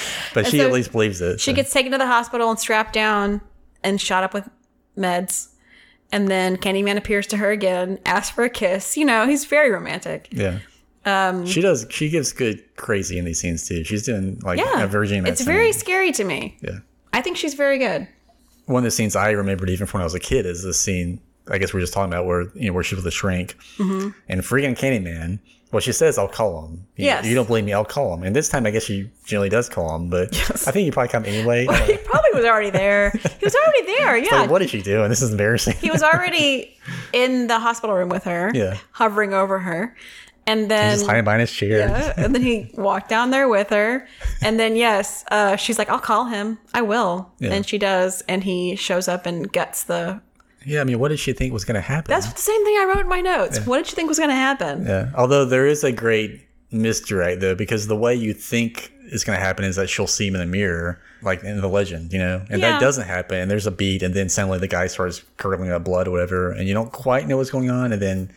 but 0.33 0.45
she 0.47 0.59
so 0.59 0.65
at 0.67 0.71
least 0.73 0.91
believes 0.91 1.21
it. 1.21 1.39
She 1.39 1.51
so. 1.51 1.55
gets 1.55 1.71
taken 1.73 1.91
to 1.91 1.97
the 1.97 2.05
hospital 2.07 2.49
and 2.49 2.59
strapped 2.59 2.93
down 2.93 3.41
and 3.83 3.99
shot 3.99 4.23
up 4.23 4.33
with 4.33 4.47
meds. 4.97 5.49
And 6.11 6.27
then 6.29 6.57
Candyman 6.57 6.97
appears 6.97 7.27
to 7.27 7.37
her 7.37 7.51
again, 7.51 7.99
asks 8.05 8.33
for 8.33 8.43
a 8.43 8.49
kiss. 8.49 8.95
You 8.97 9.05
know, 9.05 9.27
he's 9.27 9.45
very 9.45 9.71
romantic. 9.71 10.27
yeah. 10.31 10.59
Um, 11.05 11.45
she 11.45 11.61
does. 11.61 11.85
She 11.89 12.09
gives 12.09 12.33
good 12.33 12.61
crazy 12.75 13.17
in 13.17 13.23
these 13.23 13.39
scenes 13.39 13.65
too. 13.67 13.83
She's 13.85 14.03
doing 14.03 14.39
like 14.43 14.59
Yeah. 14.59 14.83
a 14.83 14.87
Virgin. 14.87 15.25
It's 15.25 15.41
very 15.41 15.71
scary 15.71 16.11
to 16.13 16.23
me. 16.25 16.57
yeah. 16.61 16.79
I 17.13 17.21
think 17.21 17.37
she's 17.37 17.53
very 17.53 17.77
good. 17.77 18.07
one 18.65 18.79
of 18.81 18.83
the 18.83 18.91
scenes 18.91 19.15
I 19.15 19.31
remembered 19.31 19.69
even 19.69 19.87
from 19.87 19.99
when 19.99 20.03
I 20.03 20.05
was 20.05 20.13
a 20.13 20.19
kid 20.19 20.45
is 20.45 20.63
this 20.63 20.77
scene. 20.79 21.21
I 21.49 21.57
guess 21.57 21.73
we 21.73 21.79
are 21.79 21.81
just 21.83 21.93
talking 21.93 22.11
about 22.13 22.25
where 22.25 22.43
you 22.55 22.67
know 22.67 22.73
where 22.73 22.83
she's 22.83 22.95
with 22.97 23.05
the 23.05 23.11
shrink 23.11 23.55
Mm-hmm. 23.77 24.09
and 24.29 24.41
freaking 24.41 24.77
Candyman. 24.77 25.39
Well, 25.71 25.81
she 25.81 25.91
says, 25.91 26.17
"I'll 26.17 26.29
call 26.29 26.65
him." 26.65 26.87
You, 26.95 27.05
Yes. 27.05 27.25
you 27.25 27.35
don't 27.35 27.45
believe 27.47 27.65
me? 27.65 27.73
I'll 27.73 27.83
call 27.83 28.13
him. 28.13 28.23
And 28.23 28.33
this 28.35 28.47
time, 28.47 28.65
I 28.65 28.71
guess 28.71 28.83
she 28.83 29.09
generally 29.25 29.49
does 29.49 29.67
call 29.67 29.93
him, 29.95 30.09
but 30.09 30.29
I 30.65 30.71
think 30.71 30.85
he 30.85 30.91
probably 30.91 31.09
come 31.09 31.25
anyway. 31.25 31.61
He 31.85 31.97
probably 31.97 32.31
was 32.33 32.45
already 32.45 32.69
there. 32.69 33.09
He 33.11 33.43
was 33.45 33.53
already 33.55 33.85
there. 33.97 34.17
Yeah. 34.23 34.41
like, 34.41 34.49
what 34.49 34.61
is 34.61 34.69
she 34.71 34.81
doing? 34.81 35.09
This 35.09 35.21
is 35.21 35.31
embarrassing. 35.31 35.75
he 35.81 35.91
was 35.91 36.03
already 36.03 36.77
in 37.13 37.47
the 37.47 37.59
hospital 37.59 37.95
room 37.97 38.07
with 38.09 38.23
her, 38.23 38.49
Yeah. 38.53 38.77
hovering 38.91 39.33
over 39.33 39.59
her. 39.59 39.93
And 40.49 40.71
then 40.71 40.95
Just 40.95 41.05
hiding 41.07 41.25
behind 41.25 41.41
his 41.41 41.51
chair. 41.51 41.79
Yeah, 41.79 42.13
and 42.15 42.33
then 42.33 42.41
he 42.41 42.71
walked 42.77 43.09
down 43.09 43.31
there 43.31 43.49
with 43.49 43.69
her. 43.71 44.07
And 44.41 44.57
then, 44.57 44.77
yes, 44.77 45.25
uh, 45.29 45.57
she's 45.57 45.77
like, 45.77 45.89
I'll 45.89 45.99
call 45.99 46.27
him. 46.27 46.57
I 46.73 46.81
will. 46.83 47.29
Yeah. 47.39 47.51
And 47.51 47.67
she 47.67 47.77
does. 47.77 48.21
And 48.29 48.45
he 48.45 48.77
shows 48.77 49.09
up 49.09 49.25
and 49.25 49.51
gets 49.51 49.83
the. 49.83 50.21
Yeah, 50.67 50.81
I 50.81 50.83
mean, 50.83 50.99
what 50.99 51.09
did 51.09 51.19
she 51.19 51.33
think 51.33 51.53
was 51.53 51.65
going 51.65 51.75
to 51.75 51.81
happen? 51.81 52.09
That's 52.13 52.31
the 52.31 52.39
same 52.39 52.63
thing 52.65 52.73
I 52.75 52.85
wrote 52.93 53.01
in 53.01 53.07
my 53.07 53.21
notes. 53.21 53.65
What 53.65 53.77
did 53.77 53.87
you 53.89 53.95
think 53.95 54.09
was 54.09 54.17
going 54.19 54.29
to 54.29 54.35
happen? 54.35 54.85
Yeah. 54.85 55.11
Although 55.15 55.45
there 55.45 55.65
is 55.65 55.83
a 55.83 55.91
great 55.91 56.41
misdirect 56.71 57.39
though, 57.41 57.55
because 57.55 57.87
the 57.87 57.95
way 57.95 58.13
you 58.13 58.33
think 58.33 58.91
is 59.05 59.23
going 59.23 59.39
to 59.39 59.43
happen 59.43 59.63
is 59.63 59.77
that 59.77 59.89
she'll 59.89 60.05
see 60.07 60.27
him 60.27 60.35
in 60.35 60.41
the 60.41 60.45
mirror, 60.45 60.99
like 61.21 61.41
in 61.43 61.61
the 61.61 61.67
legend, 61.69 62.11
you 62.11 62.19
know, 62.19 62.43
and 62.49 62.61
Yeah. 62.61 62.71
that 62.71 62.81
doesn't 62.81 63.07
happen. 63.07 63.37
And 63.39 63.49
there's 63.49 63.65
a 63.65 63.71
beat, 63.71 64.03
and 64.03 64.13
then 64.13 64.27
suddenly 64.29 64.59
the 64.59 64.67
guy 64.67 64.87
starts 64.87 65.23
curdling 65.37 65.71
up 65.71 65.85
blood 65.85 66.07
or 66.07 66.11
whatever, 66.11 66.51
and 66.51 66.67
you 66.67 66.73
don't 66.73 66.91
quite 66.91 67.27
know 67.27 67.37
what's 67.37 67.49
going 67.49 67.71
on, 67.71 67.93
and 67.93 68.01
then 68.01 68.29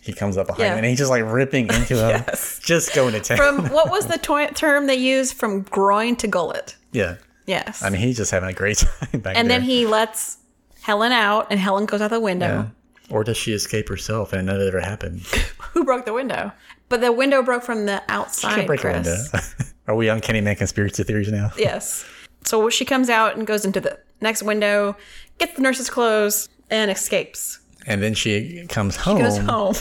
he 0.00 0.12
comes 0.14 0.38
up 0.38 0.46
behind 0.46 0.62
Yeah. 0.64 0.72
him, 0.72 0.78
and 0.78 0.86
he's 0.86 0.98
just 0.98 1.10
like 1.10 1.24
ripping 1.26 1.64
into 1.68 1.94
him, 2.02 2.22
Yes. 2.26 2.58
just 2.62 2.94
going 2.94 3.12
to 3.12 3.20
town. 3.20 3.36
From 3.36 3.66
what 3.68 3.90
was 3.90 4.06
the 4.12 4.16
to- 4.18 4.54
term 4.54 4.86
they 4.86 4.94
used? 4.96 5.34
From 5.34 5.60
groin 5.62 6.16
to 6.16 6.26
gullet. 6.28 6.76
yeah. 6.92 7.16
Yes. 7.46 7.80
I 7.84 7.90
mean, 7.90 8.00
he's 8.00 8.16
just 8.16 8.32
having 8.32 8.48
a 8.48 8.52
great 8.52 8.78
time 9.12 9.20
back 9.20 9.36
and 9.36 9.48
there. 9.48 9.58
then 9.58 9.62
he 9.62 9.86
lets 9.86 10.38
Helen 10.86 11.10
out, 11.10 11.48
and 11.50 11.58
Helen 11.58 11.84
goes 11.84 12.00
out 12.00 12.10
the 12.10 12.20
window. 12.20 12.46
Yeah. 12.46 13.10
Or 13.10 13.24
does 13.24 13.36
she 13.36 13.52
escape 13.52 13.88
herself 13.88 14.32
and 14.32 14.46
none 14.46 14.54
of 14.54 14.62
it 14.62 14.68
ever 14.68 14.78
happened? 14.78 15.20
Who 15.72 15.82
broke 15.84 16.04
the 16.04 16.12
window? 16.12 16.52
But 16.88 17.00
the 17.00 17.10
window 17.10 17.42
broke 17.42 17.64
from 17.64 17.86
the 17.86 18.00
outside. 18.08 18.54
Can't 18.54 18.66
break 18.68 18.82
Chris. 18.82 19.04
window. 19.04 19.44
Are 19.88 19.96
we 19.96 20.08
on 20.08 20.20
Candyman 20.20 20.56
conspiracy 20.56 21.02
theories 21.02 21.28
now? 21.32 21.50
Yes. 21.58 22.04
So 22.44 22.70
she 22.70 22.84
comes 22.84 23.10
out 23.10 23.36
and 23.36 23.48
goes 23.48 23.64
into 23.64 23.80
the 23.80 23.98
next 24.20 24.44
window, 24.44 24.96
gets 25.38 25.54
the 25.54 25.60
nurse's 25.62 25.90
clothes, 25.90 26.48
and 26.70 26.88
escapes. 26.88 27.58
And 27.88 28.00
then 28.00 28.14
she 28.14 28.64
comes 28.68 28.94
home, 28.94 29.18
Goes 29.18 29.38
home. 29.38 29.74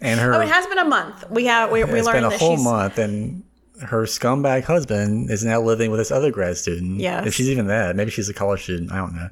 and 0.00 0.18
her 0.18 0.32
oh, 0.32 0.40
it 0.40 0.48
has 0.48 0.66
been 0.66 0.78
a 0.78 0.84
month. 0.86 1.28
We 1.28 1.44
have 1.44 1.70
we, 1.70 1.84
we 1.84 1.98
it's 1.98 2.06
learned 2.06 2.22
been 2.22 2.32
a 2.32 2.38
whole 2.38 2.56
she's 2.56 2.64
month, 2.64 2.96
and 2.96 3.42
her 3.82 4.04
scumbag 4.04 4.64
husband 4.64 5.30
is 5.30 5.44
now 5.44 5.60
living 5.60 5.90
with 5.90 6.00
this 6.00 6.10
other 6.10 6.30
grad 6.30 6.56
student. 6.56 7.00
Yes. 7.00 7.26
if 7.26 7.34
she's 7.34 7.50
even 7.50 7.66
that, 7.66 7.96
maybe 7.96 8.10
she's 8.10 8.30
a 8.30 8.34
college 8.34 8.62
student. 8.62 8.90
I 8.92 8.96
don't 8.96 9.14
know. 9.14 9.28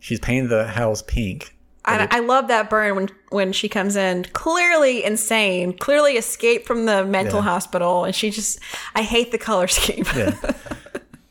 She's 0.00 0.18
painted 0.20 0.48
the 0.50 0.66
house 0.66 1.02
pink. 1.02 1.56
I, 1.84 2.06
I 2.10 2.20
love 2.20 2.48
that 2.48 2.68
burn 2.68 2.94
when 2.96 3.08
when 3.30 3.52
she 3.52 3.68
comes 3.68 3.96
in, 3.96 4.24
clearly 4.32 5.02
insane, 5.04 5.76
clearly 5.78 6.12
escaped 6.16 6.66
from 6.66 6.84
the 6.86 7.04
mental 7.06 7.38
Yeah. 7.40 7.44
hospital, 7.44 8.04
and 8.04 8.14
she 8.14 8.30
just 8.30 8.58
I 8.94 9.02
hate 9.02 9.30
the 9.32 9.38
color 9.38 9.66
scheme. 9.78 10.04
Yeah. 10.14 10.34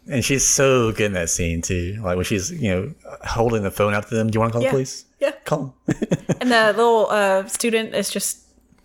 And 0.07 0.25
she's 0.25 0.43
so 0.47 0.91
good 0.91 1.05
in 1.07 1.13
that 1.13 1.29
scene 1.29 1.61
too. 1.61 1.99
Like 2.03 2.15
when 2.15 2.25
she's, 2.25 2.51
you 2.51 2.69
know, 2.71 2.93
holding 3.27 3.61
the 3.61 3.69
phone 3.69 3.93
out 3.93 4.07
to 4.09 4.15
them. 4.15 4.29
Do 4.31 4.37
you 4.37 4.39
want 4.39 4.53
to 4.53 4.53
call 4.53 4.63
Yeah. 4.63 4.69
the 4.69 4.73
police? 4.73 5.05
Yeah. 5.19 5.31
Call 5.45 5.75
them. 5.85 5.95
And 6.41 6.51
the 6.51 6.73
little 6.75 7.07
uh, 7.11 7.45
student 7.47 7.93
is 7.93 8.09
just 8.09 8.39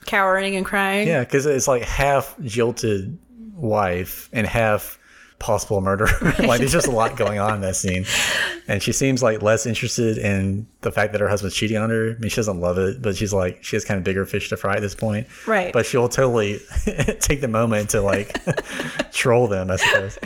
cowering 0.06 0.54
and 0.56 0.66
crying. 0.66 1.08
yeah, 1.08 1.20
because 1.20 1.46
it's 1.46 1.66
like 1.68 1.82
half 1.82 2.34
jilted 2.42 3.16
wife 3.54 4.28
and 4.32 4.46
half 4.46 4.98
possible 5.38 5.80
murder. 5.80 6.06
like 6.38 6.60
there's 6.60 6.72
just 6.72 6.86
a 6.86 6.90
lot 6.90 7.16
going 7.16 7.38
on 7.38 7.54
in 7.54 7.60
that 7.60 7.76
scene. 7.76 8.06
And 8.68 8.82
she 8.82 8.92
seems 8.92 9.22
like 9.22 9.42
less 9.42 9.66
interested 9.66 10.18
in 10.18 10.66
the 10.80 10.90
fact 10.90 11.12
that 11.12 11.20
her 11.20 11.28
husband's 11.28 11.54
cheating 11.54 11.76
on 11.76 11.90
her. 11.90 12.14
I 12.16 12.18
mean, 12.18 12.30
she 12.30 12.36
doesn't 12.36 12.60
love 12.60 12.78
it, 12.78 13.02
but 13.02 13.16
she's 13.16 13.32
like, 13.32 13.62
she 13.62 13.76
has 13.76 13.84
kind 13.84 13.98
of 13.98 14.04
bigger 14.04 14.24
fish 14.26 14.48
to 14.48 14.56
fry 14.56 14.76
at 14.76 14.80
this 14.80 14.94
point. 14.94 15.26
Right. 15.46 15.72
But 15.72 15.86
she'll 15.86 16.08
totally 16.08 16.60
take 17.20 17.40
the 17.40 17.48
moment 17.48 17.90
to 17.90 18.00
like 18.00 18.40
troll 19.12 19.48
them, 19.48 19.70
I 19.70 19.76
suppose. 19.76 20.18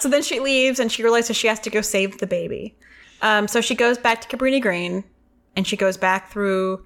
So 0.00 0.08
then 0.08 0.22
she 0.22 0.40
leaves 0.40 0.80
and 0.80 0.90
she 0.90 1.02
realizes 1.02 1.36
she 1.36 1.46
has 1.48 1.60
to 1.60 1.70
go 1.70 1.80
save 1.80 2.18
the 2.18 2.26
baby. 2.26 2.76
Um, 3.22 3.48
so 3.48 3.60
she 3.60 3.74
goes 3.74 3.98
back 3.98 4.20
to 4.22 4.36
Cabrini 4.36 4.60
Green 4.60 5.04
and 5.56 5.66
she 5.66 5.76
goes 5.76 5.96
back 5.96 6.30
through 6.30 6.84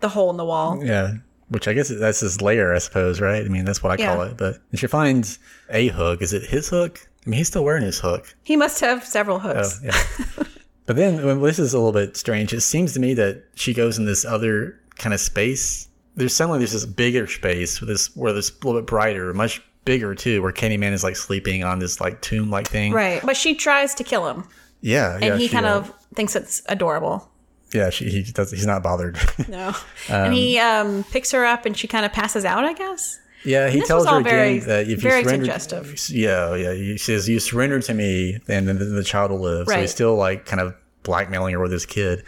the 0.00 0.08
hole 0.08 0.30
in 0.30 0.36
the 0.36 0.44
wall. 0.44 0.84
Yeah. 0.84 1.14
Which 1.50 1.66
I 1.68 1.72
guess 1.72 1.88
that's 1.88 2.20
his 2.20 2.40
lair, 2.40 2.74
I 2.74 2.78
suppose, 2.78 3.20
right? 3.20 3.44
I 3.44 3.48
mean, 3.48 3.64
that's 3.64 3.82
what 3.82 3.92
I 3.92 4.04
call 4.04 4.22
it. 4.22 4.36
But 4.36 4.58
she 4.74 4.86
finds 4.86 5.38
a 5.68 5.88
hook. 5.88 6.22
Is 6.22 6.32
it 6.32 6.44
his 6.44 6.68
hook? 6.68 7.00
I 7.26 7.30
mean, 7.30 7.38
he's 7.38 7.48
still 7.48 7.64
wearing 7.64 7.82
his 7.82 7.98
hook. 7.98 8.34
He 8.44 8.56
must 8.56 8.80
have 8.80 9.04
several 9.04 9.40
hooks. 9.40 9.80
Oh, 9.82 9.86
yeah. 9.86 10.44
but 10.86 10.96
then 10.96 11.24
well, 11.24 11.40
this 11.40 11.58
is 11.58 11.74
a 11.74 11.78
little 11.78 11.92
bit 11.92 12.16
strange. 12.16 12.52
It 12.52 12.60
seems 12.62 12.94
to 12.94 13.00
me 13.00 13.14
that 13.14 13.44
she 13.56 13.74
goes 13.74 13.98
in 13.98 14.06
this 14.06 14.24
other 14.24 14.78
kind 14.96 15.12
of 15.12 15.20
space. 15.20 15.88
There's 16.14 16.34
suddenly 16.34 16.58
there's 16.58 16.72
this 16.72 16.86
bigger 16.86 17.26
space 17.26 17.80
with 17.80 17.88
this 17.88 18.14
where 18.16 18.32
this 18.32 18.50
a 18.50 18.66
little 18.66 18.80
bit 18.80 18.86
brighter, 18.86 19.34
much 19.34 19.60
bigger 19.84 20.14
too, 20.14 20.42
where 20.42 20.52
Candyman 20.52 20.92
is 20.92 21.02
like 21.02 21.16
sleeping 21.16 21.64
on 21.64 21.78
this 21.78 22.00
like 22.00 22.20
tomb 22.22 22.50
like 22.50 22.68
thing. 22.68 22.92
Right. 22.92 23.20
But 23.24 23.36
she 23.36 23.54
tries 23.54 23.94
to 23.96 24.04
kill 24.04 24.28
him 24.28 24.44
Yeah. 24.82 25.14
and 25.14 25.24
yeah, 25.24 25.36
he 25.36 25.48
kind 25.48 25.66
uh, 25.66 25.70
of 25.76 25.92
thinks 26.14 26.36
it's 26.36 26.62
adorable. 26.66 27.28
Yeah, 27.72 27.90
she, 27.90 28.10
he 28.10 28.22
does. 28.22 28.50
He's 28.50 28.66
not 28.66 28.82
bothered. 28.82 29.18
No. 29.48 29.74
and 30.08 30.34
he 30.34 30.58
um, 30.58 31.04
picks 31.04 31.30
her 31.32 31.44
up 31.44 31.66
and 31.66 31.76
she 31.76 31.86
kind 31.86 32.04
of 32.04 32.12
passes 32.12 32.44
out, 32.44 32.64
I 32.64 32.72
guess. 32.72 33.20
Yeah, 33.44 33.70
he 33.70 33.80
tells 33.82 34.04
her 34.04 34.12
all 34.12 34.18
again 34.18 34.32
very- 34.32 34.58
that 34.60 34.88
if 34.88 35.00
very 35.00 35.20
you 35.20 35.24
surrender, 35.24 35.46
suggestive. 35.46 36.10
yeah, 36.10 36.54
yeah, 36.54 36.74
he 36.74 36.98
says 36.98 37.28
you 37.28 37.40
surrender 37.40 37.80
to 37.80 37.94
me, 37.94 38.38
and 38.48 38.68
then 38.68 38.78
the, 38.78 39.04
child 39.04 39.30
will 39.30 39.40
live. 39.40 39.66
So 39.66 39.80
he's 39.80 39.90
still 39.90 40.14
like 40.16 40.44
kind 40.44 40.60
of 40.60 40.74
blackmailing 41.04 41.54
her 41.54 41.60
with 41.60 41.72
his 41.72 41.86
kid, 41.86 42.22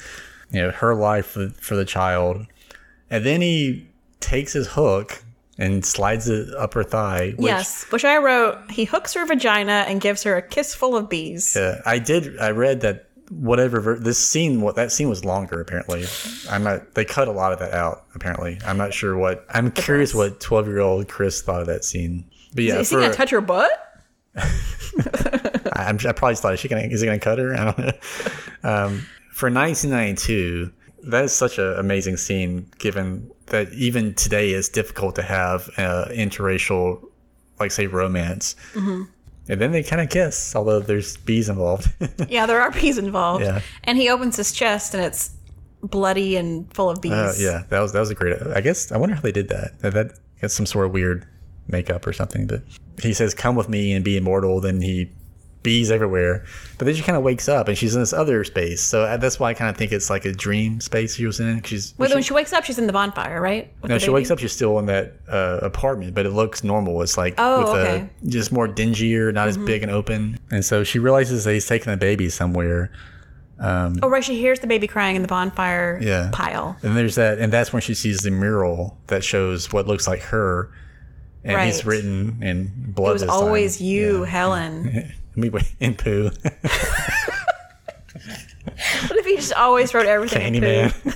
you 0.51 0.63
know, 0.63 0.71
her 0.71 0.95
life 0.95 1.27
for, 1.27 1.49
for 1.51 1.77
the 1.77 1.85
child, 1.85 2.47
and 3.11 3.27
then 3.27 3.43
he 3.43 3.87
takes 4.21 4.55
his 4.55 4.69
hook 4.69 5.23
and 5.59 5.85
slides 5.85 6.29
it 6.29 6.49
up 6.55 6.73
her 6.75 6.83
thigh. 6.83 7.35
Which, 7.37 7.47
yes. 7.47 7.85
Which 7.93 8.05
I 8.07 8.17
wrote, 8.17 8.71
he 8.71 8.85
hooks 8.85 9.13
her 9.15 9.27
vagina 9.27 9.85
and 9.87 10.01
gives 10.01 10.23
her 10.23 10.37
a 10.37 10.43
kiss 10.43 10.75
full 10.75 10.97
of 10.97 11.11
bees. 11.11 11.57
uh, 11.57 11.83
I 11.85 11.99
did. 11.99 12.39
I 12.39 12.51
read 12.53 12.81
that 12.81 13.09
whatever 13.41 13.81
ver- 13.81 13.99
this 13.99 14.19
scene, 14.19 14.61
what 14.61 14.77
that 14.77 14.93
scene 14.93 15.09
was 15.09 15.25
longer. 15.25 15.61
Apparently, 15.61 16.05
I'm 16.51 16.63
not. 16.63 16.95
They 16.95 17.05
cut 17.05 17.29
a 17.29 17.33
lot 17.33 17.53
of 17.53 17.59
that 17.61 17.73
out. 17.73 18.05
Apparently, 18.15 18.59
I'm 18.65 18.77
not 18.77 18.93
sure 18.95 19.17
what. 19.17 19.45
I'm 19.51 19.71
curious 19.71 20.15
what 20.15 20.41
12 20.41 20.67
year 20.69 20.81
old 20.81 21.09
Chris 21.09 21.43
thought 21.43 21.61
of 21.61 21.67
that 21.67 21.85
scene. 21.85 22.25
But 22.55 22.65
yeah, 22.65 22.79
Is 22.79 22.91
he 22.91 22.97
for- 22.97 23.03
to 23.03 23.13
touch 23.13 23.31
her 23.31 23.41
butt? 23.41 23.71
I, 24.37 24.51
I'm, 25.75 25.99
I 26.07 26.13
probably 26.13 26.37
thought, 26.37 26.55
is 26.55 26.61
she 26.61 26.69
gonna 26.69 26.83
is 26.83 27.01
he 27.01 27.07
gonna 27.07 27.19
cut 27.19 27.39
her? 27.39 27.55
I 27.59 27.65
don't 27.65 27.79
know. 27.79 27.93
Um, 28.63 29.07
for 29.33 29.51
1992, 29.51 30.71
that 31.05 31.25
is 31.25 31.33
such 31.33 31.59
an 31.59 31.75
amazing 31.79 32.17
scene. 32.17 32.71
Given 32.79 33.31
that 33.47 33.73
even 33.73 34.15
today 34.15 34.51
it's 34.51 34.69
difficult 34.69 35.15
to 35.17 35.23
have 35.23 35.69
uh, 35.77 36.07
interracial, 36.11 37.03
like 37.61 37.71
say 37.73 37.87
romance, 37.87 38.55
Mm-hmm. 38.75 39.03
And 39.49 39.61
then 39.61 39.73
they 39.73 39.83
kind 39.83 40.01
of 40.01 40.09
kiss, 40.09 40.55
although 40.55 40.81
there's 40.81 41.17
bees 41.19 41.49
involved. 41.49 41.89
Yeah, 42.29 42.47
there 42.47 42.61
are 42.61 42.71
bees 42.71 42.99
involved. 42.99 43.45
Yeah. 43.45 43.61
And 43.85 43.99
he 43.99 44.09
opens 44.09 44.37
his 44.37 44.53
chest 44.53 44.95
and 44.95 45.03
it's 45.03 45.31
bloody 45.83 46.37
and 46.37 46.73
full 46.73 46.89
of 46.91 47.01
bees. 47.01 47.13
Uh, 47.13 47.35
yeah, 47.39 47.65
that 47.69 47.81
was 47.81 47.93
that 47.93 48.01
was 48.01 48.11
a 48.11 48.15
great. 48.15 48.41
I 48.55 48.61
guess 48.61 48.93
I 48.93 48.99
wonder 48.99 49.15
how 49.15 49.21
they 49.21 49.33
did 49.33 49.49
that. 49.49 49.79
That, 49.81 49.95
that 49.95 50.19
got 50.41 50.51
some 50.51 50.67
sort 50.67 50.87
of 50.87 50.93
weird 50.93 51.27
makeup 51.67 52.07
or 52.07 52.13
something. 52.13 52.47
But 52.47 52.63
he 53.03 53.13
says, 53.13 53.35
"Come 53.35 53.57
with 53.57 53.69
me 53.69 53.93
and 53.93 54.05
be 54.05 54.17
immortal." 54.17 54.61
Then 54.61 54.81
he 54.81 55.11
bees 55.63 55.91
everywhere. 55.91 56.45
But 56.79 56.87
then 56.87 56.95
she 56.95 57.03
kind 57.03 57.17
of 57.17 57.23
wakes 57.23 57.49
up 57.49 57.69
and 57.69 57.79
she's 57.79 57.95
in 57.95 58.01
this 58.03 58.13
other 58.13 58.43
space. 58.45 58.81
So 58.81 59.03
uh, 59.03 59.17
that's 59.17 59.39
why 59.39 59.51
I 59.51 59.55
kind 59.55 59.71
of 59.71 59.77
think 59.77 59.93
it's 59.93 60.11
like 60.11 60.25
a 60.25 60.33
dream 60.33 60.81
space 60.81 61.15
she 61.17 61.27
was 61.27 61.39
in. 61.41 61.63
She's 61.63 61.95
Wait, 61.99 62.13
when 62.13 62.23
she 62.23 62.33
wakes 62.35 62.53
up, 62.53 62.65
she's 62.65 62.79
in 62.79 62.87
the 62.87 62.93
bonfire, 62.93 63.41
right? 63.41 63.73
With 63.83 63.91
no, 63.91 63.99
she 63.99 64.11
wakes 64.11 64.31
up. 64.31 64.39
She's 64.39 64.53
still 64.53 64.79
in 64.79 64.87
that 64.87 65.15
uh, 65.29 65.61
apartment, 65.63 66.15
but 66.15 66.27
it 66.27 66.31
looks 66.31 66.65
normal. 66.65 67.01
It's 67.03 67.17
like 67.17 67.35
Oh, 67.39 67.61
with 67.61 67.69
okay. 67.69 67.99
Mm-hmm. 68.01 68.29
a 68.29 68.31
just 68.31 68.51
more 68.53 68.67
dingier, 68.69 69.33
not 69.33 69.49
as 69.49 69.57
big 69.57 69.83
and 69.83 69.93
open. 69.93 70.39
And 70.51 70.65
so 70.65 70.83
she 70.85 70.99
realizes 70.99 71.45
that 71.45 71.53
he's 71.53 71.67
taking 71.67 71.91
the 71.91 71.97
baby 71.97 72.29
somewhere. 72.29 72.91
Oh, 73.65 74.09
right. 74.09 74.25
She 74.25 74.41
hears 74.41 74.59
the 74.59 74.67
baby 74.67 74.89
crying 74.89 75.15
in 75.15 75.23
the 75.23 75.29
bonfire 75.29 76.01
Yeah. 76.03 76.31
pile. 76.33 76.77
And 76.83 76.97
there's 76.97 77.15
that, 77.15 77.39
and 77.39 77.53
that's 77.53 77.73
when 77.73 77.81
she 77.81 77.95
sees 77.95 78.19
the 78.19 78.33
mural 78.33 78.99
that 79.07 79.23
shows 79.23 79.73
what 79.73 79.87
looks 79.87 80.09
like 80.09 80.21
her, 80.23 80.73
and 81.45 81.61
he's 81.63 81.85
written 81.87 82.43
in 82.43 82.73
blood. 82.89 83.11
It 83.11 83.13
was 83.13 83.23
this 83.23 83.31
time. 83.31 83.39
always 83.39 83.81
you, 83.81 84.25
Helen. 84.25 85.13
Me 85.35 85.51
in 85.81 85.95
poo, 85.95 86.25
what 86.25 86.35
if 89.19 89.27
he 89.27 89.37
just 89.37 89.53
always 89.55 89.95
wrote 89.95 90.07
everything 90.07 90.55
in 90.55 90.63
Candyman. 90.63 91.03
poo? 91.03 91.11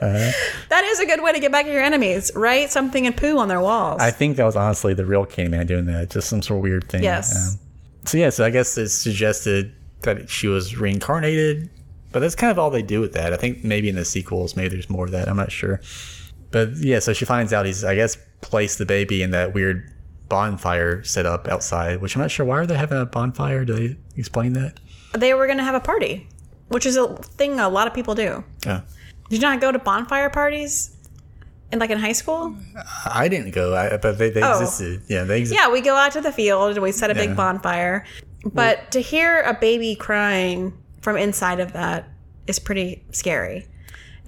That 0.68 0.84
is 0.84 1.00
a 1.00 1.06
good 1.06 1.22
way 1.22 1.32
to 1.32 1.40
get 1.40 1.50
back 1.50 1.66
at 1.66 1.72
your 1.72 1.82
enemies. 1.82 2.30
Write 2.34 2.70
something 2.70 3.06
in 3.06 3.14
poo 3.14 3.38
on 3.38 3.48
their 3.48 3.60
walls. 3.60 4.00
I 4.00 4.10
think 4.10 4.36
that 4.36 4.44
was 4.44 4.54
honestly 4.54 4.94
the 4.94 5.06
real 5.06 5.24
Candyman 5.24 5.66
doing 5.66 5.86
that, 5.86 6.10
just 6.10 6.28
some 6.28 6.42
sort 6.42 6.58
of 6.58 6.62
weird 6.62 6.88
thing. 6.88 7.02
Yes. 7.02 7.54
Um, 7.54 7.60
so 8.04 8.18
yeah, 8.18 8.30
so 8.30 8.44
I 8.44 8.50
guess 8.50 8.76
it 8.76 8.90
suggested 8.90 9.72
that 10.02 10.28
she 10.28 10.48
was 10.48 10.76
reincarnated, 10.76 11.70
but 12.12 12.20
that's 12.20 12.34
kind 12.34 12.50
of 12.50 12.58
all 12.58 12.70
they 12.70 12.82
do 12.82 13.00
with 13.00 13.14
that. 13.14 13.32
I 13.32 13.36
think 13.36 13.64
maybe 13.64 13.88
in 13.88 13.96
the 13.96 14.04
sequels, 14.04 14.54
maybe 14.54 14.68
there's 14.68 14.90
more 14.90 15.06
of 15.06 15.12
that. 15.12 15.28
I'm 15.28 15.36
not 15.36 15.50
sure. 15.50 15.80
But 16.50 16.76
yeah, 16.76 16.98
so 16.98 17.12
she 17.12 17.24
finds 17.24 17.52
out 17.52 17.66
he's, 17.66 17.82
I 17.82 17.94
guess, 17.94 18.16
placed 18.42 18.78
the 18.78 18.86
baby 18.86 19.22
in 19.22 19.30
that 19.30 19.54
weird 19.54 19.90
bonfire 20.28 21.02
set 21.04 21.26
up 21.26 21.48
outside, 21.48 22.00
which 22.00 22.16
I'm 22.16 22.22
not 22.22 22.30
sure 22.30 22.46
why 22.46 22.58
are 22.58 22.66
they 22.66 22.76
having 22.76 22.98
a 22.98 23.06
bonfire. 23.06 23.64
Do 23.64 23.74
they 23.74 23.96
explain 24.16 24.52
that? 24.54 24.80
they 25.16 25.32
were 25.32 25.46
going 25.46 25.56
to 25.58 25.64
have 25.64 25.74
a 25.74 25.80
party, 25.80 26.28
which 26.68 26.84
is 26.84 26.96
a 26.96 27.16
thing 27.16 27.58
a 27.58 27.68
lot 27.68 27.86
of 27.86 27.94
people 27.94 28.14
do. 28.14 28.44
Yeah. 28.66 28.82
Did 29.30 29.36
you 29.36 29.42
not 29.42 29.60
go 29.60 29.72
to 29.72 29.78
bonfire 29.78 30.28
parties? 30.30 30.92
In 31.72 31.78
like 31.80 31.90
in 31.90 31.98
high 31.98 32.12
school? 32.12 32.54
I 33.06 33.26
didn't 33.28 33.50
go, 33.52 33.74
I, 33.74 33.96
but 33.96 34.18
they, 34.18 34.30
they 34.30 34.42
Oh. 34.42 34.60
existed. 34.60 35.02
Yeah, 35.08 35.24
they 35.24 35.40
existed. 35.40 35.60
Yeah, 35.62 35.72
we 35.72 35.80
go 35.80 35.96
out 35.96 36.12
to 36.12 36.20
the 36.20 36.30
field 36.32 36.72
and 36.72 36.82
we 36.82 36.92
set 36.92 37.10
a 37.10 37.14
Yeah. 37.14 37.26
big 37.26 37.36
bonfire. 37.36 38.04
But 38.44 38.90
to 38.92 39.00
hear 39.00 39.40
a 39.42 39.54
baby 39.54 39.96
crying 39.96 40.74
from 41.00 41.16
inside 41.16 41.58
of 41.60 41.72
that 41.72 42.08
is 42.46 42.58
pretty 42.60 43.02
scary. 43.10 43.66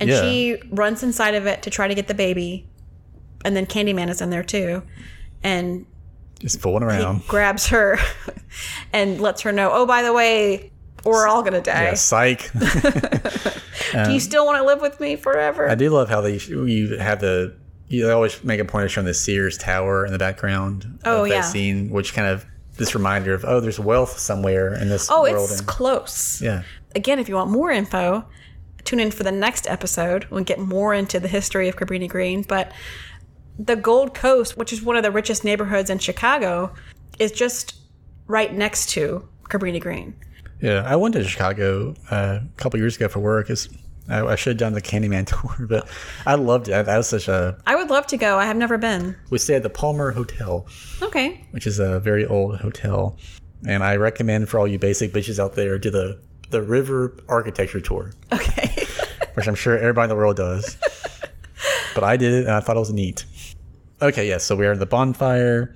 And 0.01 0.09
Yeah. 0.11 0.23
she 0.23 0.57
runs 0.71 1.03
inside 1.03 1.35
of 1.35 1.47
it 1.47 1.63
to 1.63 1.71
try 1.71 1.87
to 1.87 1.95
get 1.95 2.09
the 2.09 2.15
baby. 2.15 2.67
And 3.45 3.55
then 3.55 3.67
Candyman 3.67 4.09
is 4.09 4.21
in 4.21 4.31
there 4.31 4.43
too. 4.43 4.83
And 5.43 5.87
Just 6.41 6.61
fooling 6.61 6.83
he 6.83 6.89
around. 6.89 7.27
grabs 7.27 7.69
her 7.69 7.99
and 8.93 9.21
lets 9.21 9.43
her 9.43 9.53
know, 9.53 9.71
oh, 9.73 9.87
by 9.87 10.03
the 10.03 10.13
way, 10.13 10.73
we're 11.05 11.27
all 11.27 11.43
to 11.45 11.61
die. 11.61 11.85
Yeah, 11.85 11.95
psych. 11.95 12.51
Do 12.53 12.61
you 13.99 14.15
um, 14.15 14.21
still 14.21 14.45
want 14.45 14.59
to 14.59 14.65
live 14.65 14.81
with 14.81 15.01
me 15.01 15.17
forever? 15.17 15.69
I 15.69 15.75
do 15.75 15.91
love 15.91 16.09
how 16.09 16.21
they 16.21 16.37
you 16.37 16.99
have 16.99 17.21
the 17.21 17.57
you 17.89 18.11
always 18.11 18.43
make 18.45 18.61
a 18.61 18.65
point 18.65 18.85
of 18.85 18.91
showing 18.91 19.07
the 19.07 19.15
Sears 19.15 19.57
Tower 19.57 20.05
in 20.05 20.13
the 20.13 20.19
background. 20.19 20.99
Oh, 21.05 21.23
of 21.23 21.29
that 21.31 21.35
yeah. 21.35 21.41
scene, 21.43 21.89
which 21.89 22.13
kind 22.13 22.29
of 22.29 22.45
this 22.77 22.95
reminder 22.95 23.33
of 23.35 23.45
oh, 23.45 23.61
there's 23.61 23.81
wealth 23.81 24.19
somewhere 24.19 24.75
in 24.75 24.89
this 24.89 25.09
oh, 25.11 25.23
world. 25.23 25.51
it's 25.51 25.61
and- 25.61 25.69
close. 25.69 26.43
yeah, 26.43 26.63
Again, 26.95 27.19
if 27.19 27.29
you 27.29 27.35
want 27.35 27.51
more 27.51 27.71
info, 27.71 28.25
tune 28.85 29.01
in 29.01 29.11
for 29.11 29.23
the 29.23 29.33
next 29.33 29.67
episode. 29.67 30.27
We'll 30.31 30.45
get 30.45 30.59
more 30.59 30.95
into 30.95 31.19
the 31.21 31.29
history 31.29 31.69
of 31.69 31.77
Cabrini 31.77 32.09
Green. 32.09 32.43
But 32.43 32.73
the 33.59 33.77
Gold 33.77 34.15
Coast, 34.15 34.57
which 34.57 34.73
is 34.73 34.83
one 34.83 34.97
of 34.97 35.03
the 35.03 35.11
richest 35.11 35.45
neighborhoods 35.45 35.91
in 35.91 35.99
Chicago, 35.99 36.73
is 37.19 37.33
just 37.33 37.75
right 38.27 38.53
next 38.55 38.91
to 38.91 39.27
Cabrini 39.45 39.81
Green. 39.81 40.15
yeah. 40.61 40.83
I 40.87 40.97
went 40.97 41.15
to 41.15 41.25
Chicago 41.25 41.95
uh, 42.11 42.41
a 42.43 42.49
couple 42.57 42.79
years 42.79 42.97
ago 42.97 43.09
for 43.09 43.19
work. 43.21 43.51
It's, 43.51 43.69
I, 44.09 44.25
I 44.25 44.37
should 44.37 44.53
have 44.53 44.59
done 44.59 44.73
the 44.75 44.81
Candyman 44.83 45.27
tour, 45.59 45.67
but 45.67 45.89
I 46.27 46.35
loved 46.37 46.69
it. 46.69 46.87
That 46.87 46.97
was 46.97 47.09
such 47.09 47.29
a. 47.29 47.59
I 47.67 47.75
would 47.77 47.91
love 47.91 48.07
to 48.09 48.17
go. 48.17 48.39
I 48.39 48.45
have 48.47 48.57
never 48.57 48.79
been. 48.79 49.17
We 49.31 49.39
stayed 49.39 49.57
at 49.57 49.63
the 49.63 49.71
Palmer 49.71 50.13
Hotel, 50.13 50.67
Okay. 51.03 51.45
which 51.51 51.67
is 51.67 51.79
a 51.79 51.99
very 52.01 52.25
old 52.27 52.59
hotel, 52.61 53.17
and 53.67 53.83
I 53.83 53.97
recommend 53.97 54.49
for 54.49 54.59
all 54.61 54.69
you 54.69 54.79
basic 54.79 55.13
bitches 55.13 55.39
out 55.39 55.55
there 55.55 55.79
do 55.79 55.91
the 55.91 56.21
the 56.51 56.63
River 56.63 57.15
Architecture 57.29 57.81
Tour. 57.81 58.13
Okay. 58.33 58.87
which 59.35 59.47
I'm 59.47 59.55
sure 59.55 59.77
everybody 59.77 60.05
in 60.05 60.09
the 60.11 60.17
world 60.17 60.37
does. 60.37 60.77
but 61.95 62.03
I 62.05 62.17
did 62.17 62.33
it 62.33 62.41
and 62.47 62.51
I 62.53 62.61
thought 62.61 62.77
it 62.77 62.81
was 62.81 62.93
neat. 62.93 63.25
Okay, 64.01 64.27
yes, 64.29 64.45
so 64.45 64.55
we 64.57 64.67
are 64.67 64.73
in 64.73 64.79
the 64.79 64.87
bonfire 64.87 65.75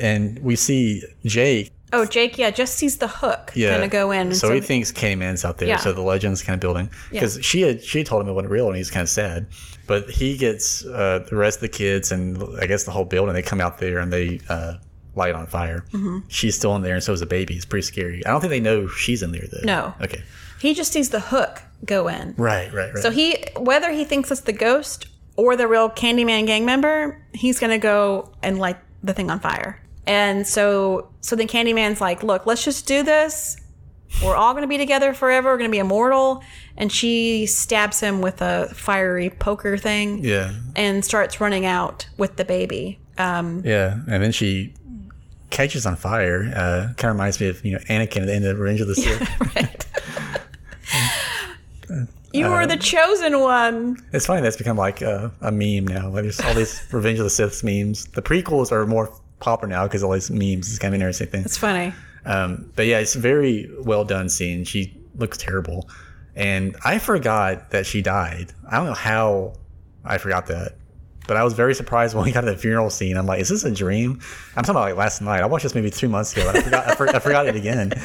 and 0.00 0.38
we 0.40 0.56
see 0.56 1.02
Jake. 1.24 1.72
oh, 1.92 2.04
Jake, 2.06 2.38
yeah, 2.38 2.50
just 2.50 2.76
sees 2.76 2.98
the 2.98 3.08
hook 3.08 3.50
Yeah. 3.54 3.72
kind 3.72 3.84
of 3.84 3.90
go 3.90 4.10
in. 4.12 4.28
and 4.28 4.36
So, 4.36 4.52
he 4.52 4.60
thinks 4.60 4.92
Candyman's 4.92 5.44
out 5.44 5.58
there. 5.58 5.68
Yeah. 5.68 5.76
So 5.78 5.92
the 5.92 6.00
legend's 6.02 6.42
kind 6.42 6.54
of 6.54 6.60
building. 6.60 6.88
Because 7.10 7.38
she 7.44 7.62
had 7.62 7.82
she 7.82 8.04
told 8.04 8.22
him 8.22 8.28
it 8.28 8.32
wasn't 8.32 8.52
real 8.52 8.68
and 8.68 8.76
he's 8.76 8.90
kind 8.90 9.02
of 9.02 9.08
sad. 9.08 9.46
But 9.88 10.08
he 10.08 10.36
gets 10.36 10.84
uh, 10.86 11.26
the 11.28 11.34
rest 11.36 11.56
of 11.58 11.62
the 11.62 11.68
kids 11.68 12.12
and 12.12 12.40
I 12.60 12.66
guess 12.66 12.84
the 12.84 12.92
whole 12.92 13.04
building, 13.04 13.34
they 13.34 13.42
come 13.42 13.60
out 13.60 13.78
there 13.78 13.98
and 13.98 14.12
they 14.12 14.40
uh, 14.48 14.74
light 15.16 15.34
on 15.34 15.48
fire. 15.48 15.84
She's 16.28 16.54
still 16.56 16.76
in 16.76 16.82
there, 16.82 16.94
and 16.94 17.02
so 17.02 17.12
is 17.12 17.18
the 17.20 17.26
baby. 17.26 17.54
It's 17.56 17.64
pretty 17.64 17.82
scary. 17.86 18.24
I 18.24 18.30
don't 18.30 18.40
think 18.40 18.52
they 18.52 18.60
know 18.60 18.86
she's 18.86 19.22
in 19.24 19.32
there 19.32 19.46
though. 19.50 19.64
No. 19.64 19.94
Okay. 20.00 20.22
He 20.60 20.74
just 20.74 20.92
sees 20.92 21.10
the 21.10 21.18
hook 21.20 21.62
go 21.84 22.06
in. 22.06 22.34
Right. 22.38 22.72
Right. 22.72 22.94
Right. 22.94 23.02
So 23.02 23.10
he, 23.10 23.42
whether 23.56 23.90
he 23.90 24.04
thinks 24.04 24.30
it's 24.30 24.42
the 24.42 24.52
ghost 24.52 25.06
or 25.40 25.56
the 25.56 25.66
real 25.66 25.88
Candyman 25.90 26.46
gang 26.46 26.64
member, 26.64 27.20
he's 27.32 27.58
gonna 27.58 27.78
go 27.78 28.30
and 28.42 28.58
light 28.58 28.76
the 29.02 29.14
thing 29.14 29.30
on 29.30 29.40
fire. 29.40 29.80
And 30.06 30.46
so, 30.46 31.08
so 31.20 31.36
then 31.36 31.46
Candyman's 31.48 32.00
like, 32.00 32.22
"Look, 32.22 32.46
let's 32.46 32.64
just 32.64 32.86
do 32.86 33.02
this. 33.02 33.56
We're 34.24 34.34
all 34.34 34.54
gonna 34.54 34.66
be 34.66 34.78
together 34.78 35.14
forever. 35.14 35.50
We're 35.50 35.58
gonna 35.58 35.70
be 35.70 35.78
immortal." 35.78 36.42
And 36.76 36.90
she 36.90 37.46
stabs 37.46 38.00
him 38.00 38.20
with 38.20 38.42
a 38.42 38.68
fiery 38.74 39.30
poker 39.30 39.76
thing 39.76 40.24
yeah. 40.24 40.52
and 40.76 41.04
starts 41.04 41.40
running 41.40 41.64
out 41.66 42.08
with 42.16 42.36
the 42.36 42.44
baby. 42.44 42.98
Um, 43.18 43.62
Yeah. 43.64 43.98
And 44.08 44.22
then 44.22 44.32
she 44.32 44.74
catches 45.50 45.84
on 45.86 45.96
fire. 45.96 46.50
Uh, 46.54 46.92
kind 46.96 47.10
of 47.10 47.16
reminds 47.16 47.40
me 47.40 47.48
of 47.48 47.64
you 47.64 47.72
know 47.72 47.78
Anakin 47.88 48.22
at 48.22 48.26
the 48.26 48.34
end 48.34 48.44
of 48.44 48.58
Revenge 48.58 48.80
of 48.80 48.88
the 48.88 48.94
Sith. 49.02 49.56
right. 49.56 49.86
you 52.32 52.48
were 52.48 52.66
the 52.66 52.76
chosen 52.76 53.40
one. 53.40 53.96
It's 54.12 54.26
funny 54.26 54.42
that's 54.42 54.56
become 54.56 54.76
like 54.76 55.02
a, 55.02 55.32
a 55.40 55.50
meme 55.50 55.86
now. 55.86 56.08
Like 56.08 56.22
there's 56.22 56.40
all 56.40 56.54
these 56.54 56.82
Revenge 56.92 57.18
of 57.18 57.24
the 57.24 57.30
Sith 57.30 57.62
memes. 57.64 58.06
The 58.06 58.22
prequels 58.22 58.72
are 58.72 58.86
more 58.86 59.12
popular 59.40 59.68
now 59.68 59.86
because 59.86 60.02
all 60.02 60.12
these 60.12 60.30
memes 60.30 60.70
is 60.70 60.78
kind 60.78 60.94
of 60.94 61.00
an 61.00 61.02
interesting 61.02 61.28
thing. 61.28 61.42
It's 61.42 61.56
funny. 61.56 61.92
Um, 62.24 62.70
but 62.76 62.86
yeah, 62.86 62.98
it's 62.98 63.16
a 63.16 63.18
very 63.20 63.70
well 63.80 64.04
done 64.04 64.28
scene. 64.28 64.64
She 64.64 64.96
looks 65.16 65.38
terrible, 65.38 65.88
and 66.36 66.76
I 66.84 66.98
forgot 66.98 67.70
that 67.70 67.86
she 67.86 68.02
died. 68.02 68.52
I 68.70 68.76
don't 68.76 68.86
know 68.86 68.94
how 68.94 69.54
I 70.04 70.18
forgot 70.18 70.46
that, 70.48 70.76
but 71.30 71.36
I 71.36 71.44
was 71.44 71.52
very 71.52 71.76
surprised 71.76 72.12
when 72.16 72.24
we 72.24 72.32
got 72.32 72.40
to 72.40 72.48
the 72.50 72.56
funeral 72.56 72.90
scene. 72.90 73.16
I'm 73.16 73.24
like, 73.24 73.40
is 73.40 73.50
this 73.50 73.62
a 73.62 73.70
dream? 73.70 74.18
I'm 74.56 74.64
talking 74.64 74.70
about 74.72 74.80
like 74.88 74.96
last 74.96 75.22
night. 75.22 75.42
I 75.44 75.46
watched 75.46 75.62
this 75.62 75.76
maybe 75.76 75.88
three 75.88 76.08
months 76.08 76.32
ago. 76.32 76.48
And 76.48 76.58
I 76.58 76.60
forgot. 76.60 76.88
I, 76.88 76.94
for, 76.96 77.08
I 77.08 77.20
forgot 77.20 77.46
it 77.46 77.54
again. 77.54 77.92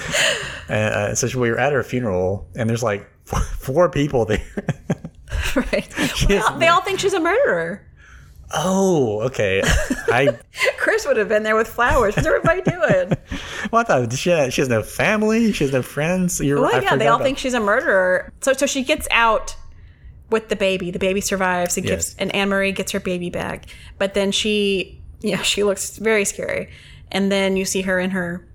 Uh, 0.68 1.14
so 1.14 1.28
we 1.40 1.52
were 1.52 1.60
at 1.60 1.72
her 1.74 1.84
funeral, 1.84 2.48
and 2.56 2.68
there's 2.68 2.82
like 2.82 3.08
four, 3.24 3.40
four 3.40 3.90
people 3.90 4.26
there. 4.26 4.44
Right. 5.56 5.88
Well, 6.28 6.58
they 6.58 6.68
all 6.70 6.82
think 6.82 7.00
she's 7.00 7.14
a 7.14 7.20
murderer. 7.20 7.86
oh, 8.52 9.22
okay. 9.28 9.62
I 10.08 10.38
Chris 10.78 11.06
would 11.06 11.18
have 11.18 11.30
been 11.30 11.44
there 11.44 11.56
with 11.56 11.68
flowers. 11.68 12.16
What's 12.16 12.28
everybody 12.28 12.62
doing? 12.64 13.14
well, 13.72 13.82
I 13.82 13.84
thought 13.84 14.14
she, 14.14 14.30
had, 14.32 14.54
she 14.54 14.62
has 14.62 14.70
no 14.70 14.82
family. 14.82 15.52
She 15.52 15.64
has 15.66 15.72
no 15.74 15.82
friends. 15.84 16.40
You're, 16.42 16.62
Well, 16.62 16.74
I 16.76 16.80
yeah, 16.80 16.96
they 16.96 17.08
all 17.08 17.16
about- 17.18 17.26
think 17.26 17.38
she's 17.38 17.54
a 17.54 17.60
murderer. 17.60 18.32
So, 18.42 18.54
so 18.54 18.66
she 18.66 18.84
gets 18.84 19.08
out 19.12 19.56
with 20.30 20.50
the 20.50 20.56
baby. 20.56 20.92
The 20.92 21.00
baby 21.00 21.22
survives 21.22 21.78
and 21.78 21.86
gives, 21.86 22.10
Yes. 22.10 22.16
and 22.20 22.34
Anne 22.36 22.50
Marie 22.50 22.72
gets 22.72 22.92
her 22.92 23.00
baby 23.00 23.30
back. 23.30 23.66
But 23.98 24.14
then 24.14 24.32
she, 24.32 25.02
yeah, 25.22 25.42
she 25.42 25.64
looks 25.64 25.98
very 25.98 26.26
scary. 26.26 26.70
And 27.12 27.32
then 27.32 27.56
you 27.58 27.66
see 27.66 27.82
her 27.82 28.00
in 28.00 28.12
her 28.12 28.46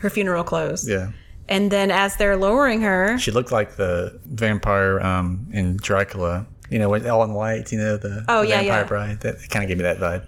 her 0.00 0.10
funeral 0.10 0.44
clothes. 0.44 0.88
Yeah. 0.88 1.12
And 1.48 1.70
then 1.70 1.90
as 1.90 2.16
they're 2.16 2.36
lowering 2.36 2.80
her, 2.82 3.18
She 3.18 3.30
looked 3.30 3.52
like 3.52 3.76
the 3.76 4.18
vampire 4.24 5.00
um, 5.00 5.46
in 5.52 5.76
Dracula. 5.76 6.46
You 6.70 6.78
know, 6.78 6.88
with 6.88 7.06
all 7.06 7.22
in 7.24 7.34
white. 7.34 7.70
You 7.72 7.78
know 7.78 7.96
the, 7.98 8.24
Oh, 8.28 8.42
the 8.42 8.48
yeah, 8.48 8.60
vampire 8.60 8.80
yeah. 8.80 8.84
bride. 8.86 9.20
That 9.20 9.36
kind 9.50 9.62
of 9.64 9.68
gave 9.68 9.76
me 9.76 9.82
that 9.84 9.98
vibe. 9.98 10.26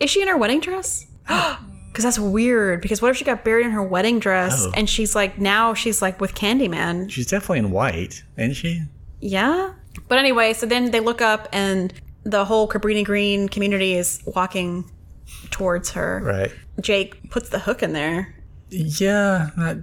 is 0.00 0.10
she 0.10 0.22
in 0.22 0.28
her 0.28 0.36
wedding 0.36 0.60
dress? 0.60 1.06
Because 1.92 2.04
that's 2.04 2.18
weird. 2.18 2.80
Because 2.80 3.02
what 3.02 3.10
if 3.10 3.18
she 3.18 3.24
got 3.26 3.44
buried 3.44 3.66
in 3.66 3.72
her 3.72 3.82
wedding 3.82 4.18
dress 4.18 4.64
Oh. 4.66 4.72
and 4.74 4.88
she's 4.88 5.14
like 5.14 5.38
now 5.38 5.74
she's 5.74 6.00
like 6.00 6.22
with 6.22 6.34
Candyman? 6.34 7.10
She's 7.10 7.26
definitely 7.26 7.58
in 7.58 7.70
white, 7.70 8.22
isn't 8.38 8.54
she? 8.54 8.80
Yeah. 9.20 9.74
But 10.08 10.18
anyway, 10.18 10.52
so 10.52 10.66
then 10.66 10.90
they 10.90 11.00
look 11.00 11.20
up 11.20 11.48
and 11.52 11.92
the 12.24 12.44
whole 12.44 12.68
Cabrini 12.68 13.04
Green 13.04 13.48
community 13.48 13.94
is 13.94 14.22
walking 14.26 14.90
towards 15.50 15.90
her. 15.92 16.20
Right. 16.22 16.52
Jake 16.80 17.30
puts 17.30 17.48
the 17.50 17.58
hook 17.58 17.82
in 17.82 17.92
there. 17.92 18.34
Yeah, 18.70 19.50
not 19.56 19.76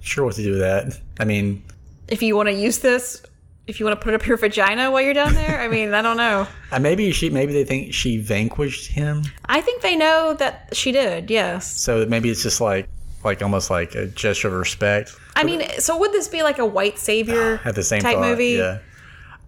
sure 0.00 0.24
what 0.24 0.34
to 0.36 0.42
do 0.42 0.52
with 0.52 0.60
that. 0.60 0.98
I 1.20 1.24
mean, 1.24 1.62
If 2.08 2.22
you 2.22 2.36
want 2.36 2.48
to 2.48 2.54
use 2.54 2.78
this, 2.78 3.22
if 3.66 3.80
you 3.80 3.86
want 3.86 4.00
to 4.00 4.04
put 4.04 4.14
it 4.14 4.20
up 4.20 4.26
your 4.26 4.36
vagina 4.36 4.90
while 4.90 5.02
you're 5.02 5.14
down 5.14 5.34
there, 5.34 5.60
I 5.60 5.68
mean, 5.68 5.92
I 5.92 6.00
don't 6.02 6.16
know. 6.16 6.46
uh, 6.72 6.78
maybe 6.78 7.10
she, 7.10 7.30
maybe 7.30 7.52
they 7.52 7.64
think 7.64 7.92
she 7.92 8.18
vanquished 8.18 8.86
him, 8.86 9.24
I 9.46 9.60
think 9.60 9.82
they 9.82 9.96
know 9.96 10.34
that 10.34 10.74
she 10.74 10.92
did, 10.92 11.30
yes. 11.30 11.70
so 11.78 12.06
maybe 12.06 12.30
it's 12.30 12.42
just 12.42 12.60
like, 12.60 12.88
like 13.24 13.42
almost 13.42 13.70
like 13.70 13.94
a 13.96 14.06
gesture 14.06 14.48
of 14.48 14.54
respect. 14.54 15.14
I 15.34 15.42
mean, 15.42 15.68
so 15.78 15.98
would 15.98 16.12
this 16.12 16.28
be 16.28 16.42
like 16.42 16.58
a 16.58 16.66
white 16.66 16.98
savior 16.98 17.60
At 17.64 17.74
the 17.74 17.82
same 17.82 18.00
type 18.00 18.16
thought, 18.16 18.28
movie? 18.28 18.52
yeah. 18.52 18.78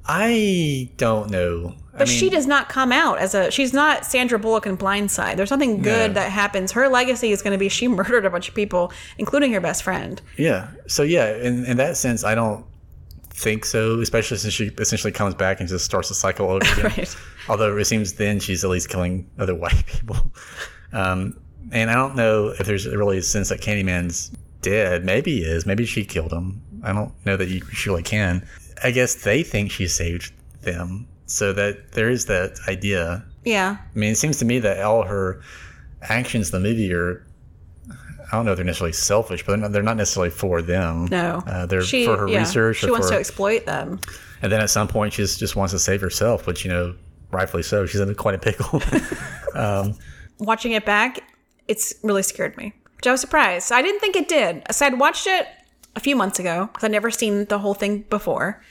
I 0.08 0.88
don't 0.96 1.30
know. 1.30 1.74
I 1.94 1.98
But 1.98 2.08
mean, 2.08 2.16
she 2.16 2.30
does 2.30 2.46
not 2.46 2.68
come 2.68 2.92
out 2.92 3.18
as 3.18 3.34
a. 3.34 3.50
She's 3.50 3.72
not 3.74 4.04
Sandra 4.06 4.38
Bullock 4.38 4.66
in 4.66 4.76
Blindside. 4.78 5.36
There's 5.36 5.50
nothing 5.50 5.82
good 5.82 6.10
No. 6.12 6.14
that 6.14 6.30
happens. 6.32 6.72
Her 6.72 6.88
legacy 6.88 7.30
is 7.32 7.42
going 7.42 7.52
to 7.52 7.58
be 7.58 7.68
she 7.68 7.88
murdered 8.00 8.24
a 8.24 8.30
bunch 8.30 8.48
of 8.48 8.54
people, 8.54 8.90
including 9.18 9.52
her 9.52 9.60
best 9.60 9.82
friend. 9.82 10.20
Yeah. 10.36 10.68
So 10.86 11.02
yeah, 11.02 11.36
in 11.36 11.64
in 11.66 11.76
that 11.76 11.96
sense, 11.96 12.24
I 12.24 12.34
don't 12.34 12.64
think 13.30 13.64
so. 13.66 14.00
Especially 14.00 14.38
since 14.38 14.54
she 14.54 14.68
essentially 14.78 15.12
comes 15.12 15.34
back 15.34 15.60
and 15.60 15.68
just 15.68 15.84
starts 15.84 16.08
the 16.08 16.14
cycle 16.14 16.46
over 16.50 16.64
again. 16.72 16.84
Right. 16.96 17.16
Although 17.48 17.76
it 17.76 17.84
seems 17.84 18.14
then 18.14 18.40
she's 18.40 18.64
at 18.64 18.70
least 18.70 18.88
killing 18.88 19.28
other 19.38 19.54
white 19.62 19.84
people. 19.86 20.16
Um, 20.92 21.38
and 21.70 21.90
I 21.90 21.94
don't 21.94 22.16
know 22.16 22.48
if 22.48 22.66
there's 22.66 22.86
really 22.86 23.18
a 23.18 23.22
sense 23.22 23.50
that 23.50 23.60
Candyman's 23.60 24.30
dead. 24.62 25.04
Maybe 25.04 25.40
he 25.40 25.42
is. 25.44 25.66
Maybe 25.66 25.84
she 25.84 26.04
killed 26.04 26.32
him. 26.32 26.62
I 26.82 26.92
don't 26.92 27.12
know 27.26 27.36
that 27.36 27.48
you 27.48 27.60
surely 27.72 28.02
can. 28.02 28.46
I 28.82 28.90
guess 28.90 29.14
they 29.16 29.42
think 29.42 29.70
she 29.70 29.88
saved 29.88 30.32
them. 30.62 31.06
So 31.26 31.52
that 31.52 31.92
there 31.92 32.08
is 32.08 32.26
that 32.26 32.58
idea. 32.68 33.24
Yeah. 33.44 33.76
I 33.94 33.98
mean, 33.98 34.12
it 34.12 34.16
seems 34.16 34.38
to 34.38 34.44
me 34.44 34.58
that 34.60 34.80
all 34.82 35.02
her 35.02 35.40
actions 36.02 36.52
in 36.52 36.62
the 36.62 36.68
movie 36.68 36.92
are. 36.92 37.24
I 38.30 38.36
don't 38.36 38.44
know 38.44 38.52
if 38.52 38.56
they're 38.56 38.64
necessarily 38.64 38.92
selfish, 38.92 39.42
but 39.44 39.52
they're 39.52 39.60
not, 39.60 39.72
they're 39.72 39.82
not 39.82 39.96
necessarily 39.96 40.28
for 40.30 40.60
them. 40.60 41.06
No. 41.06 41.42
uh, 41.46 41.64
they're 41.64 41.80
She- 41.80 42.04
for 42.04 42.16
her 42.18 42.28
yeah, 42.28 42.40
research. 42.40 42.76
She 42.78 42.86
or 42.88 42.92
wants 42.92 43.08
for, 43.08 43.14
to 43.14 43.18
exploit 43.18 43.64
them. 43.64 44.00
and 44.42 44.52
then 44.52 44.60
at 44.60 44.68
some 44.68 44.86
point, 44.86 45.14
she 45.14 45.22
just, 45.22 45.38
just 45.38 45.56
wants 45.56 45.72
to 45.72 45.78
save 45.78 46.02
herself, 46.02 46.46
which 46.46 46.62
you 46.62 46.70
know, 46.70 46.94
rightfully 47.30 47.62
so. 47.62 47.86
She's 47.86 48.00
in 48.00 48.14
quite 48.16 48.34
a 48.34 48.38
pickle. 48.38 48.82
Watching 50.38 50.72
it 50.72 50.84
back, 50.84 51.20
it's 51.68 51.94
really 52.02 52.22
scared 52.22 52.56
me, 52.58 52.74
which 52.96 53.06
I 53.06 53.12
was 53.12 53.20
surprised. 53.20 53.72
I 53.72 53.80
didn't 53.82 54.00
think 54.00 54.14
it 54.14 54.28
did. 54.28 54.62
So 54.70 54.86
I'd 54.86 54.98
watched 54.98 55.26
it 55.26 55.46
a 55.98 56.00
few 56.00 56.14
months 56.14 56.38
ago 56.38 56.70
because 56.72 56.84
I'd 56.84 56.92
never 56.92 57.10
seen 57.10 57.44
the 57.46 57.58
whole 57.58 57.74
thing 57.74 58.02
before. 58.08 58.62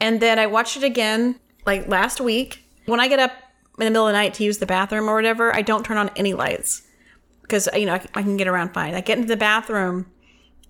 And 0.00 0.20
then 0.20 0.38
I 0.38 0.46
watched 0.46 0.78
it 0.78 0.82
again 0.82 1.38
like 1.66 1.86
last 1.86 2.20
week. 2.20 2.64
When 2.86 3.00
I 3.00 3.06
get 3.06 3.18
up 3.20 3.32
in 3.78 3.84
the 3.84 3.90
middle 3.90 4.08
of 4.08 4.12
the 4.12 4.18
night 4.18 4.34
to 4.34 4.44
use 4.44 4.58
the 4.58 4.66
bathroom 4.66 5.08
or 5.08 5.14
whatever, 5.14 5.54
I 5.54 5.60
don't 5.60 5.84
turn 5.84 5.98
on 5.98 6.10
any 6.16 6.32
lights 6.32 6.82
because, 7.42 7.68
you 7.76 7.84
know, 7.84 7.94
I, 7.94 8.06
I 8.14 8.22
can 8.22 8.38
get 8.38 8.48
around 8.48 8.72
fine. 8.72 8.94
I 8.94 9.02
get 9.02 9.18
into 9.18 9.28
the 9.28 9.36
bathroom 9.36 10.06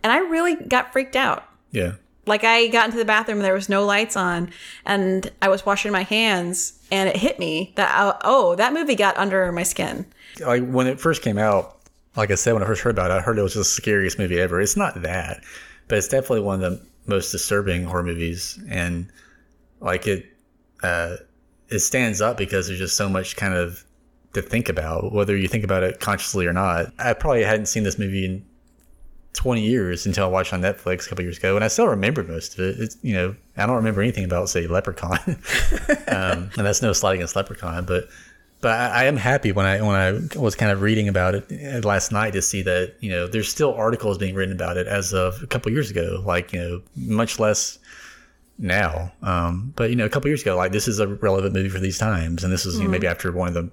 and 0.03 0.13
I 0.13 0.19
really 0.19 0.57
got 0.57 0.93
freaked 0.93 1.17
out. 1.17 1.45
yeah. 1.71 1.93
Like 2.27 2.43
I 2.43 2.69
got 2.69 2.87
into 2.87 2.97
the 2.97 3.05
bathroom 3.05 3.39
and 3.39 3.45
there 3.45 3.53
was 3.53 3.69
no 3.69 3.85
lights 3.85 4.17
on 4.17 4.51
and 4.87 5.31
I 5.43 5.49
was 5.49 5.67
washing 5.67 5.93
my 5.93 6.05
hands 6.05 6.73
and 6.91 7.07
it 7.07 7.17
hit 7.17 7.39
me 7.39 7.75
that 7.77 7.95
uh, 7.95 8.17
oh 8.25 8.55
that 8.55 8.73
movie 8.73 8.95
got 8.95 9.15
under 9.19 9.53
my 9.53 9.63
skin. 9.63 10.07
like 10.41 10.67
when 10.67 10.87
it 10.87 10.99
first 10.99 11.21
came 11.21 11.37
out, 11.37 11.77
like 12.17 12.31
I 12.31 12.37
said, 12.37 12.55
when 12.55 12.63
I 12.63 12.67
first 12.67 12.81
heard 12.81 12.95
about 12.95 13.11
it, 13.11 13.15
I 13.15 13.21
heard 13.21 13.39
it 13.39 13.43
was 13.43 13.53
the 13.53 13.63
scariest 13.65 14.19
movie 14.19 14.41
ever. 14.41 14.59
It's 14.59 14.75
not 14.75 15.03
that, 15.03 15.43
but 15.89 15.99
it's 15.99 16.09
definitely 16.09 16.41
one 16.41 16.63
of 16.63 16.73
the 16.73 16.87
most 17.07 17.31
disturbing 17.33 17.85
horror 17.85 18.03
movies, 18.03 18.59
and 18.69 19.11
like 19.81 20.07
it, 20.07 20.27
uh, 20.83 21.17
it 21.69 21.81
stands 21.81 22.21
up 22.21 22.37
because 22.37 22.67
there's 22.67 22.79
just 22.79 22.97
so 22.97 23.09
much 23.09 23.37
kind 23.37 23.55
of 23.55 23.85
to 24.35 24.43
think 24.43 24.69
about, 24.69 25.13
whether 25.13 25.37
you 25.37 25.49
think 25.49 25.65
about 25.65 25.83
it 25.83 26.01
consciously 26.01 26.47
or 26.47 26.53
not. 26.53 26.93
I 26.99 27.13
probably 27.13 27.45
hadn't 27.45 27.67
seen 27.67 27.85
this 27.85 27.99
movie 27.99 28.25
in 28.25 28.45
20 29.35 29.63
years 29.63 30.07
until 30.07 30.25
I 30.25 30.29
watched 30.29 30.53
on 30.53 30.63
Netflix 30.63 31.07
a 31.07 31.09
couple 31.09 31.25
years 31.25 31.39
ago, 31.39 31.57
and 31.57 31.65
I 31.65 31.69
still 31.69 31.89
remember 31.89 32.23
most 32.23 32.55
of 32.55 32.61
it. 32.61 32.81
It's 32.81 32.97
you 33.03 33.15
know 33.15 33.35
I 33.57 33.67
don't 33.67 33.77
remember 33.77 34.01
anything 34.01 34.25
about 34.25 34.49
say 34.49 34.67
Leprechaun, 34.67 35.19
um, 36.09 36.51
and 36.57 36.67
that's 36.67 36.83
no 36.83 36.93
slight 36.93 37.17
against 37.17 37.37
Leprechaun, 37.37 37.85
but 37.85 38.09
but 38.65 38.73
I, 38.73 39.03
I 39.03 39.05
am 39.05 39.19
happy 39.19 39.53
when 39.53 39.67
I 39.67 39.83
when 39.83 39.95
I 39.95 40.39
was 40.39 40.55
kind 40.55 40.73
of 40.73 40.81
reading 40.81 41.07
about 41.07 41.35
it 41.35 41.45
uh, 41.53 41.87
last 41.87 42.13
night 42.13 42.31
to 42.31 42.41
see 42.41 42.63
that 42.63 42.95
you 43.01 43.11
know 43.11 43.27
there's 43.27 43.51
still 43.51 43.75
articles 43.75 44.17
being 44.17 44.35
written 44.35 44.55
about 44.55 44.79
it 44.79 44.87
as 44.87 45.13
of 45.13 45.43
a 45.43 45.47
couple 45.47 45.71
years 45.71 45.91
ago, 45.91 46.23
like 46.25 46.55
you 46.55 46.61
know 46.61 46.83
much 46.97 47.39
less 47.39 47.79
now, 48.59 49.13
um, 49.21 49.75
but 49.77 49.91
you 49.91 49.97
know 49.97 50.07
a 50.07 50.09
couple 50.09 50.31
years 50.31 50.41
ago, 50.41 50.57
like 50.57 50.73
this 50.73 50.89
is 50.89 50.99
a 50.99 51.07
relevant 51.07 51.53
movie 51.53 51.69
for 51.69 51.79
these 51.79 51.99
times, 51.99 52.43
and 52.43 52.51
this 52.51 52.65
was 52.65 52.79
you 52.79 52.85
know, 52.85 52.91
maybe 52.91 53.07
after 53.07 53.31
one 53.33 53.49
of 53.49 53.55
the 53.55 53.71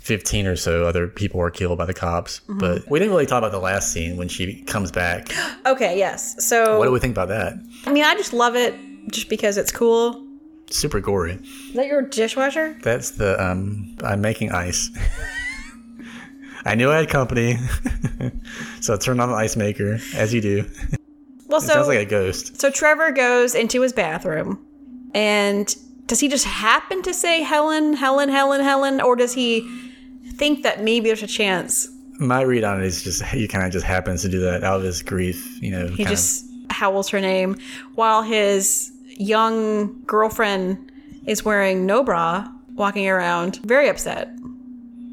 15 0.00 0.48
or 0.48 0.56
so 0.56 0.86
other 0.86 1.06
people 1.06 1.38
were 1.38 1.52
killed 1.52 1.78
by 1.78 1.84
the 1.84 1.94
cops. 1.94 2.40
But 2.48 2.90
we 2.90 2.98
didn't 2.98 3.12
really 3.12 3.26
talk 3.26 3.38
about 3.38 3.52
the 3.52 3.60
last 3.60 3.92
scene 3.92 4.16
when 4.16 4.26
she 4.26 4.62
comes 4.62 4.90
back. 4.90 5.28
Okay, 5.66 5.96
yes. 5.96 6.44
So 6.44 6.78
What 6.78 6.86
do 6.86 6.90
we 6.90 6.98
think 6.98 7.12
about 7.12 7.28
that? 7.28 7.52
I 7.84 7.92
mean, 7.92 8.02
I 8.02 8.14
just 8.14 8.32
love 8.32 8.56
it 8.56 8.74
just 9.12 9.28
because 9.28 9.58
it's 9.58 9.70
cool. 9.70 10.26
Super 10.70 11.00
gory. 11.00 11.32
Is 11.68 11.74
that 11.74 11.86
your 11.86 12.02
dishwasher? 12.02 12.76
That's 12.82 13.10
the 13.12 13.42
um 13.44 13.96
I'm 14.04 14.20
making 14.20 14.52
ice. 14.52 14.90
I 16.64 16.74
knew 16.74 16.90
I 16.90 16.98
had 16.98 17.08
company. 17.08 17.56
so 18.80 18.94
I 18.94 18.96
turned 18.98 19.20
on 19.20 19.30
the 19.30 19.34
ice 19.34 19.56
maker, 19.56 19.98
as 20.14 20.32
you 20.34 20.40
do. 20.40 20.58
It 20.92 21.00
Well, 21.48 21.60
so 21.60 21.72
sounds 21.74 21.88
like 21.88 21.98
a 21.98 22.04
ghost. 22.04 22.60
so 22.60 22.70
Trevor 22.70 23.10
goes 23.12 23.54
into 23.54 23.80
his 23.80 23.92
bathroom, 23.92 24.64
and 25.14 25.74
does 26.06 26.20
he 26.20 26.28
just 26.28 26.44
happen 26.44 27.02
to 27.02 27.14
say 27.14 27.42
Helen, 27.42 27.94
Helen, 27.94 28.28
Helen, 28.28 28.60
Helen, 28.60 29.00
or 29.00 29.16
does 29.16 29.32
he 29.32 29.66
think 30.34 30.62
that 30.62 30.82
maybe 30.82 31.06
there's 31.08 31.22
a 31.22 31.26
chance 31.26 31.88
My 32.18 32.42
read 32.42 32.64
on 32.64 32.80
it 32.80 32.86
is 32.86 33.02
just 33.02 33.22
he 33.24 33.48
kind 33.48 33.64
of 33.64 33.72
just 33.72 33.86
happens 33.86 34.22
to 34.22 34.28
do 34.28 34.40
that 34.40 34.62
out 34.64 34.76
of 34.76 34.82
his 34.82 35.02
grief. 35.02 35.60
You 35.62 35.70
know, 35.70 35.88
He 35.88 36.04
just 36.04 36.44
howls 36.70 37.08
her 37.08 37.20
name 37.20 37.56
while 37.94 38.22
his 38.22 38.92
young 39.20 40.02
girlfriend 40.04 40.90
is 41.26 41.44
wearing 41.44 41.86
no 41.86 42.02
bra, 42.02 42.48
walking 42.74 43.06
around, 43.08 43.56
very 43.64 43.88
upset. 43.88 44.30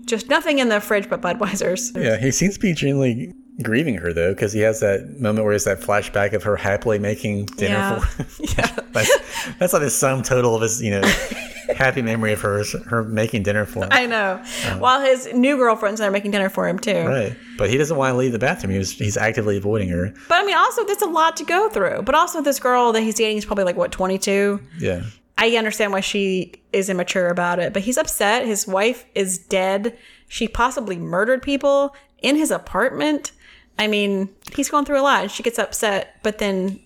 Just 0.06 0.30
nothing 0.30 0.60
in 0.60 0.70
the 0.70 0.80
fridge 0.80 1.10
but 1.10 1.22
Budweiser's. 1.22 1.92
Yeah, 1.96 2.18
he 2.18 2.32
seems 2.32 2.56
to 2.56 2.60
be 2.62 2.74
genuinely 2.74 3.34
grieving 3.62 3.96
her 3.96 4.14
though, 4.14 4.34
because 4.34 4.54
he 4.54 4.62
has 4.62 4.80
that 4.80 5.20
moment 5.20 5.44
where 5.46 5.54
it's 5.54 5.66
that 5.66 5.82
flashback 5.82 6.32
of 6.34 6.44
her 6.44 6.56
happily 6.56 6.98
making 7.00 7.46
dinner 7.58 7.74
Yeah. 7.74 8.00
for. 8.00 8.44
yeah, 8.44 8.80
that's, 8.94 9.54
that's 9.60 9.74
like 9.74 9.82
the 9.82 9.90
sum 9.90 10.24
total 10.24 10.56
of 10.56 10.62
his, 10.62 10.82
you 10.82 10.92
know, 10.92 11.02
happy 11.76 12.02
memory 12.02 12.34
of 12.34 12.41
hers, 12.41 12.73
her 12.88 13.03
making 13.03 13.44
dinner 13.44 13.65
for 13.65 13.84
him. 13.84 13.89
I 13.91 14.06
know. 14.06 14.41
Uh-huh. 14.41 14.77
While 14.77 15.02
his 15.02 15.34
new 15.34 15.57
girlfriend's 15.57 15.99
there 15.99 16.11
making 16.11 16.31
dinner 16.31 16.49
for 16.49 16.68
him 16.68 16.80
too. 16.80 17.06
Right, 17.06 17.35
but 17.57 17.69
he 17.69 17.77
doesn't 17.77 17.98
want 17.98 18.14
to 18.14 18.18
leave 18.18 18.31
the 18.31 18.39
bathroom. 18.39 18.72
He 18.72 18.77
was, 18.77 18.91
he's 18.91 19.18
actively 19.18 19.57
avoiding 19.57 19.89
her. 19.89 20.14
But 20.27 20.41
I 20.41 20.45
mean, 20.45 20.56
also, 20.56 20.85
that's 20.85 21.02
a 21.02 21.07
lot 21.07 21.38
to 21.38 21.44
go 21.44 21.69
through. 21.69 22.03
But 22.03 22.15
also, 22.15 22.41
this 22.41 22.60
girl 22.60 22.91
that 22.94 23.02
he's 23.02 23.15
dating 23.15 23.38
is 23.38 23.45
probably 23.45 23.64
like, 23.64 23.76
what, 23.76 23.91
22? 23.91 24.60
Yeah, 24.80 25.03
I 25.38 25.56
understand 25.56 25.91
why 25.91 25.99
she 25.99 26.53
is 26.73 26.89
immature 26.89 27.27
about 27.27 27.60
it, 27.60 27.73
but 27.73 27.84
he's 27.84 27.98
upset. 27.98 28.45
His 28.45 28.68
wife 28.68 29.06
is 29.14 29.38
dead. 29.38 29.98
She 30.27 30.48
possibly 30.48 30.98
murdered 30.98 31.41
people 31.41 31.95
in 32.22 32.35
his 32.35 32.52
apartment. 32.52 33.31
I 33.80 33.88
mean, 33.88 34.30
he's 34.56 34.69
going 34.69 34.85
through 34.85 34.99
a 34.99 35.03
lot. 35.03 35.22
And 35.23 35.31
she 35.31 35.44
gets 35.44 35.60
upset, 35.60 36.15
but 36.23 36.39
then 36.39 36.80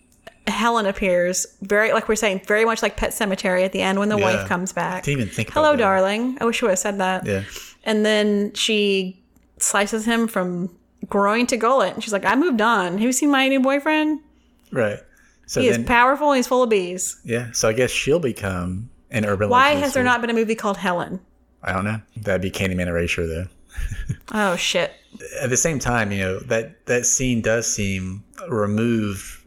Helen 0.48 0.86
appears 0.86 1.46
very, 1.62 1.94
like 1.94 2.08
we're 2.10 2.16
saying, 2.16 2.42
very 2.48 2.66
much 2.66 2.82
like 2.82 2.98
Pet 2.98 3.12
Sematary 3.12 3.64
at 3.64 3.72
the 3.72 3.82
end 3.82 4.00
when 4.00 4.10
the 4.10 4.18
Yeah. 4.18 4.38
wife 4.38 4.48
comes 4.50 4.74
back. 4.74 5.04
didn't 5.04 5.22
even 5.22 5.34
think 5.34 5.52
Hello, 5.52 5.76
darling. 5.76 6.38
I 6.42 6.46
wish 6.46 6.62
I 6.62 6.66
would 6.66 6.72
have 6.72 6.80
said 6.80 6.98
that. 7.00 7.26
yeah. 7.26 7.44
And 7.84 8.06
then 8.06 8.54
she 8.54 9.22
slices 9.60 10.06
him 10.06 10.28
from 10.28 10.76
groin 11.10 11.48
to 11.48 11.58
gullet. 11.58 11.94
And 11.94 12.04
she's 12.04 12.14
like, 12.14 12.26
I 12.26 12.36
moved 12.36 12.62
on. 12.62 12.94
Have 12.94 13.02
you 13.02 13.12
seen 13.12 13.30
my 13.32 13.48
new 13.48 13.60
boyfriend? 13.60 14.20
Right. 14.72 15.00
So 15.46 15.62
He 15.62 15.70
then, 15.70 15.82
is 15.82 15.86
powerful 15.88 16.32
and 16.32 16.38
he's 16.38 16.48
full 16.48 16.64
of 16.64 16.70
bees. 16.70 17.18
yeah. 17.24 17.48
So 17.52 17.68
I 17.70 17.74
guess 17.74 17.92
she'll 17.92 18.20
become 18.20 18.90
an 19.12 19.26
urban. 19.26 19.50
Why 19.50 19.70
has 19.76 19.94
there 19.94 20.04
not 20.04 20.22
been 20.22 20.30
a 20.30 20.34
movie 20.34 20.56
called 20.56 20.78
Helen? 20.78 21.20
I 21.64 21.74
don't 21.74 21.84
know. 21.86 22.02
That'd 22.18 22.42
be 22.42 22.50
Candyman 22.52 22.88
erasure 22.88 23.28
though. 23.28 23.48
Oh, 24.32 24.56
shit. 24.56 24.94
At 25.42 25.50
the 25.50 25.58
same 25.58 25.78
time, 25.80 26.12
you 26.12 26.20
know 26.20 26.40
that 26.40 26.86
that 26.86 27.06
scene 27.06 27.42
does 27.42 27.72
seem 27.72 28.24
removed 28.48 29.41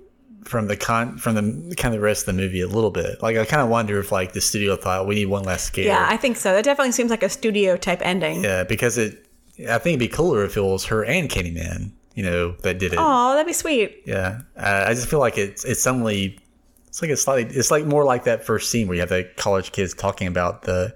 from 0.45 0.67
the 0.69 0.77
con 0.77 1.19
from 1.19 1.35
the 1.35 1.75
kind 1.77 1.95
of 1.95 2.01
the 2.01 2.05
rest 2.05 2.23
of 2.29 2.35
the 2.35 2.43
movie 2.43 2.61
a 2.61 2.67
little 2.67 2.91
bit. 2.91 3.23
Like 3.23 3.37
I 3.37 3.45
kind 3.45 3.63
of 3.63 3.69
wonder 3.69 3.99
if 3.99 4.13
like 4.13 4.33
the 4.33 4.41
studio 4.41 4.77
thought 4.77 5.07
we 5.07 5.15
need 5.15 5.27
one 5.27 5.45
last 5.45 5.67
scare. 5.67 5.87
Yeah, 5.87 6.07
I 6.09 6.17
think 6.17 6.37
so. 6.37 6.53
That 6.53 6.65
definitely 6.65 6.93
seems 6.93 7.11
like 7.11 7.23
a 7.23 7.29
studio 7.29 7.77
type 7.77 8.01
ending. 8.03 8.43
Yeah, 8.45 8.65
because 8.65 8.99
it. 8.99 9.27
I 9.61 9.79
think 9.79 9.95
it'd 9.95 10.01
be 10.01 10.09
cooler 10.09 10.45
if 10.45 10.57
it 10.57 10.63
was 10.63 10.85
her 10.87 11.05
and 11.05 11.29
Candyman. 11.29 11.93
You 12.15 12.25
know 12.25 12.53
that 12.63 12.79
did 12.79 12.93
it. 12.93 12.99
Oh, 13.01 13.33
that'd 13.33 13.47
be 13.47 13.53
sweet. 13.53 14.03
Yeah, 14.07 14.43
uh, 14.57 14.85
I 14.89 14.95
just 14.95 15.09
feel 15.09 15.19
like 15.21 15.37
it's 15.39 15.65
it's 15.65 15.83
suddenly 15.83 16.39
it's 16.87 17.03
like 17.03 17.11
a 17.11 17.17
slightly 17.17 17.57
it's 17.57 17.71
like 17.71 17.87
more 17.87 18.05
like 18.05 18.25
that 18.25 18.45
first 18.45 18.71
scene 18.71 18.87
where 18.87 18.95
you 18.95 19.01
have 19.01 19.09
the 19.09 19.29
college 19.37 19.73
kids 19.73 19.95
talking 19.95 20.29
about 20.29 20.63
the 20.63 20.95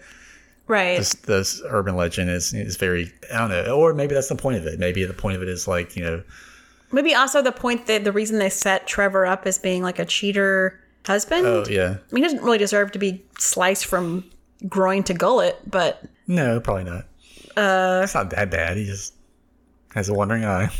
Right. 0.68 0.98
this, 0.98 1.14
this 1.14 1.62
urban 1.66 1.96
legend 1.96 2.30
is 2.30 2.52
is 2.52 2.76
very 2.76 3.10
I 3.32 3.38
don't 3.38 3.48
know 3.48 3.78
or 3.78 3.94
maybe 3.94 4.14
that's 4.14 4.28
the 4.28 4.36
point 4.36 4.58
of 4.58 4.66
it. 4.66 4.78
Maybe 4.78 5.02
the 5.04 5.14
point 5.14 5.34
of 5.36 5.42
it 5.42 5.48
is 5.48 5.66
like 5.66 5.96
you 5.96 6.04
know 6.04 6.22
Maybe 6.90 7.14
also 7.14 7.42
the 7.42 7.52
point 7.52 7.86
that 7.86 8.04
the 8.04 8.12
reason 8.12 8.38
they 8.38 8.48
set 8.48 8.86
Trevor 8.86 9.26
up 9.26 9.46
as 9.46 9.58
being 9.58 9.82
like 9.82 9.98
a 9.98 10.04
cheater 10.04 10.80
husband. 11.06 11.46
oh 11.46 11.64
yeah 11.68 11.96
I 12.10 12.14
mean, 12.14 12.22
he 12.22 12.22
doesn't 12.22 12.42
really 12.42 12.58
deserve 12.58 12.92
to 12.92 12.98
be 12.98 13.24
sliced 13.38 13.86
from 13.86 14.24
groin 14.68 15.02
to 15.04 15.14
gullet, 15.14 15.58
but 15.68 16.02
no 16.26 16.60
probably 16.60 16.84
not. 16.84 17.04
Uh, 17.56 18.02
it's 18.04 18.14
not 18.14 18.30
that 18.30 18.50
bad. 18.50 18.76
He 18.76 18.84
just 18.84 19.14
has 19.94 20.08
a 20.08 20.14
wandering 20.14 20.44
eye. 20.44 20.70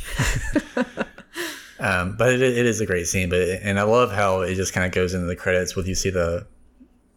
um, 1.80 2.16
but 2.16 2.32
it, 2.32 2.42
it 2.42 2.66
is 2.66 2.80
a 2.80 2.86
great 2.86 3.06
scene. 3.06 3.28
But 3.30 3.40
and 3.62 3.78
I 3.78 3.82
love 3.82 4.12
how 4.12 4.40
it 4.42 4.54
just 4.54 4.72
kind 4.72 4.86
of 4.86 4.92
goes 4.92 5.14
into 5.14 5.26
the 5.26 5.36
credits 5.36 5.76
with 5.76 5.86
you 5.88 5.94
see 5.94 6.10
the 6.10 6.46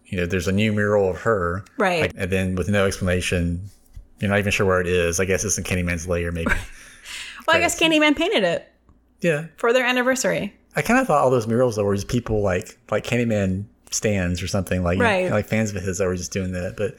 you 0.06 0.18
know 0.18 0.26
there's 0.26 0.48
a 0.48 0.52
new 0.52 0.74
mural 0.74 1.10
of 1.10 1.22
her 1.22 1.64
Right. 1.78 2.02
like, 2.02 2.14
and 2.18 2.32
then 2.32 2.56
with 2.56 2.70
no 2.70 2.86
explanation. 2.86 3.70
You're 4.20 4.30
not 4.30 4.38
even 4.38 4.52
sure 4.52 4.68
where 4.68 4.80
it 4.80 4.86
is. 4.86 5.20
I 5.20 5.26
guess 5.26 5.44
it's 5.44 5.58
in 5.58 5.64
Candyman's 5.64 6.08
lair, 6.08 6.32
maybe. 6.32 6.52
well, 7.48 7.58
I 7.58 7.60
guess 7.60 7.80
Candyman 7.80 8.16
painted 8.16 8.44
it 8.44 8.71
yeah, 9.22 9.48
for 9.58 9.74
their 9.74 9.86
anniversary. 9.86 10.54
I 10.76 10.82
kind 10.82 11.00
of 11.00 11.08
thought 11.08 11.22
all 11.22 11.30
those 11.30 11.48
murals 11.48 11.76
though 11.76 11.84
were 11.84 11.96
just 11.96 12.08
people 12.08 12.42
like 12.42 12.78
like 12.90 13.04
Candyman 13.04 13.66
stands 13.92 14.42
or 14.42 14.48
something 14.48 14.84
like 14.84 15.00
Right. 15.00 15.30
like 15.32 15.46
fans 15.46 15.74
of 15.74 15.82
his 15.82 15.98
that 15.98 16.08
were 16.08 16.16
just 16.16 16.32
doing 16.32 16.54
that. 16.54 16.76
But 16.78 16.96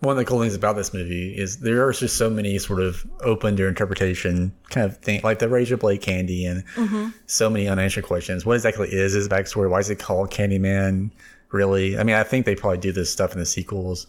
one 0.00 0.12
of 0.12 0.18
the 0.18 0.24
cool 0.24 0.40
things 0.40 0.54
about 0.54 0.76
this 0.76 0.92
movie 0.92 1.36
is 1.36 1.58
there 1.58 1.86
are 1.86 1.92
just 1.92 2.18
so 2.18 2.28
many 2.28 2.58
sort 2.58 2.80
of 2.80 3.06
open 3.22 3.56
to 3.56 3.66
interpretation 3.66 4.52
kind 4.68 4.84
of 4.84 4.98
thing, 4.98 5.20
like 5.24 5.38
the 5.38 5.48
Razor 5.48 5.78
Blade 5.78 6.02
Candy 6.02 6.44
and 6.44 6.64
mm-hmm. 6.74 7.08
so 7.26 7.48
many 7.48 7.66
unanswered 7.66 8.04
questions. 8.04 8.44
What 8.44 8.54
exactly 8.54 8.88
is 8.90 9.14
his 9.14 9.28
backstory? 9.28 9.70
Why 9.70 9.78
is 9.78 9.88
it 9.88 9.98
called 9.98 10.30
Candyman? 10.30 11.10
Really? 11.50 11.98
I 11.98 12.02
mean, 12.02 12.16
I 12.16 12.22
think 12.22 12.44
they 12.44 12.54
probably 12.54 12.78
do 12.78 12.92
this 12.92 13.10
stuff 13.10 13.32
in 13.32 13.38
the 13.38 13.46
sequels. 13.46 14.06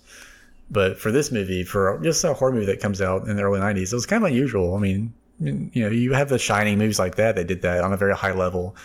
But 0.70 1.00
for 1.00 1.12
this 1.12 1.32
movie, 1.32 1.64
for 1.64 2.00
just 2.04 2.24
a 2.24 2.34
horror 2.34 2.52
movie 2.52 2.66
that 2.66 2.82
comes 2.82 3.00
out 3.00 3.28
in 3.28 3.36
the 3.38 3.44
early 3.44 3.60
'90s, 3.60 3.92
it 3.92 3.94
was 3.94 4.08
kind 4.08 4.24
of 4.24 4.30
unusual. 4.32 4.76
I 4.76 4.80
mean, 4.80 5.14
you 5.40 5.70
know, 5.84 5.90
you 5.90 6.14
have 6.14 6.30
the 6.30 6.40
Shining 6.40 6.78
movies 6.78 6.98
like 7.00 7.16
that 7.16 7.36
They 7.36 7.44
did 7.44 7.62
that 7.64 7.84
on 7.84 7.92
a 7.94 7.98
very 7.98 8.16
high 8.16 8.32
level, 8.34 8.76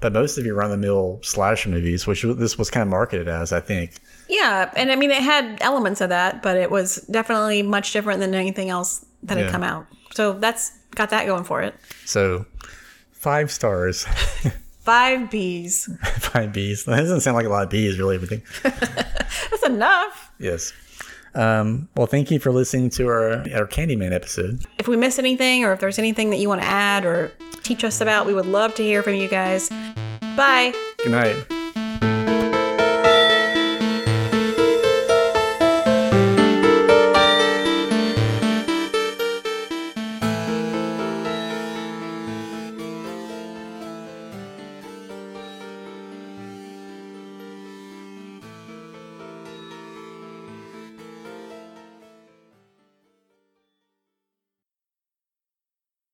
but 0.00 0.12
most 0.12 0.38
of 0.38 0.46
your 0.46 0.54
run-of-the-mill 0.54 1.20
slasher 1.22 1.68
movies, 1.68 2.06
which 2.06 2.22
this 2.22 2.56
was 2.56 2.70
kind 2.70 2.82
of 2.82 2.88
marketed 2.88 3.28
as, 3.28 3.52
I 3.52 3.60
think, 3.60 3.94
Yeah, 4.28 4.70
and 4.76 4.90
I 4.92 4.96
mean, 4.96 5.10
it 5.10 5.22
had 5.22 5.58
elements 5.60 6.00
of 6.00 6.08
that, 6.10 6.42
but 6.42 6.56
it 6.56 6.70
was 6.70 6.96
definitely 7.10 7.62
much 7.62 7.92
different 7.92 8.20
than 8.20 8.34
anything 8.34 8.70
else 8.70 9.04
that 9.24 9.36
had 9.36 9.46
Yeah. 9.46 9.52
come 9.52 9.62
out. 9.64 9.86
So 10.14 10.32
that's 10.34 10.72
got 10.94 11.10
that 11.10 11.26
going 11.26 11.44
for 11.44 11.60
it. 11.62 11.74
so 12.04 12.46
five 13.12 13.50
stars, 13.50 14.06
Five 14.80 15.30
B's. 15.30 15.88
five 16.18 16.52
B's. 16.54 16.84
That 16.84 16.96
doesn't 16.96 17.20
sound 17.20 17.36
like 17.36 17.44
a 17.44 17.50
lot 17.50 17.62
of 17.64 17.70
B's, 17.70 17.98
really. 17.98 18.14
Everything. 18.16 18.42
That's 18.62 19.62
enough. 19.66 20.32
yes. 20.38 20.72
Um, 21.34 21.88
well, 21.96 22.06
thank 22.06 22.30
you 22.30 22.38
for 22.38 22.50
listening 22.50 22.90
to 22.90 23.06
our 23.08 23.32
our 23.54 23.66
Candyman 23.66 24.12
episode. 24.12 24.64
If 24.78 24.88
we 24.88 24.96
miss 24.96 25.18
anything, 25.18 25.64
or 25.64 25.72
if 25.72 25.80
there's 25.80 25.98
anything 25.98 26.30
that 26.30 26.36
you 26.38 26.48
want 26.48 26.62
to 26.62 26.66
add 26.66 27.04
or 27.04 27.32
teach 27.62 27.84
us 27.84 28.00
about, 28.00 28.26
we 28.26 28.34
would 28.34 28.46
love 28.46 28.74
to 28.76 28.82
hear 28.82 29.02
from 29.02 29.14
you 29.14 29.28
guys. 29.28 29.68
Bye. 30.36 30.74
Good 30.98 31.12
night. 31.12 31.59